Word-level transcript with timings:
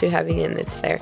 breathe 0.00 0.12
a 0.12 0.16
little 0.16 0.32
too 0.32 0.34
heavy 0.34 0.42
and 0.44 0.60
it's 0.60 0.76
there. 0.76 1.00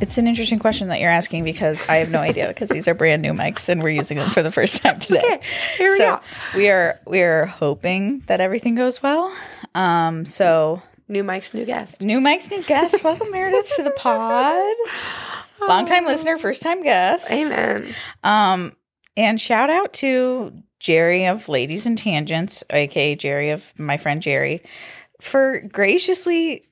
It's 0.00 0.18
an 0.18 0.26
interesting 0.26 0.58
question 0.58 0.88
that 0.88 1.00
you're 1.00 1.10
asking 1.10 1.44
because 1.44 1.86
I 1.88 1.96
have 1.96 2.10
no 2.10 2.20
idea 2.20 2.48
because 2.48 2.68
these 2.68 2.86
are 2.88 2.94
brand 2.94 3.22
new 3.22 3.32
mics 3.32 3.68
and 3.68 3.82
we're 3.82 3.90
using 3.90 4.18
them 4.18 4.30
for 4.30 4.42
the 4.42 4.50
first 4.50 4.82
time 4.82 5.00
today. 5.00 5.18
Okay, 5.18 5.40
here 5.78 5.90
we 5.90 5.96
so 5.98 6.16
go. 6.16 6.20
we 6.58 6.68
are 6.68 7.00
we 7.06 7.22
are 7.22 7.46
hoping 7.46 8.20
that 8.26 8.40
everything 8.40 8.74
goes 8.74 9.02
well. 9.02 9.34
Um, 9.74 10.24
so 10.24 10.82
New 11.08 11.22
mics, 11.22 11.54
new 11.54 11.64
guest. 11.64 12.00
new 12.02 12.20
mics, 12.20 12.50
new 12.50 12.62
guest. 12.64 13.02
Welcome 13.04 13.30
Meredith 13.30 13.74
to 13.76 13.82
the 13.84 13.90
pod. 13.96 14.74
Long 15.60 15.86
time 15.86 16.04
listener, 16.04 16.36
first 16.36 16.62
time 16.62 16.82
guest. 16.82 17.30
Amen. 17.30 17.94
Um, 18.24 18.76
and 19.16 19.40
shout 19.40 19.70
out 19.70 19.92
to 19.94 20.52
Jerry 20.80 21.26
of 21.26 21.48
Ladies 21.48 21.86
and 21.86 21.96
Tangents, 21.96 22.64
aka 22.70 23.14
Jerry 23.14 23.50
of 23.50 23.72
my 23.78 23.96
friend 23.96 24.20
Jerry, 24.20 24.62
for 25.20 25.60
graciously 25.60 26.65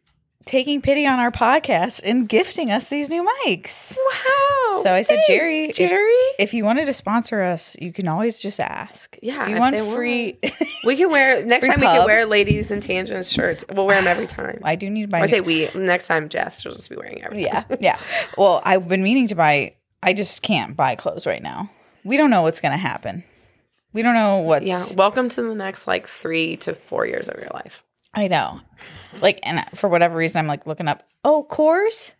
taking 0.45 0.83
pity 0.83 1.07
on 1.07 1.19
our 1.19 1.31
podcast 1.31 2.01
and 2.05 2.29
gifting 2.29 2.71
us 2.71 2.89
these 2.89 3.09
new 3.09 3.27
mics. 3.47 3.97
Wow. 3.97 4.81
So 4.83 4.93
I 4.93 5.03
said, 5.03 5.15
Thanks, 5.17 5.29
Jerry, 5.29 5.65
if- 5.67 5.77
Jerry. 5.77 6.13
If 6.39 6.53
you 6.53 6.65
wanted 6.65 6.87
to 6.87 6.95
sponsor 6.95 7.41
us, 7.43 7.77
you 7.81 7.93
can 7.93 8.09
always 8.09 8.41
just 8.41 8.59
ask. 8.61 9.17
Yeah, 9.23 9.43
If 9.45 9.49
you 9.49 9.55
if 9.55 9.61
want 9.61 9.77
free, 9.95 10.39
we 10.85 10.97
can 10.97 11.11
wear 11.11 11.45
next 11.45 11.67
time. 11.67 11.81
We 11.81 11.87
can 11.87 12.05
wear 12.05 12.27
ladies 12.27 12.71
and 12.71 12.83
tangents 12.83 13.29
shirts. 13.31 13.65
We'll 13.73 13.87
wear 13.87 13.97
them 14.01 14.09
every 14.09 14.27
time. 14.27 14.61
I 14.65 14.75
do 14.75 14.91
need 14.91 15.11
my. 15.11 15.21
I 15.21 15.27
say 15.29 15.41
we. 15.41 15.69
Next 15.75 16.09
time, 16.09 16.29
Jess 16.29 16.65
will 16.65 16.73
just 16.73 16.91
be 16.91 16.97
wearing 16.97 17.23
everything. 17.23 17.47
yeah, 17.47 17.65
yeah. 17.81 17.99
Well, 18.37 18.61
I've 18.65 18.89
been 18.89 19.03
meaning 19.03 19.29
to 19.29 19.35
buy. 19.35 19.75
I 20.03 20.13
just 20.13 20.43
can't 20.43 20.77
buy 20.77 20.97
clothes 20.97 21.27
right 21.27 21.43
now. 21.43 21.71
We 22.03 22.17
don't 22.17 22.31
know 22.31 22.43
what's 22.43 22.61
going 22.61 22.73
to 22.73 22.79
happen. 22.79 23.23
We 23.93 24.03
don't 24.03 24.15
know 24.15 24.39
what's. 24.41 24.67
Yeah. 24.67 24.83
Welcome 24.97 25.29
to 25.31 25.43
the 25.43 25.55
next 25.55 25.87
like 25.87 26.09
three 26.09 26.57
to 26.59 26.75
four 26.75 27.07
years 27.07 27.29
of 27.29 27.39
your 27.39 27.51
life. 27.55 27.84
I 28.15 28.29
know. 28.29 28.61
Like, 29.21 29.41
and 29.43 29.65
for 29.75 29.89
whatever 29.89 30.17
reason, 30.17 30.39
I'm 30.39 30.47
like 30.47 30.67
looking 30.67 30.89
up. 30.89 31.03
Oh, 31.25 31.47
Coors? 31.49 32.15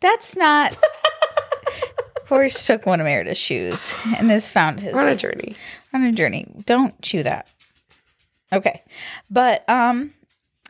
That's 0.00 0.36
not. 0.36 0.76
Coors 2.26 2.66
took 2.66 2.86
one 2.86 3.00
of 3.00 3.04
Meredith's 3.04 3.38
shoes 3.38 3.94
and 4.16 4.30
has 4.30 4.48
found 4.48 4.80
his 4.80 4.94
on 4.94 5.08
a 5.08 5.16
journey. 5.16 5.56
on 5.92 6.02
a 6.02 6.12
journey. 6.12 6.46
Don't 6.66 7.00
chew 7.02 7.22
that. 7.22 7.46
Okay, 8.52 8.82
but 9.30 9.68
um, 9.68 10.12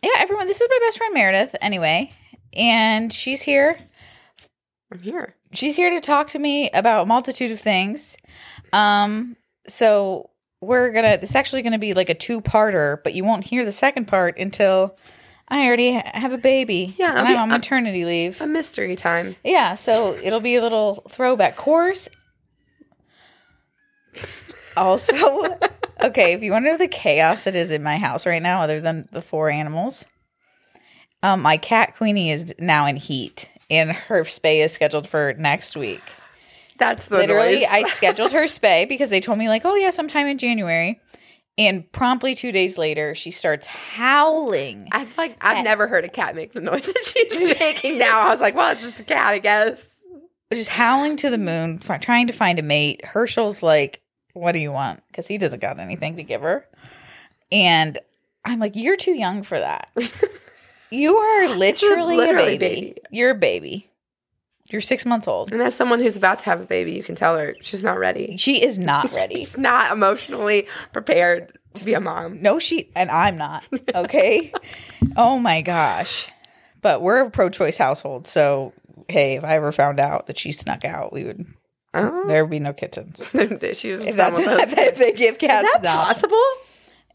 yeah, 0.03 0.11
everyone. 0.19 0.47
This 0.47 0.61
is 0.61 0.69
my 0.69 0.79
best 0.83 0.98
friend 0.98 1.14
Meredith. 1.14 1.55
Anyway, 1.61 2.12
and 2.53 3.12
she's 3.12 3.42
here. 3.42 3.79
I'm 4.91 4.98
here. 5.01 5.34
She's 5.53 5.77
here 5.77 5.91
to 5.91 6.01
talk 6.01 6.29
to 6.29 6.39
me 6.39 6.70
about 6.70 7.03
a 7.03 7.07
multitude 7.07 7.53
of 7.53 7.61
things. 7.61 8.17
Um, 8.73 9.36
so 9.67 10.31
we're 10.63 10.91
gonna. 10.93 11.19
This 11.19 11.31
is 11.31 11.37
actually 11.37 11.63
gonna 11.63 11.79
be 11.79 11.93
like 11.93 12.09
a 12.09 12.15
two-parter, 12.15 13.03
but 13.03 13.15
you 13.15 13.25
won't 13.25 13.45
hear 13.45 13.65
the 13.65 13.73
second 13.73 14.07
part 14.07 14.39
until 14.39 14.97
I 15.49 15.67
already 15.67 15.95
ha- 15.95 16.11
have 16.15 16.33
a 16.33 16.39
baby. 16.39 16.95
Yeah, 16.99 17.19
and 17.19 17.29
I'm 17.29 17.37
on 17.37 17.49
maternity 17.51 18.05
leave. 18.05 18.41
A 18.41 18.47
mystery 18.47 18.97
time. 18.97 19.37
Yeah, 19.45 19.75
so 19.75 20.15
it'll 20.23 20.41
be 20.41 20.57
a 20.57 20.63
little 20.63 21.05
throwback 21.11 21.57
course. 21.57 22.09
Also, 24.77 25.15
okay, 26.03 26.33
if 26.33 26.43
you 26.43 26.53
want 26.53 26.65
to 26.65 26.71
know 26.71 26.79
the 26.79 26.89
chaos 26.89 27.45
that 27.45 27.57
is 27.57 27.71
in 27.71 27.83
my 27.83 27.99
house 27.99 28.25
right 28.25 28.41
now, 28.41 28.63
other 28.63 28.81
than 28.81 29.09
the 29.13 29.20
four 29.20 29.51
animals, 29.51 30.07
um, 31.23 31.42
my 31.42 31.57
cat 31.57 31.97
Queenie 31.97 32.31
is 32.31 32.55
now 32.59 32.86
in 32.86 32.97
heat, 32.97 33.51
and 33.69 33.92
her 33.92 34.25
spay 34.25 34.65
is 34.65 34.73
scheduled 34.73 35.09
for 35.09 35.35
next 35.35 35.77
week. 35.77 36.03
That's 36.79 37.07
the 37.07 37.19
Literally, 37.19 37.61
noise. 37.61 37.67
I 37.71 37.83
scheduled 37.89 38.33
her 38.33 38.45
spay 38.45 38.89
because 38.89 39.11
they 39.11 39.21
told 39.21 39.39
me 39.39 39.49
like, 39.49 39.63
oh 39.65 39.75
yeah, 39.75 39.91
sometime 39.91 40.27
in 40.27 40.39
January, 40.39 41.01
and 41.59 41.91
promptly 41.93 42.35
two 42.35 42.51
days 42.53 42.79
later, 42.79 43.15
she 43.15 43.31
starts 43.31 43.67
howling. 43.67 44.89
I've 44.93 45.17
like 45.19 45.37
I've 45.41 45.65
never 45.65 45.87
heard 45.87 46.05
a 46.05 46.09
cat 46.09 46.35
make 46.35 46.53
the 46.53 46.61
noise 46.61 46.87
that 46.87 47.05
she's 47.05 47.59
making 47.61 47.99
now. 47.99 48.21
I 48.21 48.31
was 48.31 48.41
like, 48.41 48.55
well, 48.55 48.73
it's 48.73 48.85
just 48.85 49.01
a 49.01 49.05
cat, 49.05 49.27
I 49.29 49.39
guess. 49.39 49.87
just 50.53 50.71
howling 50.71 51.17
to 51.19 51.31
the 51.31 51.39
moon, 51.39 51.81
f- 51.87 52.01
trying 52.01 52.27
to 52.27 52.33
find 52.33 52.59
a 52.59 52.63
mate. 52.63 53.05
Herschel's 53.05 53.63
like, 53.63 54.01
"What 54.33 54.53
do 54.53 54.59
you 54.59 54.73
want?" 54.73 55.03
Because 55.09 55.27
he 55.29 55.39
doesn't 55.39 55.61
got 55.61 55.79
anything 55.79 56.17
to 56.17 56.23
give 56.23 56.41
her, 56.43 56.67
and 57.53 57.99
I'm 58.45 58.59
like, 58.59 58.75
"You're 58.75 58.97
too 58.97 59.13
young 59.15 59.43
for 59.43 59.59
that. 59.59 59.91
you 60.91 61.17
are 61.17 61.49
literally, 61.51 62.17
Literally 62.17 62.57
a 62.57 62.59
baby. 62.59 62.81
baby. 62.87 63.01
You're 63.11 63.31
a 63.31 63.35
baby. 63.39 63.89
You're 64.73 64.81
six 64.81 65.05
months 65.05 65.29
old. 65.29 65.53
And 65.53 65.61
as 65.63 65.75
someone 65.75 66.01
who's 66.01 66.17
about 66.17 66.39
to 66.41 66.45
have 66.47 66.61
a 66.61 66.65
baby, 66.65 66.93
you 66.93 67.03
can 67.03 67.15
tell 67.15 67.37
her 67.37 67.55
she's 67.61 67.85
not 67.85 67.99
ready. 67.99 68.37
She 68.39 68.65
is 68.65 68.79
not 68.79 69.13
ready. 69.15 69.37
She's 69.37 69.59
not 69.59 69.93
emotionally 69.93 70.67
prepared 70.93 71.59
to 71.75 71.85
be 71.85 71.95
a 71.95 72.01
mom. 72.01 72.43
no, 72.43 72.59
she 72.59 72.91
and 72.95 73.11
I'm 73.11 73.37
not. 73.37 73.65
Okay. 73.95 74.53
oh 75.17 75.39
my 75.39 75.61
gosh. 75.63 76.29
But 76.81 77.01
we're 77.01 77.21
a 77.21 77.31
pro-choice 77.31 77.77
household, 77.77 78.27
so 78.27 78.73
hey, 79.09 79.37
if 79.37 79.45
I 79.45 79.57
ever 79.57 79.73
found 79.73 80.01
out 80.01 80.27
that 80.27 80.39
she 80.39 80.53
snuck 80.53 80.85
out, 80.85 81.13
we 81.13 81.25
would 81.25 81.47
Oh. 81.95 82.25
there 82.27 82.45
would 82.45 82.51
be 82.51 82.59
no 82.59 82.73
kittens. 82.73 83.29
she 83.79 83.93
was 83.93 84.07
If 84.07 84.17
that's 84.17 84.39
if 84.43 84.97
they 84.97 85.13
give 85.13 85.35
Is 85.35 85.39
cats 85.39 85.69
that 85.75 85.83
now. 85.83 86.05
possible? 86.05 86.43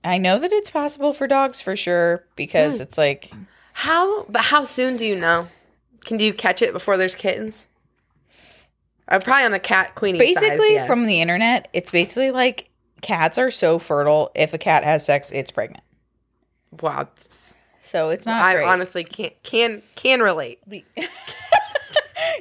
I 0.03 0.19
know 0.19 0.37
that 0.37 0.51
it's 0.51 0.69
possible 0.69 1.13
for 1.13 1.25
dogs 1.27 1.61
for 1.61 1.75
sure 1.75 2.23
because 2.35 2.77
hmm. 2.77 2.83
it's 2.83 2.97
like 2.97 3.31
How? 3.73 4.23
But 4.25 4.43
how 4.43 4.63
soon 4.63 4.95
do 4.95 5.05
you 5.05 5.19
know? 5.19 5.47
Can 6.07 6.21
you 6.21 6.33
catch 6.33 6.61
it 6.61 6.71
before 6.71 6.95
there's 6.95 7.15
kittens? 7.15 7.67
I'm 9.09 9.21
probably 9.21 9.43
on 9.43 9.51
the 9.51 9.59
cat 9.59 9.93
queenie. 9.93 10.17
basically 10.17 10.57
size, 10.57 10.69
yes. 10.71 10.87
from 10.87 11.05
the 11.05 11.19
internet, 11.19 11.67
it's 11.73 11.91
basically 11.91 12.31
like 12.31 12.69
cats 13.01 13.37
are 13.37 13.51
so 13.51 13.77
fertile. 13.77 14.31
If 14.33 14.53
a 14.53 14.57
cat 14.57 14.85
has 14.85 15.05
sex, 15.05 15.31
it's 15.31 15.51
pregnant. 15.51 15.83
wow. 16.81 17.09
So 17.81 18.09
it's 18.09 18.25
not 18.25 18.41
I 18.41 18.53
great. 18.55 18.65
honestly 18.65 19.03
can't 19.03 19.33
can 19.43 19.81
can 19.95 20.21
relate. 20.21 20.59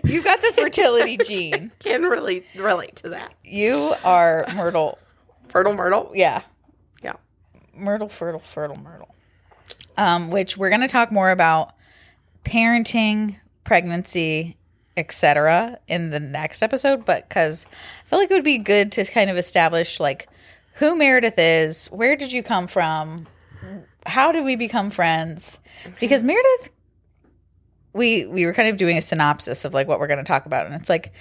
you 0.04 0.22
got 0.22 0.40
the 0.42 0.52
fertility 0.56 1.18
gene. 1.26 1.72
Can 1.80 2.02
really 2.04 2.46
relate 2.54 2.96
to 2.96 3.10
that. 3.10 3.34
You 3.44 3.94
are 4.04 4.46
Myrtle. 4.54 4.98
Fertile 5.48 5.74
Myrtle. 5.74 6.12
Yeah. 6.14 6.42
Yeah. 7.02 7.14
Myrtle, 7.74 8.08
fertile, 8.08 8.40
fertile, 8.40 8.76
Myrtle. 8.76 9.12
Um, 9.96 10.30
which 10.30 10.56
we're 10.56 10.70
gonna 10.70 10.88
talk 10.88 11.10
more 11.10 11.30
about 11.30 11.74
parenting, 12.44 13.36
pregnancy, 13.66 14.56
etc. 14.96 15.78
in 15.88 16.10
the 16.10 16.20
next 16.20 16.62
episode, 16.62 17.04
but 17.04 17.28
because 17.28 17.66
I 18.04 18.08
feel 18.08 18.18
like 18.18 18.30
it 18.30 18.34
would 18.34 18.44
be 18.44 18.58
good 18.58 18.92
to 18.92 19.04
kind 19.04 19.28
of 19.28 19.36
establish 19.36 20.00
like 20.00 20.28
who 20.74 20.96
Meredith 20.96 21.38
is, 21.38 21.86
where 21.86 22.16
did 22.16 22.32
you 22.32 22.42
come 22.42 22.66
from, 22.66 23.26
how 24.06 24.32
did 24.32 24.44
we 24.44 24.56
become 24.56 24.90
friends? 24.90 25.60
Because 26.00 26.22
Meredith 26.22 26.72
we 27.92 28.26
we 28.26 28.46
were 28.46 28.52
kind 28.52 28.68
of 28.68 28.76
doing 28.76 28.96
a 28.96 29.00
synopsis 29.00 29.64
of 29.64 29.74
like 29.74 29.88
what 29.88 29.98
we're 29.98 30.06
going 30.06 30.18
to 30.18 30.24
talk 30.24 30.46
about 30.46 30.66
and 30.66 30.74
it's 30.74 30.88
like 30.88 31.12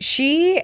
she 0.00 0.62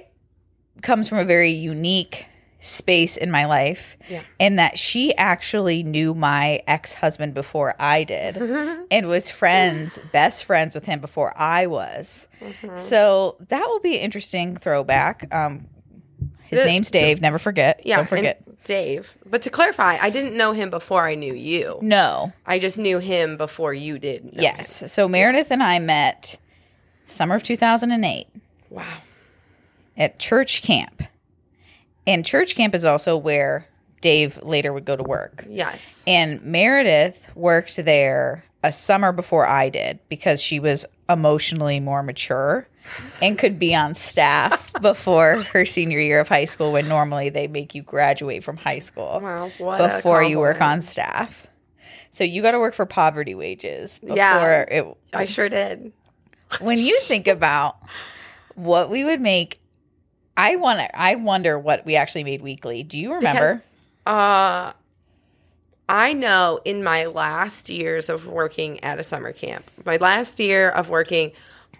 comes 0.81 1.07
from 1.07 1.19
a 1.19 1.25
very 1.25 1.51
unique 1.51 2.25
space 2.65 3.15
in 3.17 3.29
my 3.31 3.45
life 3.45 3.95
Yeah. 4.09 4.21
in 4.39 4.55
that 4.55 4.77
she 4.79 5.15
actually 5.17 5.83
knew 5.83 6.13
my 6.13 6.61
ex-husband 6.67 7.33
before 7.33 7.75
I 7.79 8.03
did 8.03 8.37
and 8.91 9.07
was 9.07 9.29
friends 9.29 9.99
best 10.11 10.45
friends 10.45 10.73
with 10.73 10.85
him 10.85 10.99
before 10.99 11.33
I 11.37 11.67
was. 11.67 12.27
So 12.75 13.35
that 13.49 13.65
will 13.67 13.79
be 13.81 13.97
an 13.97 14.01
interesting 14.01 14.55
throwback. 14.57 15.33
Um 15.33 15.67
his 16.43 16.59
The- 16.59 16.65
name's 16.65 16.91
Dave, 16.91 17.21
never 17.21 17.39
forget. 17.39 17.81
Yeah. 17.85 17.97
Don't 17.97 18.09
forget. 18.09 18.41
Dave. 18.65 19.13
But 19.25 19.41
to 19.43 19.49
clarify, 19.49 19.97
I 20.01 20.09
didn't 20.09 20.35
know 20.37 20.51
him 20.51 20.69
before 20.71 21.03
I 21.03 21.13
knew 21.15 21.33
you. 21.33 21.77
No. 21.81 22.33
I 22.45 22.57
just 22.59 22.77
knew 22.77 22.99
him 22.99 23.37
before 23.37 23.73
you 23.73 23.97
did. 23.99 24.25
know 24.25 24.29
him. 24.31 24.41
Yes. 24.41 24.91
So 24.91 25.07
Meredith 25.07 25.51
and 25.51 25.61
I 25.63 25.77
met 25.79 26.37
summer 27.07 27.35
of 27.35 27.43
2008 27.43 28.27
Wow. 28.71 28.85
at 29.97 30.17
church 30.19 30.61
camp. 30.63 31.03
And 32.07 32.25
church 32.25 32.55
camp 32.55 32.75
is 32.75 32.85
also 32.85 33.17
where 33.17 33.67
Dave 34.01 34.39
later 34.43 34.71
would 34.73 34.85
go 34.85 34.95
to 34.95 35.03
work. 35.03 35.45
Yes. 35.49 36.03
And 36.05 36.41
Meredith 36.43 37.31
worked 37.35 37.75
there 37.77 38.43
a 38.63 38.71
summer 38.71 39.11
before 39.11 39.45
I 39.47 39.69
did 39.69 39.99
because 40.09 40.41
she 40.41 40.59
was 40.59 40.85
emotionally 41.09 41.79
more 41.79 42.03
mature 42.03 42.67
and 43.21 43.37
could 43.37 43.57
be 43.57 43.73
on 43.75 43.95
staff 43.95 44.71
before 44.81 45.41
her 45.53 45.65
senior 45.65 45.99
year 45.99 46.19
of 46.19 46.27
high 46.27 46.45
school 46.45 46.71
when 46.71 46.87
normally 46.87 47.29
they 47.29 47.47
make 47.47 47.73
you 47.73 47.81
graduate 47.81 48.43
from 48.43 48.57
high 48.57 48.79
school 48.79 49.19
Wow. 49.59 49.77
Before 49.77 50.21
you 50.23 50.37
work 50.39 50.61
on 50.61 50.81
staff. 50.81 51.47
So 52.11 52.23
you 52.23 52.41
got 52.41 52.51
to 52.51 52.59
work 52.59 52.73
for 52.75 52.85
poverty 52.85 53.33
wages 53.35 53.99
before 53.99 54.15
Yeah. 54.17 54.61
it 54.61 54.97
I 55.13 55.25
sure 55.25 55.49
did. 55.49 55.91
when 56.59 56.77
you 56.79 56.99
think 57.01 57.27
about 57.27 57.77
what 58.55 58.89
we 58.89 59.03
would 59.03 59.19
make 59.21 59.59
I 60.37 60.55
want 60.57 60.79
to 60.79 60.99
I 60.99 61.15
wonder 61.15 61.57
what 61.57 61.85
we 61.85 61.95
actually 61.95 62.23
made 62.23 62.41
weekly. 62.41 62.83
Do 62.83 62.97
you 62.99 63.13
remember? 63.13 63.63
Uh 64.05 64.73
I 65.87 66.13
know 66.13 66.59
in 66.65 66.83
my 66.83 67.05
last 67.05 67.69
years 67.69 68.09
of 68.09 68.25
working 68.27 68.83
at 68.83 68.99
a 68.99 69.03
summer 69.03 69.31
camp, 69.31 69.69
my 69.85 69.97
last 69.97 70.39
year 70.39 70.69
of 70.69 70.89
working 70.89 71.31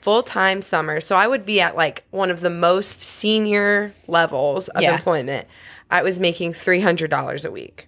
full 0.01 0.21
time 0.23 0.61
summer, 0.61 1.01
so 1.01 1.15
I 1.15 1.27
would 1.27 1.45
be 1.45 1.59
at 1.59 1.75
like 1.75 2.03
one 2.11 2.29
of 2.29 2.41
the 2.41 2.49
most 2.51 3.01
senior 3.01 3.93
levels 4.07 4.67
of 4.69 4.81
Yeah. 4.83 4.95
employment. 4.95 5.47
I 5.89 6.03
was 6.03 6.19
making 6.19 6.53
three 6.53 6.81
hundred 6.81 7.09
dollars 7.11 7.45
a 7.45 7.51
week, 7.51 7.87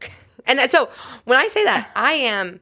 and 0.46 0.58
so 0.70 0.88
when 1.24 1.38
I 1.38 1.48
say 1.48 1.64
that, 1.64 1.90
I 1.94 2.12
am 2.14 2.60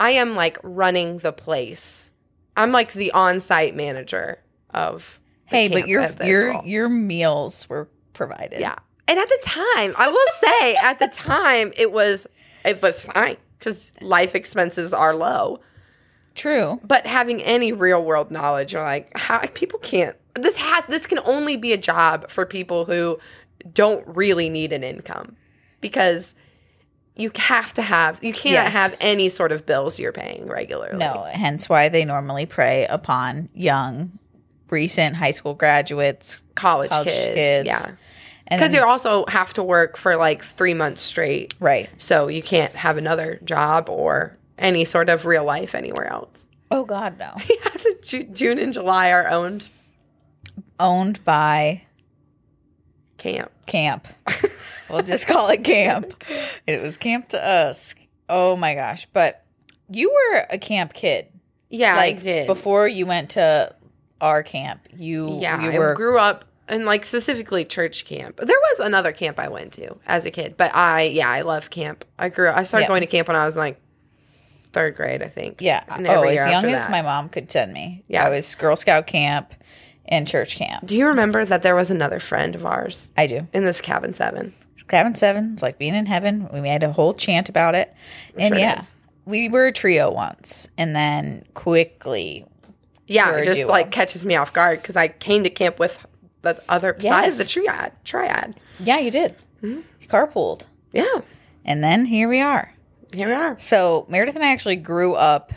I 0.00 0.10
am 0.10 0.34
like 0.34 0.58
running 0.62 1.18
the 1.18 1.32
place. 1.32 2.10
I'm 2.56 2.72
like 2.72 2.92
the 2.92 3.12
on-site 3.12 3.74
manager 3.76 4.38
of. 4.74 5.18
Hey, 5.48 5.68
but 5.68 5.88
your 5.88 6.08
your 6.24 6.50
role. 6.52 6.62
your 6.64 6.88
meals 6.88 7.68
were 7.68 7.88
provided. 8.12 8.60
Yeah. 8.60 8.76
And 9.06 9.18
at 9.18 9.28
the 9.28 9.38
time, 9.42 9.94
I 9.96 10.08
will 10.08 10.26
say, 10.40 10.74
at 10.76 10.98
the 10.98 11.08
time, 11.08 11.72
it 11.76 11.90
was 11.92 12.26
it 12.64 12.80
was 12.82 13.02
fine 13.02 13.36
because 13.58 13.90
life 14.00 14.34
expenses 14.34 14.92
are 14.92 15.14
low. 15.14 15.60
True. 16.34 16.78
But 16.84 17.06
having 17.06 17.42
any 17.42 17.72
real 17.72 18.04
world 18.04 18.30
knowledge, 18.30 18.72
you're 18.74 18.82
like, 18.82 19.10
how 19.16 19.38
people 19.54 19.78
can't. 19.80 20.14
This 20.34 20.56
has 20.56 20.84
this 20.88 21.06
can 21.06 21.18
only 21.24 21.56
be 21.56 21.72
a 21.72 21.76
job 21.78 22.30
for 22.30 22.46
people 22.46 22.84
who 22.84 23.18
don't 23.72 24.06
really 24.06 24.48
need 24.48 24.72
an 24.72 24.84
income, 24.84 25.34
because 25.80 26.34
you 27.16 27.32
have 27.34 27.74
to 27.74 27.82
have 27.82 28.22
you 28.22 28.32
can't 28.32 28.52
Yes. 28.52 28.72
have 28.72 28.94
any 29.00 29.28
sort 29.28 29.50
of 29.50 29.66
bills 29.66 29.98
you're 29.98 30.12
paying 30.12 30.46
regularly. 30.46 30.98
No, 30.98 31.26
hence 31.32 31.68
why 31.68 31.88
they 31.88 32.04
normally 32.04 32.46
prey 32.46 32.86
upon 32.86 33.48
young, 33.54 34.18
recent 34.70 35.16
high 35.16 35.30
school 35.32 35.54
graduates. 35.54 36.42
college, 36.54 36.90
College 36.90 37.08
kids, 37.08 37.34
kids. 37.34 37.66
yeah, 37.66 37.92
because 38.50 38.72
you 38.74 38.82
also 38.82 39.24
have 39.26 39.52
to 39.54 39.62
work 39.62 39.96
for 39.96 40.16
like 40.16 40.42
three 40.44 40.74
months 40.74 41.00
straight. 41.02 41.54
right. 41.60 41.88
So 41.98 42.28
you 42.28 42.42
can't 42.42 42.74
have 42.74 42.96
another 42.96 43.38
job 43.44 43.88
or 43.88 44.36
any 44.58 44.84
sort 44.84 45.08
of 45.10 45.24
real 45.26 45.44
life 45.44 45.74
anywhere 45.74 46.06
else. 46.06 46.46
Oh 46.70 46.84
God, 46.84 47.18
no. 47.18 47.34
Yeah, 47.48 48.24
June 48.32 48.58
and 48.58 48.72
July 48.72 49.10
are 49.10 49.28
owned 49.28 49.68
Owned 50.80 51.22
by 51.24 51.82
camp. 53.18 53.50
camp. 53.66 54.08
we'll 54.90 55.02
just 55.02 55.26
call 55.26 55.48
it 55.48 55.64
camp. 55.64 56.22
It 56.66 56.82
was 56.82 56.96
camp 56.98 57.30
to 57.30 57.42
us. 57.44 57.94
Oh 58.28 58.54
my 58.56 58.74
gosh! 58.74 59.06
But 59.12 59.42
you 59.88 60.10
were 60.10 60.46
a 60.50 60.58
camp 60.58 60.92
kid. 60.92 61.28
Yeah, 61.70 61.96
like 61.96 62.16
I 62.16 62.20
did. 62.20 62.46
before 62.46 62.86
you 62.86 63.06
went 63.06 63.30
to 63.30 63.74
our 64.20 64.42
camp. 64.42 64.80
You 64.96 65.38
yeah, 65.40 65.60
you 65.62 65.70
I 65.70 65.78
were 65.78 65.94
grew 65.94 66.18
up 66.18 66.44
in 66.68 66.84
like 66.84 67.04
specifically 67.04 67.64
church 67.64 68.04
camp. 68.04 68.36
There 68.36 68.58
was 68.70 68.80
another 68.80 69.12
camp 69.12 69.38
I 69.38 69.48
went 69.48 69.72
to 69.74 69.96
as 70.06 70.24
a 70.24 70.30
kid, 70.30 70.56
but 70.56 70.74
I 70.74 71.02
yeah 71.04 71.28
I 71.28 71.42
love 71.42 71.70
camp. 71.70 72.04
I 72.18 72.28
grew. 72.28 72.48
I 72.50 72.62
started 72.64 72.84
Yeah. 72.84 72.88
going 72.88 73.00
to 73.00 73.06
camp 73.06 73.28
when 73.28 73.36
I 73.36 73.44
was 73.46 73.56
like 73.56 73.80
third 74.72 74.96
grade, 74.96 75.22
I 75.22 75.28
think. 75.28 75.60
yeah. 75.62 75.82
And 75.88 76.06
Oh, 76.06 76.22
as 76.24 76.36
young 76.36 76.64
as 76.66 76.82
that. 76.82 76.90
my 76.90 77.00
mom 77.02 77.30
could 77.30 77.50
send 77.50 77.72
me. 77.72 78.04
Yeah. 78.06 78.24
I 78.26 78.28
was 78.30 78.54
Girl 78.54 78.76
Scout 78.76 79.06
camp 79.06 79.54
and 80.04 80.26
church 80.28 80.56
camp. 80.56 80.86
Do 80.86 80.96
you 80.98 81.06
remember 81.06 81.44
that 81.44 81.62
there 81.62 81.74
was 81.74 81.90
another 81.90 82.20
friend 82.20 82.54
of 82.54 82.66
ours 82.66 83.10
I 83.16 83.26
do. 83.26 83.46
in 83.54 83.64
this 83.64 83.80
cabin 83.80 84.12
seven? 84.14 84.52
Cabin 84.88 85.14
Seven. 85.14 85.52
It's 85.52 85.62
like 85.62 85.76
being 85.78 85.94
in 85.94 86.06
heaven. 86.06 86.48
We 86.50 86.62
made 86.62 86.82
a 86.82 86.90
whole 86.92 87.12
chant 87.12 87.50
about 87.50 87.74
it. 87.74 87.92
And 88.38 88.48
sure 88.54 88.58
yeah, 88.58 88.76
did. 88.76 88.86
we 89.26 89.50
were 89.50 89.66
a 89.66 89.72
trio 89.72 90.10
once, 90.10 90.66
and 90.78 90.96
then 90.96 91.44
quickly, 91.52 92.46
Yeah, 93.08 93.36
it 93.36 93.44
just 93.44 93.64
like 93.66 93.90
catches 93.90 94.24
me 94.24 94.36
off 94.36 94.52
guard 94.52 94.80
because 94.80 94.96
I 94.96 95.08
came 95.08 95.42
to 95.44 95.50
camp 95.50 95.78
with 95.78 96.06
the 96.42 96.62
other 96.68 96.94
side 96.94 97.02
Yes. 97.02 97.32
of 97.32 97.38
the 97.38 97.44
triad. 97.44 97.92
Triad. 98.04 98.54
yeah, 98.78 98.98
you 98.98 99.10
did. 99.10 99.34
Mm-hmm. 99.62 99.80
You 100.00 100.06
carpooled, 100.08 100.62
Yeah, 100.92 101.20
and 101.64 101.82
then 101.82 102.04
here 102.04 102.28
we 102.28 102.40
are. 102.40 102.72
here 103.12 103.26
we 103.28 103.34
are. 103.34 103.58
So 103.58 104.06
Meredith 104.08 104.36
and 104.36 104.44
I 104.44 104.52
actually 104.52 104.76
grew 104.76 105.14
up. 105.14 105.52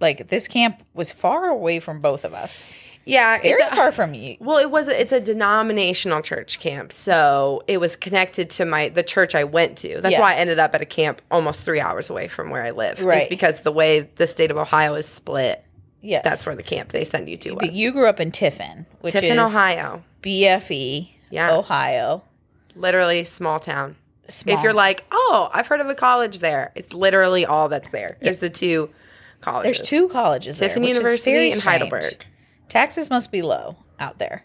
Like 0.00 0.28
this 0.28 0.48
camp 0.48 0.82
was 0.94 1.12
far 1.12 1.48
away 1.48 1.78
from 1.78 2.00
both 2.00 2.24
of 2.24 2.34
us. 2.34 2.72
Yeah, 3.04 3.38
Very 3.42 3.60
it's 3.62 3.74
far 3.74 3.90
from 3.92 4.14
you. 4.14 4.36
Well, 4.40 4.58
it 4.58 4.70
was 4.70 4.88
it's 4.88 5.12
a 5.12 5.20
denominational 5.20 6.22
church 6.22 6.60
camp, 6.60 6.92
so 6.92 7.62
it 7.68 7.78
was 7.78 7.94
connected 7.96 8.48
to 8.50 8.64
my 8.64 8.88
the 8.88 9.02
church 9.02 9.34
I 9.34 9.44
went 9.44 9.78
to. 9.78 10.00
That's 10.00 10.12
Yeah. 10.12 10.20
why 10.20 10.32
I 10.32 10.36
ended 10.36 10.58
up 10.58 10.74
at 10.74 10.80
a 10.82 10.84
camp 10.86 11.20
almost 11.30 11.64
three 11.64 11.80
hours 11.80 12.10
away 12.10 12.28
from 12.28 12.50
where 12.50 12.62
I 12.62 12.70
live. 12.70 13.00
Right. 13.02 13.28
because 13.28 13.60
the 13.60 13.72
way 13.72 14.08
the 14.16 14.26
state 14.26 14.50
of 14.50 14.56
Ohio 14.56 14.94
is 14.94 15.06
split, 15.06 15.64
Yes, 16.02 16.22
that's 16.24 16.44
where 16.44 16.54
the 16.56 16.62
camp 16.62 16.90
they 16.90 17.04
send 17.04 17.28
you 17.28 17.36
to 17.38 17.54
But 17.54 17.68
was. 17.68 17.74
you 17.76 17.92
grew 17.92 18.08
up 18.08 18.18
in 18.20 18.30
Tiffin, 18.32 18.86
which 19.00 19.12
Tiffin, 19.14 19.32
is 19.32 19.38
Ohio. 19.38 20.02
BFE, 20.22 21.10
Yeah. 21.30 21.52
Ohio. 21.54 22.22
Literally 22.74 23.24
small 23.24 23.60
town. 23.60 23.96
Small. 24.28 24.56
If 24.56 24.62
you're 24.62 24.72
like, 24.72 25.04
oh, 25.10 25.50
I've 25.52 25.66
heard 25.66 25.80
of 25.80 25.88
a 25.88 25.94
college 25.94 26.38
there, 26.40 26.72
it's 26.74 26.92
literally 26.94 27.44
all 27.46 27.68
that's 27.68 27.90
there. 27.90 28.16
There's 28.20 28.40
the 28.40 28.50
two 28.50 28.90
colleges. 29.40 29.78
there's 29.78 29.88
two 29.88 30.08
colleges, 30.08 30.58
Tiffin 30.58 30.82
is 30.84 30.88
University 30.96 31.50
and. 31.52 31.60
Heidelberg. 31.60 32.24
Taxes 32.68 33.10
must 33.10 33.30
be 33.30 33.42
low 33.42 33.76
out 34.00 34.18
there. 34.18 34.44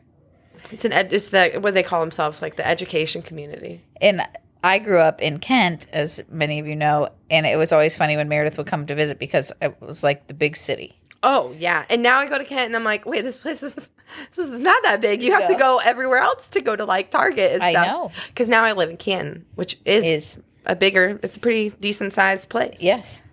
It's 0.71 0.83
an 0.83 0.91
ed- 0.91 1.13
it's 1.13 1.29
the 1.29 1.57
what 1.61 1.73
they 1.73 1.83
call 1.83 2.01
themselves 2.01 2.41
like 2.41 2.55
the 2.57 2.67
education 2.67 3.21
community. 3.21 3.83
And 4.01 4.21
I 4.63 4.79
grew 4.79 4.99
up 4.99 5.21
in 5.21 5.39
Kent, 5.39 5.87
as 5.93 6.21
many 6.29 6.59
of 6.59 6.67
you 6.67 6.75
know, 6.75 7.09
and 7.29 7.45
it 7.45 7.57
was 7.57 7.71
always 7.71 7.95
funny 7.95 8.17
when 8.17 8.27
Meredith 8.27 8.57
would 8.57 8.67
come 8.67 8.85
to 8.87 8.95
visit 8.95 9.17
because 9.19 9.53
it 9.61 9.79
was 9.81 10.03
like 10.03 10.27
the 10.27 10.33
big 10.33 10.57
city. 10.57 10.99
Oh 11.29 11.53
yeah, 11.57 11.85
and 11.89 12.01
now 12.01 12.19
I 12.19 12.27
go 12.29 12.37
to 12.37 12.45
Kent 12.45 12.67
and 12.67 12.75
I'm 12.75 12.83
like, 12.85 13.05
wait, 13.05 13.23
this 13.23 13.41
place 13.41 13.61
is 13.61 13.75
this 14.35 14.49
is 14.49 14.61
not 14.61 14.81
that 14.83 15.01
big. 15.01 15.21
You 15.21 15.33
have 15.33 15.49
to 15.49 15.55
go 15.55 15.79
everywhere 15.83 16.19
else 16.19 16.47
to 16.51 16.61
go 16.61 16.75
to 16.75 16.85
like 16.85 17.11
Target. 17.11 17.53
And 17.53 17.63
I 17.63 17.71
stuff. 17.71 17.87
know. 17.87 18.11
because 18.29 18.47
now 18.47 18.63
I 18.63 18.71
live 18.71 18.89
in 18.89 18.97
Canton, 18.97 19.45
which 19.55 19.77
is, 19.85 20.05
Is- 20.05 20.39
a 20.65 20.75
bigger. 20.75 21.19
It's 21.23 21.35
a 21.35 21.39
pretty 21.39 21.69
decent 21.69 22.13
sized 22.13 22.49
place. 22.49 22.77
Yes. 22.79 23.23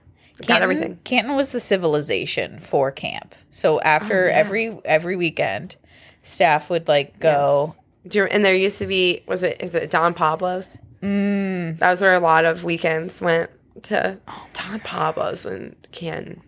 got 0.47 0.63
everything. 0.63 0.99
Canton 1.05 1.37
was 1.37 1.53
the 1.53 1.61
civilization 1.61 2.59
for 2.59 2.91
camp. 2.91 3.35
So 3.51 3.81
after 3.81 4.29
every 4.29 4.77
every 4.85 5.17
weekend, 5.17 5.77
staff 6.23 6.71
would 6.71 6.89
like 6.89 7.21
go. 7.21 7.77
Do 8.07 8.19
you, 8.19 8.25
and 8.25 8.45
there 8.45 8.55
used 8.55 8.79
to 8.79 8.87
be 8.87 9.23
was 9.27 9.43
it 9.43 9.63
is 9.63 9.75
it 9.75 9.91
Don 9.91 10.15
Pablo's? 10.15 10.77
Mm. 11.01 11.79
That 11.79 11.91
was 11.91 12.01
where 12.01 12.15
a 12.15 12.21
lot 12.21 12.45
of 12.45 12.65
weekends 12.65 13.21
went 13.21 13.51
to 13.85 14.19
Don 14.55 14.81
Pablo's 14.81 15.45
and 15.45 15.77
Canton. 15.93 16.43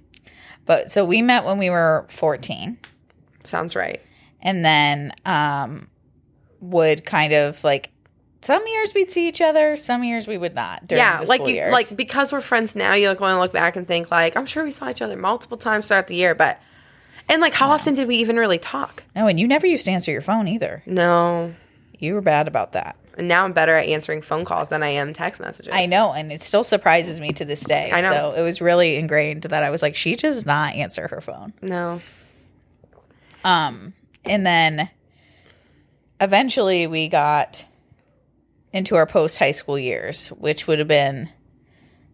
But 0.66 0.90
so 0.90 1.04
we 1.04 1.22
met 1.22 1.44
when 1.44 1.58
we 1.58 1.70
were 1.70 2.06
14 2.10 2.76
Sounds 3.44 3.74
right. 3.76 4.02
and 4.42 4.64
then 4.64 5.12
um 5.24 5.88
would 6.60 7.04
kind 7.04 7.32
of 7.32 7.62
like 7.64 7.90
some 8.42 8.64
years 8.66 8.94
we'd 8.94 9.10
see 9.10 9.26
each 9.28 9.40
other, 9.40 9.76
some 9.76 10.04
years 10.04 10.28
we 10.28 10.38
would 10.38 10.54
not. 10.54 10.86
During 10.86 11.00
yeah, 11.02 11.20
the 11.20 11.26
like 11.26 11.38
school 11.40 11.48
you, 11.50 11.56
years. 11.56 11.72
like 11.72 11.96
because 11.96 12.30
we're 12.32 12.40
friends 12.40 12.76
now, 12.76 12.94
you 12.94 13.08
like 13.08 13.18
want 13.20 13.34
to 13.34 13.40
look 13.40 13.52
back 13.52 13.76
and 13.76 13.86
think 13.88 14.10
like 14.10 14.36
I'm 14.36 14.46
sure 14.46 14.62
we 14.64 14.70
saw 14.70 14.88
each 14.90 15.02
other 15.02 15.16
multiple 15.16 15.56
times 15.56 15.88
throughout 15.88 16.06
the 16.06 16.14
year, 16.16 16.34
but 16.34 16.60
and 17.28 17.40
like 17.42 17.54
how 17.54 17.70
often 17.70 17.94
did 17.94 18.06
we 18.06 18.16
even 18.16 18.36
really 18.36 18.58
talk? 18.58 19.02
no, 19.16 19.26
and 19.26 19.40
you 19.40 19.48
never 19.48 19.66
used 19.66 19.84
to 19.86 19.90
answer 19.90 20.12
your 20.12 20.20
phone 20.20 20.46
either. 20.48 20.82
No, 20.86 21.54
You 21.98 22.14
were 22.14 22.20
bad 22.20 22.46
about 22.46 22.72
that. 22.72 22.96
And 23.16 23.28
now 23.28 23.44
I'm 23.44 23.52
better 23.52 23.74
at 23.74 23.86
answering 23.86 24.22
phone 24.22 24.44
calls 24.44 24.68
than 24.68 24.82
I 24.82 24.90
am 24.90 25.12
text 25.12 25.40
messages. 25.40 25.72
I 25.74 25.86
know, 25.86 26.12
and 26.12 26.30
it 26.30 26.42
still 26.42 26.64
surprises 26.64 27.18
me 27.18 27.32
to 27.32 27.44
this 27.44 27.62
day. 27.62 27.90
I 27.92 28.02
know. 28.02 28.10
So 28.10 28.32
it 28.36 28.42
was 28.42 28.60
really 28.60 28.96
ingrained 28.96 29.44
that 29.44 29.62
I 29.62 29.70
was 29.70 29.82
like, 29.82 29.96
she 29.96 30.16
does 30.16 30.44
not 30.44 30.74
answer 30.74 31.08
her 31.08 31.20
phone. 31.20 31.54
No, 31.62 32.00
Um, 33.44 33.94
and 34.24 34.44
then 34.46 34.90
eventually 36.20 36.86
we 36.86 37.08
got 37.08 37.64
into 38.72 38.96
our 38.96 39.06
post 39.06 39.38
high 39.38 39.52
school 39.52 39.78
years, 39.78 40.28
which 40.28 40.66
would 40.66 40.78
have 40.78 40.88
been 40.88 41.30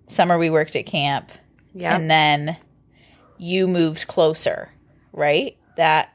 summer 0.06 0.38
we 0.38 0.50
worked 0.50 0.76
at 0.76 0.86
camp, 0.86 1.30
yeah. 1.74 1.96
and 1.96 2.10
then 2.10 2.56
you 3.38 3.66
moved 3.66 4.06
closer, 4.06 4.68
right? 5.12 5.56
That 5.76 6.14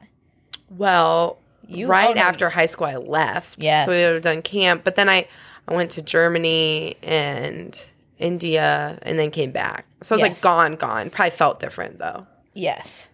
well, 0.70 1.38
You- 1.68 1.86
right 1.88 2.16
after 2.16 2.48
high 2.50 2.66
school, 2.66 2.86
I 2.86 2.96
left. 2.96 3.62
Yes. 3.62 3.86
so 3.86 3.92
we 3.92 4.02
would 4.04 4.14
have 4.14 4.22
done 4.22 4.42
camp, 4.42 4.82
but 4.84 4.96
then 4.96 5.08
I 5.08 5.26
I 5.68 5.74
went 5.74 5.90
to 5.92 6.02
Germany 6.02 6.96
and 7.02 7.84
India, 8.18 8.98
and 9.02 9.18
then 9.18 9.30
came 9.30 9.52
back. 9.52 9.84
So 10.02 10.14
I 10.14 10.16
was 10.16 10.22
Yes. 10.22 10.30
like 10.36 10.40
gone, 10.42 10.74
gone. 10.76 11.10
Probably 11.10 11.30
felt 11.30 11.60
different 11.60 11.98
though. 11.98 12.26
yes. 12.54 13.10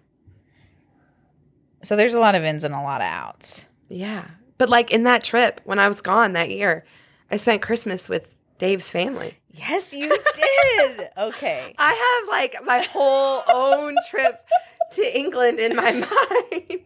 So 1.82 1.96
there's 1.96 2.14
a 2.14 2.20
lot 2.20 2.34
of 2.34 2.42
ins 2.44 2.64
and 2.64 2.74
a 2.74 2.80
lot 2.80 3.02
of 3.02 3.06
outs. 3.06 3.68
Yeah, 3.90 4.24
but 4.56 4.68
like 4.70 4.90
in 4.90 5.02
that 5.02 5.22
trip 5.22 5.60
when 5.64 5.78
I 5.78 5.88
was 5.88 6.00
gone 6.00 6.32
that 6.32 6.50
year, 6.50 6.84
I 7.30 7.36
spent 7.36 7.60
Christmas 7.60 8.08
with 8.08 8.26
Dave's 8.58 8.90
family. 8.90 9.36
Yes, 9.50 9.92
you 9.92 10.08
did. 10.08 11.08
okay. 11.18 11.74
I 11.78 12.20
have 12.22 12.28
like 12.30 12.56
my 12.64 12.78
whole 12.78 13.42
own 13.52 13.94
trip 14.08 14.46
to 14.92 15.18
England 15.18 15.58
in 15.60 15.76
my 15.76 15.92
mind. 16.52 16.80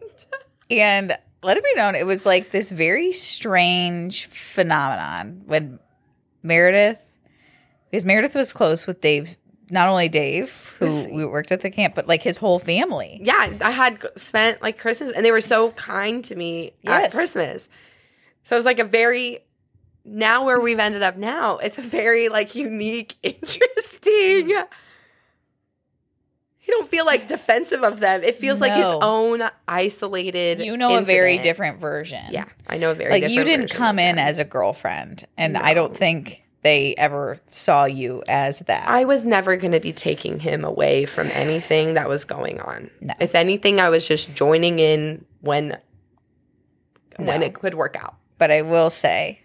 And 0.69 1.17
let 1.43 1.57
it 1.57 1.63
be 1.63 1.73
known, 1.75 1.95
it 1.95 2.05
was 2.05 2.25
like 2.25 2.51
this 2.51 2.71
very 2.71 3.11
strange 3.11 4.25
phenomenon 4.27 5.43
when 5.45 5.79
Meredith, 6.43 7.01
because 7.89 8.05
Meredith 8.05 8.35
was 8.35 8.53
close 8.53 8.85
with 8.87 9.01
Dave, 9.01 9.35
not 9.71 9.87
only 9.87 10.09
Dave, 10.09 10.75
who 10.79 11.07
we 11.13 11.25
worked 11.25 11.51
at 11.51 11.61
the 11.61 11.69
camp, 11.69 11.95
but 11.95 12.07
like 12.07 12.21
his 12.23 12.37
whole 12.37 12.59
family. 12.59 13.19
yeah, 13.23 13.53
I 13.61 13.71
had 13.71 13.99
spent 14.17 14.61
like 14.61 14.77
Christmas, 14.77 15.11
and 15.13 15.25
they 15.25 15.31
were 15.31 15.41
so 15.41 15.71
kind 15.71 16.23
to 16.25 16.35
me 16.35 16.73
Yes. 16.81 17.05
at 17.05 17.11
Christmas. 17.11 17.69
So 18.43 18.55
it 18.55 18.59
was 18.59 18.65
like 18.65 18.79
a 18.79 18.83
very 18.83 19.39
now 20.05 20.45
where 20.45 20.59
we've 20.59 20.79
ended 20.79 21.03
up 21.03 21.17
now. 21.17 21.57
It's 21.57 21.77
a 21.77 21.81
very 21.83 22.29
like 22.29 22.55
unique, 22.55 23.15
interesting. 23.23 24.55
You 26.69 26.77
don't 26.77 26.89
feel 26.91 27.03
like 27.03 27.27
defensive 27.27 27.83
of 27.83 27.99
them. 27.99 28.23
It 28.23 28.35
feels 28.35 28.61
like 28.61 28.73
its 28.73 28.93
own 29.01 29.41
isolated. 29.67 30.59
You 30.59 30.77
know 30.77 30.95
a 30.95 31.01
very 31.01 31.39
different 31.39 31.79
version. 31.79 32.23
Yeah, 32.29 32.45
I 32.67 32.77
know 32.77 32.91
a 32.91 32.93
very 32.93 33.09
Like 33.09 33.29
you 33.31 33.43
didn't 33.43 33.71
come 33.71 33.97
in 33.97 34.19
as 34.19 34.37
a 34.37 34.45
girlfriend. 34.45 35.25
And 35.35 35.57
I 35.57 35.73
don't 35.73 35.97
think 35.97 36.43
they 36.61 36.93
ever 36.93 37.37
saw 37.47 37.85
you 37.85 38.21
as 38.27 38.59
that. 38.59 38.87
I 38.87 39.05
was 39.05 39.25
never 39.25 39.57
going 39.57 39.71
to 39.71 39.79
be 39.79 39.93
taking 39.93 40.39
him 40.39 40.63
away 40.63 41.07
from 41.07 41.29
anything 41.31 41.95
that 41.95 42.07
was 42.07 42.23
going 42.23 42.59
on. 42.59 42.91
No. 43.01 43.15
If 43.19 43.33
anything, 43.33 43.79
I 43.79 43.89
was 43.89 44.07
just 44.07 44.35
joining 44.35 44.77
in 44.77 45.25
when 45.41 45.75
when 47.17 47.41
it 47.41 47.55
could 47.55 47.73
work 47.73 47.97
out. 47.99 48.15
but 48.37 48.51
I 48.51 48.61
will 48.61 48.91
say, 48.91 49.41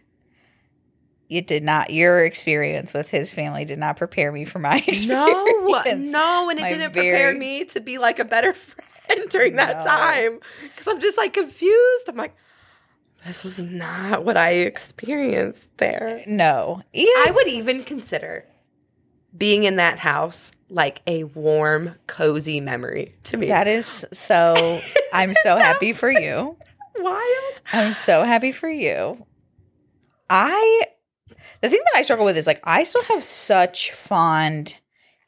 it 1.37 1.47
did 1.47 1.63
not. 1.63 1.91
Your 1.91 2.25
experience 2.25 2.93
with 2.95 3.09
his 3.09 3.33
family 3.35 3.65
did 3.65 3.79
not 3.79 3.97
prepare 3.97 4.31
me 4.33 4.45
for 4.45 4.59
my 4.59 4.77
experience. 4.87 5.09
No, 5.09 5.45
no, 5.85 6.51
and 6.51 6.59
it 6.59 6.63
My 6.63 6.69
didn't 6.71 6.93
prepare 6.93 7.35
me 7.35 7.65
to 7.67 7.81
be 7.81 7.99
like 7.99 8.19
a 8.19 8.25
better 8.25 8.53
friend 8.55 9.29
during 9.31 9.57
that 9.57 9.79
No. 9.79 9.85
time 9.85 10.41
because 10.63 10.87
I'm 10.87 11.01
just 11.01 11.17
like 11.17 11.33
confused. 11.35 12.09
I'm 12.09 12.17
like, 12.17 12.35
this 13.27 13.43
was 13.45 13.59
not 13.59 14.25
what 14.25 14.37
I 14.37 14.51
experienced 14.51 15.67
there. 15.79 16.23
No, 16.27 16.83
yeah, 16.93 17.07
I 17.09 17.33
would 17.35 17.49
even 17.49 17.83
consider 17.85 18.45
being 19.37 19.65
in 19.65 19.77
that 19.77 19.99
house 19.99 20.53
like 20.69 21.03
a 21.07 21.25
warm, 21.25 21.95
cozy 22.07 22.61
memory 22.61 23.15
to 23.25 23.37
me. 23.37 23.49
that 23.49 23.67
is 23.67 24.05
so. 24.13 24.81
I'm 25.13 25.33
so 25.43 25.57
happy 25.57 25.93
for 25.93 26.11
you. 26.11 26.57
wild. 26.99 27.61
I'm 27.73 27.95
so 27.95 28.25
happy 28.25 28.53
for 28.53 28.69
you. 28.69 29.25
I 30.29 30.83
the 31.65 31.71
thing 31.71 31.81
that 31.93 31.99
I 31.99 32.03
struggle 32.03 32.27
with 32.27 32.37
is 32.37 32.47
like 32.47 32.61
I 32.65 32.83
still 32.85 33.03
have 33.05 33.25
such 33.25 33.91
fond 33.93 34.77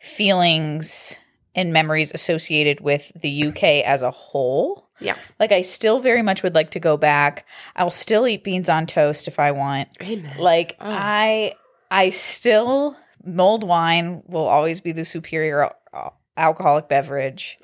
feelings 0.01 1.19
and 1.55 1.73
memories 1.73 2.13
associated 2.15 2.81
with 2.81 3.11
the 3.21 3.45
UK 3.49 3.63
as 3.85 4.03
a 4.03 4.11
whole. 4.11 4.89
Yeah. 5.01 5.17
Like 5.41 5.53
I 5.53 5.63
still 5.63 6.01
very 6.01 6.23
much 6.23 6.43
would 6.43 6.55
like 6.55 6.71
to 6.73 6.81
go 6.81 6.97
back. 6.97 7.47
I'll 7.75 7.91
still 7.91 8.27
eat 8.27 8.45
beans 8.45 8.69
on 8.69 8.87
toast 8.87 9.29
if 9.29 9.39
I 9.39 9.53
want. 9.53 9.89
Amen. 10.03 10.37
Like 10.39 10.77
Oh. 10.81 10.85
I 10.89 11.55
I 11.91 12.11
still 12.11 12.97
mulled 13.25 13.65
wine 13.65 14.23
will 14.27 14.47
always 14.47 14.81
be 14.81 14.93
the 14.93 15.05
superior 15.05 15.71
al- 15.95 16.19
alcoholic 16.37 16.89
beverage. 16.89 17.59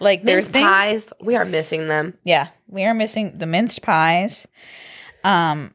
Like 0.00 0.22
there's 0.24 0.48
things 0.48 0.66
pies, 0.66 1.12
we 1.20 1.36
are 1.36 1.44
missing 1.44 1.88
them. 1.88 2.18
yeah, 2.24 2.48
we 2.68 2.84
are 2.84 2.94
missing 2.94 3.34
the 3.34 3.46
minced 3.46 3.82
pies. 3.82 4.46
Um, 5.22 5.72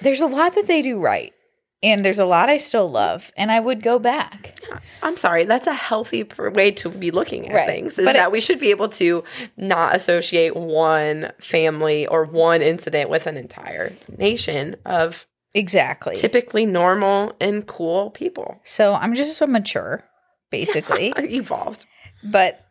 there's 0.00 0.20
a 0.20 0.26
lot 0.26 0.54
that 0.56 0.66
they 0.66 0.82
do 0.82 0.98
right, 0.98 1.32
and 1.82 2.04
there's 2.04 2.18
a 2.18 2.24
lot 2.24 2.48
I 2.48 2.56
still 2.58 2.90
love, 2.90 3.32
and 3.36 3.50
I 3.50 3.60
would 3.60 3.82
go 3.82 3.98
back. 3.98 4.54
I'm 5.02 5.16
sorry, 5.16 5.44
that's 5.44 5.66
a 5.66 5.72
healthy 5.74 6.24
way 6.38 6.70
to 6.72 6.90
be 6.90 7.10
looking 7.10 7.48
at 7.48 7.54
Right. 7.54 7.68
things. 7.68 7.98
Is 7.98 8.04
But 8.04 8.16
it- 8.16 8.18
that 8.18 8.32
we 8.32 8.40
should 8.40 8.58
be 8.58 8.70
able 8.70 8.88
to 8.90 9.24
not 9.56 9.94
associate 9.96 10.54
one 10.56 11.32
family 11.40 12.06
or 12.06 12.24
one 12.24 12.60
incident 12.62 13.08
with 13.10 13.26
an 13.26 13.36
entire 13.36 13.92
nation 14.18 14.76
of 14.84 15.26
Exactly. 15.54 16.16
typically 16.16 16.66
normal 16.66 17.34
and 17.40 17.66
cool 17.66 18.10
people. 18.10 18.60
so 18.64 18.94
I'm 18.94 19.14
just 19.14 19.36
so 19.36 19.46
mature, 19.46 20.04
basically. 20.50 21.12
Evolved. 21.18 21.86
but 22.22 22.64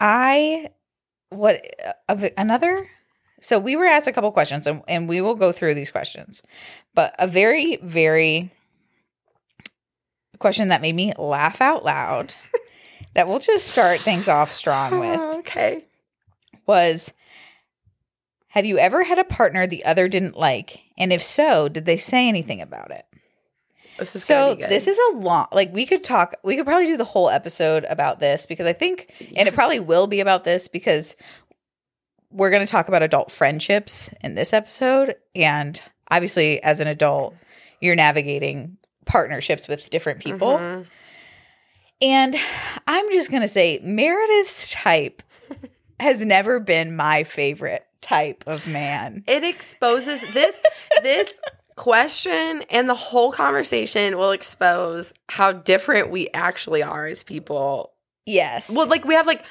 I, 0.00 0.70
what 1.30 1.62
uh, 1.84 1.92
of 2.08 2.24
another? 2.36 2.88
So 3.40 3.58
we 3.58 3.76
were 3.76 3.84
asked 3.84 4.06
a 4.06 4.12
couple 4.12 4.30
questions, 4.32 4.66
and, 4.66 4.82
and 4.88 5.08
we 5.08 5.20
will 5.20 5.34
go 5.34 5.52
through 5.52 5.74
these 5.74 5.90
questions. 5.90 6.42
But 6.94 7.14
a 7.18 7.26
very, 7.26 7.76
very 7.76 8.50
question 10.38 10.68
that 10.68 10.82
made 10.82 10.94
me 10.94 11.12
laugh 11.18 11.60
out 11.60 11.84
loud. 11.84 12.34
that 13.14 13.28
we'll 13.28 13.38
just 13.38 13.68
start 13.68 14.00
things 14.00 14.28
off 14.28 14.52
strong 14.52 14.94
oh, 14.94 15.00
with. 15.00 15.20
okay. 15.38 15.84
was 16.66 17.12
Have 18.48 18.64
you 18.64 18.78
ever 18.78 19.04
had 19.04 19.18
a 19.18 19.24
partner 19.24 19.66
the 19.66 19.84
other 19.84 20.08
didn't 20.08 20.36
like? 20.36 20.80
And 20.98 21.12
if 21.12 21.22
so, 21.22 21.68
did 21.68 21.86
they 21.86 21.96
say 21.96 22.28
anything 22.28 22.60
about 22.60 22.90
it? 22.90 23.06
This 23.98 24.16
is 24.16 24.24
So 24.24 24.34
gonna 24.34 24.56
be 24.56 24.62
good. 24.62 24.70
this 24.70 24.86
is 24.88 24.98
a 24.98 25.16
long 25.18 25.46
like 25.52 25.72
we 25.72 25.86
could 25.86 26.02
talk 26.02 26.34
we 26.42 26.56
could 26.56 26.66
probably 26.66 26.86
do 26.86 26.96
the 26.96 27.04
whole 27.04 27.30
episode 27.30 27.84
about 27.88 28.18
this 28.18 28.44
because 28.44 28.66
I 28.66 28.72
think 28.72 29.12
and 29.36 29.46
it 29.46 29.54
probably 29.54 29.78
will 29.78 30.08
be 30.08 30.18
about 30.18 30.42
this 30.42 30.66
because 30.66 31.14
we're 32.34 32.50
going 32.50 32.66
to 32.66 32.70
talk 32.70 32.88
about 32.88 33.02
adult 33.02 33.30
friendships 33.30 34.10
in 34.20 34.34
this 34.34 34.52
episode 34.52 35.14
and 35.34 35.80
obviously 36.10 36.62
as 36.62 36.80
an 36.80 36.86
adult 36.88 37.34
you're 37.80 37.94
navigating 37.96 38.76
partnerships 39.06 39.68
with 39.68 39.88
different 39.90 40.20
people. 40.20 40.58
Mhm. 40.58 40.86
And 42.02 42.36
I'm 42.86 43.10
just 43.12 43.30
going 43.30 43.42
to 43.42 43.48
say 43.48 43.78
Meredith's 43.82 44.72
type 44.72 45.22
has 46.00 46.24
never 46.24 46.60
been 46.60 46.96
my 46.96 47.22
favorite 47.24 47.86
type 48.00 48.44
of 48.46 48.66
man. 48.66 49.24
It 49.26 49.44
exposes 49.44 50.20
this 50.34 50.60
this 51.02 51.30
question 51.76 52.62
and 52.70 52.88
the 52.88 52.94
whole 52.94 53.32
conversation 53.32 54.16
will 54.16 54.30
expose 54.30 55.12
how 55.28 55.52
different 55.52 56.10
we 56.10 56.28
actually 56.34 56.82
are 56.82 57.06
as 57.06 57.22
people. 57.22 57.92
Yes. 58.26 58.70
Well, 58.74 58.88
like 58.88 59.04
we 59.04 59.14
have 59.14 59.26
like 59.26 59.44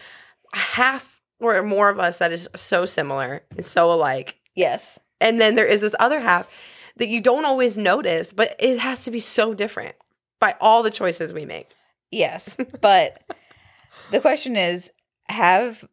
half 0.53 1.12
or 1.51 1.63
more 1.63 1.89
of 1.89 1.99
us 1.99 2.19
that 2.19 2.31
is 2.31 2.47
so 2.55 2.85
similar 2.85 3.43
and 3.55 3.65
so 3.65 3.91
alike. 3.91 4.37
yes. 4.55 4.99
And 5.19 5.39
then 5.39 5.55
there 5.55 5.65
is 5.65 5.81
this 5.81 5.95
other 5.99 6.19
half 6.19 6.49
that 6.97 7.07
you 7.07 7.21
don't 7.21 7.45
always 7.45 7.77
notice, 7.77 8.33
but 8.33 8.55
it 8.59 8.77
has 8.79 9.05
to 9.05 9.11
be 9.11 9.19
so 9.19 9.53
different 9.53 9.95
by 10.39 10.55
all 10.59 10.83
the 10.83 10.91
choices 10.91 11.31
we 11.31 11.45
make. 11.45 11.69
Yes. 12.11 12.57
But 12.81 13.23
the 14.11 14.19
question 14.19 14.55
is 14.57 14.91
have 15.29 15.85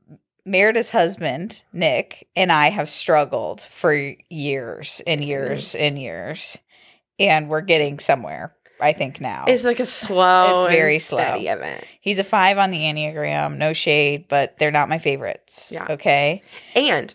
Meredith's 0.44 0.90
husband, 0.90 1.62
Nick, 1.72 2.28
and 2.34 2.50
I 2.50 2.70
have 2.70 2.88
struggled 2.88 3.60
for 3.60 4.14
years 4.28 5.00
and 5.06 5.22
years 5.22 5.68
mm-hmm. 5.68 5.84
and 5.84 5.98
years. 5.98 6.58
And 7.18 7.48
we're 7.48 7.60
getting 7.60 7.98
somewhere, 7.98 8.56
I 8.82 8.92
think, 8.92 9.20
now. 9.20 9.44
It's 9.48 9.64
like 9.64 9.80
a 9.80 9.86
slow, 9.86 10.64
It's 10.66 10.74
very 10.74 10.98
slow. 10.98 11.18
steady 11.18 11.48
event. 11.48 11.84
He's 12.00 12.18
a 12.18 12.24
five 12.24 12.58
on 12.58 12.70
the 12.70 12.78
Enneagram, 12.80 13.56
no 13.56 13.72
shade, 13.72 14.26
but 14.28 14.58
they're 14.58 14.70
not 14.70 14.88
my 14.88 14.98
favorites. 14.98 15.70
Yeah. 15.72 15.86
Okay. 15.90 16.42
And 16.74 17.14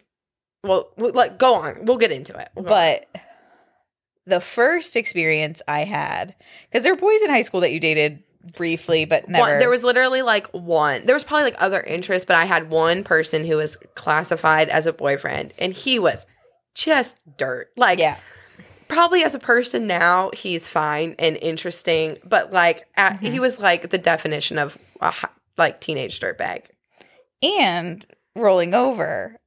well, 0.64 0.90
we- 0.98 1.12
like 1.12 1.38
go 1.38 1.56
on. 1.56 1.86
We'll 1.86 1.98
get 1.98 2.12
into 2.12 2.38
it. 2.38 2.50
We'll 2.56 2.66
on. 2.66 2.70
But 2.70 3.22
the 4.26 4.42
first 4.42 4.96
experience 4.96 5.62
I 5.68 5.84
had, 5.84 6.36
because 6.70 6.84
there 6.84 6.94
were 6.94 7.00
boys 7.00 7.22
in 7.22 7.30
high 7.30 7.42
school 7.44 7.62
that 7.62 7.72
you 7.72 7.80
dated 7.80 8.24
briefly, 8.56 9.06
but 9.06 9.30
never. 9.30 9.42
One, 9.52 9.60
there 9.60 9.70
was 9.70 9.84
literally 9.84 10.22
like 10.22 10.48
one. 10.52 11.06
There 11.06 11.16
was 11.16 11.24
probably 11.24 11.46
like 11.46 11.56
other 11.62 11.82
interests, 11.82 12.26
but 12.26 12.36
I 12.36 12.46
had 12.46 12.70
one 12.70 13.04
person 13.04 13.46
who 13.46 13.58
was 13.58 13.78
classified 13.96 14.70
as 14.70 14.86
a 14.86 14.94
boyfriend, 14.94 15.54
and 15.60 15.74
he 15.74 16.00
was 16.00 16.26
just 16.76 17.18
dirt. 17.38 17.70
Like, 17.78 18.00
yeah. 18.00 18.18
Probably 18.88 19.24
as 19.24 19.36
a 19.36 19.40
person 19.40 19.88
now, 19.88 20.32
he's 20.34 20.68
fine 20.70 21.16
and 21.20 21.38
interesting, 21.38 22.18
but 22.24 22.52
like, 22.52 22.88
at, 22.96 23.14
Mm-hmm. 23.16 23.26
he 23.34 23.40
was 23.40 23.60
like 23.60 23.90
the 23.90 23.98
definition 23.98 24.58
of 24.58 24.78
a 25.02 25.14
like 25.58 25.82
teenage 25.82 26.20
dirtbag. 26.20 26.64
And 27.42 28.06
rolling 28.36 28.74
over, 28.74 29.38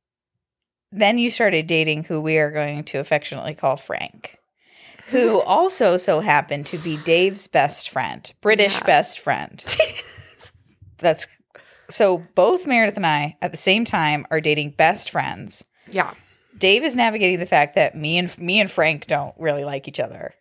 then 0.92 1.18
you 1.18 1.30
started 1.30 1.66
dating 1.66 2.04
who 2.04 2.21
we 2.21 2.38
are 2.38 2.50
going 2.50 2.85
to 2.85 2.99
affectionately 2.99 3.54
call 3.54 3.76
Frank, 3.76 4.38
who 5.09 5.40
also 5.42 5.97
so 5.97 6.21
happened 6.21 6.66
to 6.66 6.78
be 6.78 6.97
Dave's 6.99 7.47
best 7.47 7.90
friend, 7.90 8.30
British 8.40 8.75
Yeah. 8.75 8.87
best 8.87 9.21
friend. 9.21 9.62
That's 10.99 11.26
so 11.90 12.18
both 12.35 12.66
Meredith 12.66 12.97
and 12.97 13.07
I 13.07 13.37
at 13.40 13.50
the 13.50 13.57
same 13.57 13.85
time 13.85 14.26
are 14.30 14.40
dating 14.40 14.71
best 14.71 15.11
friends. 15.11 15.64
Yeah, 15.90 16.12
Dave 16.58 16.82
is 16.84 16.96
navigating 16.96 17.38
the 17.38 17.46
fact 17.46 17.74
that 17.76 17.94
me 17.94 18.18
and 18.18 18.36
me 18.38 18.60
and 18.60 18.70
Frank 18.70 19.06
don't 19.06 19.34
really 19.38 19.64
like 19.64 19.86
each 19.88 20.00
other. 20.00 20.34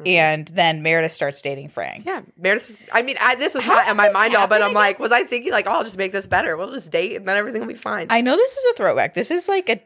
Mhm. 0.00 0.08
And 0.14 0.48
then 0.48 0.82
Meredith 0.82 1.10
starts 1.12 1.40
dating 1.42 1.68
Frank. 1.70 2.06
yeah. 2.06 2.22
Meredith. 2.36 2.70
is- 2.70 2.78
I 2.92 3.02
mean, 3.02 3.16
I, 3.20 3.34
this 3.34 3.54
was 3.54 3.64
How 3.64 3.74
not 3.74 3.88
in 3.88 3.96
my 3.96 4.10
mind 4.10 4.36
all, 4.36 4.46
but 4.46 4.62
I'm 4.62 4.72
like, 4.72 4.98
was 5.00 5.10
I 5.12 5.24
thinking 5.24 5.50
like, 5.50 5.66
oh, 5.66 5.70
I'll 5.72 5.84
just 5.84 5.98
make 5.98 6.12
this 6.12 6.26
better. 6.26 6.56
We'll 6.56 6.72
just 6.72 6.90
date, 6.92 7.16
and 7.16 7.26
then 7.26 7.36
everything 7.36 7.60
will 7.62 7.68
be 7.68 7.74
fine. 7.74 8.06
I 8.10 8.20
know 8.20 8.36
this 8.36 8.56
is 8.56 8.64
a 8.72 8.74
throwback. 8.74 9.14
This 9.14 9.30
is 9.32 9.48
like 9.48 9.68
a 9.68 9.80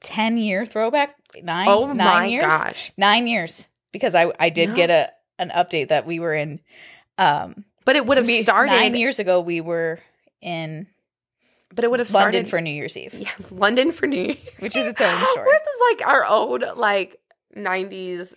10 0.00 0.36
year 0.36 0.64
throwback. 0.66 1.14
Nine, 1.42 1.68
oh 1.68 1.86
nine 1.86 1.96
my 1.96 2.26
years? 2.26 2.44
gosh! 2.44 2.92
Nine 2.96 3.26
years. 3.26 3.66
Because 3.92 4.14
I, 4.14 4.32
I 4.38 4.50
did 4.50 4.70
No. 4.70 4.76
get 4.76 4.90
a 4.90 5.10
an 5.38 5.50
update 5.50 5.88
that 5.88 6.06
we 6.06 6.18
were 6.20 6.34
in 6.34 6.60
um 7.18 7.64
But 7.84 7.96
it 7.96 8.06
would 8.06 8.16
have 8.18 8.26
started. 8.26 8.70
nine 8.72 8.94
years 8.94 9.18
ago 9.18 9.40
we 9.40 9.60
were 9.60 9.98
in 10.40 10.86
But 11.74 11.84
it 11.84 11.90
would 11.90 11.98
have 12.00 12.08
started 12.08 12.36
London 12.36 12.50
for 12.50 12.60
New 12.60 12.70
Year's 12.70 12.96
Eve. 12.96 13.14
Yeah, 13.14 13.30
London 13.50 13.92
for 13.92 14.06
New 14.06 14.20
Year's. 14.22 14.38
Which 14.60 14.76
is 14.76 14.86
its 14.86 15.00
own 15.00 15.18
story. 15.32 15.46
We're 15.46 15.90
like 15.90 16.06
our 16.06 16.24
own 16.24 16.64
like 16.76 17.20
'90s 17.56 18.34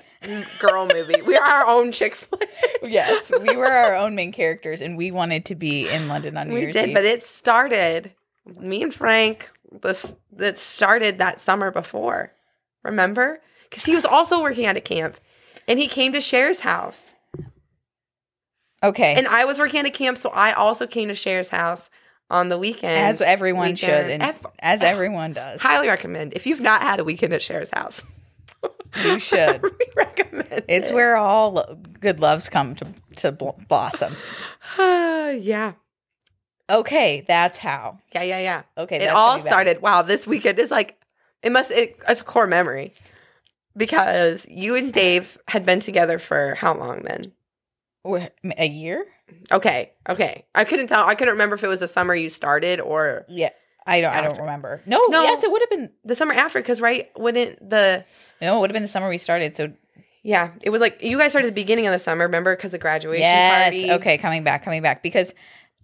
girl 0.60 0.88
movie. 0.92 1.22
We 1.22 1.38
are 1.38 1.44
our 1.44 1.68
own 1.68 1.92
chick 1.92 2.16
flick. 2.16 2.50
Yes. 2.84 3.30
We 3.42 3.56
were 3.56 3.68
our 3.68 3.96
own 3.96 4.16
main 4.16 4.32
characters 4.32 4.82
and 4.82 4.98
we 4.98 5.12
wanted 5.12 5.46
to 5.46 5.56
be 5.56 5.88
in 5.88 6.08
London 6.08 6.38
on 6.38 6.48
New 6.48 6.56
we 6.56 6.62
Year's 6.62 6.74
did, 6.74 6.90
Eve. 6.90 6.96
but 6.96 7.06
it 7.06 7.24
started. 7.24 8.14
Me 8.58 8.82
and 8.82 8.94
Frank. 8.94 9.50
This 9.84 10.16
that 10.32 10.58
started 10.58 11.20
that 11.20 11.40
summer 11.40 11.72
before. 11.72 12.34
Remember? 12.84 13.42
Because 13.70 13.86
he 13.86 13.94
was 13.96 14.06
also 14.06 14.42
working 14.42 14.66
at 14.66 14.78
a 14.78 14.82
camp, 14.82 15.18
and 15.68 15.78
he 15.78 15.88
came 15.88 16.14
to 16.14 16.22
Cher's 16.22 16.62
house, 16.62 17.14
okay. 18.82 19.14
and 19.14 19.28
I 19.28 19.46
was 19.46 19.60
working 19.60 19.80
at 19.82 19.86
a 19.86 19.92
camp, 19.92 20.18
so 20.18 20.30
I 20.30 20.54
also 20.54 20.88
came 20.88 21.10
to 21.10 21.16
Cher's 21.16 21.50
house 21.50 21.90
on 22.30 22.50
the 22.50 22.58
weekend. 22.58 22.94
as 22.96 23.22
everyone 23.22 23.76
should 23.76 23.90
and 24.10 24.22
F- 24.24 24.46
as 24.60 24.82
everyone 24.84 25.34
does. 25.34 25.62
highly 25.62 25.88
recommend 25.88 26.34
if 26.34 26.46
you've 26.46 26.62
not 26.62 26.82
had 26.82 27.00
a 27.00 27.04
weekend 27.04 27.34
at 27.34 27.42
Cher's 27.42 27.70
house. 27.74 28.04
You 29.04 29.20
should. 29.20 29.62
we 29.64 29.70
recommend. 29.96 30.64
It's 30.68 30.90
it. 30.90 30.94
where 30.96 31.16
all 31.18 31.54
lo- 31.54 31.78
good 32.00 32.20
loves 32.20 32.50
come 32.50 32.76
to 32.76 32.88
to 33.18 33.32
bl- 33.32 33.50
blossom. 33.68 34.16
yeah, 34.78 35.74
Okay, 36.70 37.26
that's 37.28 37.58
how. 37.58 37.98
yeah, 38.14 38.22
yeah, 38.24 38.40
yeah. 38.40 38.62
Okay, 38.78 38.98
it 38.98 39.00
that's 39.00 39.14
all 39.14 39.30
gonna 39.32 39.40
be 39.40 39.44
bad. 39.44 39.50
started. 39.52 39.82
Wow, 39.82 40.02
this 40.04 40.28
weekend 40.28 40.60
is 40.60 40.70
like 40.72 41.00
it 41.42 41.52
must. 41.52 41.72
It, 41.72 41.98
it's 42.08 42.22
a 42.22 42.24
core 42.24 42.46
memory 42.48 42.94
because 43.76 44.46
you 44.48 44.76
and 44.76 44.94
Dave 44.94 45.38
had 45.48 45.66
been 45.66 45.80
together 45.80 46.20
for 46.20 46.56
how 46.56 46.76
long 46.76 47.02
then? 47.04 47.32
A 48.58 48.68
year. 48.68 49.06
Okay, 49.52 49.92
okay. 50.08 50.46
I 50.56 50.64
couldn't 50.64 50.88
tell. 50.88 51.06
I 51.08 51.16
couldn't 51.16 51.34
remember 51.34 51.56
if 51.56 51.64
it 51.64 51.68
was 51.68 51.80
the 51.80 51.88
summer 51.88 52.14
you 52.16 52.30
started 52.30 52.80
or 52.80 53.26
Yeah, 53.30 53.50
I 53.86 54.02
don't. 54.02 54.12
I 54.14 54.18
don't 54.22 54.32
After. 54.32 54.42
remember. 54.42 54.82
No, 54.86 55.06
No. 55.08 55.24
yes, 55.24 55.44
it 55.44 55.52
would 55.52 55.62
have 55.62 55.70
been. 55.70 55.92
the 56.06 56.16
summer 56.16 56.34
after. 56.34 56.60
Because 56.60 56.80
right, 56.82 57.10
wouldn't 57.18 57.70
the 57.70 58.06
No, 58.42 58.58
it 58.58 58.60
would 58.62 58.70
have 58.70 58.76
been 58.76 58.84
the 58.84 58.88
summer 58.88 59.10
we 59.10 59.18
started. 59.18 59.56
So 59.56 59.72
yeah? 60.24 60.52
It 60.62 60.70
was 60.70 60.82
like 60.82 61.02
you 61.04 61.18
guys 61.18 61.32
started 61.32 61.48
at 61.48 61.56
the 61.56 61.62
beginning 61.62 61.88
of 61.88 61.94
the 61.94 62.00
summer. 62.00 62.26
Remember 62.26 62.56
because 62.56 62.74
of 62.74 62.80
graduation 62.82 63.22
yes, 63.24 63.74
party. 63.74 63.92
okay, 63.94 64.18
coming 64.18 64.44
back, 64.44 64.64
coming 64.64 64.82
back 64.82 65.02
because 65.04 65.34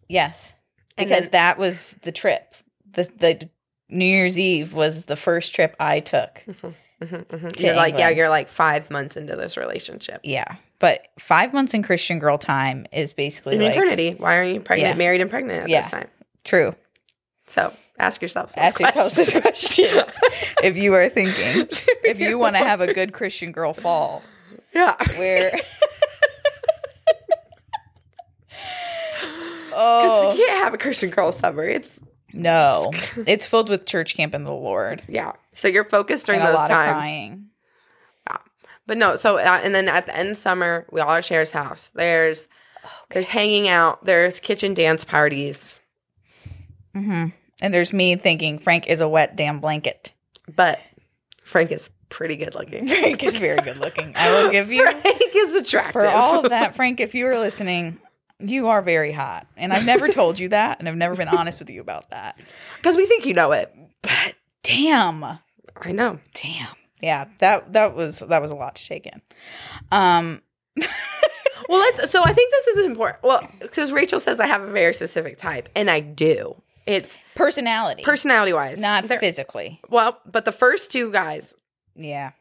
yes, 0.08 0.54
And 0.98 1.08
because 1.08 1.24
then- 1.24 1.32
that 1.32 1.58
was 1.58 1.96
the 2.04 2.12
trip. 2.12 2.54
The 2.92 3.10
the 3.18 3.50
New 3.90 4.06
Year's 4.06 4.40
Eve 4.40 4.74
was 4.74 5.04
the 5.04 5.16
first 5.16 5.54
trip 5.56 5.75
I 5.80 6.00
took. 6.00 6.44
Mhm, 6.48 7.25
mhm. 7.25 7.60
You're 7.62 7.75
like 7.75 7.94
yeah. 7.94 8.00
England. 8.00 8.18
You're 8.18 8.30
like 8.30 8.48
five 8.50 8.90
months 8.90 9.18
into 9.18 9.36
this 9.36 9.58
relationship. 9.58 10.22
Yeah, 10.24 10.56
but 10.79 11.08
five 11.20 11.53
months 11.53 11.74
in 11.74 11.84
Christian 11.84 12.20
girl 12.20 12.38
time 12.38 12.86
is 12.91 13.13
basically 13.13 13.55
An 13.55 13.62
like 13.62 13.72
eternity. 13.75 14.15
Why 14.17 14.38
are 14.38 14.44
you 14.44 14.60
pregnant, 14.60 14.96
Yeah. 14.96 14.98
married, 14.98 15.22
and 15.22 15.29
pregnant 15.29 15.63
at 15.63 15.70
Yeah. 15.70 15.82
this 15.82 15.91
time? 15.91 16.08
true. 16.44 16.75
So 17.48 17.72
ask 18.00 18.22
yourself. 18.22 18.53
Ask 18.58 18.79
yourself 18.79 19.13
this 19.13 19.32
question 19.32 20.03
if 20.63 20.75
you 20.77 20.94
are 20.94 21.10
thinking 21.10 21.67
if 22.03 22.20
you 22.20 22.38
want 22.39 22.55
to 22.55 22.63
have 22.63 22.82
a 22.82 22.94
good 22.94 23.13
Christian 23.13 23.51
girl 23.51 23.74
fall 23.74 24.24
yeah. 24.74 24.96
where. 25.17 25.51
oh. 29.74 30.01
Because 30.32 30.38
we 30.38 30.46
can't 30.46 30.63
have 30.63 30.74
a 30.74 30.77
Christian 30.77 31.10
girl 31.10 31.32
summer. 31.32 31.63
It's 31.63 32.00
no, 32.34 32.91
it's 33.15 33.46
filled 33.46 33.70
with 33.70 33.86
church 33.86 34.15
camp 34.15 34.34
and 34.34 34.46
the 34.46 34.51
Lord 34.51 35.01
yeah. 35.08 35.34
So 35.53 35.67
you're 35.70 35.86
focused 35.86 36.25
during 36.25 36.41
those 36.41 36.58
times. 36.58 37.45
But 38.88 38.98
no, 38.98 39.15
so 39.15 39.38
uh, 39.38 39.62
and 39.63 39.74
then 39.74 39.88
at 39.89 40.06
the 40.06 40.15
end 40.15 40.30
of 40.30 40.38
summer, 40.38 40.86
we 40.92 41.01
all 41.01 41.10
are 41.10 41.22
Cher's 41.22 41.51
house. 41.51 41.92
There's 41.96 42.48
there's 43.10 43.27
hanging 43.30 43.68
out. 43.68 44.06
There's 44.06 44.39
kitchen 44.39 44.74
dance 44.74 45.04
parties. 45.04 45.80
hmm 46.94 47.27
And 47.62 47.74
there's 47.74 47.94
me 47.94 48.15
thinking 48.15 48.60
Frank 48.60 48.88
is 48.88 49.01
a 49.01 49.08
wet 49.08 49.36
damn 49.36 49.60
blanket. 49.60 50.13
But 50.56 50.80
Frank 51.44 51.72
is 51.72 51.89
pretty 52.10 52.36
good 52.36 52.54
looking. 52.56 52.88
Frank 53.01 53.24
is 53.24 53.36
very 53.36 53.60
good 53.62 53.77
looking. 53.77 54.13
I 54.15 54.32
will 54.44 54.51
give 54.51 54.72
you 54.72 54.86
Frank 55.01 55.36
is 55.36 55.56
attractive. 55.56 56.01
for 56.04 56.08
all 56.08 56.44
of 56.44 56.50
that, 56.51 56.75
Frank. 56.77 57.00
If 57.00 57.15
you 57.15 57.27
are 57.27 57.39
listening, 57.39 58.00
you 58.39 58.68
are 58.68 58.82
very 58.84 59.12
hot, 59.12 59.48
and 59.58 59.74
I've 59.74 59.86
never 59.86 60.08
told 60.10 60.38
you 60.38 60.50
that, 60.50 60.77
and 60.80 60.88
I've 60.88 60.96
never 60.96 61.15
been 61.15 61.27
honest 61.30 61.60
with 61.60 61.70
you 61.72 61.82
about 61.82 62.12
that. 62.12 62.38
because 62.77 62.96
we 62.98 63.06
think 63.08 63.25
you 63.25 63.34
know 63.34 63.51
it. 63.54 63.74
But 64.04 64.36
damn, 64.62 65.24
I 65.24 65.92
know. 65.92 66.20
damn, 66.36 66.75
yeah 67.02 67.25
that 67.40 67.74
that 67.74 67.96
was 67.96 68.20
that 68.20 68.42
was 68.42 68.52
a 68.52 68.56
lot 68.56 68.75
to 68.75 68.86
take 68.88 69.06
in. 69.06 69.22
Um, 69.92 70.42
Well, 71.68 71.79
let's. 71.79 72.12
So 72.12 72.22
I 72.24 72.31
think 72.34 72.51
this 72.51 72.68
is 72.77 72.86
important. 72.86 73.24
Well, 73.24 73.42
because 73.60 73.92
Rachel 73.92 74.20
says 74.20 74.40
I 74.40 74.46
have 74.46 74.62
a 74.62 74.68
very 74.72 74.94
specific 74.94 75.38
type, 75.38 75.68
and 75.75 75.90
I 75.90 76.00
do. 76.00 76.62
It's 76.86 77.18
personality, 77.34 78.03
personality 78.03 78.53
wise, 78.53 78.79
not 78.79 79.08
physically. 79.08 79.79
Well, 79.90 80.20
but 80.27 80.46
the 80.46 80.51
first 80.51 80.92
two 80.92 81.12
guys, 81.12 81.55
Yeah, 81.96 82.31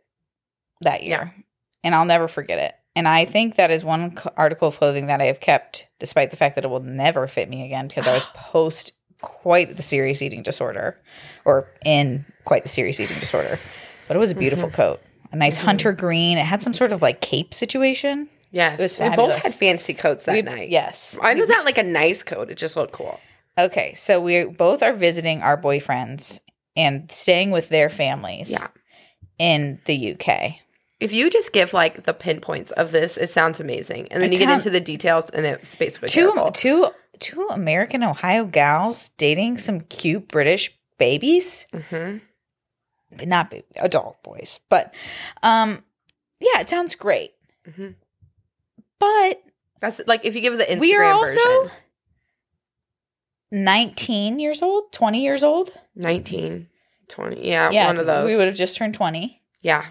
that 0.80 1.02
year, 1.02 1.34
and 1.82 1.94
I'll 1.94 2.04
never 2.04 2.28
forget 2.28 2.58
it. 2.58 2.74
And 2.94 3.06
I 3.06 3.24
think 3.24 3.56
that 3.56 3.70
is 3.70 3.84
one 3.84 4.12
co- 4.16 4.32
article 4.36 4.68
of 4.68 4.76
clothing 4.76 5.06
that 5.06 5.20
I 5.20 5.26
have 5.26 5.40
kept, 5.40 5.86
despite 5.98 6.30
the 6.30 6.36
fact 6.36 6.56
that 6.56 6.64
it 6.64 6.68
will 6.68 6.80
never 6.80 7.26
fit 7.28 7.48
me 7.48 7.64
again 7.64 7.88
because 7.88 8.06
I 8.06 8.14
was 8.14 8.26
post 8.34 8.92
quite 9.20 9.76
the 9.76 9.82
serious 9.82 10.22
eating 10.22 10.42
disorder, 10.42 11.00
or 11.44 11.68
in 11.84 12.24
quite 12.44 12.62
the 12.62 12.68
serious 12.68 13.00
eating 13.00 13.18
disorder. 13.18 13.58
But 14.08 14.16
it 14.16 14.20
was 14.20 14.30
a 14.32 14.34
beautiful 14.34 14.70
coat, 14.70 15.00
a 15.30 15.36
nice 15.36 15.58
hunter 15.58 15.92
green. 15.92 16.38
It 16.38 16.46
had 16.46 16.62
some 16.62 16.72
sort 16.74 16.92
of 16.92 17.02
like 17.02 17.20
cape 17.20 17.54
situation. 17.54 18.28
Yes. 18.50 18.80
It 18.80 18.82
was 18.82 18.98
we 18.98 19.04
both 19.10 19.16
fabulous. 19.16 19.42
had 19.42 19.54
fancy 19.54 19.94
coats 19.94 20.24
that 20.24 20.32
We- 20.32 20.42
night. 20.42 20.70
Yes. 20.70 21.16
I 21.22 21.34
was 21.34 21.48
not 21.50 21.64
like 21.66 21.76
a 21.78 21.82
nice 21.82 22.22
coat. 22.22 22.50
It 22.50 22.56
just 22.56 22.74
looked 22.76 22.92
cool. 22.92 23.20
Okay, 23.58 23.92
so 23.94 24.20
we 24.20 24.44
both 24.44 24.82
are 24.82 24.94
visiting 24.94 25.42
our 25.42 25.60
boyfriends 25.60 26.40
and 26.76 27.10
staying 27.12 27.50
with 27.50 27.68
their 27.68 27.90
families. 27.90 28.50
Yeah. 28.50 28.68
In 29.38 29.80
the 29.84 30.12
UK. 30.14 30.54
If 31.00 31.12
you 31.12 31.30
just 31.30 31.52
give 31.52 31.72
like 31.72 32.04
the 32.06 32.14
pinpoints 32.14 32.70
of 32.72 32.90
this, 32.90 33.16
it 33.16 33.30
sounds 33.30 33.60
amazing. 33.60 34.08
And 34.10 34.20
then 34.22 34.30
It 34.30 34.32
you 34.32 34.38
get 34.38 34.46
sound- 34.48 34.62
into 34.62 34.70
the 34.70 34.80
details 34.80 35.30
and 35.30 35.44
it's 35.46 35.76
basically 35.76 36.08
two 36.08 36.32
terrible. 36.32 36.50
two 36.50 36.88
two 37.20 37.48
American 37.50 38.02
Ohio 38.02 38.44
gals 38.46 39.10
dating 39.18 39.58
some 39.58 39.80
cute 39.82 40.28
British 40.28 40.72
babies, 40.98 41.66
Mhm. 41.74 42.20
Not 43.24 43.50
baby, 43.50 43.64
adult 43.76 44.22
boys, 44.22 44.60
but 44.68 44.94
um, 45.42 45.82
yeah, 46.40 46.60
it 46.60 46.68
sounds 46.68 46.94
great. 46.94 47.32
Mhm. 47.68 47.94
But 48.98 49.42
That's 49.80 50.00
like 50.06 50.24
if 50.24 50.34
you 50.34 50.40
give 50.40 50.58
the 50.58 50.64
Instagram 50.64 50.80
we 50.80 50.96
are 50.96 51.04
also 51.04 51.62
version. 51.62 51.76
nineteen 53.50 54.38
years 54.38 54.62
old, 54.62 54.92
twenty 54.92 55.22
years 55.22 55.42
old. 55.44 55.72
19, 55.96 56.68
20. 57.08 57.48
Yeah, 57.48 57.70
yeah, 57.70 57.86
one 57.86 57.98
of 57.98 58.06
those. 58.06 58.30
We 58.30 58.36
would 58.36 58.46
have 58.46 58.56
just 58.56 58.76
turned 58.76 58.94
twenty. 58.94 59.42
yeah. 59.60 59.86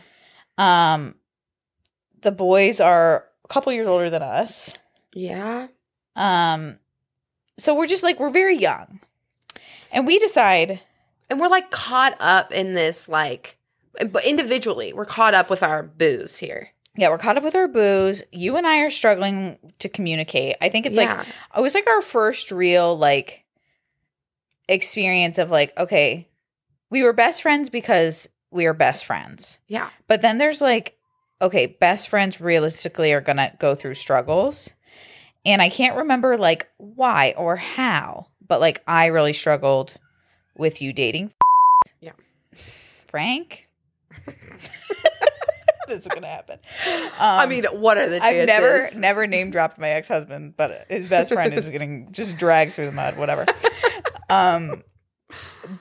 Um, 0.57 1.15
the 2.21 2.31
boys 2.31 2.81
are 2.81 3.25
a 3.45 3.47
couple 3.47 3.71
years 3.73 3.85
older 3.87 4.09
than 4.09 4.23
us. 4.23 4.73
Yeah. 5.13 5.67
Um, 6.15 6.79
so 7.59 7.75
we're 7.75 7.85
just 7.87 8.03
like 8.03 8.19
we're 8.19 8.29
very 8.31 8.57
young, 8.57 8.99
and 9.91 10.07
we 10.07 10.17
decide 10.19 10.79
And 11.29 11.39
we're 11.39 11.47
like 11.49 11.71
caught 11.71 12.15
up 12.19 12.51
in 12.51 12.73
this 12.73 13.07
like 13.09 13.57
but 14.11 14.25
individually, 14.25 14.93
we're 14.93 15.05
caught 15.05 15.33
up 15.33 15.49
with 15.49 15.63
our 15.63 15.81
booze 15.83 16.37
here. 16.37 16.69
Yeah, 16.95 17.09
we're 17.09 17.17
caught 17.17 17.37
up 17.37 17.43
with 17.43 17.55
our 17.55 17.67
booze. 17.67 18.23
You 18.31 18.55
and 18.57 18.65
I 18.67 18.79
are 18.79 18.89
struggling 18.91 19.57
to 19.79 19.89
communicate. 19.89 20.55
I 20.61 20.69
think 20.69 20.85
it's 20.85 20.97
Yeah. 20.97 21.17
like 21.17 21.27
it 21.57 21.61
was 21.61 21.73
like 21.75 21.87
our 21.87 22.01
first 22.01 22.51
real 22.51 22.97
like 22.97 23.43
experience 24.67 25.37
of 25.37 25.49
like, 25.49 25.77
okay, 25.77 26.27
we 26.89 27.03
were 27.03 27.13
best 27.13 27.41
friends 27.41 27.69
because 27.69 28.29
we 28.51 28.65
are 28.65 28.73
best 28.73 29.05
friends. 29.05 29.59
Yeah. 29.67 29.89
But 30.07 30.21
then 30.21 30.37
there's 30.37 30.61
like, 30.61 30.97
okay, 31.41 31.65
best 31.67 32.09
friends 32.09 32.41
realistically 32.41 33.13
are 33.13 33.21
gonna 33.21 33.53
go 33.59 33.75
through 33.75 33.93
struggles. 33.95 34.73
And 35.45 35.61
I 35.61 35.69
can't 35.69 35.97
remember 35.97 36.37
like 36.37 36.67
why 36.77 37.33
or 37.37 37.55
how, 37.55 38.27
but 38.45 38.59
like 38.61 38.81
I 38.87 39.07
really 39.07 39.33
struggled 39.33 39.95
with 40.57 40.81
you 40.81 40.93
dating. 40.93 41.31
Yeah. 42.01 42.13
Frank. 43.07 43.67
this 45.87 46.01
is 46.01 46.07
gonna 46.07 46.27
happen. 46.27 46.59
I 46.85 47.43
Um, 47.43 47.49
mean, 47.49 47.63
what 47.65 47.97
are 47.97 48.09
the 48.09 48.19
chances? 48.19 48.39
I've 48.41 48.47
never 48.47 48.89
never 48.95 49.27
name 49.27 49.51
dropped 49.51 49.77
my 49.77 49.89
ex 49.89 50.07
husband, 50.07 50.55
but 50.57 50.85
his 50.89 51.07
best 51.07 51.31
friend 51.31 51.53
is 51.53 51.69
getting 51.69 52.11
just 52.11 52.37
dragged 52.37 52.73
through 52.73 52.87
the 52.87 52.91
mud, 52.91 53.17
whatever. 53.17 53.45
Um, 54.29 54.83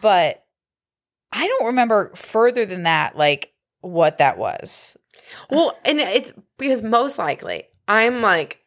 but 0.00 0.44
I 1.32 1.46
don't 1.46 1.66
remember 1.66 2.12
further 2.14 2.66
than 2.66 2.84
that, 2.84 3.16
like 3.16 3.52
what 3.80 4.18
that 4.18 4.38
was. 4.38 4.96
Well, 5.50 5.76
and 5.84 5.98
it's 5.98 6.32
because 6.58 6.82
most 6.82 7.18
likely 7.18 7.64
I'm 7.88 8.20
like 8.22 8.60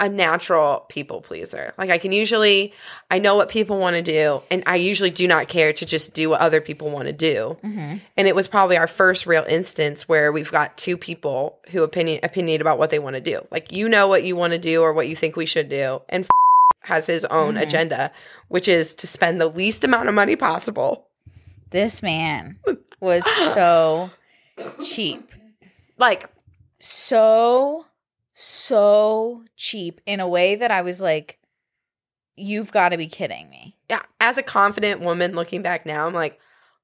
a 0.00 0.08
natural 0.08 0.86
people 0.88 1.20
pleaser. 1.20 1.74
Like 1.78 1.90
I 1.90 1.98
can 1.98 2.10
usually 2.10 2.72
I 3.10 3.18
know 3.18 3.36
what 3.36 3.48
people 3.50 3.78
want 3.78 3.94
to 3.96 4.02
do 4.02 4.40
and 4.50 4.62
I 4.66 4.76
usually 4.76 5.10
do 5.10 5.28
not 5.28 5.46
care 5.48 5.72
to 5.74 5.84
just 5.84 6.14
do 6.14 6.30
what 6.30 6.40
other 6.40 6.60
people 6.60 6.90
want 6.90 7.06
to 7.06 7.12
do. 7.12 7.58
Mm-hmm. 7.62 7.96
And 8.16 8.26
it 8.28 8.34
was 8.34 8.48
probably 8.48 8.76
our 8.78 8.88
first 8.88 9.26
real 9.26 9.44
instance 9.46 10.08
where 10.08 10.32
we've 10.32 10.50
got 10.50 10.76
two 10.78 10.96
people 10.96 11.58
who 11.70 11.82
opinion 11.82 12.20
opinionate 12.22 12.60
about 12.62 12.78
what 12.78 12.88
they 12.90 12.98
want 12.98 13.14
to 13.16 13.20
do. 13.20 13.46
Like 13.50 13.70
you 13.72 13.88
know 13.88 14.08
what 14.08 14.24
you 14.24 14.34
want 14.36 14.54
to 14.54 14.58
do 14.58 14.82
or 14.82 14.92
what 14.94 15.06
you 15.06 15.14
think 15.14 15.36
we 15.36 15.46
should 15.46 15.68
do 15.68 16.00
and 16.08 16.26
has 16.84 17.06
his 17.06 17.26
own 17.26 17.54
Mhm. 17.56 17.62
agenda, 17.62 18.10
which 18.48 18.66
is 18.66 18.94
to 18.96 19.06
spend 19.06 19.38
the 19.40 19.48
least 19.48 19.84
amount 19.84 20.08
of 20.08 20.14
money 20.14 20.34
possible. 20.34 21.06
This 21.70 22.02
man 22.02 22.56
was 23.00 23.24
so 23.52 24.10
cheap. 24.82 25.30
Like 25.98 26.24
So, 26.78 27.84
so 28.40 29.44
cheap 29.56 30.00
in 30.06 30.20
a 30.20 30.28
way 30.28 30.54
that 30.56 30.70
I 30.70 30.82
was 30.82 31.00
like, 31.00 31.38
you've 32.36 32.72
got 32.72 32.90
to 32.90 32.96
be 32.96 33.06
kidding 33.08 33.48
me. 33.50 33.76
yeah, 33.88 34.02
as 34.20 34.38
a 34.38 34.42
confident 34.42 35.00
woman 35.00 35.34
looking 35.34 35.62
back 35.62 35.84
now, 35.86 36.06
I'm 36.06 36.14
like, 36.14 36.38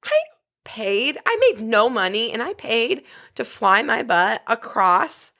I 0.04 0.18
paid, 0.64 1.18
I 1.24 1.36
made 1.50 1.60
no 1.60 1.88
money 1.88 2.32
and 2.32 2.42
I 2.42 2.52
paid 2.54 3.04
to 3.36 3.44
fly 3.44 3.82
my 3.82 4.02
butt 4.02 4.42
across 4.46 5.32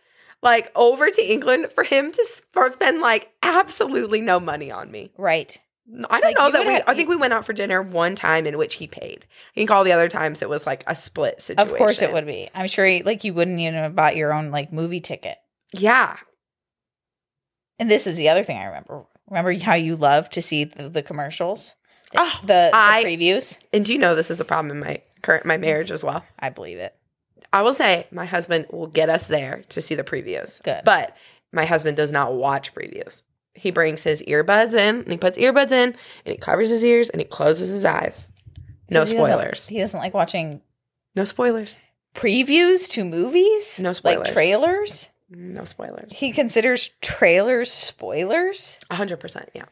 like 0.43 0.71
over 0.77 1.11
to 1.11 1.23
England 1.33 1.73
for 1.75 1.83
him 1.85 2.13
to 2.13 2.27
for 2.53 2.71
spend 2.73 3.01
like 3.01 3.31
absolutely 3.43 4.21
no 4.21 4.39
money 4.39 4.71
on 4.71 4.91
me. 4.91 5.11
Right. 5.19 5.59
I 6.11 6.21
don't 6.21 6.23
Like, 6.23 6.37
know 6.37 6.51
that 6.51 6.67
we 6.67 6.73
have- 6.75 6.83
I 6.87 6.95
think 6.95 7.09
we 7.09 7.17
went 7.17 7.33
out 7.33 7.45
for 7.45 7.53
dinner 7.53 7.81
one 7.83 8.17
time 8.17 8.47
in 8.47 8.57
which 8.59 8.75
he 8.75 8.87
paid. 8.87 9.27
I 9.53 9.55
think 9.55 9.71
all 9.71 9.85
the 9.85 9.93
other 9.93 10.09
times 10.09 10.43
it 10.43 10.49
was 10.49 10.67
like 10.67 10.83
a 10.87 10.97
split 10.97 11.41
situation. 11.43 11.71
Of 11.73 11.77
course 11.79 12.03
it 12.03 12.13
would 12.13 12.27
be. 12.27 12.49
I'm 12.55 12.67
sure 12.69 12.87
he, 12.87 13.03
like 13.03 13.23
you 13.25 13.35
wouldn't 13.35 13.59
even 13.61 13.75
have 13.75 13.95
bought 13.95 14.17
your 14.17 14.33
own 14.33 14.51
like 14.51 14.73
movie 14.73 15.01
ticket. 15.01 15.39
Yeah. 15.81 16.17
And 17.79 17.91
this 17.91 18.07
is 18.07 18.17
the 18.17 18.29
other 18.29 18.43
thing 18.43 18.59
I 18.59 18.65
remember. 18.67 19.05
Remember 19.29 19.53
how 19.59 19.75
you 19.75 19.97
love 19.97 20.31
to 20.31 20.43
see 20.43 20.65
the, 20.65 20.89
the 20.89 21.03
commercials? 21.03 21.77
The, 22.13 22.19
Oh, 22.21 22.39
the, 22.43 22.47
the 22.47 22.71
I- 22.73 23.03
previews? 23.05 23.59
And 23.73 23.85
do 23.85 23.93
you 23.93 23.99
know 23.99 24.15
this 24.15 24.31
is 24.31 24.41
a 24.41 24.45
problem 24.45 24.71
in 24.71 24.81
my 24.81 25.03
current 25.23 25.45
my 25.45 25.57
marriage 25.57 25.91
as 25.91 26.03
well? 26.05 26.25
I 26.39 26.51
believe 26.51 26.79
it. 26.79 26.95
I 27.53 27.63
will 27.63 27.75
say 27.75 28.07
my 28.11 28.25
husband 28.25 28.67
will 28.71 28.87
get 28.87 29.09
us 29.09 29.27
there 29.27 29.65
to 29.71 29.81
see 29.81 29.95
the 29.95 30.05
previews. 30.05 30.63
Good. 30.63 30.83
But 30.85 31.17
my 31.53 31.65
husband 31.65 31.97
does 31.97 32.11
not 32.11 32.35
watch 32.35 32.75
previews. 32.75 33.23
He 33.55 33.71
brings 33.71 34.03
his 34.03 34.23
earbuds 34.23 34.75
in 34.75 34.97
and 35.01 35.11
he 35.11 35.17
puts 35.17 35.39
earbuds 35.39 35.73
in 35.73 35.91
and 35.91 35.97
he 36.27 36.37
covers 36.37 36.69
his 36.71 36.85
ears 36.85 37.09
and 37.09 37.21
he 37.21 37.25
closes 37.27 37.71
his 37.71 37.85
eyes. 37.85 38.29
No 38.91 39.01
He 39.01 39.13
doesn't- 39.13 39.17
spoilers. 39.17 39.67
He 39.69 39.79
doesn't 39.79 39.99
like 39.99 40.15
watching 40.15 40.61
No 41.15 41.25
spoilers. 41.25 41.81
previews 42.15 42.89
to 42.91 43.05
movies. 43.05 43.79
No 43.81 43.93
spoilers. 43.93 44.27
Like 44.27 44.33
trailers. 44.33 45.11
No 45.29 45.65
spoilers. 45.65 46.13
He 46.13 46.31
considers 46.33 46.91
trailers 47.01 47.73
spoilers. 47.73 48.79
100%. 48.91 49.49
Yeah. 49.55 49.65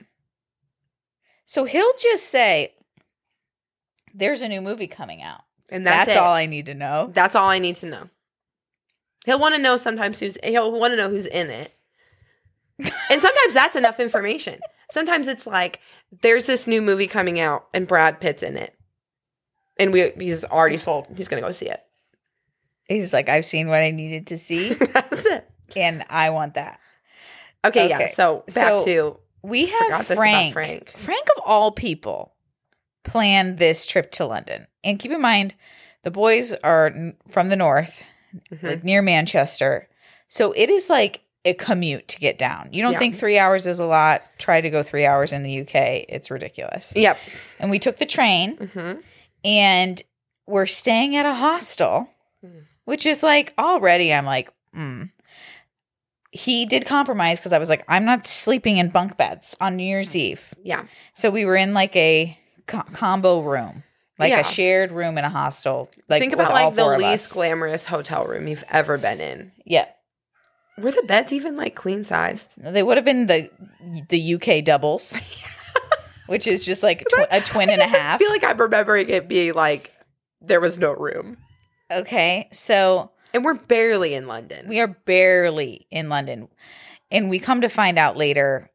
So 1.45 1.65
he'll 1.65 1.93
just 2.01 2.29
say, 2.29 2.75
"There's 4.13 4.43
a 4.43 4.49
new 4.49 4.61
movie 4.61 4.89
coming 4.89 5.23
out." 5.23 5.43
And 5.69 5.87
that's, 5.87 6.07
That's, 6.07 6.19
all 6.19 6.33
I 6.33 6.47
need 6.47 6.67
to 6.67 6.75
know. 6.75 7.11
That's 7.13 7.35
all 7.35 7.49
I 7.49 7.59
need 7.59 7.77
to 7.77 7.87
know. 7.87 8.09
He'll 9.25 9.39
want 9.39 9.55
to 9.55 9.61
know 9.61 9.77
sometimes 9.77 10.21
who's 10.21 10.37
he'll 10.43 10.73
want 10.73 10.93
to 10.93 10.97
know 10.97 11.09
who's 11.09 11.27
in 11.27 11.51
it. 11.51 11.73
and 12.79 13.23
sometimes 13.23 13.55
that's 13.55 13.77
enough 13.77 14.01
information. 14.01 14.61
Sometimes 14.91 15.27
it's 15.27 15.47
like 15.47 15.81
there's 16.23 16.47
this 16.47 16.67
new 16.67 16.83
movie 16.83 17.07
coming 17.07 17.41
out 17.41 17.67
and 17.73 17.89
Brad 17.89 18.21
Pitt's 18.21 18.43
in 18.43 18.57
it. 18.57 18.75
And 19.79 19.93
we 19.93 20.11
he's 20.19 20.45
already 20.45 20.77
sold. 20.77 21.07
He's 21.17 21.29
going 21.29 21.43
to 21.43 21.47
go 21.47 21.53
see 21.53 21.69
it. 21.69 21.83
He's 22.89 23.13
like, 23.13 23.29
"I've 23.29 23.45
seen 23.47 23.69
what 23.69 23.81
I 23.81 23.91
needed 23.91 24.27
to 24.29 24.37
see, 24.37 24.75
that's 24.75 25.25
it. 25.27 25.51
and 25.77 26.05
I 26.11 26.31
want 26.31 26.55
that." 26.55 26.79
Okay, 27.65 27.87
Okay. 27.87 27.89
yeah. 28.09 28.11
So 28.15 28.45
back 28.55 28.67
So- 28.67 28.85
to 28.85 29.19
We 29.43 29.67
have 29.67 30.07
Frank. 30.07 30.53
Frank. 30.55 30.93
Frank 30.97 31.27
of 31.37 31.43
all 31.45 31.71
people 31.73 32.35
planned 33.05 33.59
this 33.59 33.87
trip 33.87 34.11
to 34.13 34.25
London. 34.27 34.67
And 34.83 34.99
keep 34.99 35.13
in 35.13 35.21
mind, 35.21 35.55
the 36.03 36.11
boys 36.11 36.55
are 36.65 37.13
from 37.29 37.49
the 37.51 37.57
north, 37.57 38.03
Mhm. 38.51 38.63
like 38.63 38.85
near 38.85 39.03
Manchester. 39.03 39.89
So 40.29 40.53
it 40.53 40.71
is 40.71 40.89
like 40.89 41.21
a 41.45 41.53
commute 41.53 42.09
to 42.09 42.19
get 42.19 42.39
down. 42.39 42.71
You 42.73 42.83
don't 42.83 42.93
Yeah. 42.95 42.99
think 43.01 43.15
3 43.17 43.39
hours 43.39 43.67
is 43.67 43.79
a 43.81 43.85
lot? 43.85 44.23
Try 44.39 44.63
to 44.63 44.71
go 44.71 44.83
3 44.83 45.05
hours 45.05 45.31
in 45.33 45.43
the 45.43 45.51
UK. 45.61 46.07
It's 46.09 46.31
ridiculous. 46.31 46.95
Yep. 46.97 47.19
And 47.59 47.71
we 47.71 47.79
took 47.79 47.99
the 47.99 48.07
train 48.07 48.57
hmm 48.57 48.93
and 49.45 50.03
we're 50.47 50.65
staying 50.67 51.17
at 51.17 51.27
a 51.27 51.35
hostel. 51.35 52.09
Which 52.85 53.07
is 53.07 53.23
like 53.23 53.53
already 53.59 54.13
I'm 54.13 54.25
like, 54.27 54.53
mm. 54.77 55.11
He 56.37 56.67
did 56.67 56.85
compromise 56.85 57.39
because 57.39 57.53
I 57.53 57.59
was 57.59 57.69
like, 57.69 57.85
I'm 57.89 58.05
not 58.05 58.27
sleeping 58.27 58.79
in 58.79 58.89
bunk 58.89 59.17
beds 59.17 59.57
on 59.61 59.77
New 59.77 59.85
Year's 59.85 60.17
Eve. 60.17 60.53
Yeah. 60.65 60.85
So 61.15 61.31
we 61.31 61.45
were 61.45 61.55
in 61.55 61.75
like 61.75 61.95
a 61.95 62.37
co- 62.67 62.83
combo 62.93 63.41
room, 63.41 63.85
like 64.19 64.31
Yeah. 64.31 64.41
a 64.41 64.45
shared 64.45 64.91
room 64.91 65.17
in 65.17 65.25
a 65.25 65.29
hostel. 65.31 65.89
Like 66.09 66.21
Think 66.21 66.33
about 66.33 66.51
like 66.51 66.75
the 66.75 66.87
least 66.99 67.27
us. 67.27 67.33
glamorous 67.33 67.85
hotel 67.85 68.27
room 68.27 68.49
you've 68.49 68.65
ever 68.69 68.99
been 68.99 69.21
in. 69.21 69.53
yeah, 69.65 69.87
Were 70.77 70.91
the 70.91 71.05
beds 71.07 71.33
even 71.33 71.57
like 71.57 71.77
queen 71.77 72.05
sized? 72.05 72.55
they 72.59 72.83
would 72.83 72.97
have 72.97 73.05
been 73.05 73.27
the 73.27 73.49
the 74.09 74.35
UK 74.35 74.65
doubles, 74.65 75.15
which 76.27 76.49
is 76.49 76.65
just 76.65 76.83
like 76.83 77.05
tw- 77.11 77.29
a 77.31 77.41
twin 77.45 77.71
and 77.71 77.81
a 77.81 77.87
half. 77.87 78.17
I 78.17 78.19
feel 78.19 78.31
like 78.31 78.43
I'm 78.43 78.59
remembering 78.59 79.09
it 79.09 79.29
being 79.29 79.55
like 79.55 79.93
there 80.41 80.61
was 80.61 80.79
no 80.81 80.93
room. 80.95 81.37
Okay, 82.01 82.49
so 82.53 83.11
And 83.33 83.45
we're 83.45 83.55
barely 83.55 84.15
in 84.15 84.27
London. 84.27 84.69
we 84.69 84.81
are 84.81 84.89
barely 84.89 85.87
in 85.91 86.09
London, 86.09 86.49
and 87.11 87.31
we 87.31 87.39
come 87.39 87.61
to 87.63 87.69
find 87.69 87.99
out 87.99 88.17
later 88.17 88.71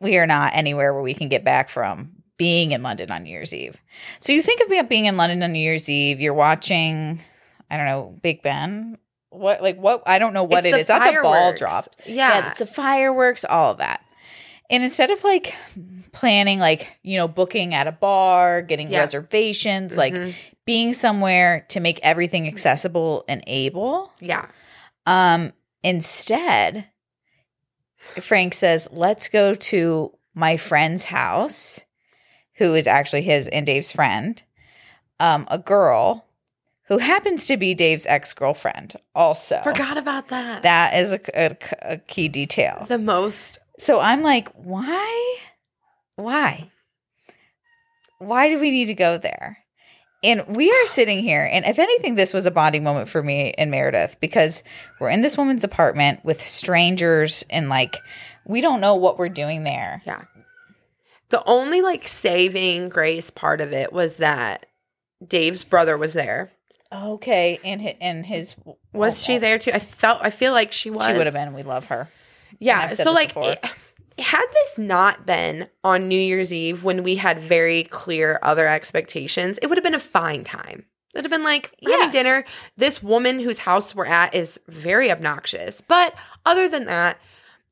we 0.00 0.16
are 0.16 0.26
not 0.26 0.54
anywhere 0.54 0.92
where 0.92 1.02
we 1.02 1.14
can 1.14 1.28
get 1.28 1.44
back 1.44 1.68
from 1.70 2.12
being 2.36 2.70
in 2.72 2.82
London 2.82 3.10
on 3.10 3.24
New 3.24 3.30
Year's 3.30 3.52
Eve. 3.52 3.76
So 4.20 4.32
you 4.32 4.42
think 4.42 4.60
of 4.60 4.68
me 4.68 4.80
being 4.82 5.06
in 5.06 5.16
London 5.16 5.42
on 5.42 5.52
New 5.52 5.58
Year's 5.58 5.88
Eve, 5.88 6.20
you're 6.20 6.34
watching, 6.34 7.20
I 7.68 7.76
don't 7.76 7.86
know, 7.86 8.16
Big 8.22 8.42
Ben. 8.42 8.96
What 9.30 9.60
like 9.62 9.76
what? 9.76 10.02
I 10.06 10.18
don't 10.18 10.32
know 10.32 10.44
what 10.44 10.64
It's 10.64 10.74
it 10.74 10.86
the. 10.86 10.98
Not 10.98 11.12
the 11.14 11.20
ball 11.22 11.52
dropped. 11.52 11.96
Yeah. 12.06 12.14
Yeah, 12.38 12.48
it's 12.50 12.60
the 12.60 12.66
fireworks, 12.66 13.44
all 13.44 13.72
of 13.72 13.78
that. 13.78 14.02
And 14.70 14.82
instead 14.82 15.10
of 15.10 15.24
like 15.24 15.54
planning, 16.12 16.58
like, 16.58 16.88
you 17.02 17.16
know, 17.16 17.26
booking 17.28 17.74
at 17.74 17.86
a 17.86 17.92
bar, 17.92 18.60
getting 18.62 18.90
Yeah. 18.90 19.00
reservations, 19.00 19.96
like 19.96 20.12
Mhm. 20.14 20.34
being 20.66 20.92
somewhere 20.92 21.64
to 21.68 21.80
make 21.80 21.98
everything 22.02 22.46
accessible 22.46 23.24
and 23.28 23.42
able, 23.46 24.12
yeah. 24.20 24.46
um, 25.06 25.52
instead, 25.82 26.86
Frank 28.20 28.54
says, 28.54 28.88
let's 28.90 29.28
go 29.28 29.54
to 29.54 30.12
my 30.34 30.56
friend's 30.56 31.04
house, 31.04 31.84
who 32.54 32.74
is 32.74 32.86
actually 32.86 33.22
his 33.22 33.48
and 33.48 33.64
Dave's 33.66 33.92
friend, 33.92 34.42
um, 35.20 35.46
a 35.50 35.58
girl 35.58 36.26
who 36.88 36.98
happens 36.98 37.46
to 37.46 37.56
be 37.56 37.74
Dave's 37.74 38.06
ex 38.06 38.32
girlfriend, 38.32 38.96
also. 39.14 39.60
Forgot 39.62 39.96
about 39.98 40.28
that. 40.28 40.62
That 40.62 40.94
is 40.94 41.12
a, 41.12 41.20
a, 41.34 41.56
a 41.82 41.96
key 41.98 42.28
detail. 42.28 42.86
the 42.88 42.98
most. 42.98 43.58
So 43.78 44.00
I'm 44.00 44.22
like, 44.22 44.48
why? 44.54 45.36
Why? 46.16 46.70
Why 48.18 48.48
do 48.48 48.58
we 48.58 48.70
need 48.70 48.86
to 48.86 48.94
go 48.94 49.18
there? 49.18 49.58
And 50.24 50.44
we 50.48 50.68
are 50.72 50.86
sitting 50.86 51.22
here, 51.22 51.48
and 51.50 51.64
if 51.64 51.78
anything, 51.78 52.16
this 52.16 52.34
was 52.34 52.44
a 52.44 52.50
bonding 52.50 52.82
moment 52.82 53.08
for 53.08 53.22
me 53.22 53.54
and 53.56 53.70
Meredith 53.70 54.16
because 54.20 54.64
we're 54.98 55.10
in 55.10 55.22
this 55.22 55.38
woman's 55.38 55.62
apartment 55.62 56.24
with 56.24 56.44
strangers, 56.46 57.44
and 57.48 57.68
like, 57.68 57.98
we 58.44 58.60
don't 58.60 58.80
know 58.80 58.96
what 58.96 59.16
we're 59.16 59.28
doing 59.28 59.62
there. 59.62 60.02
Yeah. 60.04 60.22
The 61.28 61.44
only 61.44 61.82
like 61.82 62.08
saving 62.08 62.88
grace 62.88 63.30
part 63.30 63.60
of 63.60 63.72
it 63.72 63.92
was 63.92 64.16
that 64.16 64.66
Dave's 65.24 65.62
brother 65.62 65.96
was 65.96 66.14
there. 66.14 66.50
Okay, 66.92 67.60
and 67.62 67.80
his, 67.80 67.94
and 68.00 68.26
his 68.26 68.56
Was 68.92 69.22
she 69.22 69.38
there 69.38 69.58
too? 69.58 69.70
I 69.72 69.78
felt. 69.78 70.20
I 70.22 70.30
feel 70.30 70.52
like 70.52 70.72
she 70.72 70.90
was. 70.90 71.06
She 71.06 71.12
would 71.12 71.26
have 71.26 71.34
been. 71.34 71.54
We 71.54 71.62
love 71.62 71.86
her. 71.86 72.08
Yeah. 72.58 72.88
So 73.04 73.12
like, 73.12 73.32
it- 73.36 73.64
had 74.20 74.44
this 74.52 74.78
not 74.78 75.24
been 75.26 75.68
on 75.84 76.08
New 76.08 76.18
Year's 76.18 76.52
Eve 76.52 76.82
when 76.82 77.04
we 77.04 77.14
had 77.16 77.38
very 77.38 77.84
clear 77.84 78.38
other 78.42 78.66
expectations, 78.66 79.58
it 79.62 79.68
would 79.68 79.76
have 79.78 79.84
been 79.84 79.94
a 79.94 80.00
fine 80.00 80.42
time. 80.42 80.84
It'd 81.14 81.24
have 81.24 81.30
been 81.30 81.44
like 81.44 81.72
we're 81.82 81.92
having 81.92 82.10
dinner. 82.12 82.44
This 82.76 83.02
woman 83.02 83.38
whose 83.38 83.58
house 83.58 83.94
we're 83.94 84.06
at 84.06 84.34
is 84.34 84.60
very 84.66 85.10
obnoxious, 85.10 85.80
but 85.80 86.14
other 86.44 86.68
than 86.68 86.86
that, 86.86 87.18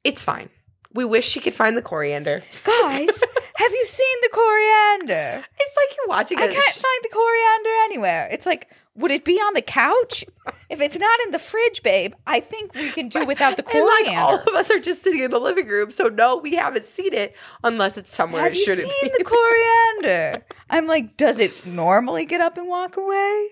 it's 0.04 0.22
fine. 0.22 0.48
We 0.96 1.04
wish 1.04 1.28
she 1.28 1.38
could 1.40 1.54
find 1.54 1.76
the 1.76 1.82
coriander. 1.82 2.42
Guys, 2.64 3.22
have 3.56 3.72
you 3.72 3.84
seen 3.86 4.16
the 4.22 4.30
coriander? 4.32 5.44
It's 5.60 5.76
like 5.76 5.96
you're 5.96 6.08
watching. 6.08 6.38
I 6.38 6.48
can't 6.48 6.74
sh- 6.74 6.80
find 6.82 7.00
the 7.04 7.08
coriander 7.10 7.70
anywhere. 7.84 8.28
It's 8.32 8.46
like, 8.46 8.68
would 8.96 9.10
it 9.10 9.24
be 9.24 9.34
on 9.36 9.52
the 9.54 9.60
couch? 9.62 10.24
If 10.70 10.80
it's 10.80 10.98
not 10.98 11.20
in 11.26 11.30
the 11.32 11.38
fridge, 11.38 11.82
babe, 11.82 12.14
I 12.26 12.40
think 12.40 12.74
we 12.74 12.90
can 12.90 13.08
do 13.08 13.24
without 13.26 13.56
the 13.58 13.62
And 13.66 13.72
coriander. 13.72 14.10
like 14.10 14.16
all 14.18 14.34
of 14.38 14.48
us 14.54 14.70
are 14.70 14.80
just 14.80 15.02
sitting 15.04 15.20
in 15.20 15.30
the 15.30 15.38
living 15.38 15.68
room, 15.68 15.90
so 15.90 16.08
no, 16.08 16.36
we 16.38 16.54
haven't 16.56 16.88
seen 16.88 17.12
it 17.12 17.36
unless 17.62 17.96
it's 17.98 18.10
somewhere 18.14 18.42
Have 18.42 18.52
it 18.52 18.58
you 18.58 18.64
shouldn't 18.64 18.88
seen 18.90 19.10
be. 19.12 19.12
the 19.18 19.24
coriander? 20.04 20.44
I'm 20.70 20.86
like, 20.86 21.16
does 21.18 21.38
it 21.38 21.66
normally 21.66 22.24
get 22.24 22.40
up 22.40 22.56
and 22.56 22.66
walk 22.68 22.96
away? 22.96 23.48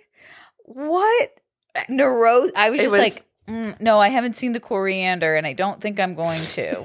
What? 0.64 1.30
Neuro. 1.88 2.46
I 2.56 2.70
was 2.70 2.80
It 2.80 2.84
just 2.84 2.92
was- 2.92 3.00
like, 3.00 3.26
mm, 3.48 3.78
no, 3.80 3.98
I 4.00 4.08
haven't 4.08 4.36
seen 4.36 4.52
the 4.52 4.60
coriander, 4.60 5.34
and 5.36 5.46
I 5.46 5.52
don't 5.52 5.80
think 5.80 6.00
I'm 6.00 6.14
going 6.14 6.44
to. 6.46 6.84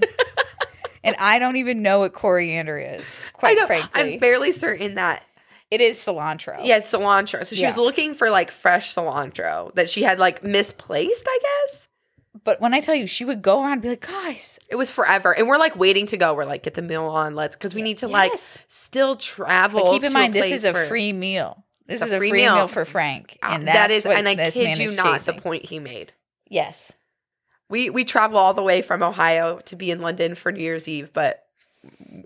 And 1.03 1.15
I 1.19 1.39
don't 1.39 1.55
even 1.57 1.81
know 1.81 1.99
what 1.99 2.13
coriander 2.13 2.77
is. 2.77 3.25
Quite 3.33 3.59
frankly, 3.67 3.89
I'm 3.93 4.19
fairly 4.19 4.51
certain 4.51 4.95
that 4.95 5.23
it 5.71 5.81
is 5.81 5.97
cilantro. 5.97 6.59
yeah, 6.63 6.77
it's 6.77 6.91
cilantro. 6.91 7.45
So 7.45 7.55
she 7.55 7.65
was 7.65 7.77
looking 7.77 8.13
for 8.15 8.29
like 8.29 8.51
fresh 8.51 8.93
cilantro 8.95 9.73
that 9.75 9.89
she 9.89 10.03
had 10.03 10.19
like 10.19 10.43
misplaced. 10.43 11.25
I 11.27 11.39
guess 11.41 11.88
But 12.43 12.59
when 12.62 12.73
I 12.73 12.79
tell 12.79 12.95
you, 12.95 13.05
she 13.05 13.25
would 13.25 13.41
go 13.41 13.62
around 13.62 13.73
and 13.73 13.81
be 13.81 13.89
like, 13.89 14.05
guys, 14.07 14.59
it 14.67 14.75
was 14.75 14.89
forever, 14.89 15.31
and 15.38 15.47
we're 15.47 15.57
like 15.57 15.75
waiting 15.75 16.05
to 16.07 16.17
go. 16.17 16.33
We're 16.33 16.45
like, 16.45 16.63
get 16.63 16.73
the 16.73 16.81
meal 16.81 17.05
on, 17.05 17.35
let's 17.35 17.55
because 17.55 17.75
we 17.75 17.81
need 17.81 17.99
to 17.99 18.07
like 18.07 18.31
still 18.67 19.15
travel. 19.15 19.83
but 19.83 19.91
keep 19.93 20.03
in 20.03 20.13
mind, 20.13 20.33
this 20.33 20.51
is 20.51 20.63
a 20.65 20.73
free 20.73 21.13
meal. 21.13 21.63
This 21.85 22.01
is 22.01 22.12
a 22.12 22.17
free 22.17 22.29
free, 22.29 22.41
meal. 22.43 22.55
meal. 22.55 22.67
for 22.67 22.85
Frank, 22.85 23.38
Uh, 23.41 23.49
and 23.53 23.67
that 23.67 23.89
what 23.89 24.15
and 24.17 24.27
I 24.27 24.35
kid 24.35 24.77
you 24.77 24.89
is 24.89 24.95
not, 24.97 25.05
chasing. 25.19 25.35
the 25.35 25.41
point 25.41 25.65
he 25.65 25.79
made. 25.79 26.13
Yes, 26.47 26.91
We 27.69 27.89
we 27.89 28.03
travel 28.03 28.38
all 28.38 28.53
the 28.53 28.63
way 28.63 28.82
from 28.82 29.03
Ohio 29.03 29.60
to 29.65 29.75
be 29.75 29.91
in 29.91 30.01
London 30.01 30.36
for 30.36 30.51
New 30.51 30.62
Year's 30.62 30.88
Eve, 30.88 31.12
but 31.13 31.45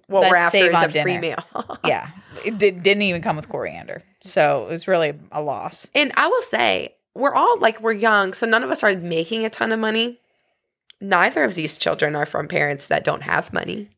what 0.07 0.21
Let's 0.21 0.31
we're 0.31 0.35
after 0.37 0.57
is 0.57 0.95
a 0.95 1.01
free 1.03 1.17
meal. 1.17 1.43
yeah, 1.85 2.09
it 2.45 2.57
did, 2.57 2.81
didn't 2.81 3.03
even 3.03 3.21
come 3.21 3.35
with 3.35 3.49
coriander, 3.49 4.03
so 4.23 4.65
it 4.65 4.69
was 4.69 4.87
really 4.87 5.13
a 5.31 5.41
loss. 5.41 5.89
And 5.93 6.11
I 6.15 6.27
will 6.27 6.41
say, 6.43 6.95
we're 7.13 7.33
all 7.33 7.59
like 7.59 7.81
we're 7.81 7.91
young, 7.93 8.33
so 8.33 8.45
none 8.45 8.63
of 8.63 8.71
us 8.71 8.83
are 8.83 8.95
making 8.95 9.45
a 9.45 9.49
ton 9.49 9.71
of 9.71 9.79
money. 9.79 10.19
Neither 11.01 11.43
of 11.43 11.55
these 11.55 11.77
children 11.77 12.15
are 12.15 12.25
from 12.25 12.47
parents 12.47 12.87
that 12.87 13.03
don't 13.03 13.23
have 13.23 13.51
money. 13.51 13.89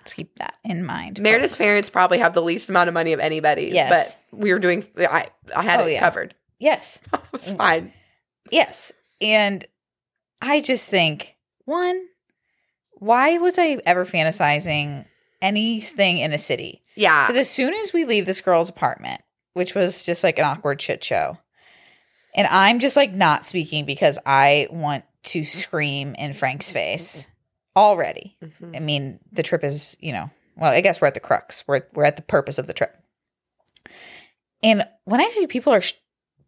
Let's 0.00 0.14
keep 0.14 0.34
that 0.38 0.56
in 0.64 0.84
mind. 0.84 1.20
Meredith's 1.20 1.52
folks. 1.52 1.60
parents 1.62 1.90
probably 1.90 2.18
have 2.18 2.34
the 2.34 2.42
least 2.42 2.68
amount 2.68 2.88
of 2.88 2.94
money 2.94 3.12
of 3.12 3.20
anybody. 3.20 3.66
Yes. 3.72 4.16
But 4.32 4.38
we 4.40 4.52
were 4.52 4.58
doing 4.58 4.84
I 4.98 5.28
I 5.54 5.62
had 5.62 5.80
Oh, 5.80 5.84
it 5.84 5.92
yeah. 5.92 6.00
covered. 6.00 6.34
Yes, 6.58 6.98
it 7.14 7.20
was 7.32 7.50
fine. 7.52 7.92
Yes. 8.50 8.90
And 9.20 9.64
I 10.42 10.60
just 10.60 10.88
think, 10.88 11.36
one, 11.64 12.06
why 12.94 13.38
was 13.38 13.58
I 13.58 13.78
ever 13.86 14.04
fantasizing 14.04 15.04
anything 15.42 16.18
in 16.18 16.32
a 16.32 16.38
city? 16.38 16.82
Yeah. 16.96 17.26
Because 17.26 17.38
as 17.40 17.50
soon 17.50 17.74
as 17.74 17.92
we 17.92 18.04
leave 18.04 18.26
this 18.26 18.40
girl's 18.40 18.68
apartment, 18.68 19.20
which 19.54 19.74
was 19.74 20.04
just 20.04 20.22
like 20.24 20.38
an 20.38 20.44
awkward 20.44 20.80
shit 20.80 21.02
show, 21.04 21.38
and 22.34 22.46
I'm 22.46 22.78
just 22.78 22.96
like 22.96 23.12
not 23.12 23.44
speaking 23.44 23.84
because 23.84 24.18
I 24.24 24.68
want 24.70 25.04
to 25.24 25.44
scream 25.44 26.14
in 26.14 26.32
Frank's 26.32 26.70
face 26.72 27.26
already. 27.76 28.36
Mhm. 28.42 28.76
I 28.76 28.80
mean, 28.80 29.18
the 29.32 29.42
trip 29.42 29.64
is, 29.64 29.96
you 30.00 30.12
know, 30.12 30.30
well, 30.56 30.72
I 30.72 30.80
guess 30.80 31.00
we're 31.00 31.08
at 31.08 31.14
the 31.14 31.20
crux. 31.20 31.64
We're 31.66 31.82
we're 31.94 32.04
at 32.04 32.16
the 32.16 32.22
purpose 32.22 32.58
of 32.58 32.66
the 32.66 32.72
trip. 32.72 32.96
And 34.62 34.86
when 35.04 35.20
I 35.20 35.28
tell 35.28 35.40
you 35.42 35.48
people 35.48 35.72
are 35.72 35.80
sh- 35.80 35.94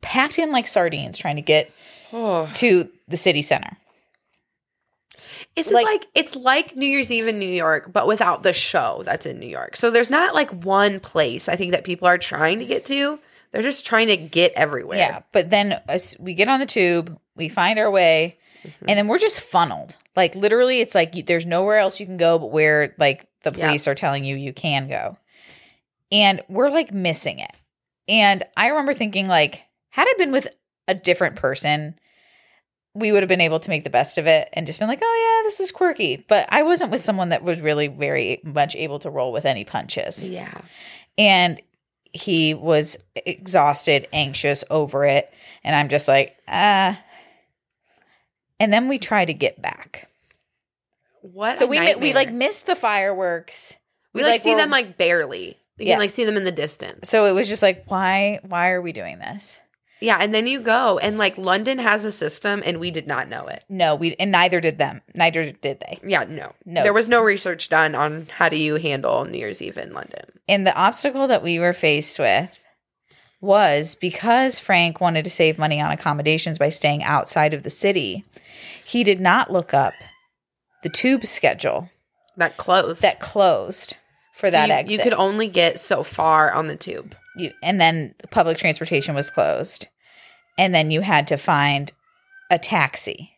packed 0.00 0.38
in 0.38 0.50
like 0.52 0.66
sardines 0.66 1.18
trying 1.18 1.36
to 1.36 1.42
get 1.42 1.70
Oh. 2.12 2.50
to 2.56 2.90
the 3.08 3.16
city 3.16 3.40
center. 3.42 3.76
It's 5.54 5.68
just 5.68 5.74
Like- 5.74 5.84
like, 5.86 6.06
it's 6.14 6.34
like 6.34 6.76
New 6.76 6.86
Year's 6.86 7.10
Eve 7.10 7.26
in 7.28 7.38
New 7.38 7.44
York, 7.52 7.92
but 7.92 8.06
without 8.06 8.42
the 8.42 8.52
show 8.52 9.02
that's 9.04 9.26
in 9.26 9.38
New 9.38 9.46
York. 9.48 9.76
So 9.76 9.90
there's 9.90 10.08
not 10.10 10.34
like 10.34 10.50
one 10.64 10.98
place 11.00 11.48
I 11.48 11.56
think 11.56 11.72
that 11.72 11.84
people 11.84 12.08
are 12.08 12.16
trying 12.18 12.58
to 12.60 12.64
get 12.64 12.86
to. 12.86 13.18
They're 13.50 13.60
just 13.62 13.84
trying 13.84 14.06
to 14.08 14.16
get 14.16 14.52
everywhere. 14.52 14.96
Yeah, 14.98 15.20
but 15.32 15.50
then 15.50 15.78
we 16.18 16.32
get 16.32 16.48
on 16.48 16.58
the 16.60 16.64
tube, 16.66 17.18
we 17.36 17.48
find 17.48 17.78
our 17.78 17.90
way, 17.90 18.38
Mm-hmm. 18.64 18.84
and 18.88 18.96
then 18.98 19.08
we're 19.08 19.18
just 19.18 19.40
funneled. 19.40 19.96
Like 20.14 20.36
literally, 20.36 20.78
it's 20.80 20.94
like 20.94 21.16
you, 21.16 21.24
there's 21.24 21.44
nowhere 21.44 21.78
else 21.78 21.98
you 21.98 22.06
can 22.06 22.16
go, 22.16 22.38
but 22.38 22.52
where 22.52 22.94
like 22.96 23.26
the 23.42 23.52
Yeah. 23.52 23.66
police 23.66 23.88
are 23.88 23.94
telling 23.96 24.24
you 24.24 24.36
you 24.36 24.52
can 24.52 24.88
go, 24.88 25.18
and 26.12 26.40
we're 26.48 26.70
like 26.70 26.92
missing 26.92 27.40
it. 27.40 27.50
And 28.08 28.44
I 28.56 28.68
remember 28.68 28.92
thinking 28.94 29.26
like, 29.26 29.62
had 29.90 30.06
I 30.08 30.14
been 30.16 30.30
with 30.32 30.46
a 30.88 30.94
different 30.94 31.36
person, 31.36 31.96
we 32.94 33.10
would 33.12 33.22
have 33.22 33.28
been 33.28 33.40
able 33.40 33.58
to 33.60 33.70
make 33.70 33.84
the 33.84 33.90
best 33.90 34.18
of 34.18 34.26
it 34.26 34.48
and 34.52 34.66
just 34.66 34.78
been 34.78 34.88
like, 34.88 35.00
oh 35.02 35.38
yeah, 35.42 35.48
this 35.48 35.60
is 35.60 35.70
quirky. 35.72 36.24
But 36.28 36.46
I 36.50 36.62
wasn't 36.62 36.90
with 36.90 37.00
someone 37.00 37.30
that 37.30 37.42
was 37.42 37.60
really 37.60 37.86
very 37.88 38.40
much 38.44 38.76
able 38.76 38.98
to 39.00 39.10
roll 39.10 39.32
with 39.32 39.46
any 39.46 39.64
punches. 39.64 40.28
Yeah. 40.28 40.60
and 41.16 41.60
he 42.14 42.52
was 42.52 42.98
exhausted, 43.16 44.06
anxious 44.12 44.64
over 44.68 45.06
it, 45.06 45.32
and 45.64 45.74
I'm 45.74 45.88
just 45.88 46.06
like, 46.08 46.36
ah. 46.46 47.00
And 48.60 48.70
then 48.70 48.86
we 48.86 48.98
try 48.98 49.24
to 49.24 49.32
get 49.32 49.62
back. 49.62 50.10
What? 51.22 51.56
So 51.56 51.64
we 51.66 51.80
mi- 51.80 51.94
we 51.94 52.12
like 52.12 52.30
missed 52.30 52.66
the 52.66 52.76
fireworks. 52.76 53.76
we 54.12 54.22
like, 54.22 54.42
see 54.42 54.54
them 54.54 54.68
like 54.68 54.98
barely. 54.98 55.56
You 55.78 55.86
Yeah. 55.86 55.92
can 55.94 56.00
like 56.00 56.10
see 56.10 56.26
them 56.26 56.36
in 56.36 56.44
the 56.44 56.52
distance. 56.52 57.08
So 57.08 57.24
it 57.24 57.32
was 57.32 57.48
just 57.48 57.62
like, 57.62 57.84
why 57.86 58.40
why 58.46 58.72
are 58.72 58.82
we 58.82 58.92
doing 58.92 59.18
this? 59.18 59.61
Yeah, 60.02 60.18
and 60.20 60.34
then 60.34 60.46
you 60.46 60.60
go 60.60 60.98
and 60.98 61.16
like 61.16 61.38
London 61.38 61.78
has 61.78 62.04
a 62.04 62.12
system 62.12 62.62
and 62.66 62.80
we 62.80 62.90
did 62.90 63.06
not 63.06 63.28
know 63.28 63.46
it. 63.46 63.62
No, 63.68 63.94
we 63.94 64.14
and 64.18 64.32
neither 64.32 64.60
did 64.60 64.76
them. 64.78 65.00
Neither 65.14 65.52
did 65.52 65.80
they. 65.80 66.00
Yeah, 66.04 66.24
no. 66.24 66.52
No. 66.66 66.82
There 66.82 66.92
was 66.92 67.08
no 67.08 67.22
research 67.22 67.68
done 67.68 67.94
on 67.94 68.26
how 68.36 68.48
do 68.48 68.56
you 68.56 68.76
handle 68.76 69.24
New 69.24 69.38
Year's 69.38 69.62
Eve 69.62 69.78
in 69.78 69.92
London. 69.92 70.24
And 70.48 70.66
the 70.66 70.74
obstacle 70.74 71.28
that 71.28 71.42
we 71.42 71.58
were 71.58 71.72
faced 71.72 72.18
with 72.18 72.58
was 73.40 73.94
because 73.96 74.58
Frank 74.58 75.00
wanted 75.00 75.24
to 75.24 75.30
save 75.30 75.58
money 75.58 75.80
on 75.80 75.90
accommodations 75.90 76.58
by 76.58 76.68
staying 76.68 77.02
outside 77.02 77.54
of 77.54 77.62
the 77.62 77.70
city. 77.70 78.24
He 78.84 79.04
did 79.04 79.20
not 79.20 79.52
look 79.52 79.74
up 79.74 79.94
the 80.82 80.88
tube 80.90 81.24
schedule 81.26 81.90
That 82.36 82.56
closed. 82.56 83.02
that 83.02 83.20
closed 83.20 83.96
for 84.34 84.46
So 84.48 84.52
that 84.52 84.68
you, 84.68 84.74
exit. 84.74 84.92
you 84.92 84.98
could 84.98 85.12
only 85.14 85.48
get 85.48 85.78
so 85.80 86.02
far 86.02 86.52
on 86.52 86.66
the 86.66 86.76
tube. 86.76 87.14
You- 87.36 87.52
and 87.62 87.80
then 87.80 88.14
public 88.30 88.58
transportation 88.58 89.14
was 89.14 89.30
closed. 89.30 89.88
And 90.58 90.74
then 90.74 90.90
you 90.90 91.00
had 91.00 91.26
to 91.28 91.36
find 91.36 91.92
a 92.50 92.58
taxi. 92.58 93.30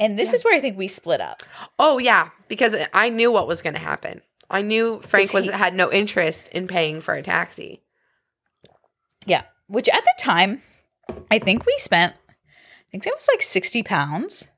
And 0.00 0.18
this 0.18 0.30
Yeah. 0.30 0.34
is 0.34 0.44
where 0.44 0.54
I 0.56 0.60
think 0.60 0.76
we 0.76 0.88
split 0.88 1.20
up. 1.20 1.42
Oh 1.78 1.98
yeah, 1.98 2.30
because 2.48 2.74
I 2.92 3.08
knew 3.08 3.30
what 3.30 3.46
was 3.46 3.62
going 3.62 3.74
to 3.74 3.80
happen. 3.80 4.20
I 4.50 4.60
knew 4.62 5.00
Frank 5.02 5.32
was 5.32 5.46
he- 5.46 5.52
had 5.52 5.74
no 5.74 5.90
interest 5.92 6.48
in 6.48 6.66
paying 6.66 7.00
for 7.00 7.14
a 7.14 7.22
taxi. 7.22 7.82
Yeah. 9.24 9.42
Which 9.68 9.88
at 9.88 10.02
the 10.02 10.14
time, 10.18 10.62
I 11.30 11.38
think 11.38 11.64
we 11.64 11.74
spent, 11.78 12.14
I 12.28 12.90
think 12.90 13.06
it 13.06 13.14
was 13.14 13.28
like 13.32 13.40
60 13.42 13.82
pounds 13.84 14.48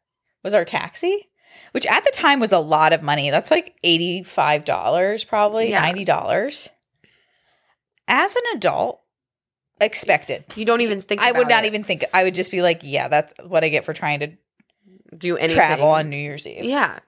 was 0.43 0.55
our 0.55 0.65
taxi, 0.65 1.29
which 1.73 1.87
at 1.87 2.03
the 2.05 2.11
time 2.11 2.41
was 2.41 2.51
a 2.53 2.59
lot 2.59 2.93
of 2.93 3.03
money. 3.03 3.31
That's 3.31 3.51
like 3.51 3.77
$85 3.85 5.25
probably, 5.29 5.71
Yeah. 5.71 5.83
$90. 5.93 6.71
As 8.09 8.35
an 8.37 8.43
adult, 8.57 9.01
expected. 9.81 10.45
You 10.57 10.65
don't 10.65 10.81
even 10.81 11.03
think. 11.03 11.21
I 11.21 11.33
would 11.33 11.49
not 11.49 11.65
it. 11.65 11.69
even 11.69 11.85
think, 11.85 12.05
I 12.13 12.25
would 12.25 12.35
just 12.35 12.51
be 12.51 12.63
like, 12.63 12.81
yeah, 12.83 13.09
that's 13.09 13.33
what 13.45 13.65
I 13.65 13.69
get 13.69 13.85
for 13.85 13.93
trying 13.93 14.21
to 14.21 14.33
do 15.17 15.37
anything. 15.37 15.57
travel 15.57 15.89
on 15.89 16.11
New 16.11 16.17
Year's 16.17 16.47
Eve. 16.47 16.65
Yeah. 16.65 16.99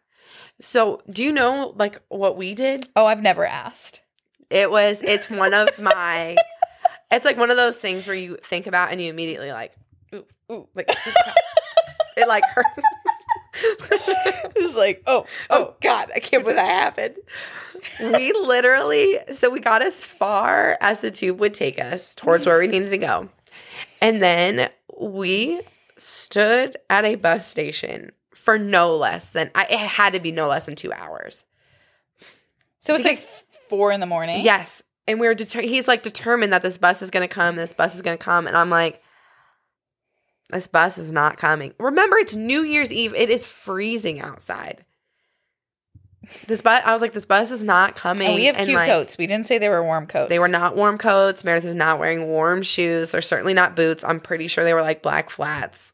So, 0.60 1.02
do 1.10 1.22
you 1.22 1.32
know 1.32 1.74
like 1.76 2.00
what 2.08 2.36
we 2.36 2.54
did? 2.54 2.88
Oh, 2.96 3.06
I've 3.06 3.22
never 3.22 3.44
asked. 3.44 4.00
It 4.50 4.70
was. 4.70 5.02
It's 5.02 5.28
one 5.28 5.54
of 5.54 5.68
my. 5.78 6.36
it's 7.10 7.24
like 7.24 7.36
one 7.36 7.50
of 7.50 7.56
those 7.56 7.76
things 7.76 8.06
where 8.06 8.16
you 8.16 8.38
think 8.42 8.66
about 8.66 8.90
and 8.92 9.00
you 9.00 9.10
immediately 9.10 9.52
like, 9.52 9.72
ooh, 10.14 10.24
ooh, 10.50 10.68
like 10.74 10.88
it 12.16 12.28
like 12.28 12.44
hurts. 12.54 12.68
It's 14.56 14.76
like, 14.76 15.02
oh, 15.06 15.26
oh, 15.50 15.68
oh 15.68 15.74
God, 15.82 16.10
I 16.14 16.20
can't 16.20 16.42
believe 16.42 16.56
that 16.56 16.66
happened. 16.66 17.16
We 18.00 18.32
literally, 18.32 19.18
so 19.34 19.50
we 19.50 19.60
got 19.60 19.82
as 19.82 20.02
far 20.02 20.76
as 20.80 21.00
the 21.00 21.10
tube 21.10 21.38
would 21.40 21.54
take 21.54 21.80
us 21.80 22.14
towards 22.14 22.46
where 22.46 22.58
we 22.58 22.66
needed 22.66 22.90
to 22.90 22.98
go. 22.98 23.28
And 24.00 24.22
then 24.22 24.70
we 24.98 25.60
stood 25.98 26.76
at 26.90 27.04
a 27.04 27.14
bus 27.14 27.46
station 27.46 28.12
for 28.34 28.58
no 28.58 28.96
less 28.96 29.28
than, 29.28 29.50
I, 29.54 29.66
it 29.70 29.78
had 29.78 30.12
to 30.14 30.20
be 30.20 30.32
no 30.32 30.48
less 30.48 30.66
than 30.66 30.74
two 30.74 30.92
hours. 30.92 31.44
So 32.80 32.94
it's 32.94 33.04
Because- 33.04 33.18
like 33.20 33.54
four 33.68 33.92
in 33.92 34.00
the 34.00 34.06
morning. 34.06 34.44
Yes. 34.44 34.82
And 35.08 35.20
we 35.20 35.26
were, 35.28 35.34
deter- 35.34 35.62
he's 35.62 35.86
like 35.86 36.02
determined 36.02 36.52
that 36.52 36.62
this 36.62 36.78
bus 36.78 37.02
is 37.02 37.10
going 37.10 37.26
to 37.26 37.32
come, 37.32 37.56
this 37.56 37.72
bus 37.72 37.94
is 37.94 38.02
going 38.02 38.18
to 38.18 38.24
come. 38.24 38.46
And 38.46 38.56
I'm 38.56 38.70
like, 38.70 39.02
this 40.50 40.66
bus 40.66 40.98
is 40.98 41.10
not 41.12 41.36
coming. 41.36 41.74
Remember, 41.80 42.16
it's 42.18 42.34
New 42.36 42.62
Year's 42.62 42.92
Eve. 42.92 43.14
It 43.14 43.30
is 43.30 43.46
freezing 43.46 44.20
outside. 44.20 44.84
This 46.48 46.60
bus, 46.60 46.82
I 46.84 46.92
was 46.92 47.00
like, 47.02 47.12
this 47.12 47.24
bus 47.24 47.50
is 47.52 47.62
not 47.62 47.94
coming. 47.94 48.26
And 48.26 48.34
we 48.34 48.46
have 48.46 48.56
and 48.56 48.66
cute 48.66 48.76
like, 48.76 48.88
coats. 48.88 49.16
We 49.16 49.26
didn't 49.28 49.46
say 49.46 49.58
they 49.58 49.68
were 49.68 49.82
warm 49.82 50.06
coats. 50.06 50.28
They 50.28 50.40
were 50.40 50.48
not 50.48 50.74
warm 50.74 50.98
coats. 50.98 51.44
Meredith 51.44 51.68
is 51.68 51.74
not 51.74 52.00
wearing 52.00 52.26
warm 52.26 52.62
shoes. 52.62 53.12
They're 53.12 53.22
certainly 53.22 53.54
not 53.54 53.76
boots. 53.76 54.02
I'm 54.02 54.18
pretty 54.18 54.48
sure 54.48 54.64
they 54.64 54.74
were 54.74 54.82
like 54.82 55.02
black 55.02 55.30
flats. 55.30 55.92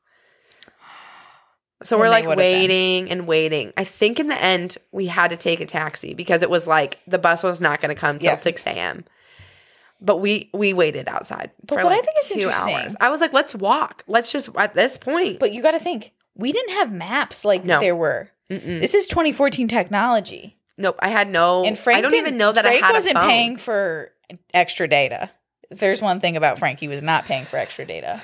So 1.83 1.97
And 1.97 2.01
we're 2.01 2.09
like 2.11 2.25
have 2.25 2.31
been. 2.31 2.39
waiting 2.39 3.11
and 3.11 3.27
waiting. 3.27 3.73
I 3.77 3.85
think 3.85 4.21
in 4.21 4.29
the 4.29 4.41
end 4.41 4.79
we 4.93 5.07
had 5.07 5.29
to 5.29 5.37
take 5.37 5.61
a 5.61 5.67
taxi 5.67 6.15
because 6.15 6.43
it 6.43 6.49
was 6.49 6.67
like 6.67 6.99
the 7.07 7.19
bus 7.19 7.43
was 7.43 7.61
not 7.61 7.81
going 7.81 7.95
to 7.95 8.01
come 8.01 8.19
till 8.19 8.31
Yeah. 8.31 8.35
six 8.37 8.65
a.m. 8.67 9.05
But 10.05 10.17
we 10.19 10.51
we 10.53 10.75
waited 10.75 11.07
outside 11.09 11.53
But 11.65 11.79
for 11.79 11.85
what 11.85 11.93
I 11.93 12.01
think 12.03 12.17
is 12.25 12.29
two 12.31 12.51
hours. 12.51 12.97
I 13.01 13.09
was 13.11 13.21
like, 13.21 13.33
let's 13.33 13.55
walk. 13.55 14.03
Let's 14.09 14.33
just 14.33 14.49
at 14.57 14.75
this 14.75 14.99
point. 14.99 15.39
But 15.39 15.53
you 15.53 15.63
got 15.63 15.71
to 15.71 15.79
think, 15.79 16.13
we 16.35 16.51
didn't 16.51 16.75
have 16.75 16.91
maps 16.93 17.45
like 17.45 17.65
No. 17.65 17.79
there 17.79 17.95
were. 17.95 18.29
Mm-mm. 18.51 18.81
This 18.81 18.95
is 18.95 19.07
2014 19.07 19.69
technology, 19.69 20.59
nope, 20.77 20.97
I 20.99 21.09
had 21.09 21.29
no. 21.29 21.65
and 21.65 21.79
Frank 21.79 21.99
I 21.99 22.01
don't 22.03 22.15
even 22.17 22.37
know 22.37 22.53
that 22.53 22.65
Frank 22.65 22.83
I 22.83 22.87
had 22.89 22.93
wasn't 22.93 23.17
a 23.17 23.21
phone. 23.21 23.29
paying 23.29 23.57
for 23.57 24.11
extra 24.53 24.89
data. 24.89 25.31
If 25.71 25.79
there's 25.79 26.03
one 26.03 26.21
thing 26.21 26.37
about 26.37 26.59
Frank, 26.59 26.79
he 26.81 26.89
was 26.89 27.01
not 27.01 27.25
paying 27.25 27.45
for 27.47 27.57
extra 27.57 27.87
data. 27.87 28.21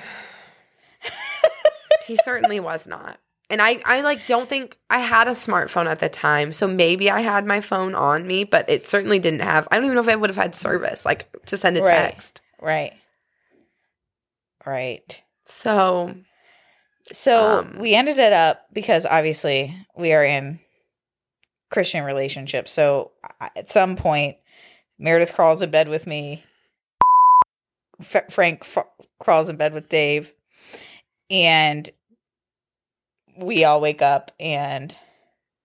he 2.05 2.17
certainly 2.23 2.59
was 2.59 2.85
not. 2.85 3.19
And 3.51 3.61
I, 3.61 3.81
I 3.85 4.01
like 4.01 4.27
don't 4.27 4.47
think 4.47 4.77
I 4.91 4.99
had 4.99 5.27
a 5.27 5.31
smartphone 5.31 5.87
at 5.87 5.99
the 5.99 6.09
time, 6.09 6.53
so 6.53 6.67
maybe 6.67 7.09
I 7.09 7.21
had 7.21 7.45
my 7.47 7.61
phone 7.61 7.95
on 7.95 8.27
me, 8.27 8.43
but 8.43 8.69
it 8.69 8.87
certainly 8.87 9.17
didn't 9.17 9.41
have. 9.41 9.67
I 9.71 9.75
don't 9.77 9.85
even 9.85 9.95
know 9.95 10.01
if 10.01 10.07
I 10.07 10.15
would 10.15 10.29
have 10.29 10.37
had 10.37 10.53
service, 10.53 11.03
like 11.03 11.27
to 11.47 11.57
send 11.57 11.75
a 11.77 11.81
Right. 11.81 11.89
text. 11.89 12.41
Right. 12.61 12.93
Right. 14.65 15.21
So 15.47 16.13
So 17.11 17.43
Um, 17.43 17.79
we 17.79 17.95
ended 17.95 18.19
it 18.19 18.33
up 18.33 18.67
because 18.71 19.05
obviously 19.07 19.75
we 19.97 20.13
are 20.13 20.23
in 20.23 20.59
Christian 21.71 22.03
relationships. 22.03 22.71
So 22.71 23.13
at 23.55 23.69
some 23.69 23.95
point, 23.95 24.37
Meredith 24.99 25.33
crawls 25.33 25.63
in 25.63 25.71
bed 25.71 25.87
with 25.87 26.05
me. 26.05 26.43
F- 27.99 28.31
Frank 28.31 28.61
f- 28.61 28.85
crawls 29.19 29.49
in 29.49 29.55
bed 29.57 29.73
with 29.73 29.89
Dave, 29.89 30.31
and 31.31 31.89
we 33.39 33.63
all 33.63 33.81
wake 33.81 34.01
up 34.01 34.31
and 34.39 34.95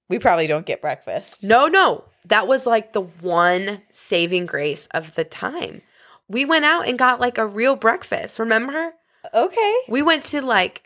we 0.08 0.18
probably 0.18 0.46
don't 0.46 0.66
get 0.66 0.80
breakfast. 0.80 1.42
no, 1.44 1.66
no, 1.68 2.04
that 2.26 2.46
was 2.46 2.66
like 2.66 2.92
the 2.92 3.00
one 3.02 3.82
saving 3.92 4.46
grace 4.46 4.86
of 4.94 5.14
the 5.14 5.24
time. 5.24 5.82
We 6.28 6.44
went 6.44 6.64
out 6.64 6.88
and 6.88 6.98
got 6.98 7.20
like 7.20 7.36
a 7.38 7.46
real 7.46 7.76
breakfast. 7.76 8.38
Remember? 8.38 8.92
Okay. 9.34 9.76
We 9.88 10.02
went 10.02 10.24
to 10.26 10.40
like 10.42 10.82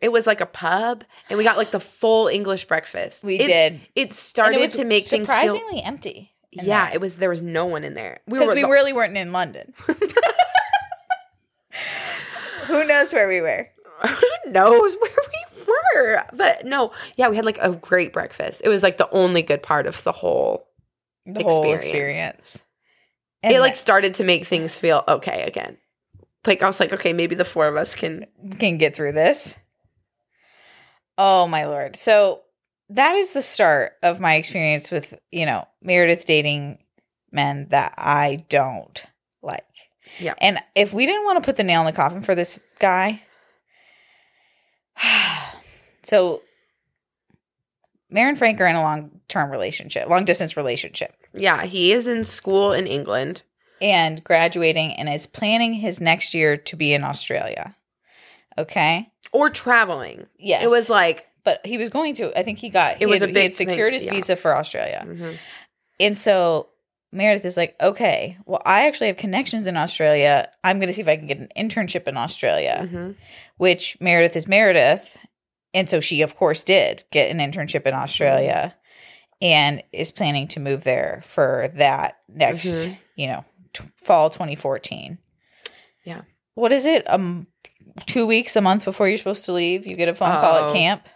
it 0.00 0.10
was 0.10 0.26
like 0.26 0.40
a 0.40 0.46
pub, 0.46 1.04
and 1.30 1.38
we 1.38 1.44
got 1.44 1.56
like 1.56 1.70
the 1.70 1.78
full 1.80 2.26
English 2.26 2.64
breakfast. 2.66 3.22
We 3.22 3.38
It- 3.38 3.46
did. 3.46 3.80
It 3.94 4.12
started 4.12 4.60
it 4.60 4.72
to 4.72 4.84
make 4.84 5.06
things 5.06 5.28
feel. 5.28 5.54
surprisingly 5.56 5.82
empty. 5.82 6.32
Yeah, 6.50 6.86
there. 6.86 6.94
it 6.96 7.00
was. 7.00 7.16
There 7.16 7.28
was 7.30 7.40
no 7.40 7.66
one 7.66 7.84
in 7.84 7.94
there. 7.94 8.18
We 8.26 8.38
because 8.38 8.48
were 8.50 8.54
we 8.56 8.62
the- 8.62 8.68
really 8.70 8.92
weren't 8.92 9.16
in 9.16 9.32
London. 9.32 9.72
Who 12.66 12.84
knows 12.84 13.12
where 13.12 13.28
we 13.28 13.40
were? 13.40 13.68
who 14.06 14.50
knows 14.50 14.96
where 15.00 15.10
we 15.16 15.31
were 15.66 16.24
but 16.32 16.64
no 16.64 16.90
yeah 17.16 17.28
we 17.28 17.36
had 17.36 17.44
like 17.44 17.58
a 17.60 17.72
great 17.72 18.12
breakfast 18.12 18.60
it 18.64 18.68
was 18.68 18.82
like 18.82 18.98
the 18.98 19.10
only 19.10 19.42
good 19.42 19.62
part 19.62 19.86
of 19.86 20.02
the 20.04 20.12
whole 20.12 20.66
The 21.26 21.42
whole 21.42 21.62
Experience. 21.72 21.86
experience. 21.86 22.62
And 23.42 23.52
it 23.52 23.60
like 23.60 23.76
started 23.76 24.14
to 24.14 24.24
make 24.24 24.46
things 24.46 24.78
feel 24.78 25.02
okay 25.08 25.42
again 25.42 25.76
like 26.46 26.62
i 26.62 26.66
was 26.66 26.80
like 26.80 26.92
okay 26.92 27.12
maybe 27.12 27.34
the 27.34 27.44
four 27.44 27.66
of 27.68 27.76
us 27.76 27.94
can 27.94 28.26
can 28.58 28.78
get 28.78 28.94
through 28.96 29.12
this. 29.12 29.56
Oh 31.18 31.46
my 31.46 31.66
lord! 31.66 31.94
So 31.94 32.40
that 32.88 33.14
is 33.14 33.32
the 33.34 33.42
start 33.42 33.92
of 34.02 34.18
my 34.18 34.34
experience 34.34 34.90
with 34.90 35.14
you 35.30 35.44
know 35.46 35.66
Meredith 35.82 36.24
dating 36.24 36.78
men 37.30 37.66
that 37.70 37.94
I 37.98 38.44
don't 38.48 39.04
like. 39.42 39.64
Yeah. 40.18 40.34
And 40.38 40.58
if 40.74 40.92
we 40.92 41.04
didn't 41.06 41.24
want 41.24 41.36
to 41.42 41.44
put 41.46 41.56
the 41.56 41.64
nail 41.64 41.80
in 41.80 41.86
the 41.86 41.92
coffin 41.92 42.22
for 42.22 42.34
this 42.34 42.58
guy, 42.78 43.22
so 46.02 46.42
Mare 48.10 48.28
and 48.28 48.36
Frank 48.38 48.60
are 48.60 48.66
in 48.66 48.76
a 48.76 48.82
long 48.82 49.10
term 49.28 49.50
relationship, 49.50 50.08
long 50.08 50.24
distance 50.24 50.56
relationship. 50.56 51.14
yeah 51.34 51.64
he 51.64 51.92
is 51.92 52.06
in 52.06 52.24
school 52.24 52.72
in 52.72 52.86
england 52.86 53.42
and 53.80 54.22
graduating 54.22 54.92
and 54.94 55.08
is 55.08 55.26
planning 55.26 55.74
his 55.74 56.00
next 56.00 56.34
year 56.34 56.56
to 56.56 56.76
be 56.76 56.92
in 56.92 57.02
Australia. 57.04 57.74
Okay. 58.58 59.10
or 59.32 59.48
traveling 59.50 60.26
Yes. 60.38 60.62
it 60.62 60.68
was 60.70 60.88
like 60.90 61.26
but 61.44 61.60
he 61.66 61.76
was 61.76 61.88
going 61.88 62.14
to. 62.16 62.38
I 62.38 62.44
think 62.44 62.58
he 62.58 62.68
got. 62.68 62.92
It 62.92 62.98
he 63.00 63.06
was 63.06 63.18
had, 63.20 63.24
a 63.24 63.32
he 63.32 63.34
big 63.34 63.42
had 63.44 63.54
secured 63.56 63.92
his 63.94 64.04
yeah. 64.04 64.12
visa 64.12 64.36
for 64.36 64.54
Australia, 64.56 65.02
mhm. 65.04 65.36
and 65.98 66.16
so 66.16 66.68
Meredith 67.10 67.44
is 67.44 67.56
like, 67.56 67.74
okay, 67.80 68.38
well, 68.46 68.62
I 68.64 68.86
actually 68.86 69.08
have 69.08 69.16
connections 69.16 69.66
in 69.66 69.76
Australia. 69.76 70.48
I'm 70.62 70.78
going 70.78 70.86
to 70.86 70.92
see 70.92 71.02
if 71.02 71.08
I 71.08 71.16
can 71.16 71.26
get 71.26 71.38
an 71.40 71.48
internship 71.58 72.06
in 72.06 72.16
Australia, 72.16 72.88
Mhm. 72.88 73.16
which 73.56 73.96
Meredith 74.00 74.36
is 74.36 74.46
Meredith, 74.46 75.16
and 75.74 75.88
so 75.88 76.00
she, 76.00 76.22
of 76.22 76.36
course, 76.36 76.64
did 76.64 77.04
get 77.10 77.30
an 77.30 77.38
internship 77.38 77.86
in 77.86 77.94
Australia, 77.94 78.74
and 79.40 79.82
is 79.92 80.12
planning 80.12 80.48
to 80.48 80.60
move 80.60 80.84
there 80.84 81.22
for 81.24 81.68
that 81.74 82.18
next, 82.28 82.66
Mhm. 82.86 82.98
you 83.16 83.26
know, 83.26 83.44
t- 83.72 83.84
fall 83.96 84.30
2014. 84.30 85.18
Yeah. 86.04 86.22
What 86.54 86.72
is 86.72 86.84
it? 86.86 87.08
Um, 87.10 87.46
two 88.06 88.26
weeks, 88.26 88.56
a 88.56 88.60
month 88.60 88.84
before 88.84 89.08
you're 89.08 89.18
supposed 89.18 89.44
to 89.46 89.52
leave, 89.52 89.86
you 89.86 89.96
get 89.96 90.08
a 90.08 90.14
phone 90.14 90.30
call 90.30 90.64
Oh. 90.64 90.68
at 90.70 90.74
camp. 90.74 91.08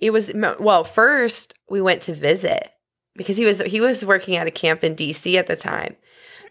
it 0.00 0.12
was 0.12 0.32
well 0.60 0.82
first 0.84 1.52
we 1.68 1.82
went 1.82 2.00
to 2.02 2.14
visit 2.14 2.70
because 3.16 3.36
he 3.36 3.44
was 3.44 3.60
he 3.62 3.80
was 3.82 4.02
working 4.04 4.34
at 4.36 4.46
a 4.46 4.50
camp 4.50 4.82
in 4.82 4.94
dc 4.96 5.34
at 5.36 5.46
the 5.46 5.56
time 5.56 5.94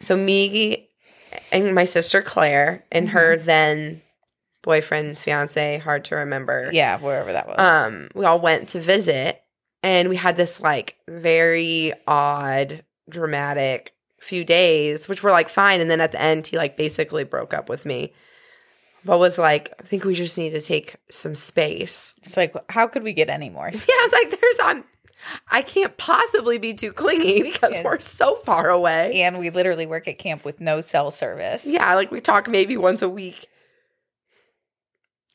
so 0.02 0.16
me 0.16 0.88
and 1.52 1.74
my 1.74 1.84
sister 1.86 2.22
claire 2.22 2.84
and 2.92 3.10
her 3.10 3.38
Mm-hmm. 3.38 3.46
then 3.46 4.02
boyfriend 4.62 5.18
fiance 5.18 5.78
hard 5.80 6.06
to 6.06 6.16
remember 6.16 6.70
Yeah, 6.74 7.00
wherever 7.00 7.32
that 7.32 7.48
was. 7.48 7.56
um 7.60 8.10
we 8.16 8.26
all 8.26 8.40
went 8.42 8.70
to 8.70 8.80
visit 8.80 9.42
and 9.84 10.10
we 10.10 10.16
had 10.18 10.36
this 10.36 10.60
like 10.60 10.98
very 11.08 11.94
odd 12.08 12.84
dramatic 13.10 13.94
few 14.20 14.44
days 14.44 15.08
which 15.08 15.24
were 15.24 15.32
like 15.32 15.48
fine 15.50 15.80
and 15.80 15.90
then 15.90 16.02
at 16.02 16.12
the 16.12 16.22
end 16.22 16.46
he 16.46 16.58
like 16.58 16.76
basically 16.76 17.24
broke 17.24 17.54
up 17.54 17.70
with 17.70 17.86
me 17.86 18.14
but 19.06 19.18
was 19.18 19.38
like 19.38 19.74
i 19.80 19.84
think 19.84 20.04
we 20.04 20.14
just 20.14 20.38
need 20.38 20.50
to 20.50 20.60
take 20.62 20.96
some 21.10 21.36
space 21.36 22.14
It's 22.24 22.36
like, 22.36 22.54
how 22.70 22.86
could 22.88 23.04
we 23.04 23.14
get 23.14 23.30
any 23.30 23.50
more? 23.50 23.70
yeah 23.74 23.80
i 23.88 24.10
was 24.12 24.12
like 24.12 24.42
there's 24.42 24.58
i'm 24.62 24.84
i 25.50 25.62
can't 25.62 25.96
possibly 25.98 26.58
be 26.58 26.74
too 26.74 26.92
clingy 26.92 27.42
because 27.52 27.76
Yeah. 27.78 27.84
we're 27.86 28.00
so 28.02 28.36
far 28.36 28.70
away 28.70 29.22
And 29.22 29.40
we 29.40 29.50
literally 29.52 29.86
work 29.86 30.08
at 30.10 30.18
camp 30.20 30.44
with 30.44 30.60
no 30.60 30.82
cell 30.82 31.12
service. 31.12 31.66
yeah 31.66 31.96
like 31.96 32.12
we 32.12 32.20
talk 32.20 32.50
maybe 32.50 32.76
once 32.76 33.02
a 33.02 33.10
week 33.10 33.48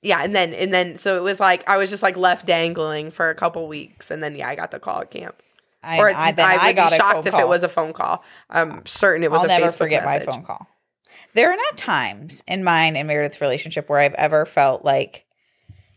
yeah 0.04 0.22
and 0.22 0.34
then 0.34 0.54
and 0.54 0.72
then 0.72 0.96
so 0.96 1.16
it 1.16 1.22
was 1.22 1.40
like 1.40 1.68
i 1.68 1.76
was 1.76 1.90
just 1.90 2.02
like 2.02 2.16
left 2.16 2.46
dangling 2.46 3.10
for 3.10 3.30
a 3.30 3.34
couple 3.34 3.66
weeks 3.66 4.10
and 4.10 4.22
then 4.22 4.36
yeah 4.36 4.48
i 4.48 4.54
got 4.54 4.70
the 4.70 4.78
call 4.78 5.00
at 5.00 5.10
camp 5.10 5.42
I, 5.84 5.98
or 5.98 6.10
I, 6.10 6.12
I 6.12 6.34
I, 6.38 6.66
would 6.68 6.76
got 6.76 6.90
be 6.90 6.96
shocked 6.96 7.26
if 7.26 7.32
call. 7.32 7.40
it 7.40 7.48
was 7.48 7.62
a 7.62 7.68
phone 7.68 7.92
call. 7.92 8.24
I'm 8.48 8.72
uh, 8.72 8.80
certain 8.86 9.22
it 9.22 9.30
was 9.30 9.40
I'll 9.40 9.44
a 9.44 9.48
never 9.48 9.66
Facebook 9.66 9.76
forget 9.76 10.04
message. 10.04 10.26
my 10.26 10.32
phone 10.32 10.44
call. 10.44 10.66
There 11.34 11.52
are 11.52 11.56
not 11.56 11.76
times 11.76 12.42
in 12.46 12.64
mine 12.64 12.96
and 12.96 13.08
Meredith's 13.08 13.40
relationship 13.40 13.88
where 13.88 13.98
I've 13.98 14.14
ever 14.14 14.46
felt 14.46 14.84
like 14.84 15.26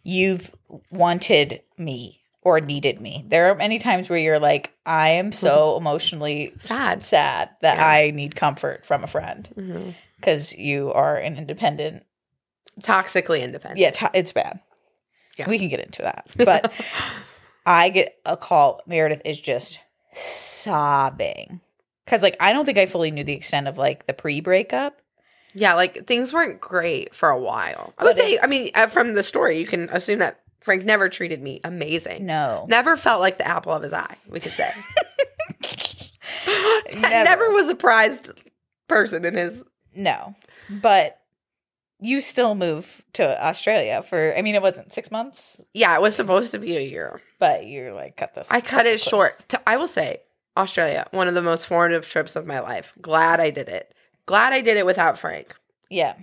you've 0.03 0.53
wanted 0.91 1.61
me 1.77 2.21
or 2.41 2.59
needed 2.59 2.99
me. 2.99 3.25
There 3.27 3.51
are 3.51 3.55
many 3.55 3.77
times 3.77 4.09
where 4.09 4.17
you're 4.17 4.39
like, 4.39 4.73
I 4.85 5.09
am 5.09 5.31
so 5.31 5.77
emotionally 5.79 6.53
Sad. 6.59 7.03
sad 7.03 7.49
that 7.61 7.77
Yeah. 7.77 7.87
I 7.87 8.11
need 8.11 8.35
comfort 8.35 8.85
from 8.85 9.03
a 9.03 9.07
friend 9.07 9.47
mm-hmm. 9.55 9.89
because 10.15 10.55
you 10.55 10.91
are 10.93 11.17
an 11.17 11.37
independent. 11.37 12.03
Toxically 12.81 13.41
independent. 13.41 13.79
Yeah, 13.79 13.91
t- 13.91 14.05
it's 14.13 14.31
bad. 14.33 14.59
Yeah. 15.37 15.49
We 15.49 15.59
can 15.59 15.69
get 15.69 15.79
into 15.79 16.01
that. 16.03 16.25
But 16.37 16.71
I 17.65 17.89
get 17.89 18.15
a 18.25 18.35
call. 18.37 18.81
Meredith 18.87 19.21
is 19.25 19.39
just 19.39 19.79
sobbing 20.13 21.61
because, 22.05 22.21
like, 22.23 22.37
I 22.39 22.53
don't 22.53 22.65
think 22.65 22.77
I 22.77 22.85
fully 22.85 23.11
knew 23.11 23.23
the 23.23 23.33
extent 23.33 23.67
of 23.67 23.77
like 23.77 24.05
the 24.07 24.13
pre-breakup. 24.13 24.99
yeah, 25.53 25.73
like 25.73 26.07
things 26.07 26.31
weren't 26.33 26.59
great 26.61 27.13
for 27.13 27.29
a 27.29 27.39
while. 27.39 27.93
I 27.97 28.03
would 28.05 28.15
But 28.15 28.17
say, 28.17 28.33
it- 28.33 28.39
I 28.43 28.47
mean, 28.47 28.71
uh, 28.75 28.87
from 28.87 29.13
the 29.13 29.23
story, 29.23 29.59
you 29.59 29.65
can 29.67 29.89
assume 29.89 30.19
that 30.19 30.39
Frank 30.61 30.85
never 30.85 31.07
treated 31.09 31.41
me 31.41 31.59
amazing. 31.63 32.25
No, 32.25 32.65
Never 32.69 32.95
felt 32.97 33.21
like 33.21 33.37
the 33.37 33.47
apple 33.47 33.73
of 33.73 33.83
his 33.83 33.93
eye, 33.93 34.15
we 34.29 34.39
could 34.39 34.53
say. 34.53 34.73
Never. 36.93 37.23
never 37.23 37.51
was 37.51 37.69
a 37.69 37.75
prized 37.75 38.31
person 38.87 39.25
in 39.25 39.35
his. 39.35 39.63
no. 39.95 40.35
But 40.69 41.16
you 41.99 42.21
still 42.21 42.53
move 42.55 43.01
to 43.13 43.45
Australia 43.45 44.03
for. 44.07 44.35
I 44.37 44.41
mean, 44.41 44.55
it 44.55 44.61
wasn't 44.61 44.93
six 44.93 45.09
months, 45.11 45.59
Yeah, 45.73 45.95
it 45.95 46.01
was 46.01 46.15
supposed 46.15 46.51
to 46.51 46.59
be 46.59 46.77
a 46.77 46.81
year. 46.81 47.21
but 47.39 47.65
you're 47.67 47.93
like 47.93 48.15
cut 48.17 48.33
this. 48.35 48.47
I 48.51 48.61
cut 48.61 48.85
it 48.85 48.91
this 48.93 49.03
short. 49.03 49.47
To, 49.49 49.61
I 49.69 49.77
will 49.77 49.87
say, 49.87 50.17
Australia, 50.55 51.05
one 51.11 51.27
of 51.27 51.33
the 51.33 51.41
most 51.41 51.65
formative 51.65 52.07
trips 52.07 52.35
of 52.35 52.45
my 52.45 52.59
life. 52.59 52.93
Glad 53.01 53.39
I 53.39 53.49
did 53.49 53.69
it. 53.69 53.93
Glad 54.25 54.53
I 54.53 54.61
did 54.61 54.77
it 54.77 54.85
without 54.85 55.17
Frank. 55.19 55.55
Yeah, 55.89 56.15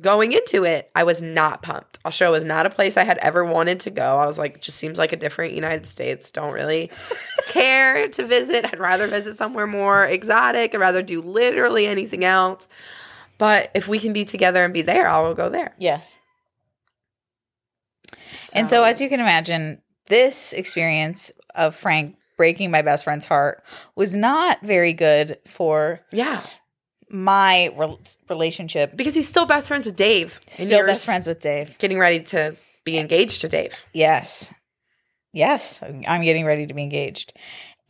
going 0.00 0.32
into 0.32 0.64
it, 0.64 0.90
I 0.94 1.02
was 1.04 1.20
not 1.20 1.62
pumped. 1.62 1.98
Australia 2.06 2.36
was 2.36 2.44
not 2.44 2.66
a 2.66 2.70
place 2.70 2.96
I 2.96 3.02
had 3.04 3.18
ever 3.18 3.44
wanted 3.44 3.80
to 3.80 3.90
go. 3.90 4.16
I 4.18 4.26
was 4.26 4.38
like, 4.38 4.56
it 4.56 4.62
just 4.62 4.78
seems 4.78 4.96
like 4.96 5.12
a 5.12 5.16
different 5.16 5.54
United 5.54 5.86
States. 5.86 6.30
Don't 6.30 6.52
really 6.52 6.90
care 7.48 8.08
to 8.08 8.24
visit. 8.26 8.64
I'd 8.64 8.78
rather 8.78 9.08
visit 9.08 9.36
somewhere 9.36 9.66
more 9.66 10.04
exotic. 10.06 10.74
I'd 10.74 10.80
rather 10.80 11.02
do 11.02 11.20
literally 11.20 11.86
anything 11.86 12.24
else. 12.24 12.68
But 13.38 13.70
if 13.74 13.86
we 13.88 13.98
can 13.98 14.12
be 14.12 14.24
together 14.24 14.64
and 14.64 14.74
be 14.74 14.82
there, 14.82 15.08
I'll 15.08 15.34
go 15.34 15.48
there. 15.48 15.74
yes. 15.78 16.18
And 18.52 18.68
so, 18.68 18.82
as 18.82 19.00
you 19.00 19.08
can 19.08 19.20
imagine, 19.20 19.82
this 20.06 20.52
experience 20.52 21.30
of 21.54 21.76
Frank 21.76 22.16
breaking 22.36 22.70
my 22.70 22.82
best 22.82 23.04
friend's 23.04 23.26
heart 23.26 23.62
was 23.94 24.14
not 24.14 24.62
very 24.62 24.92
good 24.94 25.38
for 25.46 26.00
yeah, 26.10 26.46
my 27.10 27.72
rel 27.76 28.00
relationship. 28.28 28.96
because 28.96 29.14
he's 29.14 29.28
still 29.28 29.44
best 29.44 29.68
friends 29.68 29.84
with 29.86 29.96
Dave. 29.96 30.40
Still 30.48 30.86
best 30.86 31.04
friends 31.04 31.26
with 31.26 31.40
Dave. 31.40 31.76
Getting 31.78 31.98
ready 31.98 32.20
to 32.20 32.56
be 32.84 32.98
engaged 32.98 33.42
to 33.42 33.48
Dave. 33.48 33.74
Yes. 33.92 34.52
Yes. 35.32 35.82
I'm 35.82 36.22
getting 36.22 36.46
ready 36.46 36.66
to 36.66 36.74
be 36.74 36.82
engaged. 36.82 37.34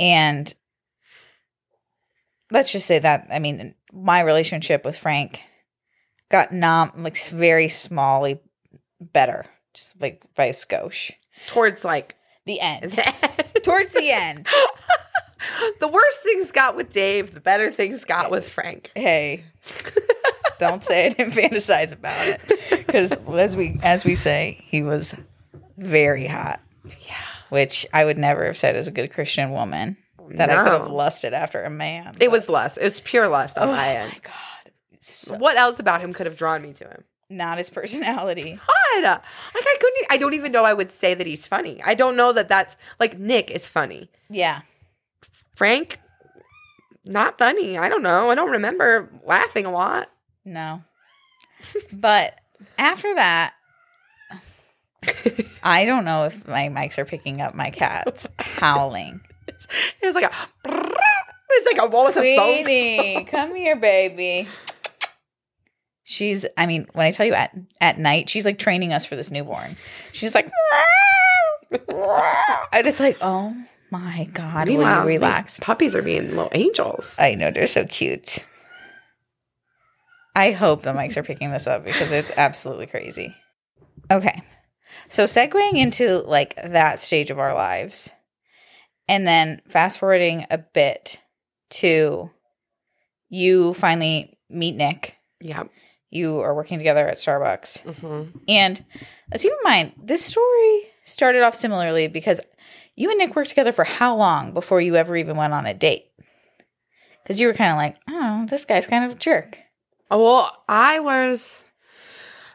And 0.00 0.52
let's 2.50 2.72
just 2.72 2.86
say 2.86 2.98
that, 2.98 3.28
I 3.30 3.38
mean, 3.38 3.74
my 3.92 4.20
relationship 4.20 4.84
with 4.84 4.96
Frank 4.98 5.42
got 6.30 6.52
nom 6.52 6.92
like 6.96 7.18
very 7.28 7.66
smally 7.66 8.38
better. 9.00 9.46
just 9.74 10.00
like 10.00 10.22
by 10.34 10.46
a 10.46 10.52
skosh. 10.52 11.12
Towards 11.46 11.84
like 11.84 12.16
The 12.46 12.60
end. 12.60 12.92
the 13.54 13.60
Towards 13.62 13.92
the 13.92 14.10
end. 14.10 14.46
The 15.80 15.88
worse 15.88 16.18
things 16.18 16.50
got 16.50 16.74
with 16.76 16.90
Dave, 16.92 17.32
the 17.32 17.40
better 17.40 17.70
things 17.70 18.04
got 18.04 18.30
with 18.30 18.48
Frank. 18.48 18.90
Hey, 18.96 19.44
don't 20.58 20.82
say 20.82 21.06
it 21.06 21.14
and 21.18 21.32
fantasize 21.32 21.92
about 21.92 22.26
it, 22.26 22.40
because 22.70 23.12
as 23.12 23.56
we 23.56 23.78
as 23.82 24.04
we 24.04 24.14
say, 24.16 24.60
he 24.64 24.82
was 24.82 25.14
very 25.76 26.26
hot. 26.26 26.60
Yeah. 26.84 27.14
which 27.50 27.86
I 27.92 28.04
would 28.04 28.18
never 28.18 28.46
have 28.46 28.58
said 28.58 28.74
as 28.76 28.88
a 28.88 28.90
good 28.90 29.12
Christian 29.12 29.52
woman 29.52 29.96
that 30.36 30.50
I 30.50 30.62
could 30.62 30.72
have 30.72 30.90
lusted 30.90 31.32
after 31.34 31.62
a 31.64 31.70
man. 31.70 32.16
It 32.20 32.26
but- 32.26 32.30
was 32.30 32.48
lust. 32.48 32.78
It 32.78 32.84
was 32.84 33.00
pure 33.00 33.28
lust 33.28 33.56
on 33.58 33.68
oh 33.68 33.72
my 33.72 33.76
my 33.76 33.88
end. 33.88 34.20
god, 34.22 34.72
so, 35.00 35.34
What 35.36 35.56
else 35.56 35.78
about 35.80 36.00
him 36.00 36.12
could 36.12 36.26
have 36.26 36.36
drawn 36.36 36.62
me 36.62 36.72
to 36.74 36.84
him? 36.84 37.04
not 37.30 37.58
his 37.58 37.68
personality. 37.68 38.58
God, 39.02 39.04
like 39.04 39.64
I 39.66 39.76
couldn't. 39.78 40.06
I 40.10 40.16
don't 40.16 40.32
even 40.34 40.50
know. 40.50 40.64
I 40.64 40.72
would 40.72 40.90
say 40.90 41.12
that 41.12 41.26
he's 41.26 41.46
funny. 41.46 41.80
I 41.84 41.92
don't 41.94 42.16
know 42.16 42.32
that 42.32 42.48
that's 42.48 42.74
like 42.98 43.18
Nick 43.18 43.50
is 43.50 43.66
funny. 43.66 44.10
Yeah, 44.30 44.62
Frank, 45.54 46.00
not 47.04 47.36
funny. 47.36 47.76
I 47.76 47.90
don't 47.90 48.02
know. 48.02 48.30
I 48.30 48.34
don't 48.34 48.50
remember 48.52 49.10
laughing 49.24 49.66
a 49.66 49.70
lot. 49.70 50.10
no, 50.46 50.82
but 51.92 52.34
after 52.78 53.14
that. 53.14 53.52
I 55.62 55.84
don't 55.84 56.04
know 56.04 56.24
if 56.24 56.46
my 56.48 56.68
mics 56.68 56.98
are 56.98 57.04
picking 57.04 57.40
up 57.40 57.54
my 57.54 57.70
cats 57.70 58.26
howling. 58.38 59.20
It's 60.02 60.14
like 60.14 60.24
a. 60.24 60.32
It's 61.50 61.72
like 61.72 61.86
a 61.86 61.90
wall 61.90 62.04
with 62.06 62.16
a 62.16 62.36
phone. 62.36 62.64
Queenie, 62.64 63.24
come 63.24 63.54
here, 63.54 63.76
baby. 63.76 64.48
She's, 66.04 66.46
I 66.56 66.66
mean, 66.66 66.86
when 66.92 67.06
I 67.06 67.10
tell 67.10 67.26
you 67.26 67.34
at 67.34 67.54
at 67.80 67.98
night, 67.98 68.30
she's 68.30 68.46
like 68.46 68.58
training 68.58 68.92
us 68.92 69.04
for 69.04 69.16
this 69.16 69.30
newborn. 69.30 69.76
She's 70.12 70.34
like, 70.34 70.50
and 71.70 72.86
it's 72.86 73.00
like, 73.00 73.18
oh 73.20 73.54
my 73.90 74.28
god, 74.32 74.68
will 74.68 74.76
Meanwhile, 74.76 75.02
you 75.02 75.08
these 75.08 75.20
relax? 75.20 75.60
Puppies 75.60 75.94
are 75.94 76.02
being 76.02 76.30
little 76.30 76.50
angels. 76.52 77.14
I 77.18 77.34
know 77.34 77.50
they're 77.50 77.66
so 77.66 77.84
cute. 77.84 78.44
I 80.34 80.52
hope 80.52 80.82
the 80.82 80.92
mics 80.92 81.16
are 81.16 81.22
picking 81.22 81.50
this 81.50 81.66
up 81.66 81.84
because 81.84 82.12
it's 82.12 82.30
absolutely 82.36 82.86
crazy. 82.86 83.34
Okay. 84.10 84.42
So 85.08 85.24
segueing 85.24 85.74
into 85.74 86.18
like 86.20 86.54
that 86.56 87.00
stage 87.00 87.30
of 87.30 87.38
our 87.38 87.54
lives 87.54 88.12
and 89.08 89.26
then 89.26 89.60
fast 89.68 89.98
forwarding 89.98 90.46
a 90.50 90.58
bit 90.58 91.20
to 91.70 92.30
you 93.28 93.74
finally 93.74 94.38
meet 94.48 94.76
Nick. 94.76 95.16
Yeah. 95.40 95.64
You 96.10 96.40
are 96.40 96.54
working 96.54 96.78
together 96.78 97.06
at 97.06 97.18
Starbucks. 97.18 97.80
hmm 98.00 98.38
And 98.48 98.82
let's 99.30 99.42
keep 99.42 99.52
in 99.52 99.58
mind, 99.62 99.92
this 100.02 100.24
story 100.24 100.82
started 101.04 101.42
off 101.42 101.54
similarly 101.54 102.08
because 102.08 102.40
you 102.96 103.10
and 103.10 103.18
Nick 103.18 103.36
worked 103.36 103.50
together 103.50 103.72
for 103.72 103.84
how 103.84 104.16
long 104.16 104.52
before 104.54 104.80
you 104.80 104.96
ever 104.96 105.16
even 105.16 105.36
went 105.36 105.52
on 105.52 105.66
a 105.66 105.74
date? 105.74 106.06
Because 107.22 107.40
you 107.40 107.46
were 107.46 107.54
kind 107.54 107.70
of 107.72 107.76
like, 107.76 107.96
oh, 108.08 108.46
this 108.48 108.64
guy's 108.64 108.86
kind 108.86 109.04
of 109.04 109.12
a 109.12 109.14
jerk. 109.20 109.58
Oh, 110.10 110.24
well, 110.24 110.64
I 110.66 111.00
was. 111.00 111.66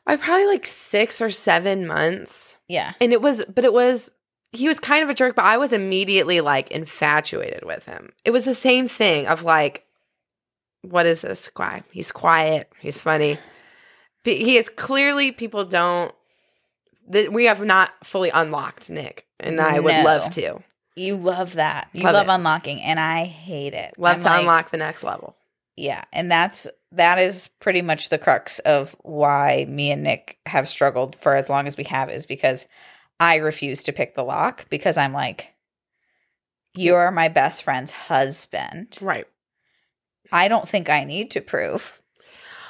I 0.08 0.16
probably 0.18 0.48
like 0.48 0.66
six 0.68 1.22
or 1.22 1.30
seven 1.30 1.86
months, 1.88 2.56
Yeah. 2.68 2.94
and 3.00 3.14
it 3.14 3.22
was, 3.22 3.46
but 3.46 3.64
it 3.64 3.72
was. 3.72 4.10
He 4.54 4.68
was 4.68 4.80
kind 4.80 5.04
of 5.04 5.10
a 5.10 5.14
jerk, 5.14 5.36
but 5.36 5.46
I 5.46 5.58
was 5.58 5.74
immediately 5.74 6.40
like 6.40 6.72
infatuated 6.72 7.66
with 7.66 7.86
him. 7.86 8.14
It 8.24 8.32
was 8.32 8.46
the 8.46 8.56
same 8.56 8.88
thing 8.88 9.28
of 9.28 9.44
like, 9.44 9.86
what 10.82 11.06
is 11.06 11.22
this 11.22 11.50
guy? 11.54 11.84
He's 11.92 12.12
quiet. 12.12 12.72
He's 12.80 13.02
funny. 13.02 13.38
But 14.24 14.34
he 14.34 14.58
is 14.58 14.70
clearly 14.70 15.32
people 15.32 15.66
don't. 15.66 16.14
That 17.10 17.34
we 17.34 17.46
have 17.46 17.62
not 17.62 17.92
fully 18.04 18.30
unlocked 18.34 18.90
Nick, 18.90 19.26
and 19.40 19.60
I 19.60 19.80
would 19.80 20.06
love 20.06 20.30
to. 20.32 20.64
You 20.96 21.18
love 21.18 21.54
that. 21.56 21.90
You 21.92 22.04
Love 22.04 22.14
love, 22.14 22.28
unlocking, 22.30 22.82
and 22.82 23.00
I 23.00 23.26
hate 23.26 23.74
it. 23.74 23.96
Love 23.98 24.18
I'm 24.18 24.22
to 24.22 24.30
like, 24.30 24.40
unlock 24.40 24.72
the 24.72 24.78
next 24.78 25.04
level. 25.04 25.36
Yeah, 25.76 26.04
and 26.14 26.32
that's 26.32 26.68
that 26.92 27.18
is 27.18 27.50
pretty 27.60 27.82
much 27.82 28.10
the 28.10 28.20
crux 28.20 28.60
of 28.60 28.96
why 29.02 29.66
me 29.68 29.92
and 29.92 30.04
Nick 30.04 30.38
have 30.46 30.70
struggled 30.70 31.16
for 31.16 31.36
as 31.36 31.50
long 31.50 31.66
as 31.66 31.76
we 31.76 31.84
have 31.86 32.10
is 32.10 32.26
because 32.26 32.68
I 33.24 33.36
refuse 33.38 33.84
to 33.84 33.94
pick 33.94 34.16
the 34.16 34.24
lock 34.24 34.68
because 34.70 34.98
I'm 34.98 35.14
like, 35.14 35.48
you're 36.76 37.12
my 37.12 37.30
best 37.30 37.64
friend's 37.64 37.92
husband. 37.92 38.98
Right. 39.02 39.26
I 40.32 40.48
don't 40.48 40.68
think 40.68 40.90
I 40.90 41.04
need 41.04 41.32
to 41.32 41.42
prove 41.42 42.02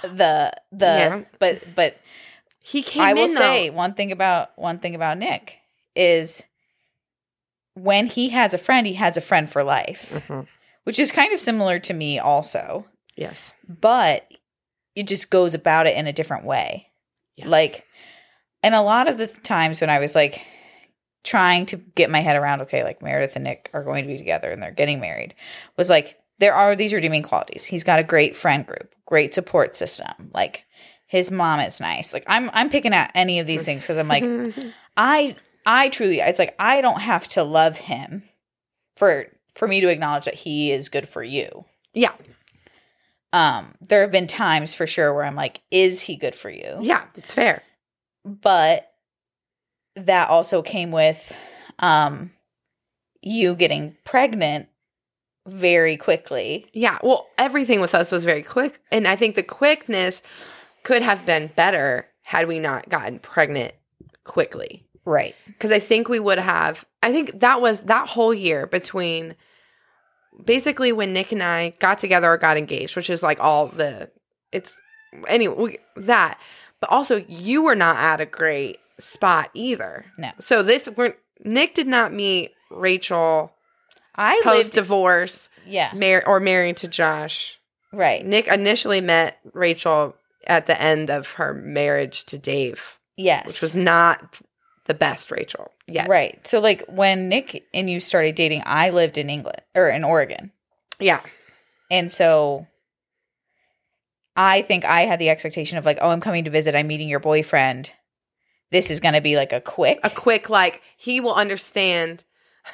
the 0.02 0.52
the 0.72 0.86
Yeah. 0.86 1.22
but 1.40 1.76
but 1.76 1.98
He 2.60 2.84
came 2.84 3.02
I 3.04 3.14
will 3.14 3.26
in, 3.26 3.34
though- 3.34 3.40
say 3.40 3.70
one 3.70 3.94
thing 3.94 4.12
about 4.12 4.50
one 4.58 4.80
thing 4.80 4.96
about 4.96 5.18
Nick 5.18 5.58
is 5.96 6.44
when 7.76 8.08
he 8.08 8.30
has 8.30 8.54
a 8.54 8.58
friend, 8.58 8.86
he 8.86 8.94
has 8.94 9.18
a 9.18 9.22
friend 9.22 9.50
for 9.50 9.64
life, 9.64 10.10
Mhm. 10.28 10.48
which 10.84 11.00
is 11.00 11.12
kind 11.12 11.34
of 11.34 11.40
similar 11.40 11.80
to 11.80 11.94
me 11.94 12.20
also, 12.20 12.86
Yes. 13.16 13.54
but 13.68 14.30
it 14.96 15.08
just 15.08 15.30
goes 15.32 15.54
about 15.56 15.88
it 15.88 15.96
in 15.98 16.06
a 16.06 16.14
different 16.14 16.46
way. 16.46 16.92
Yes. 17.36 17.48
Like, 17.48 17.86
and 18.64 18.74
a 18.74 18.82
lot 18.82 19.08
of 19.08 19.18
the 19.18 19.28
times 19.28 19.82
when 19.82 19.90
I 19.90 20.00
was 20.00 20.16
like 20.16 20.46
trying 21.24 21.66
to 21.68 21.78
get 21.78 22.10
my 22.10 22.22
head 22.22 22.36
around, 22.36 22.62
okay, 22.62 22.84
like 22.84 23.02
Meredith 23.02 23.36
and 23.36 23.44
Nick 23.44 23.70
are 23.74 23.84
going 23.84 24.04
to 24.04 24.08
be 24.08 24.18
together 24.18 24.52
and 24.52 24.62
they're 24.62 24.72
getting 24.72 25.00
married, 25.00 25.36
was 25.78 25.90
like, 25.90 26.20
there 26.40 26.54
are 26.54 26.76
these 26.76 26.94
redeeming 26.94 27.24
qualities. 27.24 27.64
He's 27.66 27.84
got 27.84 28.00
a 28.00 28.04
great 28.04 28.36
friend 28.36 28.66
group, 28.66 28.94
great 29.06 29.34
support 29.34 29.76
system. 29.76 30.32
Like, 30.34 30.66
his 31.08 31.30
mom 31.30 31.60
is 31.60 31.80
nice. 31.80 32.12
Like, 32.14 32.24
I'm 32.28 32.50
I'm 32.54 32.70
picking 32.70 32.94
at 32.94 33.12
any 33.14 33.40
of 33.40 33.46
these 33.46 33.64
things 33.64 33.84
because 33.84 34.00
I'm 34.00 34.08
like, 34.08 34.24
I 34.98 35.36
I 35.66 35.90
truly, 35.90 36.20
it's 36.20 36.40
like 36.40 36.56
I 36.58 36.82
don't 36.82 37.02
have 37.02 37.28
to 37.30 37.44
love 37.44 37.78
him 37.78 38.24
for 38.96 39.28
for 39.54 39.68
me 39.68 39.80
to 39.82 39.90
acknowledge 39.90 40.26
that 40.26 40.34
he 40.34 40.72
is 40.72 40.90
good 40.90 41.08
for 41.08 41.24
you. 41.24 41.66
yeah. 41.94 42.14
Um, 43.32 43.74
there 43.82 44.02
have 44.02 44.12
been 44.12 44.28
times 44.28 44.76
for 44.76 44.86
sure 44.86 45.12
where 45.14 45.24
I'm 45.24 45.36
like, 45.36 45.62
is 45.72 46.02
he 46.02 46.16
good 46.16 46.36
for 46.36 46.52
you? 46.52 46.78
Yeah. 46.82 47.04
It's 47.16 47.34
fair. 47.34 47.64
But 48.26 48.92
that 49.96 50.30
also 50.30 50.62
came 50.62 50.92
with 50.92 51.36
um 51.80 52.32
you 53.22 53.56
getting 53.56 53.96
pregnant 54.04 54.68
very 55.48 55.98
quickly 55.98 56.66
Yeah. 56.74 56.98
Well, 57.04 57.28
everything 57.38 57.82
with 57.82 57.94
us 57.94 58.12
was 58.12 58.24
very 58.24 58.44
quick. 58.44 58.80
And 58.92 59.08
I 59.08 59.16
think 59.16 59.36
the 59.36 59.44
quickness 59.44 60.24
could 60.84 61.02
have 61.02 61.26
been 61.26 61.52
better 61.56 62.08
had 62.22 62.48
we 62.48 62.60
not 62.60 62.90
gotten 62.90 63.20
pregnant 63.20 63.74
quickly. 64.24 64.86
right 65.06 65.36
Because 65.48 65.72
I 65.72 65.80
think 65.80 66.08
we 66.08 66.20
would 66.20 66.40
have, 66.40 66.86
I 67.02 67.12
think 67.12 67.42
that 67.42 67.62
was 67.62 67.82
that 67.84 68.08
whole 68.08 68.34
year 68.34 68.68
between 68.68 69.36
basically 70.44 70.92
when 70.94 71.12
Nick 71.14 71.32
and 71.34 71.44
I 71.44 71.74
got 71.80 72.00
together 72.00 72.32
or 72.32 72.38
got 72.38 72.58
engaged, 72.58 72.96
which 72.96 73.10
is 73.10 73.22
like 73.22 73.40
all 73.42 73.68
the, 73.68 74.10
it's, 74.52 74.80
anyway, 75.28 75.56
we, 75.58 75.78
that. 75.98 76.40
But 76.84 76.92
also, 76.94 77.24
you 77.30 77.64
were 77.64 77.76
not 77.76 77.96
at 77.96 78.20
a 78.20 78.26
great 78.26 78.80
spot 79.00 79.50
either. 79.54 80.04
No. 80.18 80.32
So 80.40 80.64
this, 80.64 80.90
we're, 80.98 81.16
Nick 81.46 81.76
did 81.76 81.88
not 81.88 82.12
meet 82.14 82.52
Rachel 82.70 83.54
i 84.16 84.42
post 84.44 84.74
divorce. 84.74 85.50
yeah 85.66 85.92
mar- 85.96 86.24
or 86.28 86.42
married 86.42 86.76
to 86.78 86.90
Josh. 86.90 87.58
right 87.94 88.26
Nick 88.26 88.48
initially 88.50 89.00
met 89.00 89.40
Rachel 89.54 90.16
at 90.46 90.68
the 90.68 90.80
end 90.82 91.10
of 91.10 91.32
her 91.32 91.54
marriage 91.54 92.26
to 92.26 92.38
Dave, 92.38 93.00
yes 93.16 93.48
which 93.48 93.62
was 93.62 93.76
not 93.78 94.40
the 94.88 94.94
best 94.94 95.32
Rachel 95.32 95.72
yet. 95.88 96.10
right 96.10 96.46
so 96.46 96.60
like 96.60 96.84
when 96.90 97.30
nick 97.30 97.64
and 97.74 97.90
you 97.90 98.00
started 98.02 98.36
dating 98.36 98.62
i 98.66 98.90
lived 98.90 99.18
in 99.18 99.30
england 99.30 99.62
or 99.74 99.88
in 99.90 100.04
oregon 100.04 100.52
Yeah. 101.00 101.22
and 101.90 102.12
so 102.12 102.68
i 104.36 104.62
think 104.62 104.86
i 104.86 105.02
had 105.02 105.20
the 105.20 105.30
expectation 105.30 105.78
of 105.78 105.86
like 105.86 105.98
oh 106.02 106.10
i'm 106.10 106.22
coming 106.22 106.44
to 106.44 106.52
visit 106.52 106.76
i'm 106.76 106.88
meeting 106.88 107.10
your 107.10 107.20
boyfriend 107.20 107.92
this 108.74 108.90
is 108.90 109.00
going 109.00 109.14
to 109.14 109.22
be 109.22 109.36
like 109.36 109.54
a 109.54 109.62
quick 109.62 110.00
A 110.04 110.10
quick, 110.10 110.50
like, 110.50 110.82
he 110.98 111.22
will 111.22 111.36
understand. 111.36 112.24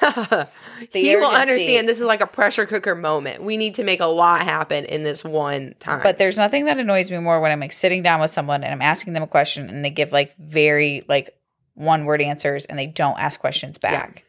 he 0.92 1.14
will 1.16 1.26
understand 1.26 1.86
this 1.88 1.98
is 1.98 2.06
like 2.06 2.22
a 2.22 2.26
pressure 2.26 2.64
cooker 2.64 2.94
moment. 2.94 3.42
We 3.42 3.58
need 3.58 3.74
to 3.74 3.84
make 3.84 4.00
a 4.00 4.06
lot 4.06 4.42
happen 4.42 4.86
in 4.86 5.02
this 5.02 5.22
one 5.22 5.74
time. 5.78 6.00
But 6.02 6.16
there's 6.16 6.38
nothing 6.38 6.64
that 6.64 6.78
annoys 6.78 7.10
me 7.10 7.18
more 7.18 7.38
when 7.40 7.52
I'm 7.52 7.60
like 7.60 7.72
sitting 7.72 8.02
down 8.02 8.20
with 8.20 8.30
someone 8.30 8.64
and 8.64 8.72
I'm 8.72 8.80
asking 8.80 9.12
them 9.12 9.22
a 9.22 9.26
question 9.26 9.68
and 9.68 9.84
they 9.84 9.90
give 9.90 10.10
like 10.10 10.34
very 10.38 11.04
like 11.06 11.36
one 11.74 12.06
word 12.06 12.22
answers 12.22 12.64
and 12.64 12.78
they 12.78 12.86
don't 12.86 13.18
ask 13.18 13.38
questions 13.38 13.76
back. 13.78 14.24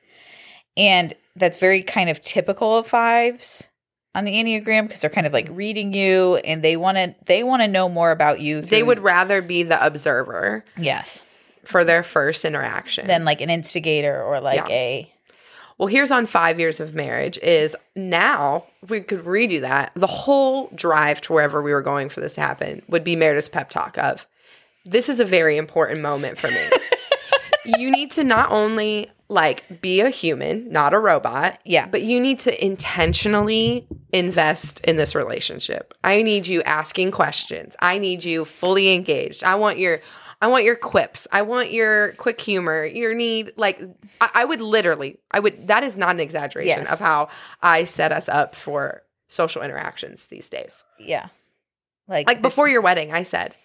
And 0.76 1.16
that's 1.38 1.58
very 1.58 1.84
kind 1.84 2.10
of 2.10 2.22
typical 2.22 2.76
of 2.76 2.88
fives 2.88 3.70
on 4.14 4.26
the 4.26 4.34
Enneagram 4.34 4.84
because 4.84 5.02
they're 5.02 5.10
kind 5.10 5.28
of 5.28 5.34
like 5.34 5.48
reading 5.52 5.94
you 5.94 6.36
and 6.38 6.62
they 6.64 6.76
want 6.78 6.98
to 6.98 7.16
they 7.26 7.44
want 7.44 7.62
to 7.62 7.68
know 7.68 7.88
more 7.90 8.12
about 8.12 8.40
you. 8.42 8.62
they 8.62 8.84
would 8.84 9.00
rather 9.00 9.42
be 9.42 9.64
the 9.64 9.84
observer 9.86 10.64
yes, 10.78 11.24
for 11.64 11.84
their 11.84 12.04
first 12.04 12.44
interaction. 12.46 13.08
than 13.08 13.24
like 13.26 13.42
an 13.42 13.50
instigator 13.50 14.22
or 14.22 14.40
like 14.42 14.58
Yeah. 14.58 14.68
a 14.70 15.14
Well, 15.78 15.88
here's 15.88 16.12
on 16.12 16.26
five 16.26 16.60
years 16.60 16.80
of 16.80 16.94
marriage 16.94 17.38
is 17.40 17.76
now, 17.96 18.66
if 18.84 18.90
we 18.90 19.02
could 19.02 19.24
redo 19.24 19.62
that, 19.62 19.92
the 19.96 20.08
whole 20.08 20.70
drive 20.76 21.22
to 21.22 21.34
wherever 21.34 21.62
we 21.62 21.72
were 21.74 21.82
going 21.82 22.10
for 22.10 22.20
this 22.20 22.34
to 22.34 22.42
happen 22.42 22.82
would 22.90 23.04
be 23.04 23.16
Meredith's 23.16 23.50
pep 23.50 23.70
talk 23.70 23.98
of, 23.98 24.28
this 24.86 25.08
is 25.10 25.20
a 25.20 25.26
very 25.26 25.58
important 25.58 26.02
moment 26.02 26.38
for 26.38 26.48
me. 26.50 26.70
you 27.66 27.90
need 27.92 28.12
to 28.12 28.24
not 28.24 28.52
only 28.52 29.10
like 29.32 29.82
be 29.82 30.02
a 30.02 30.10
human, 30.10 30.70
not 30.70 30.94
a 30.94 31.00
robot. 31.00 31.58
Yeah. 31.64 31.88
But 31.88 32.02
you 32.02 32.20
need 32.20 32.40
to 32.40 32.64
intentionally 32.64 33.88
invest 34.14 34.82
in 34.82 34.98
this 34.98 35.16
relationship. 35.16 35.94
I 36.04 36.22
need 36.22 36.48
you 36.48 36.62
asking 36.64 37.12
questions. 37.12 37.76
I 37.80 37.98
need 37.98 38.24
you 38.24 38.44
fully 38.46 38.94
engaged. 38.94 39.44
I 39.44 39.56
want 39.56 39.78
your 39.80 40.02
I 40.44 40.48
want 40.48 40.64
your 40.66 40.76
quips. 40.76 41.28
I 41.32 41.44
want 41.44 41.72
your 41.72 42.14
quick 42.14 42.42
humor. 42.42 42.84
Your 42.86 43.14
need 43.14 43.54
like 43.58 43.80
I, 44.20 44.30
I 44.34 44.46
would 44.46 44.60
literally 44.60 45.18
I 45.32 45.40
would 45.40 45.68
that 45.68 45.84
is 45.84 45.96
not 45.96 46.10
an 46.12 46.20
exaggeration 46.20 46.80
Yes. 46.84 46.92
of 46.92 47.00
how 47.00 47.30
I 47.62 47.86
set 47.86 48.12
us 48.12 48.28
up 48.28 48.54
for 48.56 49.02
social 49.30 49.62
interactions 49.62 50.26
these 50.28 50.50
days. 50.50 50.84
yeah. 51.00 51.28
Like, 52.08 52.28
Like 52.28 52.42
before 52.42 52.68
your 52.68 52.82
wedding, 52.82 53.14
I 53.14 53.24
said, 53.24 53.56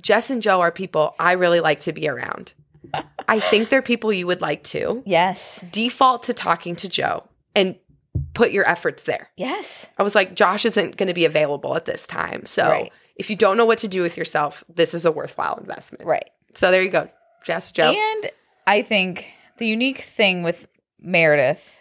Jess 0.00 0.30
and 0.30 0.40
Joe 0.40 0.60
are 0.60 0.72
people 0.72 1.14
I 1.18 1.32
really 1.32 1.60
like 1.60 1.80
to 1.80 1.92
be 1.92 2.08
around. 2.08 2.54
I 3.28 3.40
think 3.40 3.68
they're 3.68 3.82
people 3.82 4.12
you 4.12 4.26
would 4.26 4.40
like 4.40 4.62
to. 4.64 5.02
Yes. 5.06 5.64
Default 5.72 6.24
to 6.24 6.34
talking 6.34 6.76
to 6.76 6.88
Joe 6.88 7.24
and 7.54 7.76
put 8.34 8.50
your 8.52 8.66
efforts 8.68 9.02
there. 9.04 9.30
Yes. 9.36 9.86
I 9.98 10.02
was 10.02 10.14
like, 10.14 10.34
Josh 10.34 10.64
isn't 10.64 10.96
going 10.96 11.08
to 11.08 11.14
be 11.14 11.24
available 11.24 11.76
at 11.76 11.84
this 11.84 12.06
time. 12.06 12.46
So 12.46 12.68
Right. 12.68 12.92
if 13.16 13.28
you 13.30 13.36
don't 13.36 13.56
know 13.56 13.66
what 13.66 13.78
to 13.78 13.88
do 13.88 14.02
with 14.02 14.16
yourself, 14.16 14.64
this 14.74 14.94
is 14.94 15.04
a 15.04 15.12
worthwhile 15.12 15.56
investment. 15.56 16.04
Right. 16.04 16.30
So 16.54 16.70
there 16.70 16.82
you 16.82 16.90
go. 16.90 17.08
Jess, 17.44 17.72
Joe. 17.72 17.92
And 17.94 18.30
I 18.66 18.82
think 18.82 19.30
the 19.58 19.66
unique 19.66 19.98
thing 20.00 20.42
with 20.42 20.66
Meredith 20.98 21.80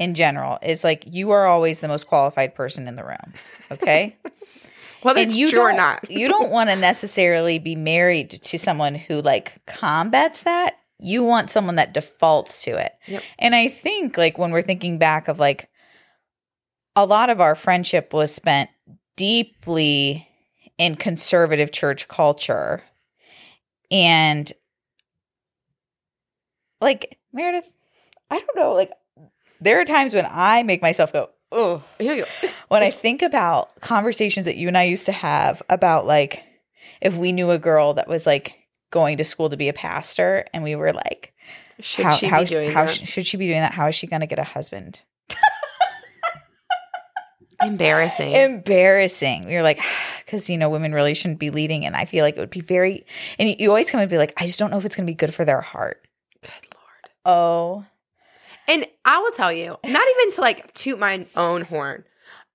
in 0.00 0.14
general 0.14 0.58
is 0.62 0.82
like 0.84 1.04
you 1.06 1.30
are 1.32 1.46
always 1.46 1.80
the 1.80 1.88
most 1.88 2.06
qualified 2.06 2.54
person 2.54 2.88
in 2.88 2.96
the 2.96 3.04
room. 3.04 3.32
Okay. 3.70 4.16
Whether 5.02 5.20
it's 5.20 5.36
you 5.36 5.50
true 5.50 5.60
or 5.60 5.72
not. 5.72 6.10
you 6.10 6.28
don't 6.28 6.50
want 6.50 6.70
to 6.70 6.76
necessarily 6.76 7.58
be 7.58 7.76
married 7.76 8.30
to 8.30 8.58
someone 8.58 8.94
who 8.94 9.20
like 9.20 9.60
combats 9.66 10.44
that. 10.44 10.78
You 10.98 11.24
want 11.24 11.50
someone 11.50 11.76
that 11.76 11.94
defaults 11.94 12.62
to 12.64 12.76
it. 12.76 12.92
Yep. 13.06 13.22
And 13.38 13.54
I 13.54 13.68
think 13.68 14.16
like 14.16 14.38
when 14.38 14.52
we're 14.52 14.62
thinking 14.62 14.98
back 14.98 15.28
of 15.28 15.40
like 15.40 15.68
a 16.94 17.04
lot 17.04 17.30
of 17.30 17.40
our 17.40 17.54
friendship 17.54 18.12
was 18.12 18.32
spent 18.32 18.70
deeply 19.16 20.28
in 20.78 20.96
conservative 20.96 21.72
church 21.72 22.08
culture. 22.08 22.82
And 23.90 24.52
like 26.80 27.18
Meredith, 27.32 27.68
I 28.30 28.38
don't 28.38 28.56
know, 28.56 28.72
like 28.72 28.90
there 29.60 29.80
are 29.80 29.84
times 29.84 30.14
when 30.14 30.26
I 30.28 30.62
make 30.62 30.82
myself 30.82 31.12
go, 31.12 31.30
oh, 31.52 31.82
Here 31.98 32.14
you 32.14 32.24
go. 32.24 32.48
when 32.68 32.82
I 32.82 32.90
think 32.90 33.22
about 33.22 33.80
conversations 33.80 34.46
that 34.46 34.56
you 34.56 34.68
and 34.68 34.76
I 34.76 34.84
used 34.84 35.06
to 35.06 35.12
have 35.12 35.62
about 35.68 36.06
like 36.06 36.42
if 37.00 37.16
we 37.16 37.32
knew 37.32 37.50
a 37.50 37.58
girl 37.58 37.94
that 37.94 38.08
was 38.08 38.26
like 38.26 38.54
going 38.90 39.16
to 39.18 39.24
school 39.24 39.48
to 39.50 39.56
be 39.56 39.68
a 39.68 39.72
pastor 39.72 40.44
and 40.52 40.62
we 40.62 40.74
were 40.76 40.92
like 40.92 41.32
Should 41.80 42.04
how, 42.06 42.14
she 42.16 42.26
how, 42.26 42.40
be 42.40 42.46
doing 42.46 42.72
how 42.72 42.84
that? 42.86 42.90
sh- 42.94 43.08
should 43.08 43.26
she 43.26 43.36
be 43.36 43.46
doing 43.46 43.60
that 43.60 43.72
how 43.72 43.86
is 43.88 43.94
she 43.94 44.06
going 44.06 44.20
to 44.20 44.26
get 44.26 44.38
a 44.38 44.44
husband 44.44 45.00
Embarrassing. 47.62 48.32
embarrassing 48.32 49.48
You're 49.48 49.62
like 49.62 49.78
because 50.24 50.50
you 50.50 50.58
know 50.58 50.68
women 50.68 50.92
really 50.92 51.14
shouldn't 51.14 51.38
be 51.38 51.50
leading 51.50 51.86
and 51.86 51.94
I 51.94 52.06
feel 52.06 52.24
like 52.24 52.36
it 52.36 52.40
would 52.40 52.50
be 52.50 52.60
very 52.60 53.06
and 53.38 53.48
you- 53.48 53.56
you 53.58 53.68
always 53.68 53.88
come 53.90 54.00
and 54.00 54.10
be 54.10 54.18
like 54.18 54.32
I 54.36 54.46
just 54.46 54.58
don't 54.58 54.70
know 54.70 54.78
if 54.78 54.84
it's 54.84 54.96
going 54.96 55.06
to 55.06 55.10
be 55.10 55.14
good 55.14 55.32
for 55.32 55.44
their 55.44 55.60
heart 55.60 56.04
Good 56.42 56.50
Lord. 56.74 57.10
oh 57.24 57.84
And 58.68 58.86
I 59.04 59.18
will 59.18 59.32
tell 59.32 59.52
you, 59.52 59.76
not 59.84 60.06
even 60.16 60.32
to 60.32 60.40
like 60.40 60.72
toot 60.74 60.98
my 60.98 61.26
own 61.36 61.62
horn, 61.62 62.04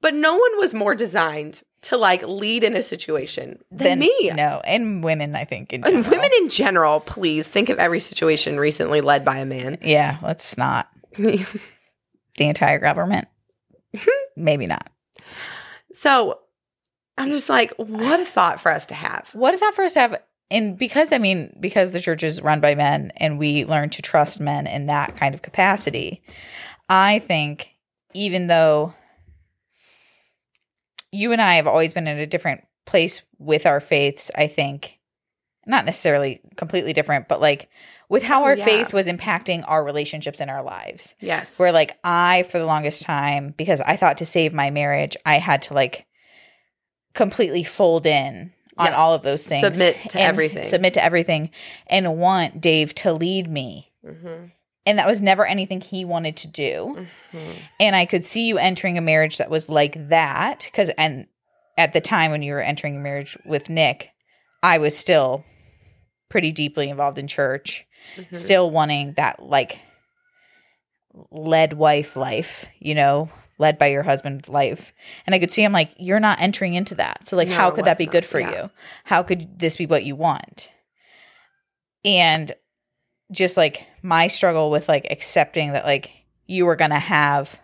but 0.01 0.13
no 0.13 0.33
one 0.33 0.57
was 0.57 0.73
more 0.73 0.95
designed 0.95 1.61
to 1.83 1.97
like 1.97 2.23
lead 2.23 2.63
in 2.63 2.75
a 2.75 2.81
situation 2.83 3.59
than 3.71 3.99
then 3.99 3.99
me. 3.99 4.31
no 4.33 4.61
and 4.65 5.03
women 5.03 5.35
I 5.35 5.43
think 5.43 5.71
in 5.73 5.83
And 5.83 5.93
general. 6.03 6.11
women 6.11 6.31
in 6.41 6.49
general, 6.49 6.99
please 7.01 7.49
think 7.49 7.69
of 7.69 7.77
every 7.77 7.99
situation 7.99 8.59
recently 8.59 8.99
led 9.01 9.23
by 9.23 9.37
a 9.37 9.45
man. 9.45 9.77
yeah 9.81 10.17
let's 10.23 10.57
not 10.57 10.89
the 11.17 11.45
entire 12.39 12.79
government 12.79 13.27
maybe 14.35 14.65
not 14.65 14.89
so 15.93 16.39
I'm 17.19 17.29
just 17.29 17.49
like, 17.49 17.73
what 17.77 18.19
a 18.19 18.25
thought 18.25 18.59
for 18.61 18.71
us 18.71 18.85
to 18.87 18.93
have. 18.93 19.27
What 19.33 19.55
if 19.55 19.59
that 19.61 19.73
first 19.75 19.95
have 19.95 20.21
and 20.49 20.77
because 20.77 21.11
I 21.11 21.17
mean, 21.17 21.55
because 21.59 21.91
the 21.93 21.99
church 21.99 22.23
is 22.23 22.41
run 22.41 22.59
by 22.59 22.75
men 22.75 23.11
and 23.17 23.37
we 23.37 23.65
learn 23.65 23.89
to 23.91 24.01
trust 24.01 24.39
men 24.39 24.67
in 24.67 24.85
that 24.87 25.15
kind 25.17 25.35
of 25.35 25.41
capacity, 25.41 26.21
I 26.89 27.19
think 27.19 27.71
even 28.13 28.47
though 28.47 28.93
you 31.11 31.31
and 31.31 31.41
I 31.41 31.55
have 31.55 31.67
always 31.67 31.93
been 31.93 32.07
in 32.07 32.17
a 32.19 32.25
different 32.25 32.63
place 32.85 33.21
with 33.37 33.65
our 33.65 33.79
faiths, 33.79 34.31
I 34.35 34.47
think 34.47 34.99
not 35.65 35.85
necessarily 35.85 36.39
completely 36.55 36.93
different, 36.93 37.27
but 37.27 37.41
like 37.41 37.69
with 38.09 38.23
how 38.23 38.41
Oh, 38.43 38.45
our 38.45 38.55
yeah. 38.55 38.63
faith 38.65 38.93
was 38.93 39.07
impacting 39.07 39.63
our 39.67 39.83
relationships 39.83 40.39
in 40.39 40.49
our 40.49 40.63
lives 40.63 41.13
Yes. 41.19 41.59
where 41.59 41.73
like 41.73 41.97
I 42.05 42.43
for 42.43 42.57
the 42.57 42.65
longest 42.65 43.01
time 43.03 43.53
because 43.57 43.81
I 43.81 43.97
thought 43.97 44.17
to 44.17 44.25
save 44.25 44.53
my 44.53 44.69
marriage 44.71 45.17
I 45.25 45.39
had 45.39 45.63
to 45.63 45.73
like 45.73 46.05
completely 47.13 47.63
fold 47.63 48.05
in 48.05 48.53
on 48.77 48.93
all 48.93 49.13
of 49.13 49.23
those 49.23 49.43
things 49.45 49.65
Submit 49.65 49.97
to 50.09 50.21
everything. 50.21 50.65
submit 50.65 50.93
to 50.95 51.03
everything 51.03 51.49
and 51.87 52.17
want 52.17 52.61
Dave 52.61 52.93
to 52.95 53.13
lead 53.13 53.49
me 53.49 53.91
Mhm. 54.05 54.51
and 54.85 54.99
that 54.99 55.07
was 55.07 55.21
never 55.21 55.45
anything 55.45 55.81
he 55.81 56.05
wanted 56.05 56.37
to 56.37 56.47
do 56.47 57.07
Mhm. 57.33 57.55
and 57.79 57.95
I 57.95 58.05
could 58.05 58.23
see 58.23 58.47
you 58.47 58.57
entering 58.57 58.97
a 58.97 59.01
marriage 59.01 59.37
that 59.37 59.49
was 59.49 59.67
like 59.69 60.09
that 60.09 60.69
cuz 60.73 60.89
and 60.97 61.27
at 61.77 61.93
the 61.93 62.01
time 62.01 62.31
when 62.31 62.41
you 62.41 62.53
were 62.53 62.61
entering 62.61 62.95
a 62.95 62.99
marriage 62.99 63.37
with 63.45 63.69
Nick 63.69 64.11
I 64.63 64.77
was 64.77 64.97
still 64.97 65.43
pretty 66.29 66.51
deeply 66.51 66.89
involved 66.89 67.17
in 67.19 67.27
church 67.27 67.85
Mhm. 68.17 68.35
still 68.35 68.69
wanting 68.71 69.13
that 69.13 69.41
like 69.41 69.79
led 71.31 71.73
wife 71.73 72.15
life, 72.15 72.65
you 72.79 72.93
know, 72.93 73.29
led 73.57 73.77
by 73.77 73.87
your 73.87 74.03
husband 74.03 74.47
life. 74.47 74.93
And 75.25 75.33
I 75.33 75.39
could 75.39 75.51
see 75.51 75.63
him 75.63 75.71
like, 75.73 75.91
you're 75.97 76.19
not 76.19 76.39
entering 76.39 76.73
into 76.75 76.95
that. 76.95 77.27
So 77.27 77.35
like 77.37 77.47
No, 77.47 77.55
how 77.55 77.71
could 77.71 77.85
that 77.85 77.97
be 77.97 78.05
not. 78.05 78.11
good 78.11 78.25
for 78.25 78.39
Yeah. 78.39 78.51
you? 78.63 78.69
How 79.05 79.23
could 79.23 79.59
this 79.59 79.77
be 79.77 79.85
what 79.85 80.03
you 80.05 80.15
want? 80.15 80.71
And 82.05 82.51
just 83.31 83.57
like 83.57 83.85
my 84.01 84.27
struggle 84.27 84.69
with 84.71 84.87
like 84.87 85.07
accepting 85.09 85.73
that 85.73 85.85
like 85.85 86.11
you 86.45 86.65
were 86.65 86.75
gonna 86.75 86.99
have 86.99 87.59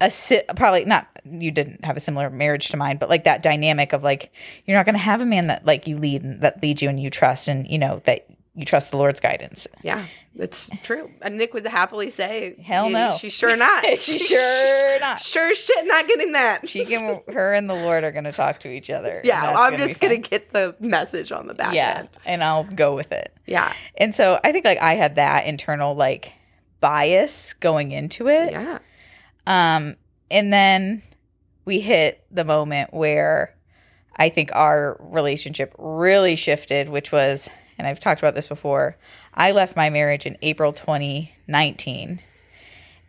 a 0.00 0.10
si- 0.10 0.42
probably 0.56 0.84
not 0.84 1.06
you 1.24 1.50
didn't 1.50 1.84
have 1.84 1.96
a 1.96 2.00
similar 2.00 2.28
marriage 2.30 2.68
to 2.68 2.76
mine, 2.76 2.96
but 2.98 3.08
like 3.08 3.24
that 3.24 3.42
dynamic 3.42 3.92
of 3.92 4.02
like 4.02 4.32
you're 4.66 4.76
not 4.76 4.86
gonna 4.86 4.98
have 4.98 5.20
a 5.20 5.26
man 5.26 5.46
that 5.48 5.64
like 5.64 5.86
you 5.86 5.96
lead 5.98 6.22
and 6.22 6.40
that 6.42 6.62
leads 6.62 6.82
you 6.82 6.88
and 6.88 7.00
you 7.00 7.10
trust 7.10 7.48
and 7.48 7.66
you 7.68 7.78
know 7.78 8.00
that 8.04 8.26
you 8.54 8.64
trust 8.64 8.90
the 8.90 8.96
Lord's 8.96 9.20
guidance. 9.20 9.66
Yeah, 9.82 10.04
it's 10.34 10.70
true. 10.82 11.10
And 11.20 11.36
Nick 11.36 11.52
would 11.54 11.66
happily 11.66 12.08
say, 12.10 12.56
Hell 12.62 12.88
no. 12.90 13.16
she's 13.18 13.32
sure 13.32 13.56
not. 13.56 13.84
She's 14.00 14.26
sure 14.26 15.00
not. 15.00 15.20
Sure 15.20 15.54
shit 15.54 15.86
not 15.86 16.08
getting 16.08 16.32
that. 16.32 16.68
She 16.68 16.84
can, 16.84 17.20
her 17.28 17.52
and 17.52 17.68
the 17.68 17.74
Lord 17.74 18.04
are 18.04 18.12
going 18.12 18.24
to 18.24 18.32
talk 18.32 18.60
to 18.60 18.68
each 18.68 18.88
other. 18.90 19.20
yeah, 19.24 19.54
I'm 19.56 19.72
be 19.72 19.78
just 19.78 20.00
gonna 20.00 20.16
get 20.18 20.52
the 20.52 20.74
message 20.80 21.32
on 21.32 21.46
the 21.46 21.54
back 21.54 21.74
yeah, 21.74 21.98
end. 22.00 22.08
and 22.24 22.42
I'll 22.42 22.64
go 22.64 22.94
with 22.94 23.12
it. 23.12 23.34
Yeah, 23.46 23.72
And 23.96 24.14
so 24.14 24.40
I 24.42 24.52
think 24.52 24.64
like 24.64 24.78
I 24.78 24.94
had 24.94 25.16
that 25.16 25.46
internal 25.46 25.94
like 25.94 26.32
bias 26.80 27.52
going 27.54 27.92
into 27.92 28.28
it. 28.28 28.52
yeah. 28.52 28.78
Um, 29.46 29.96
and 30.30 30.52
then 30.52 31.02
we 31.64 31.80
hit 31.80 32.24
the 32.30 32.44
moment 32.44 32.94
where 32.94 33.54
I 34.16 34.28
think 34.28 34.50
our 34.54 34.96
relationship 35.00 35.74
really 35.78 36.36
shifted, 36.36 36.88
which 36.88 37.12
was, 37.12 37.48
and 37.78 37.86
I've 37.86 38.00
talked 38.00 38.20
about 38.20 38.34
this 38.34 38.46
before. 38.46 38.96
I 39.34 39.52
left 39.52 39.76
my 39.76 39.90
marriage 39.90 40.26
in 40.26 40.36
April 40.42 40.72
2019. 40.72 42.20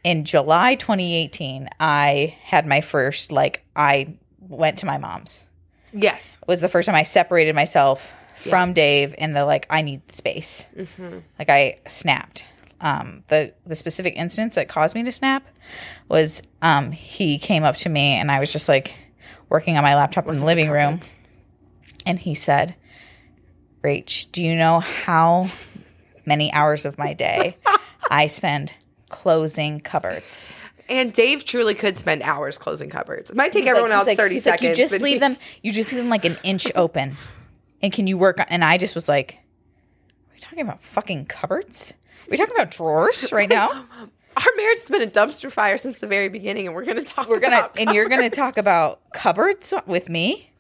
In 0.03 0.25
July 0.25 0.75
2018, 0.75 1.69
I 1.79 2.37
had 2.43 2.65
my 2.65 2.81
first, 2.81 3.31
like, 3.31 3.63
I 3.75 4.17
went 4.39 4.79
to 4.79 4.85
my 4.85 4.97
mom's. 4.97 5.45
Yes. 5.93 6.37
It 6.41 6.47
was 6.47 6.61
the 6.61 6.69
first 6.69 6.87
time 6.87 6.95
I 6.95 7.03
separated 7.03 7.55
myself 7.55 8.11
from 8.35 8.73
Dave 8.73 9.15
and 9.17 9.35
the, 9.35 9.45
like, 9.45 9.67
I 9.69 9.81
need 9.81 10.01
space. 10.13 10.67
Mm-hmm. 10.75 11.19
Like, 11.39 11.49
I 11.49 11.77
snapped. 11.87 12.45
Um, 12.81 13.23
the 13.29 13.53
the 13.65 13.75
specific 13.75 14.17
instance 14.17 14.55
that 14.55 14.67
caused 14.67 14.93
me 14.93 15.03
to 15.03 15.11
snap 15.11 15.47
was 16.09 16.43
um, 16.61 16.91
he 16.91 17.39
came 17.39 17.63
up 17.63 17.77
to 17.77 17.89
me 17.89 18.15
and 18.15 18.29
I 18.29 18.41
was 18.41 18.51
just 18.51 18.67
like 18.67 18.93
working 19.47 19.77
on 19.77 19.83
my 19.83 19.95
laptop 19.95 20.27
in 20.27 20.37
the 20.37 20.43
living 20.43 20.69
room, 20.69 20.99
and 22.05 22.19
he 22.19 22.35
said, 22.35 22.75
"Rach, 23.83 24.29
do 24.33 24.43
you 24.43 24.57
know 24.57 24.81
how 24.81 25.49
many 26.25 26.51
hours 26.53 26.85
of 26.85 26.97
my 26.97 27.13
day 27.13 27.57
I 28.09 28.27
spend 28.27 28.75
closing 29.09 29.79
cupboards?" 29.79 30.55
And 30.89 31.13
Dave 31.13 31.45
truly 31.45 31.75
could 31.75 31.97
spend 31.97 32.21
hours 32.23 32.57
closing 32.57 32.89
cupboards. 32.89 33.29
It 33.29 33.35
might 33.37 33.53
take 33.53 33.63
He's 33.63 33.69
everyone 33.69 33.91
like- 33.91 33.99
else 33.99 34.07
like- 34.07 34.17
30 34.17 34.35
he's 34.35 34.45
like, 34.45 34.59
seconds. 34.59 34.77
you 34.77 34.83
just 34.83 35.01
leave 35.01 35.19
them. 35.21 35.37
You 35.61 35.71
just 35.71 35.91
leave 35.93 36.01
them 36.01 36.09
like 36.09 36.25
an 36.25 36.37
inch 36.43 36.69
open, 36.75 37.15
and 37.81 37.91
can 37.93 38.05
you 38.07 38.17
work 38.17 38.39
on? 38.39 38.45
And 38.49 38.63
I 38.65 38.77
just 38.77 38.93
was 38.95 39.07
like, 39.07 39.35
"Are 40.29 40.33
we 40.33 40.39
talking 40.39 40.59
about 40.61 40.83
fucking 40.83 41.25
cupboards? 41.27 41.93
Are 42.27 42.31
we 42.31 42.37
talking 42.37 42.55
about 42.55 42.71
drawers 42.71 43.31
right 43.31 43.49
now?" 43.49 43.69
Our 44.35 44.51
marriage 44.57 44.79
has 44.79 44.89
been 44.89 45.03
a 45.03 45.07
dumpster 45.07 45.51
fire 45.51 45.77
since 45.77 45.99
the 45.99 46.07
very 46.07 46.27
beginning, 46.27 46.65
and 46.65 46.75
we're 46.75 46.85
going 46.85 46.97
to 46.97 47.03
talk. 47.03 47.29
We're 47.29 47.39
gonna 47.39 47.59
about 47.59 47.77
and 47.79 47.91
you're 47.93 48.09
gonna 48.09 48.31
talk 48.31 48.57
about 48.57 48.99
cupboards 49.13 49.73
with 49.85 50.09
me, 50.09 50.51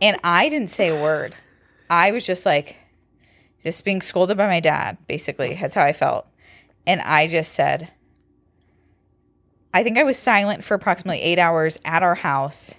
and 0.00 0.18
I 0.22 0.48
didn't 0.48 0.70
say 0.70 0.88
a 0.88 1.02
word. 1.02 1.34
I 1.90 2.12
was 2.12 2.24
just 2.24 2.46
like, 2.46 2.76
just 3.62 3.84
being 3.84 4.00
scolded 4.00 4.36
by 4.36 4.46
my 4.46 4.60
dad, 4.60 4.98
basically. 5.06 5.54
That's 5.60 5.74
how 5.74 5.84
I 5.84 5.92
felt. 5.92 6.26
And 6.86 7.00
I 7.02 7.26
just 7.26 7.52
said, 7.52 7.90
I 9.74 9.82
think 9.82 9.98
I 9.98 10.04
was 10.04 10.18
silent 10.18 10.64
for 10.64 10.74
approximately 10.74 11.20
eight 11.20 11.38
hours 11.38 11.78
at 11.84 12.02
our 12.02 12.14
house. 12.14 12.74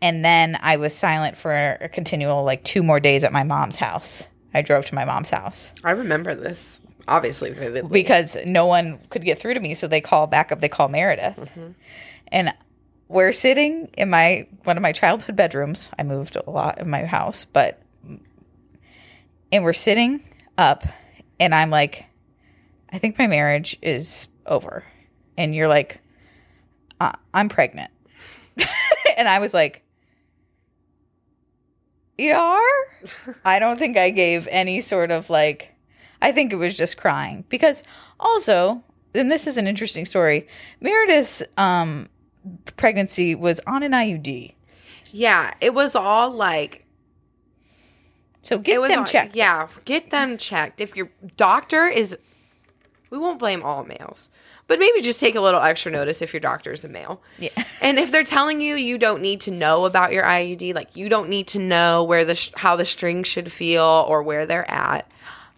And 0.00 0.24
then 0.24 0.58
I 0.60 0.76
was 0.76 0.94
silent 0.94 1.36
for 1.36 1.52
a 1.52 1.88
continual, 1.88 2.44
like, 2.44 2.62
two 2.62 2.82
more 2.82 3.00
days 3.00 3.24
at 3.24 3.32
my 3.32 3.42
mom's 3.42 3.76
house. 3.76 4.28
I 4.54 4.62
drove 4.62 4.86
to 4.86 4.94
my 4.94 5.04
mom's 5.04 5.28
house 5.28 5.72
I 5.84 5.90
remember 5.90 6.34
this 6.34 6.80
obviously 7.08 7.50
vividly. 7.50 7.90
because 7.90 8.38
no 8.46 8.64
one 8.66 8.98
could 9.10 9.24
get 9.24 9.38
through 9.38 9.54
to 9.54 9.60
me. 9.60 9.74
So 9.74 9.86
they 9.86 10.00
call 10.00 10.26
back 10.26 10.50
up, 10.50 10.60
they 10.60 10.68
call 10.68 10.88
Meredith. 10.88 11.36
Mm-hmm. 11.36 11.72
And 12.28 12.54
we're 13.08 13.32
sitting 13.32 13.88
in 13.96 14.10
my 14.10 14.46
one 14.64 14.76
of 14.76 14.82
my 14.82 14.92
childhood 14.92 15.36
bedrooms. 15.36 15.90
I 15.98 16.02
moved 16.02 16.36
a 16.36 16.50
lot 16.50 16.80
in 16.80 16.88
my 16.88 17.04
house, 17.04 17.44
but 17.44 17.80
and 19.52 19.64
we're 19.64 19.72
sitting 19.72 20.22
up 20.58 20.84
and 21.38 21.54
I'm 21.54 21.70
like, 21.70 22.06
I 22.90 22.98
think 22.98 23.18
my 23.18 23.26
marriage 23.26 23.76
is 23.82 24.28
over. 24.46 24.84
And 25.36 25.54
you're 25.54 25.68
like, 25.68 26.00
uh, 27.00 27.12
I'm 27.34 27.48
pregnant. 27.48 27.90
and 29.16 29.28
I 29.28 29.38
was 29.38 29.52
like, 29.52 29.82
You 32.16 32.32
are? 32.32 33.36
I 33.44 33.58
don't 33.58 33.78
think 33.78 33.98
I 33.98 34.10
gave 34.10 34.48
any 34.50 34.80
sort 34.80 35.10
of 35.10 35.28
like, 35.28 35.74
I 36.22 36.32
think 36.32 36.52
it 36.52 36.56
was 36.56 36.76
just 36.76 36.96
crying. 36.96 37.44
Because 37.50 37.82
also, 38.18 38.82
and 39.14 39.30
this 39.30 39.46
is 39.46 39.58
an 39.58 39.66
interesting 39.66 40.06
story, 40.06 40.46
Meredith's 40.80 41.42
um, 41.58 42.08
pregnancy 42.76 43.34
was 43.34 43.60
on 43.66 43.82
an 43.82 43.92
IUD. 43.92 44.54
yeah, 45.10 45.52
it 45.60 45.74
was 45.74 45.94
all 45.94 46.30
like 46.30 46.85
So 48.46 48.58
get 48.58 48.80
them 48.88 49.00
all- 49.00 49.04
checked. 49.04 49.34
Yeah, 49.36 49.68
get 49.84 50.10
them 50.10 50.36
checked. 50.36 50.80
If 50.80 50.96
your 50.96 51.10
doctor 51.36 51.86
is, 51.88 52.16
we 53.10 53.18
won't 53.18 53.38
blame 53.38 53.62
all 53.62 53.84
males, 53.84 54.30
but 54.68 54.78
maybe 54.78 55.00
just 55.00 55.18
take 55.20 55.34
a 55.34 55.40
little 55.40 55.60
extra 55.60 55.90
notice 55.90 56.22
if 56.22 56.32
your 56.32 56.40
doctor 56.40 56.72
is 56.72 56.84
a 56.84 56.88
male. 56.88 57.20
Yeah. 57.38 57.50
And 57.82 57.98
if 57.98 58.10
they're 58.10 58.24
telling 58.24 58.60
you 58.60 58.74
you 58.74 58.98
don't 58.98 59.20
need 59.22 59.40
to 59.42 59.50
know 59.52 59.84
about 59.84 60.12
your 60.12 60.24
IUD, 60.24 60.74
like 60.74 60.96
you 60.96 61.08
don't 61.08 61.28
need 61.28 61.46
to 61.48 61.58
know 61.60 62.02
where 62.02 62.24
the 62.24 62.34
sh- 62.34 62.50
how 62.56 62.74
the 62.74 62.84
string 62.86 63.22
should 63.22 63.52
feel 63.52 64.04
or 64.08 64.22
where 64.22 64.44
they're 64.46 64.68
at, 64.70 65.08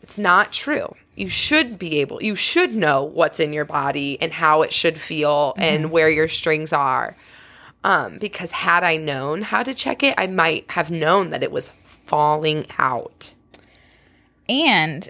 it's 0.03 0.19
not 0.19 0.53
true. 0.53 0.95
You 1.15 1.29
should 1.29 1.79
be 1.79 2.01
able, 2.01 2.23
you 2.23 2.37
should 2.37 2.75
know 2.75 3.03
what's 3.05 3.41
in 3.41 3.53
your 3.53 3.65
body 3.65 4.21
and 4.21 4.33
how 4.33 4.63
it 4.63 4.73
should 4.73 5.01
feel 5.01 5.55
and 5.57 5.91
where 5.91 6.11
your 6.11 6.29
strings 6.29 6.73
are. 6.73 7.17
Um, 7.83 8.19
because 8.19 8.51
had 8.51 8.85
I 8.85 8.97
known 8.99 9.43
how 9.43 9.63
to 9.63 9.73
check 9.73 10.03
it, 10.03 10.15
I 10.19 10.27
might 10.27 10.71
have 10.71 10.91
known 10.91 11.31
that 11.31 11.43
it 11.43 11.51
was 11.53 11.71
falling 12.09 12.67
out. 12.79 13.31
And 14.49 15.09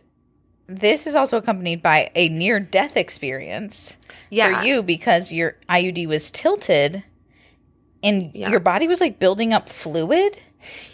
this 0.66 1.06
is 1.06 1.14
also 1.16 1.36
accompanied 1.38 1.82
by 1.82 2.10
a 2.14 2.28
near 2.28 2.60
death 2.60 2.96
experience 2.96 3.96
Yeah. 4.30 4.60
for 4.60 4.66
you 4.66 4.82
because 4.82 5.32
your 5.32 5.56
IUD 5.68 6.06
was 6.06 6.30
tilted 6.30 7.02
and 8.02 8.30
Yeah. 8.34 8.50
your 8.50 8.60
body 8.60 8.86
was 8.86 9.00
like 9.00 9.18
building 9.18 9.52
up 9.54 9.68
fluid 9.68 10.38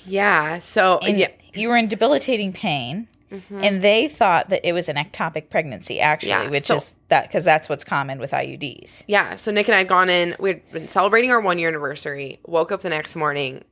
Yeah. 0.06 0.58
So 0.60 0.98
and 1.02 1.18
yeah, 1.18 1.28
you 1.54 1.68
were 1.70 1.76
in 1.76 1.88
debilitating 1.88 2.52
pain. 2.52 3.08
Mm-hmm. 3.32 3.64
And 3.64 3.82
they 3.82 4.06
thought 4.06 4.50
that 4.50 4.60
it 4.64 4.72
was 4.72 4.88
an 4.88 4.94
ectopic 4.96 5.48
pregnancy, 5.50 5.98
actually, 6.00 6.28
Yeah, 6.28 6.50
which 6.50 6.64
so- 6.64 6.76
is 6.76 6.94
that 7.08 7.26
because 7.26 7.42
that's 7.42 7.68
what's 7.68 7.82
common 7.82 8.20
with 8.20 8.30
IUDs. 8.32 9.02
yeah. 9.08 9.34
So 9.36 9.50
Nick 9.50 9.66
and 9.66 9.74
I 9.74 9.78
had 9.78 9.88
gone 9.88 10.08
in. 10.08 10.36
We 10.38 10.50
had 10.50 10.70
been 10.70 10.86
celebrating 10.88 11.32
our 11.32 11.40
one 11.40 11.58
year 11.58 11.68
anniversary. 11.68 12.38
Woke 12.46 12.70
up 12.70 12.82
the 12.82 12.90
next 12.90 13.16
morning. 13.16 13.64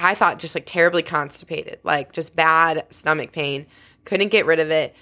I 0.00 0.14
thought 0.14 0.38
just 0.38 0.54
like 0.54 0.66
terribly 0.66 1.02
constipated, 1.02 1.78
like 1.84 2.12
just 2.12 2.34
bad 2.34 2.86
stomach 2.90 3.32
pain. 3.32 3.66
Couldn't 4.04 4.28
get 4.28 4.46
rid 4.46 4.58
of 4.58 4.70
it. 4.70 4.94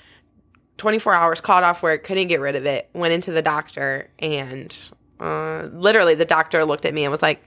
24 0.76 1.14
hours 1.14 1.40
called 1.40 1.64
off 1.64 1.82
work. 1.82 2.04
Couldn't 2.04 2.28
get 2.28 2.40
rid 2.40 2.56
of 2.56 2.66
it. 2.66 2.88
Went 2.92 3.12
into 3.12 3.32
the 3.32 3.42
doctor 3.42 4.10
and 4.18 4.76
uh, 5.20 5.68
literally 5.72 6.14
the 6.14 6.24
doctor 6.24 6.64
looked 6.64 6.84
at 6.84 6.94
me 6.94 7.04
and 7.04 7.10
was 7.10 7.22
like, 7.22 7.42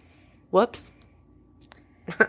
"Whoops." 0.50 0.92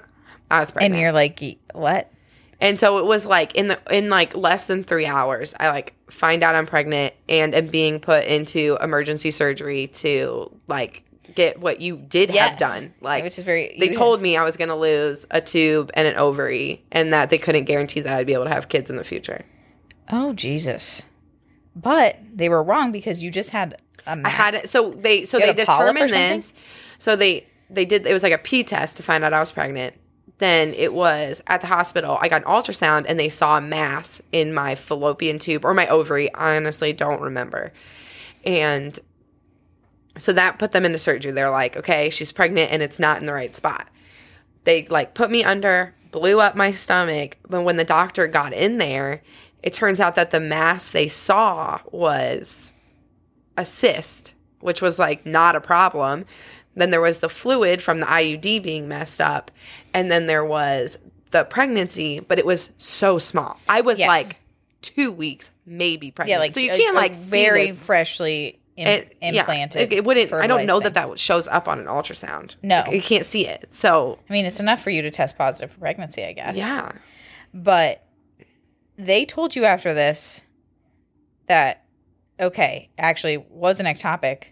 I 0.50 0.60
was 0.60 0.70
pregnant. 0.70 0.94
And 0.94 1.00
you're 1.00 1.12
like, 1.12 1.42
what? 1.72 2.12
And 2.60 2.78
so 2.78 2.98
it 2.98 3.06
was 3.06 3.26
like 3.26 3.54
in 3.56 3.68
the 3.68 3.80
in 3.90 4.08
like 4.08 4.36
less 4.36 4.66
than 4.66 4.84
three 4.84 5.06
hours, 5.06 5.52
I 5.58 5.70
like 5.70 5.94
find 6.10 6.44
out 6.44 6.54
I'm 6.54 6.66
pregnant 6.66 7.14
and 7.28 7.54
am 7.54 7.66
being 7.66 7.98
put 7.98 8.24
into 8.26 8.78
emergency 8.80 9.32
surgery 9.32 9.88
to 9.88 10.56
like 10.68 11.04
get 11.34 11.60
what 11.60 11.80
you 11.80 11.96
did 11.96 12.30
have 12.30 12.58
done. 12.58 12.94
Like 13.00 13.24
Which 13.24 13.38
is 13.38 13.44
very. 13.44 13.76
they 13.78 13.90
told 13.90 14.20
me 14.20 14.36
I 14.36 14.44
was 14.44 14.56
gonna 14.56 14.76
lose 14.76 15.26
a 15.30 15.40
tube 15.40 15.90
and 15.94 16.06
an 16.06 16.16
ovary 16.16 16.84
and 16.92 17.12
that 17.12 17.30
they 17.30 17.38
couldn't 17.38 17.64
guarantee 17.64 18.00
that 18.00 18.18
I'd 18.18 18.26
be 18.26 18.34
able 18.34 18.44
to 18.44 18.50
have 18.50 18.68
kids 18.68 18.90
in 18.90 18.96
the 18.96 19.04
future. 19.04 19.44
Oh, 20.10 20.32
Jesus. 20.32 21.04
But 21.74 22.18
they 22.32 22.48
were 22.48 22.62
wrong 22.62 22.92
because 22.92 23.22
you 23.22 23.30
just 23.30 23.50
had 23.50 23.80
a 24.06 24.18
I 24.24 24.28
had 24.28 24.54
it 24.54 24.68
so 24.68 24.92
they 24.92 25.24
so 25.24 25.38
they 25.38 25.46
had 25.48 25.60
a 25.60 25.64
polyp 25.64 25.96
or 25.96 26.06
determined 26.06 26.42
this. 26.42 26.52
So 26.98 27.16
they 27.16 27.46
they 27.70 27.84
did 27.84 28.06
it 28.06 28.12
was 28.12 28.22
like 28.22 28.32
a 28.32 28.38
P 28.38 28.64
test 28.64 28.96
to 28.98 29.02
find 29.02 29.24
out 29.24 29.32
I 29.32 29.40
was 29.40 29.52
pregnant. 29.52 29.96
Then 30.38 30.74
it 30.74 30.92
was 30.92 31.40
at 31.46 31.60
the 31.60 31.68
hospital. 31.68 32.18
I 32.20 32.28
got 32.28 32.42
an 32.42 32.48
ultrasound 32.48 33.06
and 33.08 33.18
they 33.18 33.28
saw 33.28 33.58
a 33.58 33.60
mass 33.60 34.20
in 34.32 34.52
my 34.52 34.74
fallopian 34.74 35.38
tube 35.38 35.64
or 35.64 35.72
my 35.72 35.86
ovary. 35.86 36.32
I 36.34 36.56
honestly 36.56 36.92
don't 36.92 37.22
remember. 37.22 37.72
And 38.44 38.98
so 40.18 40.32
that 40.32 40.58
put 40.58 40.72
them 40.72 40.84
into 40.84 40.98
surgery. 40.98 41.32
They're 41.32 41.50
like, 41.50 41.76
okay, 41.76 42.10
she's 42.10 42.32
pregnant 42.32 42.70
and 42.72 42.82
it's 42.82 42.98
not 42.98 43.20
in 43.20 43.26
the 43.26 43.32
right 43.32 43.54
spot. 43.54 43.88
They 44.64 44.86
like 44.86 45.14
put 45.14 45.30
me 45.30 45.42
under, 45.44 45.94
blew 46.10 46.40
up 46.40 46.54
my 46.56 46.72
stomach. 46.72 47.38
But 47.48 47.62
when 47.62 47.76
the 47.76 47.84
doctor 47.84 48.28
got 48.28 48.52
in 48.52 48.78
there, 48.78 49.22
it 49.62 49.72
turns 49.72 50.00
out 50.00 50.14
that 50.16 50.30
the 50.30 50.40
mass 50.40 50.90
they 50.90 51.08
saw 51.08 51.80
was 51.90 52.72
a 53.56 53.64
cyst, 53.66 54.34
which 54.60 54.82
was 54.82 54.98
like 54.98 55.24
not 55.26 55.56
a 55.56 55.60
problem. 55.60 56.24
Then 56.74 56.90
there 56.90 57.00
was 57.00 57.20
the 57.20 57.28
fluid 57.28 57.82
from 57.82 58.00
the 58.00 58.06
IUD 58.06 58.62
being 58.62 58.88
messed 58.88 59.20
up. 59.20 59.50
And 59.92 60.10
then 60.10 60.26
there 60.26 60.44
was 60.44 60.96
the 61.30 61.44
pregnancy, 61.44 62.20
but 62.20 62.38
it 62.38 62.46
was 62.46 62.70
so 62.78 63.18
small. 63.18 63.58
I 63.68 63.80
was 63.82 63.98
Yes. 63.98 64.08
like 64.08 64.40
two 64.80 65.12
weeks, 65.12 65.50
maybe 65.66 66.10
pregnant. 66.10 66.30
yeah, 66.36 66.38
like 66.38 66.52
so 66.52 66.60
you 66.60 66.70
can't 66.70 66.96
like 66.96 67.14
see 67.14 67.20
very 67.30 67.72
freshly 67.72 68.58
Im- 68.76 68.88
It- 68.88 69.16
yeah, 69.20 69.40
implanted. 69.40 69.82
it, 69.82 69.92
it 69.92 70.04
wouldn't. 70.04 70.32
I 70.32 70.46
don't 70.46 70.64
know 70.66 70.80
that 70.80 70.94
that 70.94 71.18
shows 71.18 71.46
up 71.46 71.68
on 71.68 71.78
an 71.78 71.86
ultrasound. 71.86 72.56
No. 72.62 72.82
Like, 72.86 72.92
you 72.92 73.02
can't 73.02 73.26
see 73.26 73.46
it. 73.46 73.68
So 73.70 74.18
I 74.28 74.32
mean, 74.32 74.46
it's 74.46 74.60
enough 74.60 74.82
for 74.82 74.90
you 74.90 75.02
to 75.02 75.10
test 75.10 75.36
positive 75.36 75.70
for 75.72 75.78
pregnancy, 75.80 76.24
I 76.24 76.32
guess. 76.32 76.56
yeah, 76.56 76.92
But 77.52 78.02
they 78.96 79.24
told 79.26 79.54
you 79.56 79.64
after 79.64 79.92
this 79.92 80.42
that 81.48 81.84
okay, 82.40 82.88
actually 82.98 83.36
was 83.36 83.78
an 83.78 83.86
ectopic, 83.86 84.44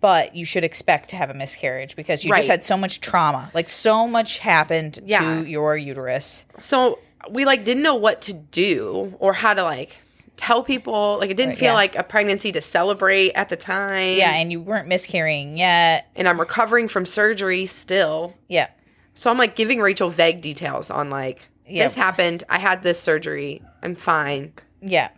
but 0.00 0.34
you 0.36 0.44
should 0.44 0.64
expect 0.64 1.10
to 1.10 1.16
have 1.16 1.28
a 1.28 1.34
miscarriage 1.34 1.96
because 1.96 2.24
you 2.24 2.34
just 2.34 2.48
had 2.48 2.62
so 2.64 2.76
much 2.76 3.00
trauma. 3.00 3.50
Like 3.54 3.68
so 3.68 4.06
much 4.06 4.38
happened 4.38 5.00
Yeah. 5.04 5.40
to 5.40 5.46
your 5.48 5.76
uterus. 5.76 6.46
so 6.60 7.00
we 7.30 7.44
like 7.44 7.64
didn't 7.64 7.82
know 7.82 7.94
what 7.96 8.22
to 8.22 8.32
do 8.32 9.14
or 9.18 9.32
how 9.32 9.54
to 9.54 9.62
like 9.62 9.96
tell 10.42 10.62
people. 10.62 11.18
Like 11.20 11.30
it 11.30 11.36
didn't 11.36 11.50
Right, 11.50 11.58
feel 11.58 11.66
yeah. 11.68 11.74
like 11.74 11.96
a 11.96 12.02
pregnancy 12.02 12.52
to 12.52 12.60
celebrate 12.60 13.32
at 13.32 13.48
the 13.48 13.56
time. 13.56 14.16
Yeah, 14.16 14.32
and 14.34 14.50
you 14.50 14.60
weren't 14.60 14.88
miscarrying 14.88 15.56
yet. 15.56 16.08
and 16.16 16.28
I'm 16.28 16.38
recovering 16.40 16.88
from 16.88 17.06
surgery 17.06 17.66
still. 17.66 18.34
Yeah. 18.48 18.68
So 19.14 19.30
I'm 19.30 19.38
like 19.38 19.56
giving 19.56 19.80
Rachel 19.80 20.08
vague 20.10 20.40
details 20.40 20.90
on 20.90 21.10
like 21.10 21.46
Yeah. 21.66 21.84
this 21.84 21.94
happened. 21.94 22.44
I 22.48 22.58
had 22.58 22.82
this 22.82 22.98
surgery. 22.98 23.62
I'm 23.82 23.94
fine. 23.94 24.52
Yeah. 24.80 25.08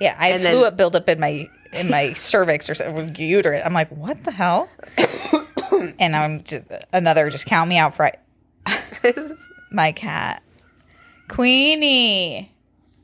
Yeah, 0.00 0.16
I 0.18 0.28
And 0.30 0.42
fluid 0.42 0.76
buildup 0.78 1.08
in 1.08 1.20
my 1.20 1.48
in 1.72 1.90
my 1.90 2.12
cervix 2.14 2.70
or 2.70 2.74
something, 2.74 3.14
uterus. 3.16 3.60
I'm 3.64 3.74
like, 3.74 3.90
what 3.90 4.24
the 4.24 4.30
hell? 4.30 4.68
and 5.98 6.16
I'm 6.16 6.42
just 6.42 6.66
another 6.92 7.28
just 7.28 7.44
count 7.46 7.68
me 7.68 7.76
out 7.76 7.94
for 7.94 8.10
my 9.70 9.92
cat, 9.92 10.42
Queenie, 11.28 12.50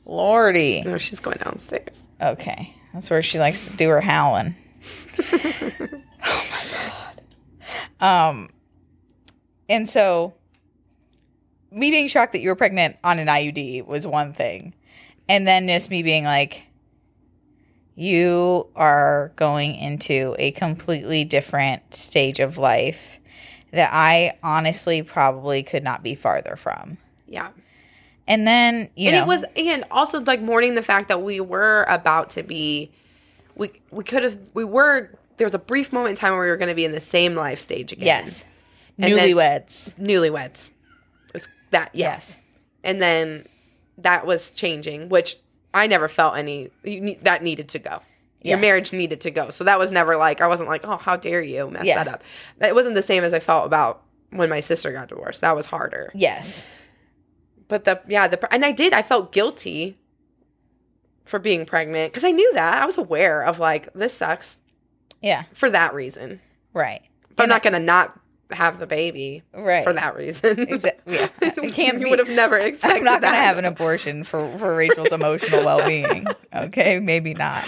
Lordy. 0.06 0.82
no, 0.82 0.98
she's 0.98 1.20
going 1.20 1.38
downstairs. 1.42 2.02
Okay, 2.22 2.74
that's 2.94 3.10
where 3.10 3.22
she 3.22 3.38
likes 3.38 3.66
to 3.66 3.76
do 3.76 3.88
her 3.88 4.00
howling. 4.00 4.54
oh 5.32 6.02
my 6.24 6.64
god. 6.72 7.22
Um, 8.00 8.50
and 9.68 9.88
so 9.88 10.34
me 11.70 11.90
being 11.90 12.08
shocked 12.08 12.32
that 12.32 12.40
you 12.40 12.48
were 12.48 12.56
pregnant 12.56 12.96
on 13.02 13.18
an 13.18 13.26
IUD 13.26 13.86
was 13.86 14.06
one 14.06 14.32
thing, 14.32 14.74
and 15.28 15.46
then 15.46 15.66
just 15.66 15.90
me 15.90 16.02
being 16.02 16.24
like, 16.24 16.62
you 17.96 18.68
are 18.76 19.32
going 19.36 19.74
into 19.74 20.36
a 20.38 20.52
completely 20.52 21.24
different 21.24 21.94
stage 21.94 22.40
of 22.40 22.58
life 22.58 23.18
that 23.72 23.90
I 23.92 24.38
honestly 24.42 25.02
probably 25.02 25.62
could 25.62 25.82
not 25.82 26.02
be 26.02 26.14
farther 26.14 26.56
from. 26.56 26.98
Yeah. 27.26 27.50
And 28.28 28.46
then 28.46 28.90
you 28.96 29.08
and 29.08 29.16
know 29.16 29.22
it 29.22 29.26
was 29.26 29.44
and 29.56 29.84
also 29.90 30.20
like 30.20 30.40
mourning 30.40 30.74
the 30.74 30.82
fact 30.82 31.08
that 31.08 31.22
we 31.22 31.40
were 31.40 31.84
about 31.88 32.30
to 32.30 32.42
be 32.42 32.90
we 33.54 33.70
we 33.90 34.02
could 34.04 34.22
have 34.24 34.38
we 34.54 34.64
were 34.64 35.10
there 35.36 35.44
was 35.46 35.54
a 35.54 35.58
brief 35.60 35.92
moment 35.92 36.10
in 36.10 36.16
time 36.16 36.32
where 36.32 36.42
we 36.42 36.48
were 36.48 36.56
going 36.56 36.68
to 36.70 36.74
be 36.74 36.84
in 36.84 36.92
the 36.92 37.00
same 37.00 37.34
life 37.34 37.60
stage 37.60 37.92
again. 37.92 38.06
yes, 38.06 38.44
And 38.98 39.12
newlyweds. 39.12 39.94
Newlyweds. 39.96 40.70
That 41.70 41.90
yeah. 41.94 42.12
Yes. 42.14 42.38
And 42.84 43.02
then 43.02 43.46
that 43.98 44.24
was 44.26 44.50
changing, 44.50 45.08
which 45.08 45.36
I 45.74 45.86
never 45.88 46.08
felt 46.08 46.36
any 46.36 46.70
you 46.84 47.16
that 47.22 47.42
needed 47.42 47.68
to 47.70 47.78
go. 47.78 48.00
Your 48.42 48.58
marriage 48.58 48.92
needed 48.92 49.22
to 49.22 49.32
go. 49.32 49.50
So 49.50 49.64
that 49.64 49.76
was 49.78 49.90
never 49.90 50.16
like 50.16 50.40
I 50.40 50.46
wasn't 50.46 50.68
like, 50.68 50.82
"Oh, 50.84 50.96
how 50.96 51.16
dare 51.16 51.42
you 51.42 51.68
mess 51.68 51.84
Yeah. 51.84 51.96
that 52.04 52.06
up." 52.08 52.22
It 52.60 52.74
wasn't 52.76 52.94
the 52.94 53.02
same 53.02 53.24
as 53.24 53.32
I 53.32 53.40
felt 53.40 53.66
about 53.66 54.02
when 54.30 54.48
my 54.48 54.60
sister 54.60 54.92
got 54.92 55.08
divorced. 55.08 55.40
That 55.40 55.56
was 55.56 55.66
harder. 55.66 56.12
Yes. 56.14 56.64
But 57.68 57.84
the 57.84 58.00
yeah, 58.06 58.28
the 58.28 58.52
and 58.54 58.64
I 58.64 58.72
did. 58.72 58.92
I 58.92 59.02
felt 59.02 59.32
guilty 59.32 59.96
for 61.24 61.38
being 61.38 61.66
pregnant 61.66 62.12
because 62.12 62.24
I 62.24 62.30
knew 62.30 62.52
that. 62.54 62.80
I 62.82 62.86
was 62.86 62.98
aware 62.98 63.42
of 63.42 63.58
like 63.58 63.92
this 63.94 64.14
sucks 64.14 64.56
Yeah. 65.20 65.44
for 65.54 65.68
that 65.70 65.94
reason. 65.94 66.40
Right. 66.72 67.02
But 67.34 67.44
I'm 67.44 67.48
not 67.48 67.62
going 67.62 67.72
to 67.72 67.80
not 67.80 68.18
have 68.52 68.78
the 68.78 68.86
baby 68.86 69.42
Right. 69.52 69.82
for 69.82 69.92
that 69.92 70.14
reason. 70.14 70.60
Exactly. 70.60 71.14
Yeah. 71.16 71.28
It 71.42 71.74
can't 71.74 72.00
you 72.00 72.08
would 72.10 72.20
have 72.20 72.28
never 72.28 72.56
expected 72.58 72.98
I'm 72.98 73.04
not 73.04 73.20
going 73.20 73.32
to 73.32 73.36
that. 73.38 73.44
have 73.44 73.58
an 73.58 73.64
abortion 73.64 74.22
for 74.22 74.56
for 74.58 74.76
Rachel's 74.76 75.12
emotional 75.12 75.64
well-being. 75.64 76.26
Okay? 76.54 77.00
Maybe 77.00 77.34
not. 77.34 77.66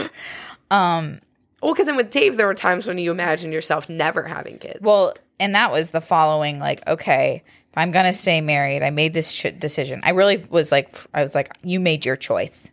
Um 0.70 1.20
Well, 1.60 1.72
because 1.74 1.86
then 1.86 1.96
with 1.96 2.10
Dave, 2.10 2.36
there 2.36 2.46
were 2.46 2.54
times 2.54 2.86
when 2.86 2.98
you 2.98 3.10
imagined 3.10 3.52
yourself 3.52 3.88
never 3.88 4.22
having 4.22 4.58
kids. 4.58 4.78
Well, 4.80 5.14
and 5.40 5.54
that 5.56 5.72
was 5.72 5.90
the 5.90 6.00
following 6.00 6.60
like, 6.60 6.86
okay, 6.86 7.42
if 7.70 7.76
I'm 7.76 7.90
going 7.90 8.06
to 8.06 8.12
stay 8.12 8.40
married, 8.40 8.82
I 8.82 8.90
made 8.90 9.14
this 9.14 9.30
sh- 9.30 9.46
decision. 9.58 10.00
I 10.02 10.10
really 10.10 10.38
was 10.50 10.72
like, 10.72 10.96
I 11.14 11.22
was 11.22 11.34
like, 11.34 11.52
you 11.62 11.80
made 11.80 12.04
your 12.04 12.16
choice. 12.16 12.70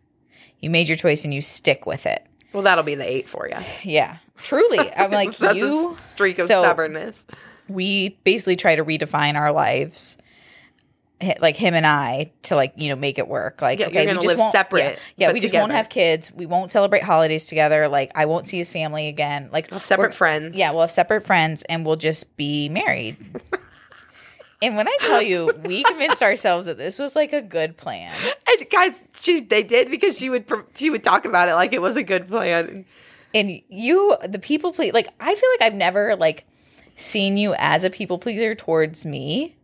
You 0.59 0.69
made 0.69 0.87
your 0.87 0.97
choice 0.97 1.25
and 1.25 1.33
you 1.33 1.41
stick 1.41 1.85
with 1.85 2.05
it. 2.05 2.25
Well, 2.53 2.63
that'll 2.63 2.83
be 2.83 2.95
the 2.95 3.09
eight 3.09 3.27
for 3.29 3.47
you. 3.47 3.57
Yeah. 3.83 4.17
Truly. 4.37 4.91
I'm 4.95 5.11
like, 5.11 5.39
you, 5.39 5.97
streak 6.01 6.39
of 6.39 6.47
so- 6.47 6.61
stubbornness. 6.61 7.23
we 7.67 8.17
basically 8.23 8.55
try 8.55 8.75
to 8.75 8.85
redefine 8.85 9.35
our 9.35 9.51
lives. 9.51 10.17
Like 11.39 11.55
him 11.55 11.73
and 11.73 11.87
I 11.87 12.33
to 12.43 12.55
like 12.57 12.73
you 12.75 12.89
know 12.89 12.97
make 12.97 13.17
it 13.17 13.27
work. 13.27 13.61
Like 13.61 13.79
Yeah, 13.79 13.87
okay, 13.87 14.01
we 14.01 14.05
gonna 14.05 14.21
just 14.21 14.37
won't, 14.37 14.51
separate, 14.51 14.99
Yeah, 15.15 15.27
yeah 15.27 15.33
we 15.33 15.39
just 15.39 15.53
won't 15.55 15.71
have 15.71 15.87
kids. 15.87 16.29
We 16.33 16.45
won't 16.45 16.71
celebrate 16.71 17.03
holidays 17.03 17.47
together. 17.47 17.87
Like 17.87 18.11
I 18.15 18.25
won't 18.25 18.49
see 18.49 18.57
his 18.57 18.69
family 18.69 19.07
again. 19.07 19.49
Like 19.51 19.69
Have 19.71 19.85
separate 19.85 20.13
friends. 20.13 20.57
Yeah, 20.57 20.71
we'll 20.71 20.81
have 20.81 20.91
separate 20.91 21.25
friends 21.25 21.63
and 21.63 21.85
we'll 21.85 21.95
just 21.95 22.35
be 22.35 22.67
married. 22.67 23.15
and 24.61 24.75
when 24.75 24.87
I 24.87 24.97
tell 25.01 25.21
you, 25.21 25.51
we 25.63 25.83
convinced 25.83 26.23
ourselves 26.23 26.67
that 26.67 26.77
this 26.77 26.97
was 26.97 27.15
like 27.15 27.33
a 27.33 27.41
good 27.41 27.77
plan. 27.77 28.13
And 28.47 28.69
guys, 28.69 29.03
she 29.19 29.41
they 29.41 29.63
did 29.63 29.91
because 29.91 30.17
she 30.17 30.29
would 30.29 30.45
she 30.75 30.89
would 30.89 31.03
talk 31.03 31.25
about 31.25 31.49
it 31.49 31.55
like 31.55 31.73
it 31.73 31.81
was 31.81 31.95
a 31.97 32.03
good 32.03 32.27
plan. 32.27 32.85
And 33.33 33.61
you, 33.67 34.15
the 34.27 34.39
people 34.39 34.71
please, 34.71 34.93
like 34.93 35.09
I 35.19 35.35
feel 35.35 35.49
like 35.51 35.61
I've 35.61 35.75
never 35.75 36.15
like 36.15 36.45
seen 36.95 37.37
you 37.37 37.53
as 37.57 37.83
a 37.83 37.89
people 37.89 38.17
pleaser 38.17 38.55
towards 38.55 39.05
me. 39.05 39.55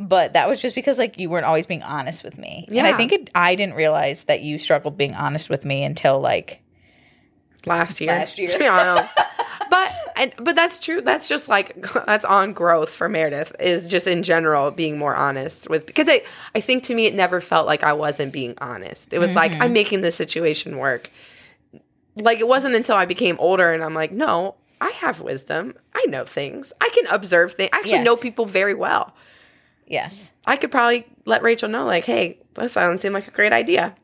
But 0.00 0.32
that 0.32 0.48
was 0.48 0.60
just 0.60 0.74
because 0.74 0.98
like 0.98 1.18
you 1.18 1.30
weren't 1.30 1.46
always 1.46 1.66
being 1.66 1.82
honest 1.82 2.24
with 2.24 2.38
me. 2.38 2.66
And 2.68 2.86
I 2.86 2.96
think 2.96 3.12
it, 3.12 3.30
I 3.34 3.54
didn't 3.54 3.74
realize 3.74 4.24
that 4.24 4.42
you 4.42 4.58
struggled 4.58 4.96
being 4.96 5.14
honest 5.14 5.48
with 5.50 5.64
me 5.64 5.84
until 5.84 6.20
like 6.20 6.60
last 7.66 8.00
year. 8.00 8.10
Last 8.10 8.38
year. 8.38 8.50
Yeah, 8.60 9.08
but 9.70 9.92
and 10.16 10.32
but 10.38 10.54
that's 10.56 10.80
true. 10.80 11.00
That's 11.00 11.28
just 11.28 11.48
like 11.48 11.80
that's 12.06 12.24
on 12.24 12.52
growth 12.52 12.90
for 12.90 13.08
Meredith 13.08 13.54
is 13.60 13.88
just 13.88 14.06
in 14.06 14.22
general 14.22 14.70
being 14.70 14.98
more 14.98 15.14
honest 15.14 15.68
with 15.68 15.86
because 15.86 16.08
I 16.08 16.22
I 16.54 16.60
think 16.60 16.84
to 16.84 16.94
me 16.94 17.06
it 17.06 17.14
never 17.14 17.40
felt 17.40 17.66
like 17.66 17.82
I 17.82 17.92
wasn't 17.92 18.32
being 18.32 18.54
honest. 18.58 19.12
It 19.12 19.18
was 19.18 19.34
like 19.34 19.52
Mm-hmm. 19.52 19.62
I'm 19.62 19.72
making 19.72 20.00
this 20.02 20.14
situation 20.16 20.78
work. 20.78 21.10
Like 22.16 22.38
it 22.38 22.46
wasn't 22.48 22.74
until 22.76 22.96
I 22.96 23.06
became 23.06 23.36
older 23.40 23.72
and 23.72 23.82
I'm 23.82 23.94
like, 23.94 24.12
no, 24.12 24.54
I 24.80 24.90
have 24.90 25.20
wisdom. 25.20 25.74
I 25.94 26.04
know 26.08 26.24
things. 26.24 26.72
I 26.80 26.88
can 26.90 27.06
observe 27.08 27.54
things. 27.54 27.70
I 27.72 27.78
actually 27.78 27.92
Yes. 27.98 28.04
know 28.04 28.16
people 28.16 28.46
very 28.46 28.74
well. 28.74 29.14
yes. 29.86 30.32
I 30.46 30.56
could 30.56 30.70
probably 30.70 31.06
let 31.24 31.42
Rachel 31.42 31.68
know, 31.70 31.84
like, 31.86 32.04
hey, 32.04 32.38
this 32.54 32.74
doesn't 32.74 33.00
seem 33.00 33.12
like 33.14 33.26
a 33.26 33.30
great 33.30 33.52
idea. 33.52 33.94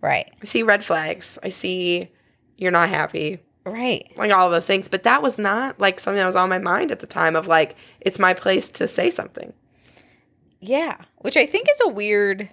Right. 0.00 0.32
I 0.42 0.44
see 0.46 0.62
red 0.62 0.82
flags. 0.82 1.38
I 1.42 1.50
see 1.50 2.10
you're 2.56 2.70
not 2.72 2.88
happy 2.88 3.38
Right. 3.66 4.10
like 4.16 4.30
all 4.32 4.50
those 4.50 4.66
things. 4.66 4.88
But 4.88 5.04
that 5.04 5.22
was 5.22 5.38
not 5.38 5.80
like 5.80 5.98
something 6.00 6.18
that 6.18 6.26
was 6.26 6.36
on 6.36 6.48
my 6.50 6.58
mind 6.58 6.92
at 6.92 7.00
the 7.00 7.06
time 7.06 7.34
of 7.36 7.46
like, 7.46 7.76
it's 8.00 8.18
my 8.18 8.34
place 8.34 8.68
to 8.68 8.86
say 8.86 9.10
something. 9.10 9.52
Yeah, 10.60 10.96
which 11.18 11.36
I 11.36 11.46
think 11.46 11.68
is 11.70 11.80
a 11.84 11.88
weird 11.88 12.48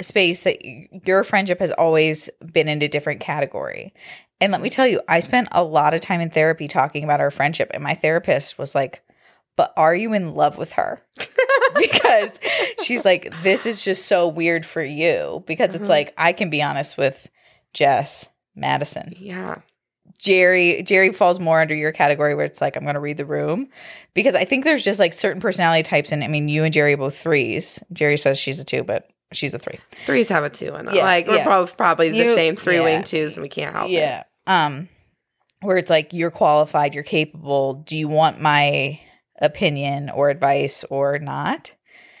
space 0.00 0.42
that 0.42 0.58
your 1.06 1.22
friendship 1.24 1.60
has 1.60 1.72
always 1.72 2.28
been 2.52 2.68
in 2.68 2.82
a 2.82 2.88
different 2.88 3.20
category. 3.20 3.94
And 4.40 4.52
let 4.52 4.60
me 4.60 4.68
tell 4.70 4.86
you, 4.86 5.00
I 5.08 5.20
spent 5.20 5.48
a 5.52 5.62
lot 5.62 5.94
of 5.94 6.00
time 6.00 6.20
in 6.20 6.30
therapy 6.30 6.66
talking 6.68 7.04
about 7.04 7.20
our 7.20 7.30
friendship, 7.30 7.70
and 7.72 7.82
my 7.82 7.94
therapist 7.94 8.58
was 8.58 8.74
like, 8.74 9.02
"But 9.56 9.72
are 9.76 9.94
you 9.94 10.12
in 10.12 10.34
love 10.34 10.58
with 10.58 10.72
her?" 10.72 11.00
because 11.76 12.40
she's 12.82 13.04
like, 13.04 13.32
"This 13.42 13.64
is 13.64 13.82
just 13.84 14.06
so 14.06 14.26
weird 14.28 14.66
for 14.66 14.82
you." 14.82 15.44
Because 15.46 15.74
it's 15.74 15.86
Mhm. 15.86 15.88
like 15.90 16.14
I 16.18 16.32
can 16.32 16.50
be 16.50 16.62
honest 16.62 16.98
with 16.98 17.30
Jess 17.72 18.28
Madison. 18.56 19.14
Yeah. 19.16 19.58
Jerry 20.18 20.82
Jerry 20.82 21.12
falls 21.12 21.40
more 21.40 21.60
under 21.60 21.74
your 21.74 21.92
category 21.92 22.34
where 22.34 22.44
it's 22.44 22.60
like 22.60 22.76
I'm 22.76 22.82
going 22.84 22.94
to 22.94 23.00
read 23.00 23.16
the 23.16 23.26
room 23.26 23.68
because 24.14 24.34
I 24.34 24.44
think 24.44 24.64
there's 24.64 24.84
just 24.84 25.00
like 25.00 25.12
certain 25.12 25.40
personality 25.40 25.82
types 25.82 26.12
and 26.12 26.22
I 26.24 26.28
mean 26.28 26.48
you 26.48 26.64
and 26.64 26.72
Jerry 26.72 26.94
are 26.94 26.98
both 26.98 27.16
threes. 27.18 27.82
Jerry 27.92 28.16
says 28.16 28.38
she's 28.38 28.58
a 28.60 28.64
2 28.64 28.84
but 28.84 29.10
she's 29.32 29.52
a 29.54 29.58
3. 29.58 29.78
Threes 30.06 30.28
have 30.28 30.44
a 30.44 30.50
two 30.50 30.72
and 30.72 30.88
Yeah, 30.94 31.04
like 31.04 31.26
we're 31.26 31.36
yeah. 31.36 31.44
both 31.48 31.76
probably 31.76 32.10
the 32.10 32.16
You- 32.18 32.34
same 32.34 32.56
three 32.56 32.76
yeah. 32.76 32.84
wing 32.84 33.02
twos 33.04 33.36
and 33.36 33.42
we 33.42 33.48
can't 33.48 33.74
help 33.74 33.88
it. 33.90 33.94
Yeah. 33.94 34.22
Um 34.46 34.88
where 35.60 35.76
it's 35.78 35.90
like 35.90 36.12
you're 36.12 36.30
qualified, 36.30 36.94
you're 36.94 37.02
capable, 37.02 37.74
do 37.74 37.96
you 37.96 38.06
want 38.08 38.40
my 38.40 39.00
opinion 39.40 40.10
or 40.10 40.30
advice 40.30 40.84
or 40.90 41.18
not? 41.18 41.74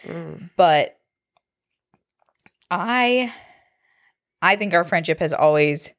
Mm. 0.06 0.50
But 0.56 0.98
I 2.70 3.32
I 4.42 4.56
think 4.56 4.74
our 4.74 4.84
friendship 4.84 5.20
has 5.20 5.32
always 5.32 5.92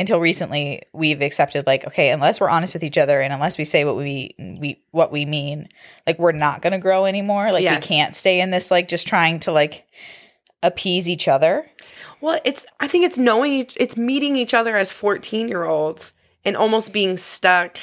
until 0.00 0.18
recently 0.18 0.82
we've 0.92 1.22
accepted 1.22 1.66
like 1.66 1.86
okay 1.86 2.10
unless 2.10 2.40
we're 2.40 2.48
honest 2.48 2.72
with 2.74 2.82
each 2.82 2.98
other 2.98 3.20
and 3.20 3.32
unless 3.32 3.58
we 3.58 3.64
say 3.64 3.84
what 3.84 3.96
we 3.96 4.34
we 4.38 4.82
what 4.90 5.12
we 5.12 5.24
mean 5.24 5.68
like 6.06 6.18
we're 6.18 6.32
not 6.32 6.62
going 6.62 6.72
to 6.72 6.78
grow 6.78 7.04
anymore 7.04 7.52
like 7.52 7.62
Yes. 7.62 7.82
we 7.82 7.86
can't 7.86 8.16
stay 8.16 8.40
in 8.40 8.50
this 8.50 8.70
like 8.70 8.88
just 8.88 9.06
trying 9.06 9.38
to 9.40 9.52
like 9.52 9.86
appease 10.62 11.08
each 11.08 11.28
other 11.28 11.70
Well, 12.20 12.38
it's 12.44 12.66
I 12.78 12.86
think 12.86 13.04
it's 13.04 13.18
knowing 13.18 13.52
each, 13.52 13.76
it's 13.78 13.96
meeting 13.96 14.36
each 14.36 14.54
other 14.54 14.76
as 14.76 14.92
14 14.92 15.48
year 15.48 15.64
olds 15.64 16.12
and 16.44 16.56
almost 16.56 16.92
being 16.92 17.18
stuck 17.18 17.78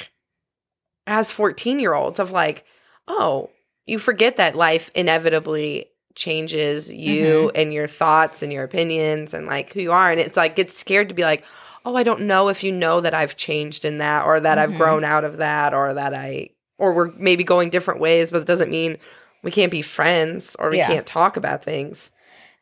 as 1.06 1.32
14 1.32 1.80
year 1.80 1.94
olds 1.94 2.18
of 2.18 2.30
like, 2.30 2.64
oh, 3.06 3.50
you 3.86 3.98
forget 3.98 4.36
that 4.36 4.54
life 4.54 4.90
inevitably 4.94 5.86
changes 6.14 6.92
you 6.92 7.24
mm-hmm. 7.24 7.60
and 7.60 7.72
your 7.72 7.86
thoughts 7.86 8.42
and 8.42 8.52
your 8.52 8.64
opinions 8.64 9.34
and 9.34 9.46
like 9.46 9.72
who 9.72 9.80
you 9.80 9.92
are. 9.92 10.10
And 10.10 10.20
it's 10.20 10.36
like, 10.36 10.56
get 10.56 10.70
scared 10.70 11.08
to 11.08 11.14
be 11.14 11.22
like, 11.22 11.44
oh, 11.84 11.96
I 11.96 12.02
don't 12.02 12.22
know 12.22 12.48
if 12.48 12.62
you 12.62 12.72
know 12.72 13.00
that 13.00 13.14
I've 13.14 13.36
changed 13.36 13.84
in 13.84 13.98
that 13.98 14.26
or 14.26 14.40
that 14.40 14.58
Mhm. 14.58 14.60
I've 14.62 14.74
grown 14.76 15.04
out 15.04 15.24
of 15.24 15.38
that 15.38 15.72
or 15.74 15.94
that 15.94 16.12
I, 16.14 16.50
or 16.76 16.92
we're 16.94 17.10
maybe 17.16 17.44
going 17.44 17.70
different 17.70 18.00
ways, 18.00 18.30
but 18.30 18.42
it 18.42 18.46
doesn't 18.46 18.70
mean 18.70 18.98
we 19.42 19.50
can't 19.50 19.70
be 19.70 19.82
friends 19.82 20.56
or 20.58 20.70
we 20.70 20.78
Yeah. 20.78 20.88
can't 20.88 21.06
talk 21.06 21.36
about 21.36 21.62
things. 21.64 22.10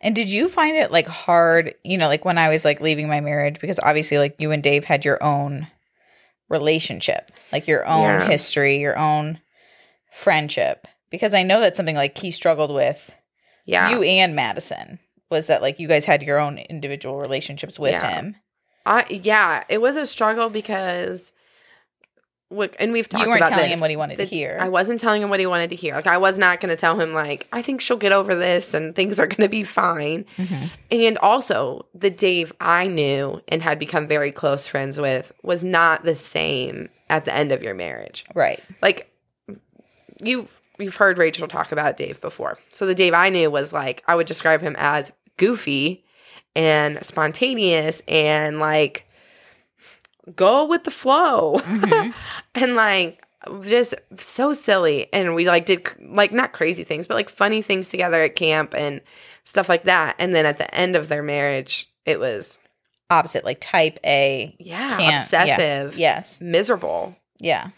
and 0.03 0.15
did 0.15 0.29
you 0.31 0.47
find 0.47 0.77
it 0.77 0.93
like 0.93 1.09
hard 1.09 1.75
you 1.83 1.97
know 1.97 2.07
like 2.07 2.23
when 2.27 2.37
i 2.37 2.51
was 2.51 2.67
like 2.67 2.83
leaving 2.83 3.09
my 3.09 3.23
marriage 3.23 3.59
because 3.59 3.81
obviously 3.83 4.19
like 4.19 4.35
you 4.39 4.51
and 4.53 4.63
dave 4.63 4.85
had 4.85 5.07
your 5.07 5.21
own 5.23 5.67
relationship 6.51 7.33
like 7.51 7.67
your 7.67 7.85
own 7.87 8.03
Yeah. 8.03 8.29
history 8.29 8.77
your 8.79 8.99
own 8.99 9.41
friendship 10.13 10.87
because 11.11 11.33
i 11.35 11.43
know 11.43 11.61
that's 11.61 11.77
something 11.79 11.97
like 11.97 12.17
he 12.19 12.31
struggled 12.31 12.73
with 12.75 13.15
Yeah. 13.65 13.89
you 13.91 14.03
and 14.03 14.37
Madison 14.37 14.99
was 15.31 15.47
that 15.49 15.63
like 15.63 15.81
you 15.81 15.89
guys 15.89 16.05
had 16.05 16.23
your 16.23 16.39
own 16.39 16.59
individual 16.59 17.17
relationships 17.17 17.79
with 17.79 17.93
Yeah. 17.93 18.07
him. 18.17 18.37
I 18.87 19.05
yeah, 19.11 19.65
it 19.69 19.81
was 19.81 19.97
a 19.97 20.07
struggle 20.07 20.49
because, 20.49 21.33
look, 22.51 22.77
and 22.79 22.93
we've 22.93 23.09
talked 23.09 23.25
about 23.25 23.27
it. 23.27 23.27
You 23.27 23.31
weren't 23.31 23.41
about 23.41 23.49
telling 23.51 23.65
this. 23.65 23.75
him 23.75 23.81
what 23.81 23.91
he 23.91 23.97
wanted 23.97 24.17
to 24.19 24.25
hear. 24.25 24.57
I 24.61 24.69
wasn't 24.69 25.01
telling 25.01 25.23
him 25.23 25.29
what 25.29 25.41
he 25.41 25.47
wanted 25.47 25.71
to 25.71 25.77
hear. 25.77 25.95
Like 25.95 26.07
I 26.07 26.19
was 26.19 26.39
not 26.39 26.61
going 26.61 26.71
to 26.75 26.81
tell 26.81 26.99
him 26.99 27.13
like 27.13 27.49
I 27.53 27.63
think 27.63 27.81
she'll 27.81 27.97
get 27.97 28.13
over 28.13 28.35
this 28.35 28.73
and 28.75 28.95
things 28.95 29.19
are 29.19 29.27
going 29.27 29.43
to 29.43 29.49
be 29.49 29.65
fine. 29.65 30.25
Mhm. 30.37 30.71
And 30.91 31.19
also, 31.19 31.87
the 31.95 32.11
Dave 32.11 32.53
I 32.61 32.87
knew 32.87 33.43
and 33.49 33.63
had 33.63 33.79
become 33.79 34.07
very 34.07 34.31
close 34.31 34.69
friends 34.69 34.99
with 34.99 35.33
was 35.43 35.65
not 35.65 36.05
the 36.05 36.15
same 36.15 36.89
at 37.11 37.25
the 37.25 37.35
end 37.35 37.53
of 37.53 37.63
your 37.63 37.75
marriage. 37.75 38.25
Right. 38.35 38.63
Like 38.81 39.13
you've 40.23 40.61
you've 40.79 40.97
heard 40.97 41.19
Rachel 41.19 41.49
talk 41.49 41.73
about 41.73 41.97
Dave 41.97 42.21
before. 42.21 42.59
So 42.73 42.87
the 42.87 42.95
Dave 42.95 43.15
I 43.15 43.31
knew 43.31 43.51
was 43.51 43.73
like 43.73 44.03
I 44.07 44.15
would 44.15 44.27
describe 44.27 44.61
him 44.61 44.77
as 44.79 45.11
goofy 45.37 46.05
and 46.57 47.05
spontaneous 47.05 48.03
and 48.09 48.59
like 48.59 49.07
go 50.35 50.67
with 50.67 50.83
the 50.85 50.91
flow 50.91 51.61
Mhm. 51.63 52.13
and 52.57 52.75
like 52.75 53.23
just 53.63 53.95
so 54.17 54.53
silly 54.53 55.07
and 55.13 55.37
we 55.37 55.47
like 55.47 55.67
did 55.67 55.87
like 56.01 56.33
not 56.33 56.53
crazy 56.53 56.83
things 56.83 57.07
but 57.07 57.15
like 57.15 57.29
funny 57.29 57.63
things 57.63 57.89
together 57.89 58.21
at 58.23 58.35
camp 58.35 58.75
and 58.77 59.01
stuff 59.45 59.69
like 59.69 59.85
that 59.85 60.17
and 60.19 60.35
then 60.35 60.45
at 60.47 60.59
the 60.59 60.75
end 60.75 60.97
of 60.97 61.09
their 61.09 61.23
marriage 61.23 61.89
it 62.05 62.19
was 62.19 62.59
Opposite, 63.09 63.45
like 63.45 63.59
type 63.61 64.01
A. 64.05 64.57
yeah 64.59 64.97
Can't- 64.97 65.23
obsessive 65.23 65.97
Yes. 65.97 66.41
miserable 66.41 67.15
Yeah. 67.39 67.69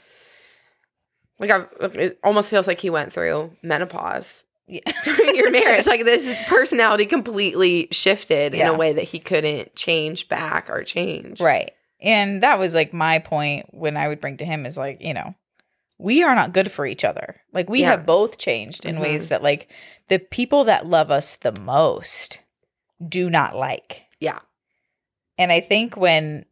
like 1.38 1.50
I, 1.50 1.66
it 1.82 2.18
almost 2.24 2.48
feels 2.48 2.66
like 2.66 2.80
he 2.80 2.88
went 2.88 3.12
through 3.12 3.54
menopause 3.62 4.44
Yeah. 4.68 4.80
during 5.04 5.34
your 5.34 5.50
marriage. 5.50 5.86
Like 5.86 6.04
this 6.04 6.34
personality 6.46 7.06
completely 7.06 7.88
shifted 7.90 8.54
in 8.54 8.66
a 8.66 8.76
way 8.76 8.92
that 8.92 9.04
he 9.04 9.18
couldn't 9.18 9.74
change 9.74 10.28
back 10.28 10.68
or 10.68 10.84
change. 10.84 11.40
Right. 11.40 11.72
And 12.00 12.42
that 12.42 12.58
was 12.58 12.74
like 12.74 12.92
my 12.92 13.18
point 13.18 13.66
when 13.72 13.96
I 13.96 14.08
would 14.08 14.20
bring 14.20 14.36
to 14.36 14.44
him 14.44 14.66
is 14.66 14.76
like, 14.76 15.00
you 15.00 15.14
know, 15.14 15.34
we 15.98 16.22
are 16.22 16.34
not 16.34 16.52
good 16.52 16.70
for 16.70 16.86
each 16.86 17.04
other. 17.04 17.40
Like 17.52 17.68
we 17.68 17.80
Yeah. 17.80 17.92
have 17.92 18.06
both 18.06 18.38
changed 18.38 18.84
in 18.84 18.96
Mhm. 18.96 19.00
ways 19.00 19.28
that 19.30 19.42
like 19.42 19.68
the 20.08 20.18
people 20.18 20.64
that 20.64 20.86
love 20.86 21.10
us 21.10 21.36
the 21.36 21.58
most 21.60 22.40
do 23.04 23.30
not 23.30 23.56
like. 23.56 24.02
Yeah. 24.20 24.38
And 25.38 25.50
I 25.50 25.60
think 25.60 25.96
when 25.96 26.44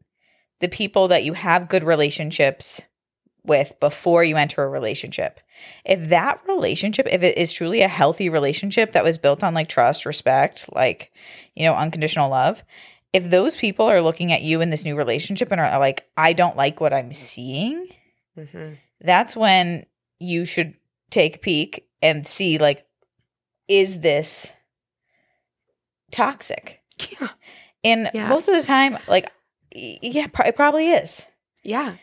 the 0.60 0.68
people 0.68 1.08
that 1.08 1.22
you 1.24 1.34
have 1.34 1.68
good 1.68 1.84
relationships 1.84 2.82
with 3.46 3.78
before 3.80 4.24
you 4.24 4.36
enter 4.36 4.62
a 4.62 4.68
relationship, 4.68 5.40
if 5.84 6.08
that 6.08 6.40
relationship, 6.46 7.06
if 7.10 7.22
it 7.22 7.38
is 7.38 7.52
truly 7.52 7.82
a 7.82 7.88
healthy 7.88 8.28
relationship 8.28 8.92
that 8.92 9.04
was 9.04 9.18
built 9.18 9.42
on 9.42 9.54
like 9.54 9.68
trust, 9.68 10.06
respect, 10.06 10.72
like, 10.74 11.12
you 11.54 11.64
know, 11.64 11.74
unconditional 11.74 12.30
love, 12.30 12.62
if 13.12 13.30
those 13.30 13.56
people 13.56 13.86
are 13.86 14.02
looking 14.02 14.32
at 14.32 14.42
you 14.42 14.60
in 14.60 14.70
this 14.70 14.84
new 14.84 14.96
relationship 14.96 15.50
and 15.50 15.60
are 15.60 15.78
like, 15.78 16.06
I 16.16 16.32
don't 16.32 16.56
like 16.56 16.80
what 16.80 16.92
I'm 16.92 17.12
seeing, 17.12 17.88
hmm 18.36 18.74
that's 19.00 19.36
when 19.36 19.84
you 20.18 20.46
should 20.46 20.74
take 21.10 21.36
a 21.36 21.38
peek 21.38 21.86
and 22.00 22.26
see 22.26 22.56
like, 22.56 22.86
is 23.68 24.00
this 24.00 24.52
toxic? 26.10 26.80
Yeah. 27.20 27.28
And 27.84 28.10
Yeah. 28.14 28.28
most 28.28 28.48
of 28.48 28.54
the 28.54 28.62
time, 28.66 28.96
like, 29.06 29.30
yeah, 29.70 30.26
it 30.46 30.56
probably 30.56 30.90
is. 30.90 31.26
Yeah. 31.62 31.96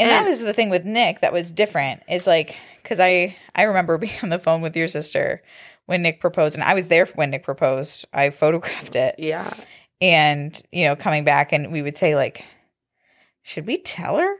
And, 0.00 0.10
that 0.10 0.26
was 0.26 0.40
the 0.40 0.52
thing 0.54 0.70
with 0.70 0.84
Nick 0.84 1.20
that 1.20 1.32
was 1.32 1.52
different. 1.52 2.02
Is 2.08 2.26
like 2.26 2.56
because 2.82 3.00
I 3.00 3.36
I 3.54 3.62
remember 3.64 3.98
being 3.98 4.12
on 4.22 4.28
the 4.30 4.38
phone 4.38 4.62
with 4.62 4.76
your 4.76 4.88
sister 4.88 5.42
when 5.86 6.02
Nick 6.02 6.20
proposed, 6.20 6.54
and 6.56 6.64
I 6.64 6.74
was 6.74 6.86
there 6.88 7.06
when 7.14 7.30
Nick 7.30 7.42
proposed. 7.44 8.06
I 8.12 8.30
photographed 8.30 8.94
it, 8.96 9.16
Yeah. 9.18 9.52
and 10.00 10.60
you 10.72 10.86
know, 10.86 10.96
coming 10.96 11.24
back, 11.24 11.52
and 11.52 11.72
we 11.72 11.82
would 11.82 11.96
say 11.96 12.14
like, 12.14 12.44
should 13.42 13.66
we 13.66 13.76
tell 13.78 14.18
her? 14.18 14.34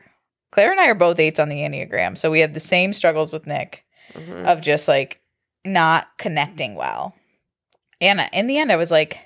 Claire 0.52 0.70
and 0.72 0.80
I 0.80 0.88
are 0.88 0.94
both 0.94 1.18
eights 1.20 1.38
on 1.38 1.48
the 1.48 1.56
enneagram, 1.60 2.16
so 2.18 2.30
we 2.30 2.40
had 2.40 2.54
the 2.54 2.60
same 2.60 2.92
struggles 2.92 3.30
with 3.32 3.46
Nick 3.46 3.84
Mhm. 4.14 4.44
of 4.46 4.60
just 4.60 4.88
like 4.88 5.20
not 5.64 6.08
connecting 6.18 6.74
well. 6.74 7.14
And 8.00 8.20
in 8.32 8.46
the 8.46 8.58
end, 8.58 8.72
I 8.72 8.76
was 8.76 8.90
like, 8.90 9.20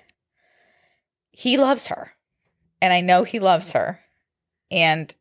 he 1.31 1.57
loves 1.57 1.89
her. 1.89 2.13
And 2.83 2.93
I 2.93 3.01
know 3.01 3.25
he 3.25 3.39
loves 3.39 3.73
her. 3.73 4.01
And 4.71 5.15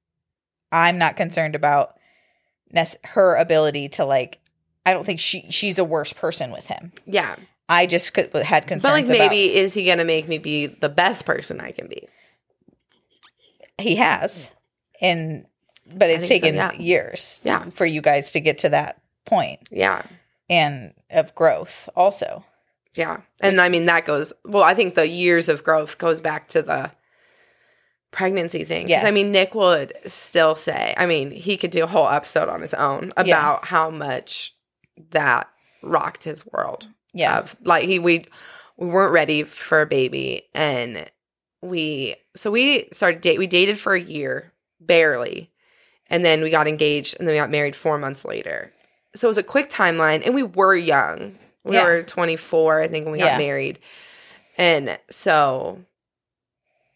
I'm 0.74 0.98
not 0.98 1.16
concerned 1.16 1.56
about 1.56 1.96
nec- 2.72 3.06
her 3.06 3.36
ability 3.36 3.90
to 3.90 4.06
like, 4.06 4.40
I 4.86 4.94
don't 4.94 5.06
think 5.06 5.20
she 5.20 5.46
she's 5.50 5.78
a 5.80 5.84
worse 5.86 6.12
person 6.12 6.52
with 6.52 6.68
him. 6.68 6.92
Yeah. 7.06 7.36
I 7.70 7.86
just 7.86 8.14
could, 8.14 8.34
had 8.34 8.68
concerns 8.68 8.84
But 8.84 8.92
like 8.92 9.06
about 9.06 9.32
maybe 9.32 9.56
is 9.56 9.74
he 9.74 9.86
gonna 9.86 10.04
make 10.04 10.28
me 10.28 10.38
be 10.40 10.66
the 10.68 10.90
best 10.90 11.26
person 11.26 11.62
I 11.62 11.72
can 11.72 11.88
be? 11.88 12.08
he 13.78 13.96
has. 13.96 14.52
And, 15.02 15.46
but 15.94 16.10
it's 16.10 16.28
think 16.28 16.44
so, 16.44 16.48
taken 16.48 16.56
yeah. 16.56 16.74
years 16.74 17.42
Yeah. 17.44 17.66
for 17.72 17.86
you 17.86 18.02
guys 18.02 18.32
to 18.34 18.40
get 18.40 18.60
to 18.60 18.70
that 18.70 19.02
point 19.26 19.68
Yeah. 19.72 20.04
and 20.50 20.94
of 21.10 21.34
growth 21.36 21.90
also. 21.96 22.44
Yeah. 22.94 23.22
And 23.40 23.60
I 23.60 23.70
mean 23.70 23.86
that 23.86 24.06
goes 24.06 24.34
well, 24.46 24.64
I 24.64 24.74
think 24.76 24.96
the 24.96 25.08
years 25.08 25.50
of 25.50 25.64
growth 25.64 25.98
goes 25.98 26.22
back 26.22 26.48
to 26.50 26.62
the 26.62 26.92
pregnancy 28.14 28.64
thing. 28.64 28.88
Yes. 28.88 29.06
I 29.06 29.12
mean 29.12 29.32
Nick 29.32 29.54
would 29.56 29.92
still 30.06 30.56
say, 30.56 30.94
I 30.96 31.06
mean, 31.06 31.32
he 31.32 31.58
could 31.58 31.72
do 31.72 31.84
a 31.84 31.88
whole 31.88 32.08
episode 32.08 32.48
on 32.48 32.62
his 32.62 32.74
own 32.74 33.12
about 33.18 33.28
Yeah. 33.28 33.60
how 33.64 33.90
much 33.90 34.56
that 35.12 35.50
rocked 35.82 36.24
his 36.24 36.46
world. 36.46 36.88
Yeah. 37.14 37.40
Of 37.40 37.56
like 37.66 37.84
he 37.86 38.00
we 38.00 38.26
we 38.78 38.88
weren't 38.88 39.12
ready 39.12 39.44
for 39.44 39.82
a 39.82 39.86
baby 39.86 40.44
and 40.56 41.10
we 41.62 42.16
so 42.36 42.50
we 42.52 42.88
started 42.94 43.22
date 43.22 43.38
we 43.40 43.48
dated 43.48 43.78
for 43.80 43.94
a 43.94 44.00
year, 44.02 44.54
barely. 44.80 45.50
And 46.08 46.24
then 46.24 46.42
we 46.42 46.50
got 46.52 46.68
engaged 46.68 47.16
and 47.20 47.28
then 47.28 47.34
we 47.34 47.40
got 47.40 47.50
married 47.50 47.76
4 47.76 47.98
months 47.98 48.24
later. 48.24 48.72
So 49.16 49.28
it 49.28 49.30
was 49.30 49.38
a 49.38 49.44
quick 49.44 49.70
timeline 49.70 50.22
and 50.26 50.34
we 50.36 50.44
were 50.44 50.76
young. 50.76 51.38
We 51.64 51.76
Yeah. 51.76 51.84
were 51.86 52.04
24 52.04 52.82
I 52.82 52.88
think 52.88 53.06
when 53.06 53.14
we 53.14 53.20
Yeah. 53.20 53.32
got 53.32 53.38
married. 53.40 53.80
And 54.58 55.00
so 55.10 55.80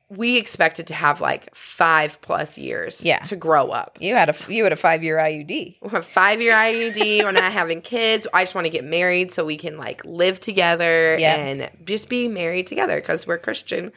we 0.09 0.37
expected 0.37 0.87
to 0.87 0.93
have 0.93 1.19
like 1.19 1.53
5 1.53 2.21
plus 2.21 2.57
years 2.57 3.03
Yeah. 3.03 3.19
to 3.25 3.35
grow 3.35 3.67
up. 3.69 3.97
You 3.99 4.15
had 4.15 4.29
a 4.29 4.35
you 4.53 4.63
had 4.63 4.71
a 4.71 4.77
five 4.77 5.03
year 5.03 5.17
IUD. 5.17 5.77
Have 5.91 6.05
five 6.21 6.41
year 6.41 6.53
IUD. 6.53 7.23
We're 7.23 7.31
not 7.31 7.51
having 7.51 7.81
kids. 7.81 8.25
I 8.33 8.43
just 8.43 8.55
want 8.55 8.65
to 8.65 8.71
get 8.71 8.85
married 8.85 9.31
so 9.33 9.43
we 9.43 9.57
can 9.57 9.77
like 9.77 10.03
live 10.05 10.39
together 10.39 11.17
Yeah. 11.19 11.35
and 11.35 11.69
just 11.83 12.07
be 12.07 12.27
married 12.29 12.67
together 12.67 12.95
because 12.95 13.27
we're 13.27 13.37
Christian. 13.37 13.91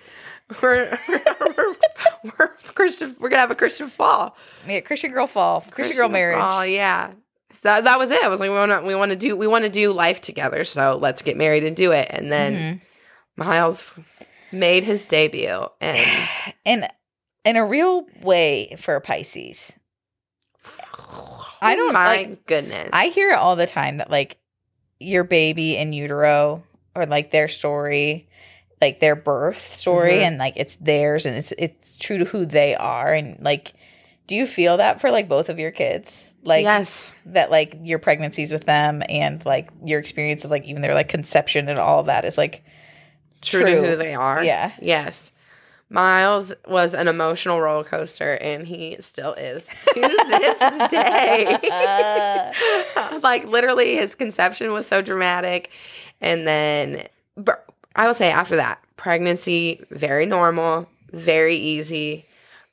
We're, 0.60 0.98
we're, 1.08 1.74
we're 2.24 2.48
Christian. 2.74 3.14
We're 3.20 3.28
gonna 3.28 3.40
have 3.42 3.52
a 3.52 3.54
Christian 3.54 3.86
fall. 3.86 4.36
Yeah, 4.66 4.80
Christian 4.80 5.12
girl 5.12 5.28
fall, 5.28 5.60
Christian, 5.70 5.96
girl 5.96 6.08
marriage. 6.08 6.40
Oh 6.42 6.62
yeah. 6.62 7.12
So 7.52 7.58
that, 7.62 7.84
that 7.84 8.00
was 8.00 8.10
it. 8.10 8.20
I 8.24 8.26
was 8.26 8.40
like, 8.40 8.50
we 8.50 8.56
want 8.56 8.72
to 8.72 8.80
we 8.84 8.96
want 8.96 9.10
to 9.10 9.16
do 9.16 9.36
we 9.36 9.46
want 9.46 9.62
to 9.64 9.70
do 9.70 9.92
life 9.92 10.20
together. 10.20 10.64
So 10.64 10.96
let's 11.00 11.22
get 11.22 11.36
married 11.36 11.62
and 11.62 11.76
do 11.76 11.92
it. 11.92 12.08
And 12.10 12.32
then 12.32 12.54
Mhm. 12.56 12.80
Miles 13.36 13.96
made 14.52 14.84
his 14.84 15.06
debut, 15.06 15.66
and 15.80 16.28
And 16.66 16.88
in 17.44 17.56
a 17.56 17.64
real 17.64 18.06
way 18.22 18.74
for 18.78 18.98
Pisces, 19.00 19.74
I 21.62 21.74
don't, 21.76 21.92
My 21.92 22.06
like- 22.08 22.46
goodness. 22.46 22.90
I 22.92 23.08
hear 23.08 23.30
it 23.30 23.36
all 23.38 23.56
the 23.56 23.66
time 23.66 23.98
that 23.98 24.10
like 24.10 24.38
your 24.98 25.24
baby 25.24 25.76
in 25.76 25.92
utero 25.92 26.62
or 26.94 27.06
like 27.06 27.30
their 27.30 27.48
story, 27.48 28.28
like 28.80 29.00
their 29.00 29.16
birth 29.16 29.58
story, 29.70 30.14
Mhm. 30.14 30.22
and 30.22 30.38
like 30.38 30.54
it's 30.56 30.76
theirs 30.76 31.26
and 31.26 31.36
it's 31.36 31.52
it's 31.58 31.96
true 31.96 32.18
to 32.18 32.24
who 32.24 32.44
they 32.46 32.74
are. 32.74 33.12
And 33.12 33.38
like, 33.42 33.72
do 34.26 34.34
you 34.34 34.46
feel 34.46 34.76
that 34.78 35.00
for 35.00 35.10
like 35.10 35.28
both 35.28 35.48
of 35.48 35.58
your 35.58 35.70
kids? 35.70 36.26
Like 36.42 36.62
yes. 36.64 37.12
that, 37.26 37.50
like 37.50 37.76
your 37.82 37.98
pregnancies 37.98 38.50
with 38.50 38.64
them 38.64 39.02
and 39.10 39.44
like 39.44 39.68
your 39.84 40.00
experience 40.00 40.44
of 40.46 40.50
like 40.50 40.64
even 40.64 40.80
their 40.80 40.94
like 40.94 41.08
conception 41.10 41.68
and 41.68 41.78
all 41.78 42.00
of 42.00 42.06
that 42.06 42.24
is 42.24 42.38
like 42.38 42.64
true, 43.42 43.64
to 43.64 43.82
who 43.84 43.96
they 43.96 44.14
are. 44.14 44.42
Yeah. 44.42 44.72
Yes. 44.80 45.32
Miles 45.92 46.52
was 46.68 46.94
an 46.94 47.08
emotional 47.08 47.60
roller 47.60 47.82
coaster, 47.82 48.34
and 48.34 48.64
he 48.64 48.96
still 49.00 49.32
is 49.34 49.66
to 49.66 50.00
this 50.28 50.88
day. 50.90 51.58
like 53.22 53.46
literally, 53.46 53.96
his 53.96 54.14
conception 54.14 54.72
was 54.72 54.86
so 54.86 55.02
dramatic, 55.02 55.72
and 56.20 56.46
then, 56.46 57.08
I 57.96 58.06
will 58.06 58.14
say 58.14 58.30
after 58.30 58.54
that, 58.56 58.80
pregnancy 58.96 59.84
very 59.90 60.26
normal, 60.26 60.88
very 61.12 61.56
easy, 61.56 62.24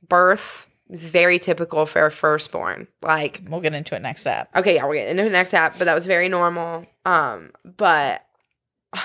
birth 0.07 0.67
very 0.89 1.39
typical 1.39 1.85
for 1.85 2.05
a 2.05 2.11
firstborn. 2.11 2.87
Like 3.01 3.41
We'll 3.47 3.61
get 3.61 3.73
into 3.73 3.95
it 3.95 4.01
next 4.01 4.21
step. 4.21 4.49
Okay, 4.55 4.75
yeah, 4.75 4.85
we'll 4.85 4.93
get 4.93 5.09
into 5.09 5.23
the 5.23 5.29
next 5.29 5.53
app, 5.53 5.77
but 5.77 5.85
that 5.85 5.95
was 5.95 6.05
very 6.05 6.29
normal. 6.29 6.85
Um, 7.05 7.51
but 7.63 8.23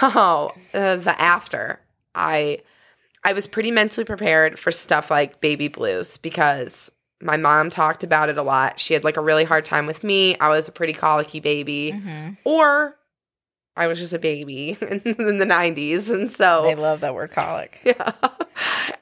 oh, 0.00 0.52
uh, 0.74 0.96
the 0.96 1.20
after, 1.20 1.80
I 2.14 2.60
I 3.24 3.32
was 3.32 3.46
pretty 3.46 3.70
mentally 3.70 4.04
prepared 4.04 4.58
for 4.58 4.70
stuff 4.72 5.10
like 5.10 5.40
baby 5.40 5.68
blues 5.68 6.16
because 6.16 6.90
my 7.20 7.36
mom 7.36 7.70
talked 7.70 8.02
about 8.02 8.28
it 8.28 8.36
a 8.38 8.42
lot. 8.42 8.80
She 8.80 8.94
had 8.94 9.04
like 9.04 9.16
a 9.16 9.20
really 9.22 9.44
hard 9.44 9.64
time 9.64 9.86
with 9.86 10.02
me. 10.02 10.36
I 10.38 10.48
was 10.48 10.66
a 10.68 10.72
pretty 10.72 10.92
colicky 10.92 11.38
baby, 11.40 11.92
Mhm. 11.94 12.36
or 12.44 12.96
I 13.76 13.86
was 13.86 13.98
just 14.00 14.12
a 14.12 14.18
baby 14.18 14.76
in 14.80 15.38
the 15.38 15.46
'90s, 15.46 16.10
and 16.10 16.30
so 16.30 16.62
They 16.64 16.74
love 16.74 17.00
that 17.00 17.14
word 17.14 17.30
colic. 17.30 17.80
yeah. 17.84 18.12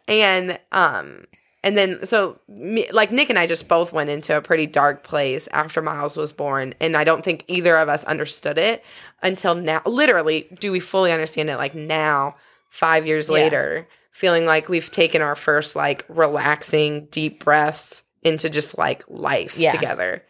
And 0.06 0.58
um 0.72 1.24
and 1.62 1.76
then 1.76 2.04
so 2.06 2.38
me, 2.48 2.90
like 2.90 3.12
Nick 3.12 3.30
and 3.30 3.38
I 3.38 3.46
just 3.46 3.68
both 3.68 3.92
went 3.92 4.10
into 4.10 4.36
a 4.36 4.40
pretty 4.42 4.66
dark 4.66 5.04
place 5.04 5.48
after 5.52 5.82
Miles 5.82 6.16
was 6.16 6.32
born 6.32 6.74
and 6.80 6.96
I 6.96 7.04
don't 7.04 7.24
think 7.24 7.44
either 7.48 7.76
of 7.76 7.88
us 7.88 8.04
understood 8.04 8.58
it 8.58 8.82
until 9.22 9.54
now. 9.54 9.82
Literally, 9.84 10.48
do 10.60 10.72
we 10.72 10.80
fully 10.80 11.12
understand 11.12 11.50
it 11.50 11.56
like 11.56 11.74
now 11.74 12.36
5 12.70 13.06
years 13.06 13.28
Yeah. 13.28 13.34
later 13.34 13.88
feeling 14.10 14.44
like 14.44 14.68
we've 14.68 14.90
taken 14.90 15.22
our 15.22 15.36
first 15.36 15.76
like 15.76 16.04
relaxing 16.08 17.06
deep 17.10 17.44
breaths 17.44 18.02
into 18.22 18.50
just 18.50 18.76
like 18.76 19.04
life 19.08 19.56
Yeah. 19.56 19.72
together. 19.72 20.22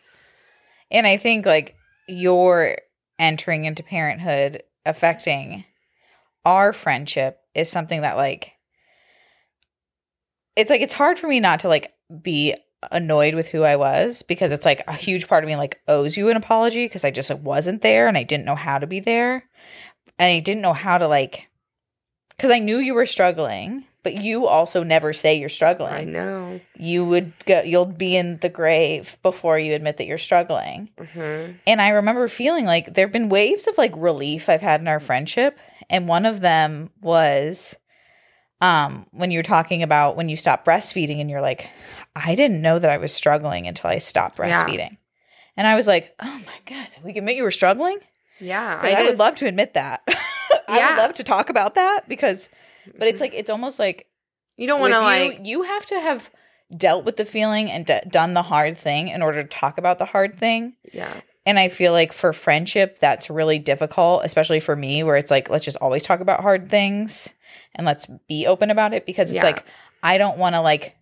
And 0.90 1.06
I 1.06 1.16
think 1.16 1.46
like 1.46 1.76
your 2.08 2.76
entering 3.18 3.64
into 3.64 3.82
parenthood 3.82 4.62
affecting 4.84 5.64
our 6.44 6.72
friendship 6.72 7.38
is 7.54 7.68
something 7.70 8.00
that 8.02 8.16
like 8.16 8.52
it's 10.56 10.70
like 10.70 10.80
it's 10.80 10.94
hard 10.94 11.18
for 11.18 11.28
me 11.28 11.40
not 11.40 11.60
to 11.60 11.68
like 11.68 11.92
be 12.22 12.54
annoyed 12.90 13.34
with 13.34 13.48
who 13.48 13.62
I 13.62 13.76
was 13.76 14.22
because 14.22 14.52
it's 14.52 14.64
like 14.64 14.82
a 14.88 14.94
huge 14.94 15.28
part 15.28 15.44
of 15.44 15.48
me 15.48 15.56
like 15.56 15.80
owes 15.86 16.16
you 16.16 16.28
an 16.30 16.36
apology 16.36 16.84
because 16.86 17.04
I 17.04 17.10
just 17.10 17.30
like, 17.30 17.42
wasn't 17.42 17.82
there 17.82 18.08
and 18.08 18.16
I 18.16 18.22
didn't 18.22 18.46
know 18.46 18.56
how 18.56 18.78
to 18.78 18.86
be 18.86 19.00
there. 19.00 19.44
And 20.18 20.32
I 20.32 20.40
didn't 20.40 20.62
know 20.62 20.72
how 20.72 20.98
to 20.98 21.06
like 21.06 21.50
cuz 22.38 22.50
I 22.50 22.58
knew 22.58 22.78
you 22.78 22.94
were 22.94 23.06
struggling 23.06 23.84
but 24.02 24.14
you 24.14 24.46
also 24.46 24.82
never 24.82 25.12
say 25.12 25.34
you're 25.34 25.48
struggling. 25.48 25.92
I 25.92 26.04
know. 26.04 26.60
You 26.76 27.04
would 27.04 27.32
go 27.44 27.60
you'll 27.62 27.86
be 27.86 28.16
in 28.16 28.38
the 28.38 28.48
grave 28.48 29.18
before 29.22 29.58
you 29.58 29.74
admit 29.74 29.98
that 29.98 30.06
you're 30.06 30.18
struggling. 30.18 30.90
hmm 30.98 31.52
And 31.66 31.82
I 31.82 31.90
remember 31.90 32.28
feeling 32.28 32.64
like 32.64 32.94
there've 32.94 33.12
been 33.12 33.28
waves 33.28 33.66
of 33.66 33.76
like 33.76 33.92
relief 33.96 34.48
I've 34.48 34.62
had 34.62 34.80
in 34.80 34.88
our 34.88 35.00
friendship, 35.00 35.58
and 35.88 36.08
one 36.08 36.24
of 36.24 36.40
them 36.40 36.90
was 37.00 37.76
um 38.60 39.06
when 39.12 39.30
you're 39.30 39.42
talking 39.42 39.82
about 39.82 40.16
when 40.16 40.28
you 40.28 40.36
stop 40.36 40.64
breastfeeding 40.64 41.20
and 41.20 41.30
you're 41.30 41.40
like 41.40 41.68
I 42.16 42.34
didn't 42.34 42.60
know 42.62 42.78
that 42.78 42.90
I 42.90 42.98
was 42.98 43.12
struggling 43.14 43.66
until 43.66 43.88
I 43.90 43.98
stopped 43.98 44.38
Yeah. 44.38 44.64
breastfeeding. 44.64 44.96
And 45.56 45.66
I 45.66 45.74
was 45.76 45.86
like, 45.86 46.14
"Oh 46.20 46.40
my 46.46 46.54
god, 46.66 46.88
we 47.04 47.12
can 47.12 47.22
admit 47.24 47.36
you 47.36 47.42
were 47.42 47.50
struggling?" 47.50 47.98
Yeah, 48.38 48.78
I, 48.82 48.94
I 48.94 49.02
would 49.08 49.18
love 49.18 49.34
to 49.36 49.46
admit 49.46 49.74
that. 49.74 50.02
I 50.68 50.76
Yeah. 50.78 50.90
would 50.94 50.98
love 51.02 51.14
to 51.14 51.24
talk 51.24 51.50
about 51.50 51.74
that 51.74 52.02
because 52.08 52.48
but 52.98 53.08
it's 53.08 53.20
like 53.20 53.34
it's 53.34 53.50
almost 53.50 53.78
like 53.78 54.06
You 54.56 54.66
don't 54.66 54.80
want 54.80 54.92
to 54.94 55.00
like. 55.00 55.40
you 55.44 55.62
have 55.62 55.86
to 55.86 56.00
have 56.00 56.30
dealt 56.76 57.04
with 57.04 57.16
the 57.16 57.24
feeling 57.24 57.70
and 57.70 57.84
d- 57.86 57.98
done 58.08 58.32
the 58.34 58.42
hard 58.42 58.78
thing 58.78 59.08
in 59.08 59.22
order 59.22 59.42
to 59.42 59.48
talk 59.48 59.76
about 59.78 59.98
the 59.98 60.04
hard 60.04 60.38
thing. 60.38 60.74
Yeah. 60.92 61.20
And 61.46 61.58
I 61.58 61.68
feel 61.68 61.92
like 61.92 62.12
for 62.12 62.32
friendship, 62.32 62.98
that's 63.00 63.28
really 63.30 63.58
difficult, 63.58 64.24
especially 64.24 64.60
for 64.60 64.76
me, 64.76 65.02
where 65.02 65.16
it's 65.16 65.30
like, 65.30 65.50
let's 65.50 65.64
just 65.64 65.76
always 65.78 66.02
talk 66.02 66.20
about 66.20 66.40
hard 66.40 66.68
things 66.70 67.34
and 67.74 67.86
let's 67.86 68.06
be 68.28 68.46
open 68.46 68.70
about 68.70 68.92
it 68.94 69.06
because 69.06 69.30
it's 69.30 69.36
Yeah. 69.36 69.44
like, 69.44 69.64
I 70.02 70.18
don't 70.18 70.38
want 70.38 70.54
to 70.54 70.60
like 70.60 70.96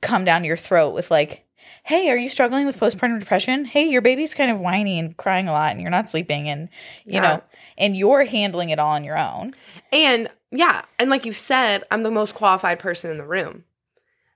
come 0.00 0.24
down 0.24 0.44
your 0.44 0.56
throat 0.56 0.90
with 0.90 1.10
like, 1.10 1.44
hey, 1.84 2.10
are 2.10 2.16
you 2.16 2.28
struggling 2.28 2.66
with 2.66 2.78
postpartum 2.78 3.18
depression? 3.20 3.64
Hey, 3.64 3.88
your 3.88 4.02
baby's 4.02 4.34
kind 4.34 4.50
of 4.50 4.60
whiny 4.60 4.98
and 4.98 5.16
crying 5.16 5.48
a 5.48 5.52
lot 5.52 5.70
and 5.72 5.80
you're 5.80 5.90
not 5.90 6.10
sleeping 6.10 6.48
and, 6.48 6.68
you 7.04 7.14
Yeah. 7.14 7.20
know, 7.20 7.42
and 7.78 7.96
you're 7.96 8.24
handling 8.24 8.70
it 8.70 8.78
all 8.78 8.92
on 8.92 9.04
your 9.04 9.18
own. 9.18 9.54
And 9.92 10.28
yeah, 10.50 10.82
and 10.98 11.10
like 11.10 11.24
you've 11.24 11.38
said, 11.38 11.84
I'm 11.90 12.02
the 12.02 12.10
most 12.10 12.34
qualified 12.34 12.78
person 12.78 13.10
in 13.10 13.18
the 13.18 13.26
room. 13.26 13.64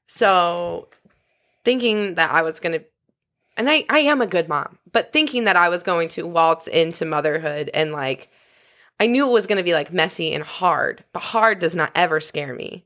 So 0.07 0.89
thinking 1.64 2.14
that 2.14 2.31
I 2.31 2.43
was 2.43 2.61
going 2.61 2.79
to 2.79 2.85
and 3.57 3.68
I 3.68 3.85
I 3.89 4.01
am 4.01 4.21
a 4.23 4.27
good 4.27 4.49
mom, 4.49 4.79
but 4.91 5.12
thinking 5.12 5.45
that 5.45 5.57
I 5.57 5.68
was 5.68 5.83
going 5.83 6.09
to 6.11 6.27
waltz 6.27 6.66
into 6.66 7.05
motherhood 7.05 7.71
and 7.75 7.93
like 7.93 8.31
I 9.01 9.07
knew 9.07 9.26
it 9.26 9.32
was 9.32 9.46
going 9.46 9.59
to 9.59 9.64
be 9.64 9.72
like 9.72 9.92
messy 9.92 10.32
and 10.32 10.44
hard, 10.44 11.03
but 11.12 11.20
hard 11.20 11.59
does 11.59 11.74
not 11.74 11.90
ever 11.94 12.20
scare 12.20 12.55
me. 12.55 12.84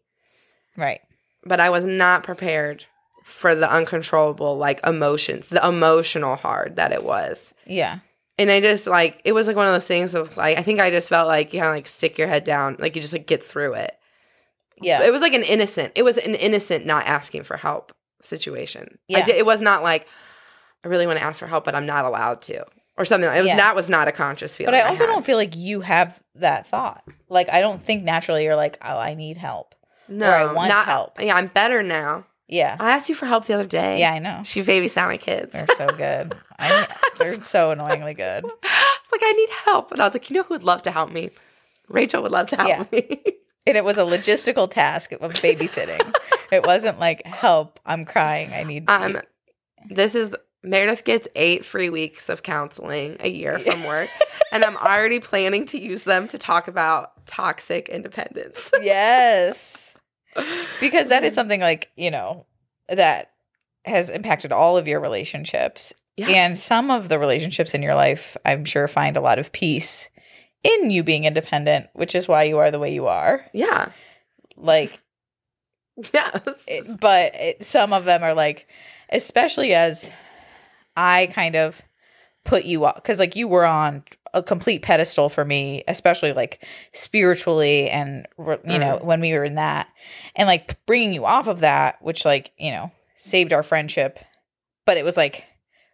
Right. 0.76 1.00
But 1.44 1.60
I 1.60 1.70
was 1.70 1.84
not 1.84 2.22
prepared 2.22 2.86
for 3.24 3.54
the 3.54 3.70
uncontrollable 3.70 4.56
like 4.56 4.86
emotions, 4.86 5.48
the 5.48 5.66
emotional 5.66 6.36
hard 6.36 6.76
that 6.76 6.92
it 6.92 7.02
was. 7.02 7.52
Yeah. 7.66 7.98
And 8.38 8.50
I 8.50 8.60
just 8.60 8.86
like 8.86 9.20
it 9.24 9.32
was 9.32 9.46
like 9.46 9.56
one 9.56 9.66
of 9.66 9.74
those 9.74 9.88
things 9.88 10.14
of 10.14 10.36
like 10.36 10.56
I 10.56 10.62
think 10.62 10.80
I 10.80 10.90
just 10.90 11.08
felt 11.08 11.26
like 11.26 11.52
you 11.52 11.60
kind 11.60 11.70
of 11.70 11.76
like 11.76 11.88
stick 11.88 12.16
your 12.16 12.28
head 12.28 12.44
down, 12.44 12.76
like 12.78 12.94
you 12.94 13.02
just 13.02 13.12
like 13.12 13.26
get 13.26 13.42
through 13.42 13.74
it. 13.74 13.96
Yeah. 14.80 15.02
It 15.02 15.12
was 15.12 15.20
like 15.20 15.34
an 15.34 15.42
innocent. 15.42 15.92
It 15.96 16.02
was 16.04 16.16
an 16.16 16.36
innocent 16.36 16.86
not 16.86 17.06
asking 17.06 17.44
for 17.44 17.56
help 17.56 17.92
situation. 18.22 18.98
Yeah. 19.08 19.24
did, 19.24 19.36
it 19.36 19.46
was 19.46 19.60
not 19.60 19.82
like 19.82 20.06
I 20.84 20.88
really 20.88 21.06
want 21.06 21.18
to 21.18 21.24
ask 21.24 21.40
for 21.40 21.46
help, 21.46 21.64
but 21.64 21.74
I'm 21.74 21.86
not 21.86 22.04
allowed 22.04 22.42
to, 22.42 22.66
or 22.96 23.04
something. 23.04 23.30
It 23.30 23.38
was 23.40 23.46
Yeah. 23.48 23.56
that 23.56 23.74
was 23.76 23.88
not 23.88 24.08
a 24.08 24.12
conscious 24.12 24.56
feeling. 24.56 24.72
But 24.72 24.74
I 24.84 24.88
also 24.88 25.06
had. 25.06 25.12
don't 25.12 25.24
feel 25.24 25.36
like 25.36 25.56
you 25.56 25.80
have 25.80 26.18
that 26.36 26.66
thought. 26.66 27.04
Like 27.28 27.48
I 27.48 27.60
don't 27.60 27.82
think 27.82 28.04
naturally 28.04 28.44
you're 28.44 28.56
like, 28.56 28.78
oh, 28.82 28.98
I 28.98 29.14
need 29.14 29.36
help. 29.36 29.74
no 30.08 30.26
I 30.26 30.52
want 30.52 30.68
not, 30.68 30.84
help. 30.86 31.20
Yeah, 31.20 31.36
I'm 31.36 31.46
better 31.48 31.82
now. 31.82 32.26
Yeah. 32.46 32.76
I 32.78 32.90
asked 32.92 33.08
you 33.08 33.14
for 33.14 33.26
help 33.26 33.46
the 33.46 33.54
other 33.54 33.66
day. 33.66 33.98
Yeah, 34.00 34.12
I 34.12 34.18
know. 34.18 34.42
she 34.44 34.62
babysat 34.62 35.06
my 35.08 35.16
kids. 35.16 35.52
They're 35.52 35.66
so 35.76 35.86
good. 35.88 36.34
I, 36.58 36.86
they're 37.18 37.40
so 37.40 37.70
annoyingly 37.70 38.14
good. 38.14 38.44
It's 39.04 39.12
like 39.12 39.20
I 39.22 39.32
need 39.32 39.50
help, 39.66 39.92
and 39.92 40.00
I 40.00 40.06
was 40.06 40.14
like, 40.14 40.30
you 40.30 40.34
know 40.36 40.42
who 40.44 40.54
would 40.54 40.64
love 40.64 40.80
to 40.82 40.90
help 40.90 41.10
me? 41.12 41.28
Rachel 41.88 42.22
would 42.22 42.32
love 42.32 42.46
to 42.48 42.56
help 42.56 42.68
Yeah. 42.68 42.84
me. 42.90 43.22
And 43.66 43.76
it 43.78 43.84
was 43.84 43.96
a 43.96 44.02
logistical 44.02 44.70
task 44.70 45.12
of 45.12 45.20
babysitting. 45.20 46.14
it 46.52 46.66
wasn't 46.66 46.98
like 46.98 47.24
help. 47.26 47.80
I'm 47.86 48.04
crying. 48.04 48.52
I 48.52 48.62
need. 48.62 48.90
um, 48.90 49.20
this 49.88 50.14
is 50.14 50.34
Meredith 50.64 51.04
gets 51.04 51.28
eight 51.36 51.64
free 51.64 51.90
weeks 51.90 52.28
of 52.28 52.42
counseling 52.42 53.16
a 53.20 53.28
year 53.28 53.58
from 53.58 53.84
work, 53.84 54.08
and 54.50 54.64
I'm 54.64 54.76
already 54.76 55.20
planning 55.20 55.66
to 55.66 55.78
use 55.80 56.04
them 56.04 56.26
to 56.28 56.38
talk 56.38 56.68
about 56.68 57.26
toxic 57.26 57.88
independence. 57.88 58.70
yes, 58.82 59.94
because 60.80 61.08
that 61.10 61.22
is 61.24 61.34
something 61.38 61.60
like 61.60 61.90
you 61.96 62.10
know 62.10 62.46
that 62.88 63.30
has 63.84 64.08
impacted 64.10 64.50
all 64.52 64.78
of 64.78 64.88
your 64.88 65.00
relationships, 65.00 65.92
Yeah. 66.16 66.28
and 66.30 66.58
some 66.58 66.90
of 66.90 67.08
the 67.10 67.18
relationships 67.18 67.74
in 67.74 67.82
your 67.82 67.94
life, 67.94 68.36
I'm 68.44 68.64
sure, 68.64 68.88
find 68.88 69.16
a 69.16 69.20
lot 69.20 69.38
of 69.38 69.52
peace 69.52 70.08
in 70.62 70.90
you 70.90 71.02
being 71.02 71.24
independent, 71.24 71.88
which 71.92 72.14
is 72.14 72.26
why 72.26 72.44
you 72.44 72.56
are 72.58 72.70
the 72.70 72.78
way 72.78 72.94
you 72.94 73.06
are. 73.06 73.44
Yeah. 73.52 73.90
Like 74.56 74.98
Yes. 76.14 76.40
it- 76.66 77.00
but 77.00 77.34
it, 77.34 77.64
some 77.64 77.92
of 77.92 78.04
them 78.06 78.22
are 78.22 78.32
like 78.34 78.66
especially 79.10 79.74
as 79.74 80.10
i 80.96 81.26
kind 81.32 81.56
of 81.56 81.80
put 82.44 82.64
you 82.64 82.84
up 82.84 82.96
because 82.96 83.18
like 83.18 83.36
you 83.36 83.48
were 83.48 83.64
on 83.64 84.02
a 84.34 84.42
complete 84.42 84.82
pedestal 84.82 85.28
for 85.28 85.44
me 85.44 85.82
especially 85.88 86.32
like 86.32 86.66
spiritually 86.92 87.88
and 87.88 88.26
you 88.38 88.78
know 88.78 88.96
mm-hmm. 88.96 89.06
when 89.06 89.20
we 89.20 89.32
were 89.32 89.44
in 89.44 89.54
that 89.54 89.88
and 90.36 90.46
like 90.46 90.84
bringing 90.86 91.12
you 91.12 91.24
off 91.24 91.48
of 91.48 91.60
that 91.60 92.02
which 92.02 92.24
like 92.24 92.52
you 92.58 92.70
know 92.70 92.90
saved 93.16 93.52
our 93.52 93.62
friendship 93.62 94.18
but 94.84 94.96
it 94.96 95.04
was 95.04 95.16
like 95.16 95.44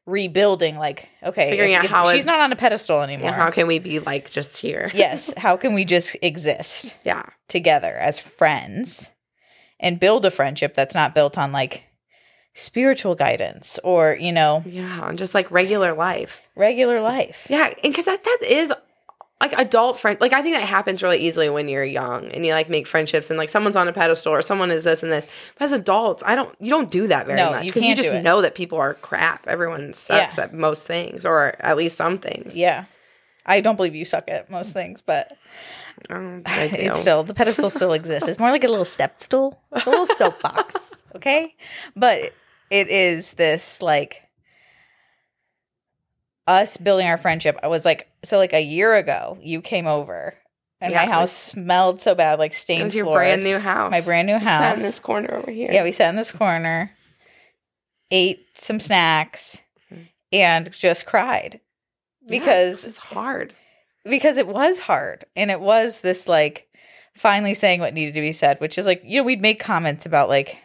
rebuilding 0.06 0.76
like 0.76 1.08
okay 1.22 1.50
Figuring 1.50 1.72
if- 1.72 1.78
out 1.80 1.84
if 1.84 1.90
how 1.90 2.12
she's 2.12 2.24
it- 2.24 2.26
not 2.26 2.40
on 2.40 2.50
a 2.50 2.56
pedestal 2.56 3.02
anymore 3.02 3.30
Yeah, 3.30 3.36
how 3.36 3.50
can 3.50 3.66
we 3.66 3.78
be 3.78 4.00
like 4.00 4.30
just 4.30 4.56
here? 4.56 4.90
yes 4.94 5.32
how 5.36 5.56
can 5.56 5.74
we 5.74 5.84
just 5.84 6.16
exist 6.22 6.96
Yeah. 7.04 7.22
together 7.48 7.94
as 7.94 8.18
friends 8.18 9.10
and 9.78 10.00
build 10.00 10.24
a 10.24 10.30
friendship 10.30 10.74
that's 10.74 10.94
not 10.94 11.14
built 11.14 11.38
on 11.38 11.52
like 11.52 11.84
spiritual 12.60 13.14
guidance 13.14 13.78
or 13.84 14.16
you 14.20 14.32
know 14.32 14.62
Yeah. 14.66 15.08
And 15.08 15.18
just 15.18 15.34
like 15.34 15.50
regular 15.50 15.92
life. 15.94 16.40
regular 16.56 17.00
life 17.00 17.46
Yeah. 17.50 17.66
And 17.82 17.92
because 17.92 18.04
that, 18.06 18.22
that 18.24 18.38
is 18.46 18.72
like 19.40 19.58
adult 19.58 19.98
friend. 19.98 20.20
Like 20.20 20.34
I 20.34 20.42
think 20.42 20.54
that 20.56 20.68
happens 20.68 21.02
really 21.02 21.16
easily 21.18 21.48
when 21.48 21.66
you're 21.68 21.82
young 21.84 22.26
and 22.32 22.44
you 22.44 22.52
like 22.52 22.68
make 22.68 22.86
friendships 22.86 23.30
and 23.30 23.38
like 23.38 23.48
someone's 23.48 23.74
on 23.76 23.88
a 23.88 23.92
pedestal 23.92 24.34
or 24.34 24.42
someone 24.42 24.70
is 24.70 24.84
this 24.84 25.02
and 25.02 25.10
this. 25.10 25.26
But 25.58 25.64
as 25.64 25.72
adults, 25.72 26.22
I 26.26 26.34
don't, 26.34 26.54
you 26.60 26.68
don't 26.68 26.90
do 26.90 27.06
that 27.06 27.26
very 27.26 27.38
No, 27.38 27.52
much 27.52 27.64
because 27.64 27.82
you 27.82 27.94
can't 27.94 28.00
just 28.02 28.22
know 28.22 28.42
that 28.42 28.54
people 28.54 28.76
are 28.78 28.92
crap. 28.94 29.46
Everyone 29.48 29.94
sucks 29.94 30.36
Yeah. 30.36 30.44
at 30.44 30.52
most 30.54 30.86
things 30.86 31.24
or 31.24 31.54
at 31.60 31.76
least 31.78 31.96
some 31.96 32.18
things. 32.18 32.56
yeah 32.56 32.84
i 33.46 33.62
don't 33.62 33.76
believe 33.76 33.94
you 33.94 34.04
suck 34.04 34.24
at 34.28 34.50
most 34.50 34.74
things 34.74 35.00
but 35.00 35.32
Um, 36.10 36.42
it's 36.46 37.00
still 37.00 37.24
the 37.24 37.32
pedestal 37.32 37.70
still 37.70 37.94
exists 37.94 38.28
it's 38.28 38.38
more 38.38 38.50
like 38.50 38.64
a 38.64 38.68
little 38.68 38.84
step 38.84 39.18
stool 39.18 39.58
a 39.72 39.78
little 39.88 40.04
soapbox 40.20 41.02
okay 41.16 41.54
but 41.96 42.34
it 42.70 42.88
is 42.88 43.32
this 43.32 43.82
like 43.82 44.22
us 46.46 46.76
building 46.76 47.06
our 47.06 47.18
friendship 47.18 47.58
i 47.62 47.68
was 47.68 47.84
like 47.84 48.08
so 48.24 48.36
like 48.38 48.52
a 48.52 48.60
year 48.62 48.94
ago 48.96 49.38
you 49.42 49.60
came 49.60 49.86
over 49.86 50.34
and 50.80 50.92
Yeah, 50.92 51.04
my 51.04 51.12
house 51.12 51.32
smelled 51.32 52.00
so 52.00 52.14
bad 52.14 52.38
like 52.38 52.54
stained. 52.54 52.80
it 52.80 52.84
was 52.84 52.94
your 52.94 53.04
floors. 53.04 53.18
brand 53.18 53.44
new 53.44 53.58
house. 53.58 53.90
my 53.90 54.00
brand 54.00 54.26
new 54.26 54.34
We 54.34 54.40
sat 54.40 54.60
house 54.62 54.76
in 54.78 54.82
this 54.82 54.98
corner 54.98 55.34
over 55.34 55.50
here. 55.50 55.70
Yeah, 55.70 55.82
we 55.84 55.92
sat 55.92 56.08
in 56.08 56.16
this 56.16 56.32
corner, 56.32 56.90
ate 58.10 58.46
some 58.56 58.80
snacks, 58.80 59.60
Mhm. 59.92 60.08
and 60.32 60.72
just 60.72 61.04
cried 61.04 61.60
Yeah, 62.22 62.28
because 62.30 62.84
it's 62.86 62.96
hard. 62.96 63.52
because 64.04 64.38
it 64.38 64.48
was 64.48 64.78
hard 64.78 65.26
and 65.36 65.50
it 65.50 65.60
was 65.60 66.00
this 66.00 66.26
like 66.26 66.68
finally 67.14 67.52
saying 67.52 67.80
what 67.80 67.92
needed 67.92 68.14
to 68.14 68.20
be 68.22 68.32
said, 68.32 68.58
which 68.58 68.78
is 68.78 68.86
like 68.86 69.02
you 69.04 69.20
know 69.20 69.24
we'd 69.24 69.42
make 69.42 69.60
comments 69.60 70.06
about 70.06 70.30
like 70.30 70.56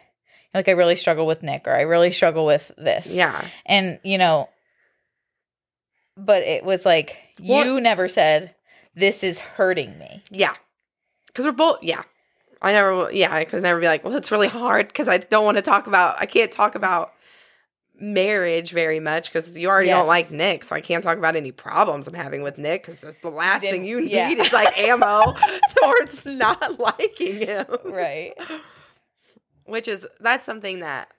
like 0.56 0.68
I 0.68 0.72
really 0.72 0.96
struggle 0.96 1.26
with 1.26 1.42
Nick 1.42 1.66
or 1.66 1.72
I 1.72 1.82
really 1.82 2.10
struggle 2.10 2.44
with 2.46 2.70
this, 2.76 3.12
Yeah. 3.12 3.46
and 3.64 3.98
you 4.02 4.18
know, 4.18 4.48
but 6.16 6.42
it 6.42 6.64
was 6.64 6.84
like 6.86 7.16
you 7.38 7.80
never 7.80 8.08
said 8.08 8.54
this 8.94 9.22
is 9.22 9.38
hurting 9.38 9.98
me. 9.98 10.22
Yeah. 10.30 10.54
Because 11.26 11.44
we're 11.44 11.52
both, 11.52 11.80
yeah. 11.82 12.02
I 12.62 12.72
never, 12.72 12.94
will- 12.94 13.12
yeah, 13.12 13.32
I 13.34 13.44
could 13.44 13.62
never 13.62 13.78
be 13.78 13.84
like, 13.86 14.02
well, 14.02 14.16
it's 14.16 14.30
really 14.32 14.48
hard 14.48 14.88
because 14.88 15.06
I 15.08 15.18
don't 15.18 15.44
want 15.44 15.58
to 15.58 15.62
talk 15.62 15.86
about, 15.86 16.16
I 16.18 16.24
can't 16.24 16.50
talk 16.50 16.74
about 16.74 17.12
marriage 18.00 18.70
very 18.72 19.00
much 19.00 19.30
because 19.30 19.56
you 19.56 19.68
already 19.68 19.88
Yes. 19.88 19.98
don't 19.98 20.06
like 20.06 20.30
Nick. 20.30 20.64
So 20.64 20.74
I 20.74 20.80
can't 20.80 21.04
talk 21.04 21.18
about 21.18 21.36
any 21.36 21.52
problems 21.52 22.08
I'm 22.08 22.14
having 22.14 22.42
with 22.42 22.56
Nick 22.56 22.82
because 22.82 23.02
that's 23.02 23.18
the 23.18 23.28
last 23.28 23.60
thing 23.60 23.84
you 23.84 24.00
need 24.00 24.10
yeah. 24.12 24.30
is 24.30 24.52
like 24.52 24.76
ammo 24.78 25.34
towards 25.82 26.24
not 26.24 26.78
liking 26.80 27.46
him. 27.46 27.66
Right. 27.84 28.32
Which 29.66 29.88
is, 29.88 30.06
that's 30.20 30.46
something 30.46 30.80
that 30.80 31.10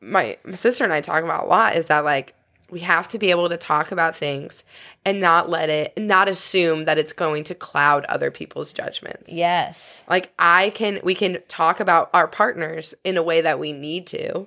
my, 0.00 0.36
my 0.44 0.54
sister 0.54 0.84
and 0.84 0.92
I 0.92 1.00
talk 1.00 1.24
about 1.24 1.44
a 1.44 1.46
lot 1.48 1.76
is 1.76 1.86
that 1.86 2.04
like, 2.04 2.34
we 2.70 2.80
have 2.80 3.08
to 3.08 3.18
be 3.18 3.30
able 3.30 3.48
to 3.48 3.56
talk 3.56 3.92
about 3.92 4.14
things 4.14 4.62
and 5.06 5.22
not 5.22 5.48
let 5.48 5.70
it, 5.70 5.96
not 5.96 6.28
assume 6.28 6.84
that 6.84 6.98
it's 6.98 7.14
going 7.14 7.44
to 7.44 7.54
cloud 7.54 8.04
other 8.10 8.30
people's 8.30 8.74
judgments. 8.74 9.32
Yes. 9.32 10.04
Like 10.06 10.30
I 10.38 10.68
can 10.70 11.00
we 11.02 11.14
can 11.14 11.38
talk 11.48 11.80
about 11.80 12.10
our 12.12 12.28
partners 12.28 12.92
in 13.04 13.16
a 13.16 13.22
way 13.22 13.40
that 13.40 13.58
we 13.58 13.72
need 13.72 14.06
to 14.08 14.46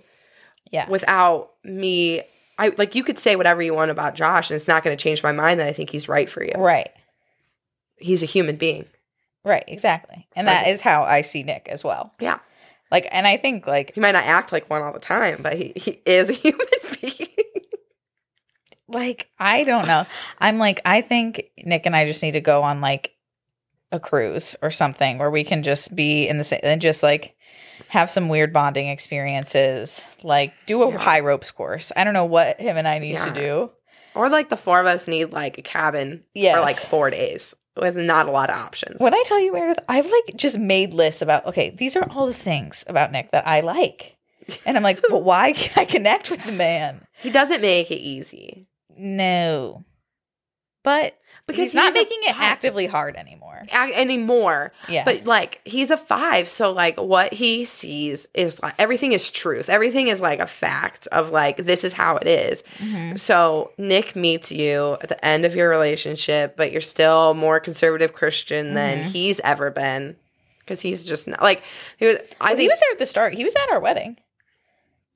Yeah. 0.69 0.87
without 0.87 1.49
me 1.63 2.21
I 2.59 2.73
like 2.77 2.93
you 2.93 3.03
could 3.03 3.17
say 3.17 3.35
whatever 3.35 3.63
you 3.63 3.73
want 3.73 3.89
about 3.89 4.13
Josh 4.13 4.51
and 4.51 4.55
it's 4.55 4.67
not 4.67 4.83
going 4.83 4.95
to 4.95 5.01
change 5.03 5.23
my 5.23 5.31
mind 5.31 5.59
that 5.59 5.67
I 5.67 5.73
think 5.73 5.89
he's 5.89 6.07
right 6.07 6.29
for 6.29 6.43
you. 6.43 6.53
right. 6.57 6.89
He's 7.97 8.21
a 8.21 8.27
human 8.27 8.55
being. 8.57 8.85
Right, 9.43 9.63
exactly. 9.67 10.27
And 10.35 10.45
So- 10.45 10.51
that 10.51 10.67
is 10.67 10.81
how 10.81 11.01
I 11.01 11.21
see 11.21 11.41
Nick 11.41 11.67
as 11.69 11.83
well. 11.83 12.13
Yeah. 12.19 12.37
Like, 12.91 13.07
and 13.11 13.25
I 13.25 13.37
think 13.37 13.65
like 13.65 13.93
He 13.95 14.01
might 14.01 14.11
not 14.11 14.25
act 14.25 14.51
like 14.51 14.69
one 14.69 14.81
all 14.81 14.93
the 14.93 14.99
time, 14.99 15.41
but 15.41 15.53
he, 15.53 15.71
he 15.75 16.01
is 16.05 16.29
a 16.29 16.33
human 16.43 16.67
being. 17.01 17.27
like 18.87 19.29
I 19.39 19.63
don't 19.63 19.87
know. 19.87 20.05
I'm 20.39 20.57
like 20.57 20.81
I 20.85 21.01
think 21.01 21.45
Nick 21.57 21.85
and 21.85 21.95
I 21.95 22.05
just 22.05 22.21
need 22.21 22.31
to 22.33 22.41
go 22.41 22.63
on 22.63 22.81
like 22.81 23.11
a 23.91 23.99
cruise 23.99 24.55
or 24.61 24.71
something 24.71 25.17
where 25.17 25.31
we 25.31 25.43
can 25.43 25.63
just 25.63 25.95
be 25.95 26.27
in 26.27 26.37
the 26.37 26.43
same 26.43 26.59
and 26.63 26.81
just 26.81 27.03
like 27.03 27.35
have 27.87 28.09
some 28.09 28.29
weird 28.29 28.53
bonding 28.53 28.87
experiences. 28.89 30.03
Like 30.23 30.53
do 30.65 30.83
a 30.83 30.91
Yeah. 30.91 30.97
high 30.97 31.19
ropes 31.21 31.51
course. 31.51 31.91
I 31.95 32.03
don't 32.03 32.13
know 32.13 32.25
what 32.25 32.59
him 32.59 32.77
and 32.77 32.87
I 32.87 32.99
need 32.99 33.19
to 33.19 33.31
do. 33.33 33.71
or 34.15 34.29
like 34.29 34.49
the 34.49 34.57
four 34.57 34.79
of 34.79 34.85
us 34.85 35.07
need 35.07 35.31
like 35.31 35.57
a 35.57 35.61
cabin 35.61 36.23
Yes. 36.33 36.55
for 36.55 36.61
like 36.61 36.77
four 36.77 37.09
days 37.09 37.53
with 37.77 37.95
not 37.95 38.27
a 38.27 38.31
lot 38.31 38.49
of 38.49 38.57
options. 38.57 38.99
When 38.99 39.13
I 39.13 39.23
tell 39.25 39.39
you, 39.39 39.53
Meredith, 39.53 39.83
I've 39.87 40.05
like 40.05 40.35
just 40.35 40.57
made 40.57 40.93
lists 40.93 41.21
about 41.21 41.45
okay, 41.45 41.69
these 41.71 41.95
are 41.95 42.05
all 42.11 42.27
the 42.27 42.33
things 42.33 42.83
about 42.87 43.11
Nick 43.11 43.31
that 43.31 43.47
I 43.47 43.61
like. 43.61 44.17
And 44.65 44.75
I'm 44.77 44.83
like, 44.83 45.01
but 45.09 45.23
why 45.23 45.53
can't 45.53 45.77
I 45.77 45.85
connect 45.85 46.29
with 46.29 46.43
the 46.45 46.51
man? 46.51 47.05
he 47.21 47.29
doesn't 47.29 47.61
make 47.61 47.91
it 47.91 47.99
easy. 47.99 48.67
No. 48.97 49.83
But 50.83 51.15
Because 51.51 51.65
he's 51.71 51.73
not 51.75 51.93
he's 51.93 52.01
a 52.01 52.05
making 52.05 52.19
it 52.23 52.39
actively 52.39 52.87
hard 52.87 53.15
anymore. 53.15 53.63
A- 53.73 53.93
anymore. 53.99 54.71
Yeah. 54.89 55.03
But 55.03 55.25
like 55.25 55.61
he's 55.65 55.91
a 55.91 55.97
five, 55.97 56.49
so 56.49 56.71
like 56.71 56.99
what 56.99 57.33
he 57.33 57.65
sees 57.65 58.27
is 58.33 58.61
like 58.61 58.73
everything 58.79 59.13
is 59.13 59.29
truth. 59.29 59.69
Everything 59.69 60.07
is 60.07 60.19
like 60.21 60.39
a 60.39 60.47
fact 60.47 61.07
of 61.11 61.29
like 61.29 61.57
this 61.57 61.83
is 61.83 61.93
how 61.93 62.17
it 62.17 62.27
is. 62.27 62.63
Mhm. 62.79 63.19
So 63.19 63.71
Nick 63.77 64.15
meets 64.15 64.51
you 64.51 64.97
at 65.01 65.09
the 65.09 65.23
end 65.25 65.45
of 65.45 65.55
your 65.55 65.69
relationship, 65.69 66.55
but 66.57 66.71
you're 66.71 66.81
still 66.81 67.33
more 67.33 67.59
conservative 67.59 68.13
Christian 68.13 68.73
than 68.73 69.03
Mhm. 69.03 69.11
he's 69.11 69.39
ever 69.41 69.69
been 69.69 70.15
because 70.59 70.81
he's 70.81 71.05
just 71.05 71.27
not 71.27 71.41
like 71.41 71.61
he 71.97 72.05
was. 72.07 72.15
I 72.15 72.45
Well, 72.45 72.47
think. 72.49 72.59
he 72.61 72.67
was 72.69 72.79
there 72.79 72.91
at 72.93 72.99
the 72.99 73.05
start. 73.05 73.33
He 73.35 73.43
was 73.43 73.55
at 73.55 73.69
our 73.71 73.79
wedding. 73.79 74.17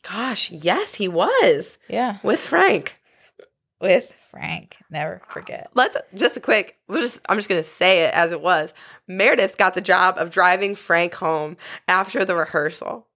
gosh, 0.07 0.51
yes, 0.51 0.95
he 0.95 1.07
was 1.07 1.79
Yeah. 1.87 2.17
with 2.21 2.39
Frank. 2.39 2.95
With 3.81 4.11
Frank. 4.35 4.75
Never 4.89 5.21
forget. 5.29 5.69
Let's 5.75 5.95
just 6.13 6.35
a 6.35 6.41
quick. 6.41 6.77
We'll 6.89 7.01
just. 7.01 7.21
I'm 7.29 7.37
just 7.37 7.47
gonna 7.47 7.63
say 7.63 8.03
it 8.03 8.13
as 8.13 8.33
it 8.33 8.41
was. 8.41 8.73
Meredith 9.07 9.55
got 9.55 9.75
the 9.75 9.81
job 9.81 10.15
of 10.17 10.29
driving 10.29 10.75
Frank 10.75 11.13
home 11.13 11.55
after 11.87 12.25
the 12.25 12.35
rehearsal. 12.35 13.07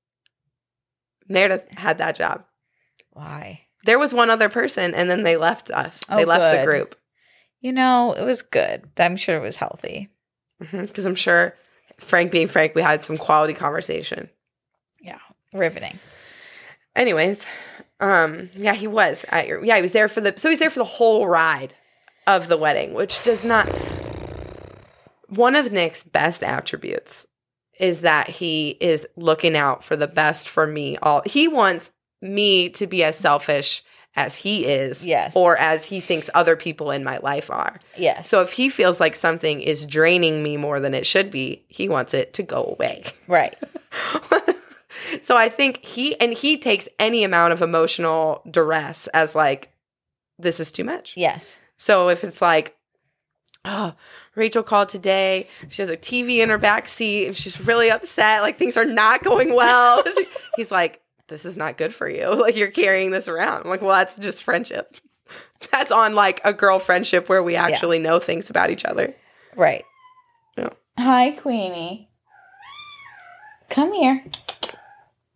Meredith 1.28 1.67
had 1.78 1.97
that 1.97 2.15
job. 2.15 2.45
Why? 3.11 3.63
There 3.84 3.99
was 3.99 4.13
one 4.13 4.30
other 4.30 4.47
person, 4.47 4.93
and 4.93 5.09
then 5.09 5.24
they 5.24 5.36
left 5.36 5.70
us. 5.72 5.99
Oh, 6.07 6.15
they 6.15 6.24
left 6.24 6.57
the 6.57 6.65
group 6.65 6.95
You 7.59 7.74
know, 7.74 8.13
it 8.13 8.24
was 8.24 8.41
good. 8.41 8.89
I'm 8.97 9.17
sure 9.17 9.36
it 9.36 9.41
was 9.41 9.57
healthy. 9.57 10.09
Mm-hmm, 10.63 10.84
because 10.84 11.05
I'm 11.05 11.15
sure 11.15 11.53
Frank, 11.97 12.32
being 12.32 12.47
Frank, 12.47 12.76
we 12.76 12.82
had 12.82 13.03
some 13.03 13.17
quality 13.17 13.53
conversation. 13.53 14.30
Yeah. 15.01 15.20
Riveting. 15.53 15.99
Anyways, 16.95 17.45
um, 17.99 18.49
yeah, 18.55 18.73
he 18.73 18.87
was. 18.87 19.23
At 19.29 19.47
your, 19.47 19.63
yeah, 19.63 19.75
he 19.75 19.81
was 19.81 19.91
there 19.91 20.07
for 20.07 20.21
the. 20.21 20.33
So 20.37 20.49
he's 20.49 20.59
there 20.59 20.69
for 20.69 20.79
the 20.79 20.85
whole 20.85 21.27
ride 21.27 21.73
of 22.27 22.47
the 22.47 22.57
wedding, 22.57 22.93
which 22.93 23.23
does 23.23 23.43
not. 23.43 23.67
One 25.27 25.55
of 25.55 25.71
Nick's 25.71 26.03
best 26.03 26.43
attributes 26.43 27.27
is 27.79 28.01
that 28.01 28.27
he 28.29 28.71
is 28.81 29.05
looking 29.15 29.55
out 29.55 29.83
for 29.83 29.95
the 29.95 30.07
best 30.07 30.49
for 30.49 30.65
me. 30.65 30.97
All 31.01 31.21
he 31.25 31.47
wants 31.47 31.91
me 32.21 32.69
to 32.69 32.87
be 32.87 33.03
as 33.03 33.15
selfish 33.15 33.83
as 34.15 34.35
he 34.37 34.65
is, 34.65 35.05
Yes. 35.05 35.33
or 35.35 35.55
as 35.57 35.85
he 35.85 35.99
thinks 36.01 36.29
other 36.33 36.55
people 36.55 36.89
in 36.91 37.03
my 37.03 37.19
life 37.19 37.49
are. 37.51 37.79
Yes. 37.95 38.27
So 38.27 38.41
if 38.41 38.51
he 38.51 38.67
feels 38.67 38.99
like 38.99 39.15
something 39.15 39.61
is 39.61 39.85
draining 39.85 40.41
me 40.43 40.57
more 40.57 40.79
than 40.79 40.93
it 40.95 41.05
should 41.05 41.29
be, 41.31 41.63
he 41.69 41.87
wants 41.87 42.13
it 42.15 42.33
to 42.33 42.43
go 42.43 42.63
away. 42.77 43.03
right. 43.27 43.55
so 45.21 45.37
I 45.37 45.49
think 45.49 45.83
he 45.85 46.19
and 46.19 46.33
he 46.33 46.57
takes 46.57 46.87
any 46.97 47.23
amount 47.23 47.53
of 47.53 47.61
emotional 47.61 48.41
duress 48.49 49.07
as 49.07 49.35
like 49.35 49.71
this 50.37 50.59
is 50.59 50.71
too 50.71 50.83
much. 50.83 51.13
Yes. 51.15 51.59
So 51.77 52.09
if 52.09 52.23
it's 52.23 52.41
like 52.41 52.75
oh, 53.65 53.93
Rachel 54.35 54.63
called 54.63 54.89
today. 54.89 55.47
She 55.69 55.81
has 55.81 55.89
a 55.89 55.97
TV 55.97 56.37
in 56.37 56.49
her 56.49 56.57
back 56.57 56.87
seat 56.87 57.27
and 57.27 57.35
she's 57.35 57.65
really 57.65 57.91
upset. 57.91 58.41
Like 58.41 58.57
things 58.57 58.77
are 58.77 58.85
not 58.85 59.23
going 59.23 59.53
well. 59.53 60.03
He's 60.55 60.71
like, 60.71 61.01
this 61.27 61.45
is 61.45 61.55
not 61.55 61.77
good 61.77 61.93
for 61.93 62.09
you. 62.09 62.27
Like 62.39 62.55
you're 62.55 62.71
carrying 62.71 63.11
this 63.11 63.27
around. 63.27 63.63
I'm 63.63 63.69
like, 63.69 63.81
well, 63.81 63.91
that's 63.91 64.17
just 64.17 64.43
friendship. 64.43 64.97
That's 65.71 65.91
on 65.91 66.15
like 66.15 66.41
a 66.43 66.53
girl 66.53 66.79
friendship 66.79 67.29
where 67.29 67.43
we 67.43 67.55
actually 67.55 67.99
know 67.99 68.17
things 68.17 68.49
about 68.49 68.71
each 68.71 68.83
other. 68.83 69.13
Right. 69.55 69.83
Yeah. 70.57 70.69
Hi, 70.97 71.31
Queenie. 71.31 72.09
Come 73.69 73.93
here. 73.93 74.23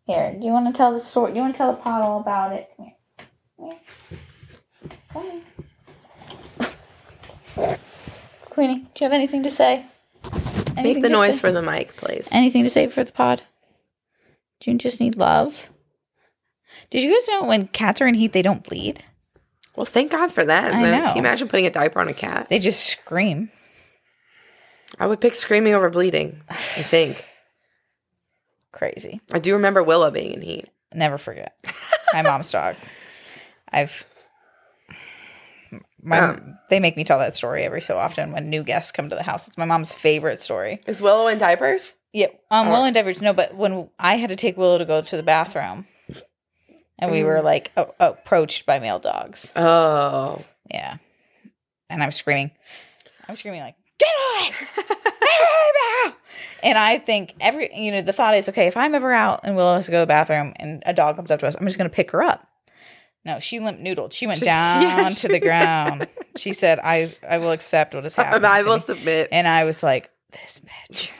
Here. 0.05 0.35
Do 0.37 0.45
you 0.45 0.51
want 0.51 0.73
to 0.73 0.77
tell 0.77 0.91
the 0.93 0.99
story? 0.99 1.31
Do 1.31 1.37
you 1.37 1.41
want 1.43 1.53
to 1.53 1.57
tell 1.57 1.71
the 1.71 1.77
pot 1.77 2.01
all 2.01 2.19
about 2.19 2.53
it? 2.53 2.69
Come 2.75 2.85
here. 3.57 3.79
Come 5.13 5.23
here. 5.23 5.41
Here. 7.55 7.79
Queenie, 8.49 8.79
do 8.79 8.89
you 8.95 9.05
have 9.05 9.13
anything 9.13 9.43
to 9.43 9.49
say? 9.49 9.85
Make 10.75 11.01
the 11.01 11.09
noise 11.09 11.35
say? 11.35 11.39
for 11.39 11.51
the 11.51 11.61
mic, 11.61 11.95
please. 11.95 12.27
Anything 12.31 12.63
to 12.63 12.69
say 12.69 12.87
for 12.87 13.03
the 13.03 13.11
pod? 13.11 13.43
Do 14.59 14.71
you 14.71 14.77
just 14.77 14.99
need 14.99 15.15
love? 15.15 15.69
Did 16.89 17.01
you 17.01 17.13
guys 17.13 17.27
know 17.29 17.43
when 17.45 17.67
cats 17.67 18.01
are 18.01 18.07
in 18.07 18.15
heat, 18.15 18.33
they 18.33 18.41
don't 18.41 18.63
bleed? 18.63 19.03
Well, 19.75 19.85
thank 19.85 20.11
God 20.11 20.31
for 20.31 20.45
that. 20.45 20.73
I 20.73 20.81
know. 20.83 21.07
Can 21.07 21.15
you 21.15 21.21
imagine 21.21 21.47
putting 21.47 21.65
a 21.65 21.71
diaper 21.71 21.99
on 21.99 22.07
a 22.07 22.13
cat? 22.13 22.47
They 22.49 22.59
just 22.59 22.85
scream. 22.85 23.49
I 24.99 25.07
would 25.07 25.19
pick 25.19 25.35
screaming 25.35 25.73
over 25.73 25.89
bleeding, 25.89 26.41
I 26.49 26.83
think. 26.83 27.25
Crazy. 28.73 29.21
I 29.31 29.39
do 29.39 29.53
remember 29.53 29.81
Willow 29.83 30.11
being 30.11 30.33
in 30.33 30.41
heat. 30.41 30.69
Never 30.93 31.17
forget. 31.17 31.57
My 32.13 32.21
mom's 32.21 32.51
dog. 32.51 32.75
I've 33.71 34.03
my 36.01 36.19
Um, 36.19 36.57
they 36.69 36.79
make 36.81 36.97
me 36.97 37.03
tell 37.05 37.19
that 37.19 37.35
story 37.35 37.63
every 37.63 37.81
so 37.81 37.97
often 37.97 38.31
when 38.33 38.49
new 38.49 38.63
guests 38.63 38.91
come 38.91 39.09
to 39.09 39.15
the 39.15 39.23
house. 39.23 39.47
It's 39.47 39.57
my 39.57 39.65
mom's 39.65 39.93
favorite 39.93 40.41
story. 40.41 40.81
Is 40.85 41.01
Willow 41.01 41.27
in 41.27 41.37
diapers? 41.39 41.93
Yeah, 42.11 42.27
um, 42.51 42.67
Or- 42.67 42.71
Willow 42.71 42.85
in 42.85 42.93
diapers. 42.93 43.21
No, 43.21 43.31
but 43.33 43.55
when 43.55 43.89
I 43.97 44.17
had 44.17 44.29
to 44.29 44.35
take 44.35 44.57
Willow 44.57 44.77
to 44.77 44.85
go 44.85 45.01
to 45.01 45.17
the 45.17 45.23
bathroom, 45.23 45.87
and 46.99 47.11
we 47.11 47.23
were 47.23 47.41
like 47.41 47.71
approached 47.99 48.65
by 48.65 48.79
male 48.79 48.99
dogs. 48.99 49.51
Oh. 49.55 50.43
Yeah, 50.69 50.97
and 51.89 52.03
I'm 52.03 52.11
screaming. 52.11 52.51
I'm 53.27 53.35
screaming 53.35 53.61
like, 53.61 53.75
"Get 53.97 54.09
away!" 54.35 54.51
Get 56.61 56.63
away!" 56.63 56.69
and 56.69 56.77
I 56.77 56.97
think 56.99 57.33
every 57.39 57.69
you 57.75 57.91
know 57.91 58.01
the 58.01 58.13
thought 58.13 58.35
is 58.35 58.49
okay 58.49 58.67
if 58.67 58.77
I'm 58.77 58.95
ever 58.95 59.11
out 59.11 59.41
and 59.43 59.55
Willow 59.55 59.75
has 59.75 59.85
to 59.85 59.91
go 59.91 59.97
to 59.97 60.03
the 60.03 60.07
bathroom 60.07 60.53
and 60.57 60.83
a 60.85 60.93
dog 60.93 61.15
comes 61.15 61.31
up 61.31 61.39
to 61.41 61.47
us, 61.47 61.55
I'm 61.55 61.65
just 61.65 61.77
gonna 61.77 61.89
pick 61.89 62.11
her 62.11 62.21
up. 62.23 62.47
No, 63.25 63.39
she 63.39 63.59
limp 63.59 63.79
noodled. 63.79 64.11
She 64.13 64.27
went 64.27 64.41
down 64.43 64.81
yeah, 64.81 65.09
to 65.09 65.27
the 65.27 65.39
ground. 65.39 66.07
She 66.35 66.53
said, 66.53 66.79
"I 66.83 67.15
I 67.27 67.37
will 67.37 67.51
accept 67.51 67.95
what 67.95 68.05
is 68.05 68.15
happening." 68.15 68.45
I 68.49 68.63
will 68.63 68.75
me." 68.77 68.81
submit. 68.81 69.29
And 69.31 69.47
I 69.47 69.63
was 69.63 69.81
like, 69.83 70.09
"This 70.31 70.61
bitch." 70.91 71.11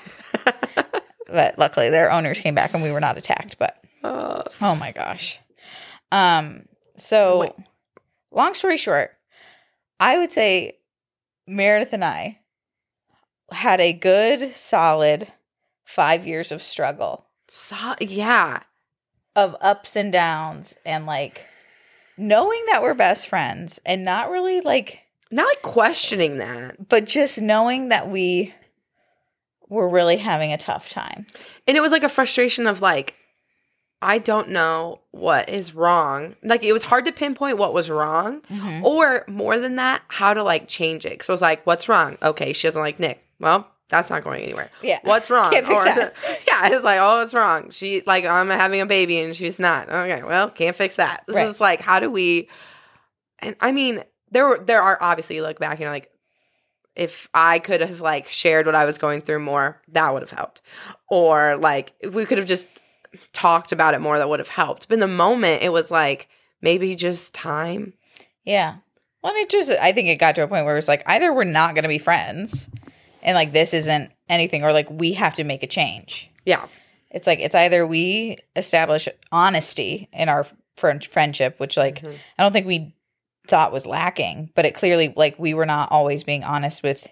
but 1.28 1.58
luckily, 1.58 1.90
their 1.90 2.12
owners 2.12 2.40
came 2.41 2.56
back 2.56 2.74
and 2.74 2.84
we 2.84 2.91
were 2.91 3.00
not 3.00 3.18
attacked. 3.18 3.58
But 3.58 3.78
Oh, 4.04 4.44
oh 4.62 4.76
my 4.76 4.91
gosh. 4.91 5.40
Um. 6.12 6.66
So, 6.98 7.40
Wait. 7.40 7.52
long 8.32 8.54
story 8.54 8.78
short, 8.78 9.12
I 10.00 10.18
would 10.18 10.32
say 10.32 10.78
Meredith 11.48 11.94
and 11.94 12.04
I 12.06 12.40
had 13.54 13.80
a 13.82 13.94
good, 13.94 14.56
solid 14.56 15.32
five 15.86 16.26
years 16.28 16.52
of 16.52 16.62
struggle, 16.62 17.26
so, 17.50 17.96
yeah. 18.00 18.62
of 19.36 19.56
ups 19.62 19.96
and 19.96 20.12
downs, 20.12 20.76
and 20.86 21.06
like 21.06 21.46
knowing 22.18 22.64
that 22.68 22.82
we're 22.82 22.94
best 22.94 23.28
friends 23.28 23.80
and 23.86 24.04
not 24.06 24.30
really 24.30 24.62
like, 24.62 25.02
Not 25.32 25.48
like 25.48 25.62
questioning 25.62 26.38
that. 26.38 26.88
but 26.90 27.06
just 27.06 27.40
knowing 27.42 27.90
that 27.90 28.10
we 28.10 28.54
were 29.70 29.90
really 29.90 30.18
having 30.18 30.54
a 30.54 30.58
tough 30.58 30.90
time. 30.90 31.26
And 31.68 31.76
it 31.76 31.82
was 31.82 31.92
like 31.92 32.04
a 32.04 32.10
frustration 32.10 32.68
of 32.68 32.82
like, 32.82 33.16
I 34.02 34.20
don't 34.20 34.50
know 34.50 35.00
what 35.12 35.50
is 35.50 35.74
wrong. 35.74 36.36
Like 36.44 36.64
it 36.64 36.74
was 36.74 36.84
hard 36.84 37.06
to 37.06 37.12
pinpoint 37.12 37.58
what 37.58 37.74
was 37.74 37.90
wrong. 37.90 38.42
Mhm. 38.52 38.84
Or 38.84 39.24
more 39.28 39.58
than 39.58 39.78
that, 39.78 40.04
how 40.10 40.34
to 40.34 40.44
like 40.44 40.68
change 40.68 41.06
it. 41.06 41.24
So 41.24 41.32
I 41.32 41.36
was 41.36 41.42
like, 41.42 41.66
what's 41.66 41.90
wrong? 41.90 42.18
Okay, 42.22 42.54
she 42.54 42.68
doesn't 42.68 42.82
like 42.82 43.00
Nick. 43.00 43.23
Well, 43.40 43.68
that's 43.90 44.10
not 44.10 44.24
going 44.24 44.44
anywhere. 44.44 44.70
Yeah. 44.82 45.00
What's 45.04 45.30
wrong? 45.30 45.54
Or- 45.54 45.62
yeah, 45.62 46.70
it's 46.70 46.84
like, 46.84 47.00
oh, 47.00 47.20
what's 47.20 47.34
wrong? 47.34 47.70
She 47.72 48.02
like 48.06 48.26
I'm 48.26 48.50
having 48.50 48.82
a 48.82 48.86
baby 48.86 49.20
and 49.20 49.36
she's 49.36 49.60
not. 49.60 49.90
Okay, 49.90 50.24
well, 50.24 50.50
can't 50.50 50.76
fix 50.76 50.96
that. 50.96 51.24
This 51.28 51.36
Right. 51.36 51.48
is 51.50 51.60
like, 51.60 51.82
how 51.82 52.00
do 52.00 52.10
we? 52.10 52.50
And 53.40 53.56
I 53.60 53.72
mean, 53.72 54.04
there 54.32 54.48
were 54.48 54.58
there 54.58 54.82
are 54.82 54.98
obviously 55.02 55.36
you 55.36 55.42
look 55.44 55.60
back 55.60 55.74
and 55.74 55.82
you're 55.82 55.90
like, 55.92 56.10
if 56.96 57.28
I 57.34 57.60
could 57.60 57.82
have 57.82 58.02
like 58.02 58.28
shared 58.28 58.66
what 58.66 58.76
I 58.76 58.86
was 58.86 58.98
going 58.98 59.22
through 59.22 59.40
more, 59.40 59.82
that 59.90 60.14
would 60.14 60.22
have 60.24 60.32
helped. 60.32 60.62
Or 61.10 61.56
like 61.58 61.94
if 62.00 62.14
we 62.14 62.26
could 62.26 62.38
have 62.38 62.48
just 62.48 62.70
talked 63.32 63.72
about 63.72 63.94
it 63.94 64.02
more, 64.02 64.18
that 64.18 64.30
would 64.30 64.40
have 64.40 64.48
helped. 64.48 64.88
But 64.88 64.96
in 64.96 65.00
the 65.02 65.08
moment, 65.08 65.62
it 65.62 65.72
was 65.72 65.92
like 65.92 66.30
maybe 66.62 66.96
just 66.96 67.34
time. 67.34 67.94
Yeah. 68.44 68.78
Well, 69.24 69.34
it 69.36 69.50
just, 69.50 69.72
I 69.72 69.92
think 69.94 70.08
it 70.10 70.16
got 70.18 70.36
to 70.36 70.44
a 70.44 70.48
point 70.48 70.66
where 70.66 70.74
it 70.74 70.78
was 70.78 70.88
like 70.88 71.04
either 71.06 71.32
we're 71.34 71.44
not 71.46 71.76
going 71.76 71.84
to 71.84 71.90
be 71.90 71.98
friends 71.98 72.70
and 73.24 73.34
like 73.36 73.54
this 73.54 73.74
isn't 73.74 74.12
anything 74.30 74.64
or 74.64 74.72
like 74.74 74.90
we 74.91 75.14
have 75.14 75.34
to 75.36 75.44
make 75.44 75.64
a 75.64 75.68
change. 75.68 76.30
Yeah. 76.45 76.68
It's 77.10 77.26
like 77.28 77.40
it's 77.40 77.56
either 77.56 77.86
we 77.88 78.38
establish 78.56 79.08
honesty 79.32 80.10
in 80.14 80.30
our 80.30 80.45
friend- 80.78 81.06
friendship, 81.06 81.60
which 81.60 81.78
like 81.78 82.02
Mhm. 82.02 82.16
I 82.38 82.44
don't 82.44 82.52
think 82.52 82.68
we 82.68 82.94
thought 83.48 83.72
was 83.74 83.86
lacking, 83.86 84.52
but 84.56 84.66
it 84.66 84.74
clearly 84.76 85.14
like 85.16 85.38
we 85.40 85.54
were 85.54 85.66
not 85.66 85.91
always 85.91 86.24
being 86.24 86.44
honest 86.44 86.84
with 86.84 87.08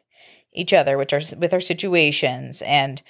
each 0.53 0.73
other, 0.73 0.97
which 0.97 1.13
are 1.13 1.21
with 1.37 1.53
our 1.53 1.59
situations 1.59 2.61
and 2.63 3.01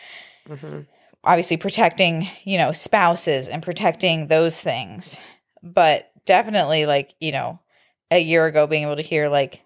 Mhm. 0.50 0.86
obviously 1.24 1.58
protecting, 1.58 2.28
you 2.44 2.58
know, 2.58 2.72
spouses 2.72 3.48
and 3.50 3.62
protecting 3.64 4.28
those 4.28 4.60
things. 4.60 5.20
But 5.64 6.12
definitely 6.26 6.86
like, 6.86 7.14
you 7.20 7.32
know, 7.32 7.60
a 8.10 8.20
year 8.20 8.46
ago 8.46 8.68
being 8.68 8.84
able 8.84 8.96
to 8.98 9.02
hear 9.02 9.30
like 9.30 9.62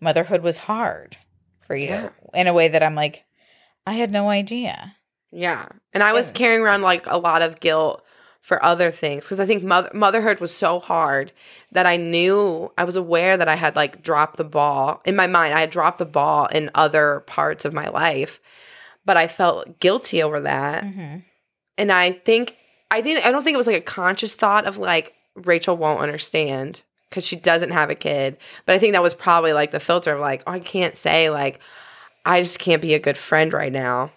motherhood 0.00 0.42
was 0.42 0.58
hard 0.58 1.16
for 1.66 1.76
you 1.76 1.88
Yeah. 1.88 2.08
In 2.36 2.46
a 2.46 2.54
way 2.54 2.68
that 2.68 2.82
I'm 2.82 2.94
like 2.94 3.24
I 3.86 3.92
had 3.94 4.10
no 4.10 4.30
idea. 4.30 4.96
Yeah. 5.30 5.66
And 5.92 6.02
I 6.02 6.12
was 6.12 6.32
carrying 6.32 6.62
around 6.62 6.82
like 6.82 7.06
a 7.06 7.18
lot 7.18 7.42
of 7.42 7.60
guilt 7.60 8.02
for 8.40 8.64
other 8.64 8.90
things 8.90 9.24
because 9.24 9.40
I 9.40 9.46
think 9.46 9.62
mother- 9.62 9.90
motherhood 9.92 10.40
was 10.40 10.54
so 10.54 10.78
hard 10.78 11.32
that 11.72 11.86
I 11.86 11.96
knew 11.96 12.72
I 12.78 12.84
was 12.84 12.96
aware 12.96 13.36
that 13.36 13.48
I 13.48 13.56
had 13.56 13.76
like 13.76 14.02
dropped 14.02 14.36
the 14.36 14.44
ball 14.44 15.02
in 15.04 15.16
my 15.16 15.26
mind. 15.26 15.54
I 15.54 15.60
had 15.60 15.70
dropped 15.70 15.98
the 15.98 16.04
ball 16.04 16.46
in 16.46 16.70
other 16.74 17.20
parts 17.26 17.64
of 17.64 17.72
my 17.72 17.88
life, 17.88 18.40
but 19.04 19.16
I 19.16 19.26
felt 19.26 19.80
guilty 19.80 20.22
over 20.22 20.40
that. 20.40 20.84
Mm-hmm. 20.84 21.18
And 21.78 21.92
I 21.92 22.12
think 22.12 22.56
I 22.90 23.02
think 23.02 23.24
I 23.24 23.30
don't 23.30 23.42
think 23.42 23.54
it 23.54 23.58
was 23.58 23.66
like 23.66 23.76
a 23.76 23.80
conscious 23.80 24.34
thought 24.34 24.66
of 24.66 24.78
like 24.78 25.14
Rachel 25.34 25.76
won't 25.76 26.00
understand 26.00 26.82
because 27.10 27.26
she 27.26 27.36
doesn't 27.36 27.70
have 27.70 27.90
a 27.90 27.94
kid. 27.94 28.36
But 28.64 28.74
I 28.74 28.78
think 28.78 28.92
that 28.92 29.02
was 29.02 29.14
probably 29.14 29.52
like 29.52 29.70
the 29.72 29.80
filter 29.80 30.14
of 30.14 30.20
like, 30.20 30.42
oh, 30.46 30.52
I 30.52 30.60
can't 30.60 30.96
say 30.96 31.30
like 31.30 31.60
I 32.26 32.42
just 32.42 32.58
can't 32.58 32.82
be 32.82 32.94
a 32.94 32.98
good 32.98 33.16
friend 33.16 33.52
right 33.52 33.72
now. 33.72 34.10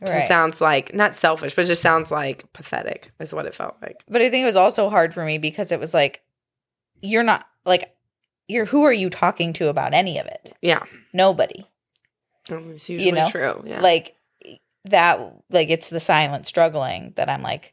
'Cause 0.00 0.10
It 0.24 0.28
sounds 0.28 0.60
like 0.60 0.92
not 0.94 1.14
selfish, 1.14 1.54
but 1.54 1.64
it 1.64 1.68
just 1.68 1.80
sounds 1.80 2.10
like 2.10 2.52
pathetic. 2.52 3.12
Is 3.18 3.32
what 3.32 3.46
it 3.46 3.54
felt 3.54 3.76
like. 3.80 4.02
But 4.06 4.20
I 4.20 4.28
think 4.28 4.42
it 4.42 4.46
was 4.46 4.56
also 4.56 4.90
hard 4.90 5.14
for 5.14 5.24
me 5.24 5.38
because 5.38 5.72
it 5.72 5.80
was 5.80 5.94
like, 5.94 6.20
you're 7.00 7.22
not 7.22 7.46
like, 7.64 7.94
you're 8.46 8.66
who 8.66 8.82
are 8.84 8.92
you 8.92 9.08
talking 9.08 9.54
to 9.54 9.68
about 9.68 9.94
any 9.94 10.18
of 10.18 10.26
it? 10.26 10.52
Yeah, 10.60 10.82
Nobody. 11.14 11.66
Um, 12.50 12.72
it's 12.74 12.88
usually 12.90 13.12
know, 13.12 13.30
true. 13.30 13.62
Yeah, 13.66 13.80
Like 13.80 14.16
that, 14.84 15.18
like 15.50 15.70
it's 15.70 15.88
the 15.88 15.98
silent 15.98 16.46
struggling 16.46 17.12
that 17.16 17.28
I'm 17.30 17.42
like, 17.42 17.72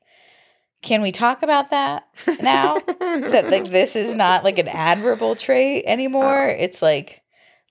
can 0.82 1.02
we 1.02 1.12
talk 1.12 1.44
about 1.44 1.72
that 1.72 2.08
now? 2.41 2.80
that 3.00 3.50
like 3.50 3.66
this 3.66 3.95
is 3.98 4.16
not 4.16 4.44
like 4.45 4.58
an 4.60 4.68
admirable 4.70 5.36
trait 5.36 5.84
anymore. 5.86 6.50
Oh. 6.50 6.56
It's 6.58 6.82
like, 6.82 7.22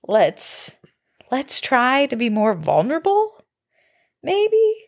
let's 0.07 0.75
let's 1.33 1.59
try 1.59 2.05
to 2.05 2.15
be 2.15 2.29
more 2.29 2.53
vulnerable. 2.53 3.43
Maybe 4.21 4.85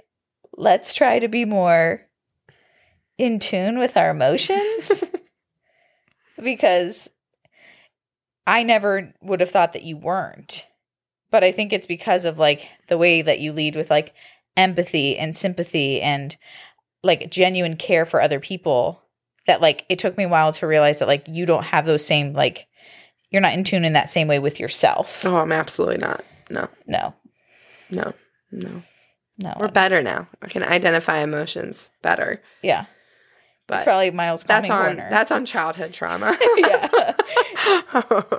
let's 0.56 0.94
try 0.94 1.18
to 1.18 1.28
be 1.28 1.44
more 1.44 2.06
in 3.18 3.40
tune 3.40 3.80
with 3.80 3.98
our 3.98 4.12
emotions. 4.12 5.04
because 6.44 7.10
I 8.46 8.62
never 8.62 9.12
would 9.24 9.40
have 9.40 9.50
thought 9.50 9.74
that 9.74 9.86
you 9.86 9.98
weren't. 9.98 10.68
But 11.32 11.44
I 11.44 11.52
think 11.52 11.74
it's 11.74 11.88
because 11.88 12.26
of 12.26 12.38
like 12.38 12.70
the 12.90 12.98
way 13.00 13.24
that 13.24 13.40
you 13.40 13.52
lead 13.52 13.76
with 13.76 13.90
like 13.90 14.14
empathy 14.56 15.18
and 15.18 15.36
sympathy 15.36 16.00
and 16.00 16.38
like 17.02 17.32
genuine 17.32 17.76
care 17.76 18.06
for 18.06 18.22
other 18.22 18.40
people 18.40 19.02
that 19.48 19.62
like 19.62 19.84
it 19.90 19.98
took 19.98 20.16
me 20.16 20.26
a 20.26 20.30
while 20.30 20.54
to 20.54 20.68
realize 20.68 21.00
that 21.00 21.08
like 21.08 21.26
you 21.28 21.48
don't 21.48 21.64
have 21.64 21.88
those 21.88 22.06
same 22.06 22.34
like 22.34 22.68
you're 23.32 23.42
not 23.42 23.54
in 23.54 23.64
tune 23.64 23.84
in 23.84 23.94
that 23.94 24.12
same 24.12 24.28
way 24.28 24.38
with 24.38 24.60
yourself. 24.60 25.26
oh, 25.26 25.38
I'm 25.38 25.52
absolutely 25.52 25.98
not. 25.98 26.24
No, 26.50 26.68
No. 26.88 27.14
no, 27.90 28.14
no. 28.52 28.82
No. 29.38 29.54
We're 29.60 29.68
better 29.68 30.02
now. 30.02 30.30
I 30.42 30.48
can 30.48 30.64
identify 30.64 31.18
emotions 31.20 31.90
better. 32.02 32.42
yeah. 32.62 32.86
But 33.68 33.78
It's 33.78 33.84
probably 33.86 34.12
Miles 34.12 34.44
that's 34.44 34.70
on 34.70 34.86
corner. 34.96 35.08
that's 35.10 35.32
on 35.32 35.46
childhood 35.46 35.92
trauma. 35.94 36.38
yeah. 36.58 37.14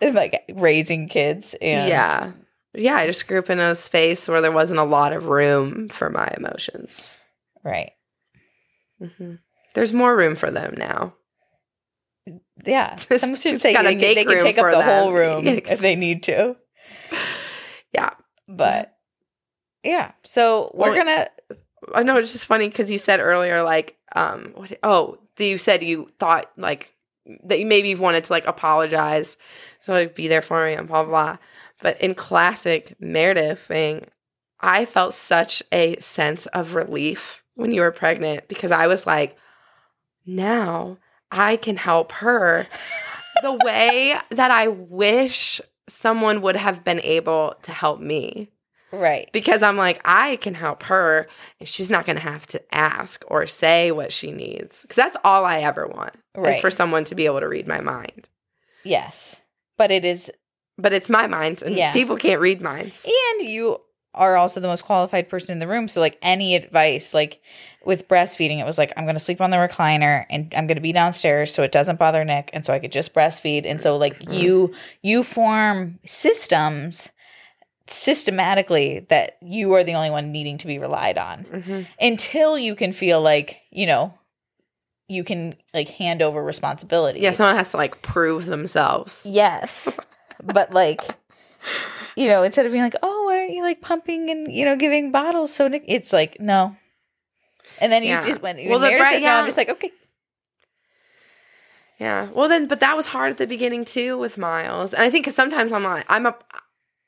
Like 0.00 0.44
raising 0.54 1.08
kids 1.08 1.54
and 1.60 1.88
yeah. 1.88 2.32
Yeah, 2.74 2.96
I 2.96 3.06
just 3.08 3.26
grew 3.26 3.38
up 3.40 3.50
in 3.50 3.58
a 3.58 3.74
space 3.74 4.28
where 4.28 4.40
there 4.40 4.52
wasn't 4.52 4.78
a 4.78 4.84
lot 4.84 5.12
of 5.12 5.26
room 5.26 5.88
for 5.88 6.08
my 6.10 6.32
emotions. 6.36 7.18
Right. 7.64 7.92
hmm 9.00 9.34
There's 9.74 9.92
more 9.92 10.16
room 10.16 10.36
for 10.36 10.50
them 10.52 10.74
now. 10.76 11.14
Yeah. 12.64 12.96
Some 13.16 13.34
should 13.36 13.60
say 13.60 13.74
they, 13.74 13.94
they 14.14 14.24
can 14.24 14.40
take 14.40 14.58
up 14.58 14.70
the 14.72 14.78
them. 14.78 14.82
whole 14.84 15.12
room 15.12 15.46
if 15.46 15.80
they 15.80 15.96
need 15.96 16.22
to. 16.24 16.56
But 18.48 18.96
yeah. 19.84 20.12
So 20.24 20.70
we're 20.74 20.90
Well, 20.90 20.96
gonna 20.96 21.28
I 21.94 22.02
know 22.02 22.16
it's 22.16 22.32
just 22.32 22.46
funny 22.46 22.68
because 22.68 22.90
you 22.90 22.98
said 22.98 23.20
earlier, 23.20 23.62
like, 23.62 23.96
um, 24.16 24.52
what? 24.54 24.78
Oh, 24.82 25.18
you 25.38 25.58
said 25.58 25.82
you 25.82 26.08
thought 26.18 26.50
like 26.56 26.92
that 27.44 27.58
you 27.60 27.66
maybe 27.66 27.94
wanted 27.94 28.24
to 28.24 28.32
like 28.32 28.46
apologize, 28.46 29.36
so 29.82 29.92
like 29.92 30.14
be 30.14 30.28
there 30.28 30.42
for 30.42 30.64
me 30.66 30.72
and 30.72 30.88
blah 30.88 31.04
blah. 31.04 31.10
blah. 31.10 31.36
But 31.80 32.00
in 32.00 32.14
classic 32.14 32.96
Meredith 32.98 33.60
thing, 33.60 34.06
I 34.60 34.84
felt 34.84 35.14
such 35.14 35.62
a 35.70 35.96
sense 36.00 36.46
of 36.46 36.74
relief 36.74 37.44
when 37.54 37.72
you 37.72 37.82
were 37.82 37.92
pregnant 37.92 38.48
because 38.48 38.72
I 38.72 38.88
was 38.88 39.06
like, 39.06 39.36
now 40.26 40.98
I 41.30 41.56
can 41.56 41.76
help 41.76 42.10
her 42.12 42.66
the 43.42 43.52
way 43.64 44.16
that 44.30 44.50
I 44.50 44.68
wish 44.68 45.60
someone 45.88 46.40
would 46.42 46.56
have 46.56 46.84
been 46.84 47.00
able 47.00 47.56
to 47.62 47.72
help 47.72 48.00
me 48.00 48.50
right. 48.92 49.28
because 49.32 49.62
I'm 49.62 49.76
like, 49.76 50.00
I 50.04 50.36
can 50.36 50.54
help 50.54 50.84
her 50.84 51.26
and 51.60 51.68
she's 51.68 51.90
not 51.90 52.06
going 52.06 52.16
to 52.16 52.22
have 52.22 52.46
to 52.48 52.74
ask 52.74 53.24
or 53.28 53.46
say 53.46 53.90
what 53.92 54.12
she 54.12 54.30
needs. 54.30 54.82
Because 54.82 54.96
that's 54.96 55.16
all 55.24 55.44
I 55.44 55.60
ever 55.60 55.86
want 55.86 56.14
is 56.46 56.60
for 56.60 56.70
someone 56.70 57.04
to 57.04 57.14
be 57.14 57.26
able 57.26 57.40
to 57.40 57.48
read 57.48 57.66
my 57.66 57.80
mind. 57.80 58.28
Yes. 58.84 59.42
But 59.76 59.90
it 59.90 60.04
is 60.04 60.30
But 60.76 60.92
it's 60.92 61.08
my 61.08 61.26
mind 61.26 61.62
and 61.62 61.74
Yeah. 61.74 61.92
people 61.92 62.16
can't 62.16 62.40
read 62.40 62.60
minds. 62.62 63.04
and 63.04 63.48
you 63.48 63.80
are 64.18 64.36
also 64.36 64.60
the 64.60 64.68
most 64.68 64.84
qualified 64.84 65.28
person 65.30 65.54
in 65.54 65.58
the 65.60 65.66
room. 65.68 65.88
So 65.88 66.00
like 66.00 66.18
any 66.20 66.54
advice, 66.54 67.14
like 67.14 67.40
with 67.84 68.06
breastfeeding, 68.08 68.58
it 68.60 68.66
was 68.66 68.76
like 68.76 68.92
I'm 68.96 69.06
gonna 69.06 69.18
sleep 69.20 69.40
on 69.40 69.48
the 69.50 69.56
recliner 69.56 70.26
and 70.28 70.52
I'm 70.54 70.66
gonna 70.66 70.80
be 70.82 70.92
downstairs 70.92 71.54
so 71.54 71.62
it 71.62 71.72
doesn't 71.72 71.98
bother 71.98 72.24
Nick 72.24 72.50
and 72.52 72.66
so 72.66 72.74
I 72.74 72.78
could 72.80 72.92
just 72.92 73.14
breastfeed. 73.14 73.64
And 73.64 73.80
so 73.80 73.96
like 73.96 74.18
Mm-hmm. 74.18 74.32
you 74.34 74.74
you 75.02 75.22
form 75.22 75.98
systems 76.04 77.10
systematically 77.86 79.06
that 79.08 79.38
you 79.40 79.72
are 79.72 79.82
the 79.84 79.94
only 79.94 80.10
one 80.10 80.30
needing 80.32 80.58
to 80.58 80.66
be 80.66 80.78
relied 80.78 81.16
on. 81.18 81.44
hmm 81.44 81.82
until 82.00 82.58
you 82.58 82.74
can 82.74 82.92
feel 82.92 83.20
like 83.20 83.56
you 83.70 83.86
know 83.86 84.12
you 85.08 85.24
can 85.24 85.54
like 85.72 85.88
hand 85.88 86.20
over 86.20 86.44
responsibility 86.44 87.20
Yeah, 87.20 87.32
someone 87.32 87.56
has 87.56 87.70
to 87.70 87.76
like 87.78 88.02
prove 88.02 88.44
themselves. 88.46 89.26
yes 89.28 89.98
but 90.42 90.72
like 90.72 91.02
you 92.16 92.28
know 92.28 92.42
instead 92.42 92.66
of 92.66 92.72
being 92.72 92.84
like 92.84 92.94
oh 93.02 93.17
aren't 93.48 93.56
you 93.56 93.62
like 93.62 93.80
pumping 93.80 94.30
and 94.30 94.50
you 94.52 94.64
know 94.64 94.76
giving 94.76 95.10
bottles 95.10 95.52
so 95.52 95.68
Nick, 95.68 95.84
it's 95.86 96.12
like 96.12 96.38
no 96.40 96.76
and 97.80 97.90
then 97.92 98.02
you 98.02 98.10
Yeah. 98.10 98.22
just 98.22 98.42
went 98.42 98.58
Well, 98.68 98.78
the 98.78 98.88
bre- 98.90 98.98
says 99.04 99.22
no, 99.22 99.28
yeah. 99.28 99.38
i'm 99.40 99.44
just 99.46 99.56
like 99.56 99.68
okay 99.70 99.90
Yeah. 101.98 102.28
Well, 102.32 102.48
then, 102.48 102.68
but 102.68 102.78
that 102.78 102.96
was 102.96 103.08
hard 103.08 103.30
at 103.32 103.38
the 103.38 103.46
beginning 103.46 103.84
too 103.84 104.16
with 104.18 104.38
Miles. 104.38 104.94
And 104.94 105.02
I 105.02 105.10
think 105.10 105.24
because 105.24 105.34
sometimes 105.34 105.72
I'm 105.72 105.82
like, 105.82 106.04
I'm 106.08 106.26
a, 106.26 106.34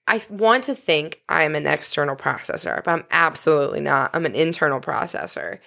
I 0.09 0.21
want 0.29 0.65
to 0.65 0.75
think 0.75 1.21
I'm 1.29 1.55
an 1.55 1.69
external 1.69 2.17
processor, 2.17 2.83
but 2.83 2.91
I'm 2.91 3.05
absolutely 3.13 3.79
not. 3.81 4.11
I'm 4.15 4.27
an 4.27 4.35
internal 4.35 4.81
processor. 4.81 5.61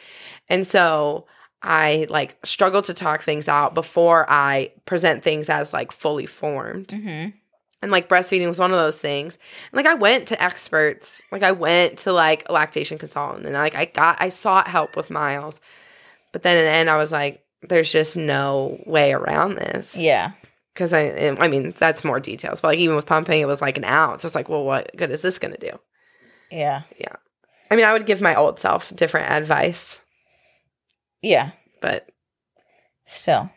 And 0.49 0.67
so 0.67 1.25
I 1.61 2.05
like 2.09 2.35
struggle 2.45 2.81
to 2.81 2.93
talk 2.93 3.21
things 3.23 3.47
out 3.47 3.73
before 3.73 4.25
I 4.27 4.73
present 4.83 5.23
things 5.23 5.47
as 5.47 5.71
like 5.71 5.93
fully 5.93 6.25
formed. 6.25 6.87
mm-hmm. 6.89 7.29
And 7.83 7.91
like 7.91 8.07
breastfeeding 8.07 8.47
was 8.47 8.59
one 8.59 8.71
of 8.71 8.77
those 8.77 8.97
things. 8.97 9.37
And 9.71 9.77
like 9.77 9.85
I 9.85 9.95
went 9.95 10.29
to 10.29 10.41
experts, 10.41 11.21
like 11.33 11.43
I 11.43 11.51
went 11.51 11.99
to 11.99 12.13
like 12.13 12.47
a 12.47 12.53
lactation 12.53 12.97
consultant 12.97 13.45
and 13.45 13.53
like 13.53 13.75
I 13.75 13.83
got, 13.83 14.21
I 14.21 14.29
sought 14.29 14.69
help 14.69 14.95
with 14.95 15.09
Miles. 15.09 15.59
But 16.31 16.43
then 16.43 16.57
in 16.57 16.63
the 16.63 16.71
end, 16.71 16.89
I 16.89 16.95
was 16.95 17.11
like, 17.11 17.43
there's 17.61 17.91
just 17.91 18.15
no 18.15 18.81
way 18.87 19.11
around 19.11 19.55
this. 19.55 19.97
yeah 19.97 20.31
Because 20.73 20.93
I, 20.93 21.35
I 21.37 21.49
mean, 21.49 21.73
that's 21.77 22.05
more 22.05 22.21
details. 22.21 22.61
But 22.61 22.69
like 22.69 22.79
even 22.79 22.95
with 22.95 23.05
pumping, 23.05 23.41
it 23.41 23.47
was 23.47 23.61
like 23.61 23.77
an 23.77 23.83
ounce. 23.83 24.23
It's 24.23 24.33
like, 24.33 24.47
well, 24.47 24.63
what 24.63 24.89
good 24.95 25.11
is 25.11 25.21
this 25.21 25.37
going 25.37 25.53
to 25.53 25.71
do? 25.71 25.77
yeah 26.49 26.83
Yeah. 26.97 27.17
I 27.69 27.75
mean, 27.75 27.85
I 27.85 27.91
would 27.91 28.05
give 28.05 28.21
my 28.21 28.35
old 28.35 28.61
self 28.61 28.95
different 28.95 29.29
advice, 29.29 29.99
yeah 31.21 31.51
but 31.81 32.07
still 33.05 33.49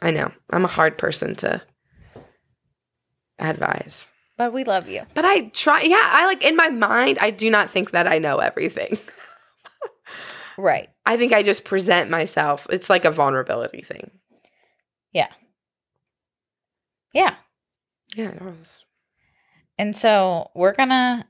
I 0.00 0.10
know 0.12 0.32
I'm 0.50 0.64
a 0.64 0.68
hard 0.68 0.96
person 0.96 1.34
to 1.36 1.60
advise. 3.38 4.06
but 4.36 4.52
we 4.52 4.64
love 4.64 4.88
you 4.88 5.02
But 5.14 5.24
I 5.24 5.48
try, 5.48 5.82
yeah, 5.82 6.00
I 6.02 6.26
like 6.26 6.44
in 6.44 6.56
my 6.56 6.70
mind, 6.70 7.18
I 7.20 7.30
do 7.30 7.50
not 7.50 7.70
think 7.70 7.92
that 7.92 8.06
I 8.06 8.18
know 8.18 8.38
everything. 8.38 8.98
right 10.58 10.88
I 11.04 11.16
think 11.16 11.32
I 11.32 11.42
just 11.42 11.64
present 11.64 12.10
myself. 12.10 12.66
It's 12.70 12.90
like 12.90 13.04
a 13.04 13.10
vulnerability 13.10 13.82
thing. 13.82 14.10
yeah 15.12 15.28
Yeah, 18.14 18.30
it 18.30 18.42
was. 18.42 18.84
And 19.78 19.94
so 19.94 20.50
we're 20.54 20.72
gonna 20.72 21.26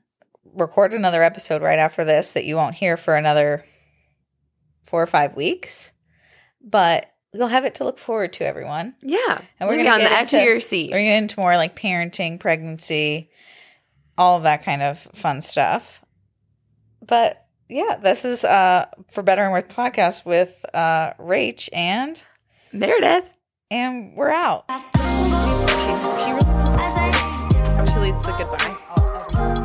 record 0.53 0.93
another 0.93 1.21
episode 1.21 1.61
right 1.61 1.79
after 1.79 2.03
this 2.05 2.31
that 2.31 2.45
you 2.45 2.55
won't 2.55 2.75
hear 2.75 2.95
for 2.97 3.15
another 3.15 3.65
four 4.83 5.03
or 5.03 5.07
five 5.07 5.35
weeks. 5.35 5.91
But 6.61 7.11
you'll 7.33 7.47
have 7.47 7.65
it 7.65 7.75
to 7.75 7.83
look 7.83 7.99
forward 7.99 8.33
to, 8.33 8.45
everyone. 8.45 8.95
Yeah. 9.01 9.41
And 9.59 9.69
we're 9.69 9.75
We'll 9.75 9.77
be 9.77 9.89
gonna 9.89 10.03
on 10.05 10.09
the 10.09 10.17
edge 10.17 10.33
into- 10.33 10.37
of 10.39 10.43
your 10.49 10.59
seat. 10.59 10.91
We're 10.91 10.99
getting 10.99 11.17
into 11.23 11.39
more 11.39 11.55
like 11.57 11.75
parenting, 11.75 12.39
pregnancy, 12.39 13.29
all 14.17 14.37
of 14.37 14.43
that 14.43 14.63
kind 14.63 14.81
of 14.81 14.99
fun 15.13 15.41
stuff. 15.41 16.01
But 17.05 17.45
yeah, 17.69 17.97
this 18.01 18.25
is 18.25 18.43
uh 18.43 18.85
for 19.11 19.21
Better 19.23 19.43
and 19.43 19.51
Worth 19.51 19.67
podcast 19.69 20.25
with 20.25 20.55
uh 20.73 21.13
Rach 21.19 21.69
and 21.73 22.21
Meredith. 22.71 23.29
and 23.69 24.13
we're 24.15 24.29
out. 24.31 24.65
She, 24.69 25.03
she, 26.25 26.31
really, 26.31 27.87
she 27.87 27.99
leads 27.99 28.21
the 28.25 28.35
goodbye. 28.37 29.63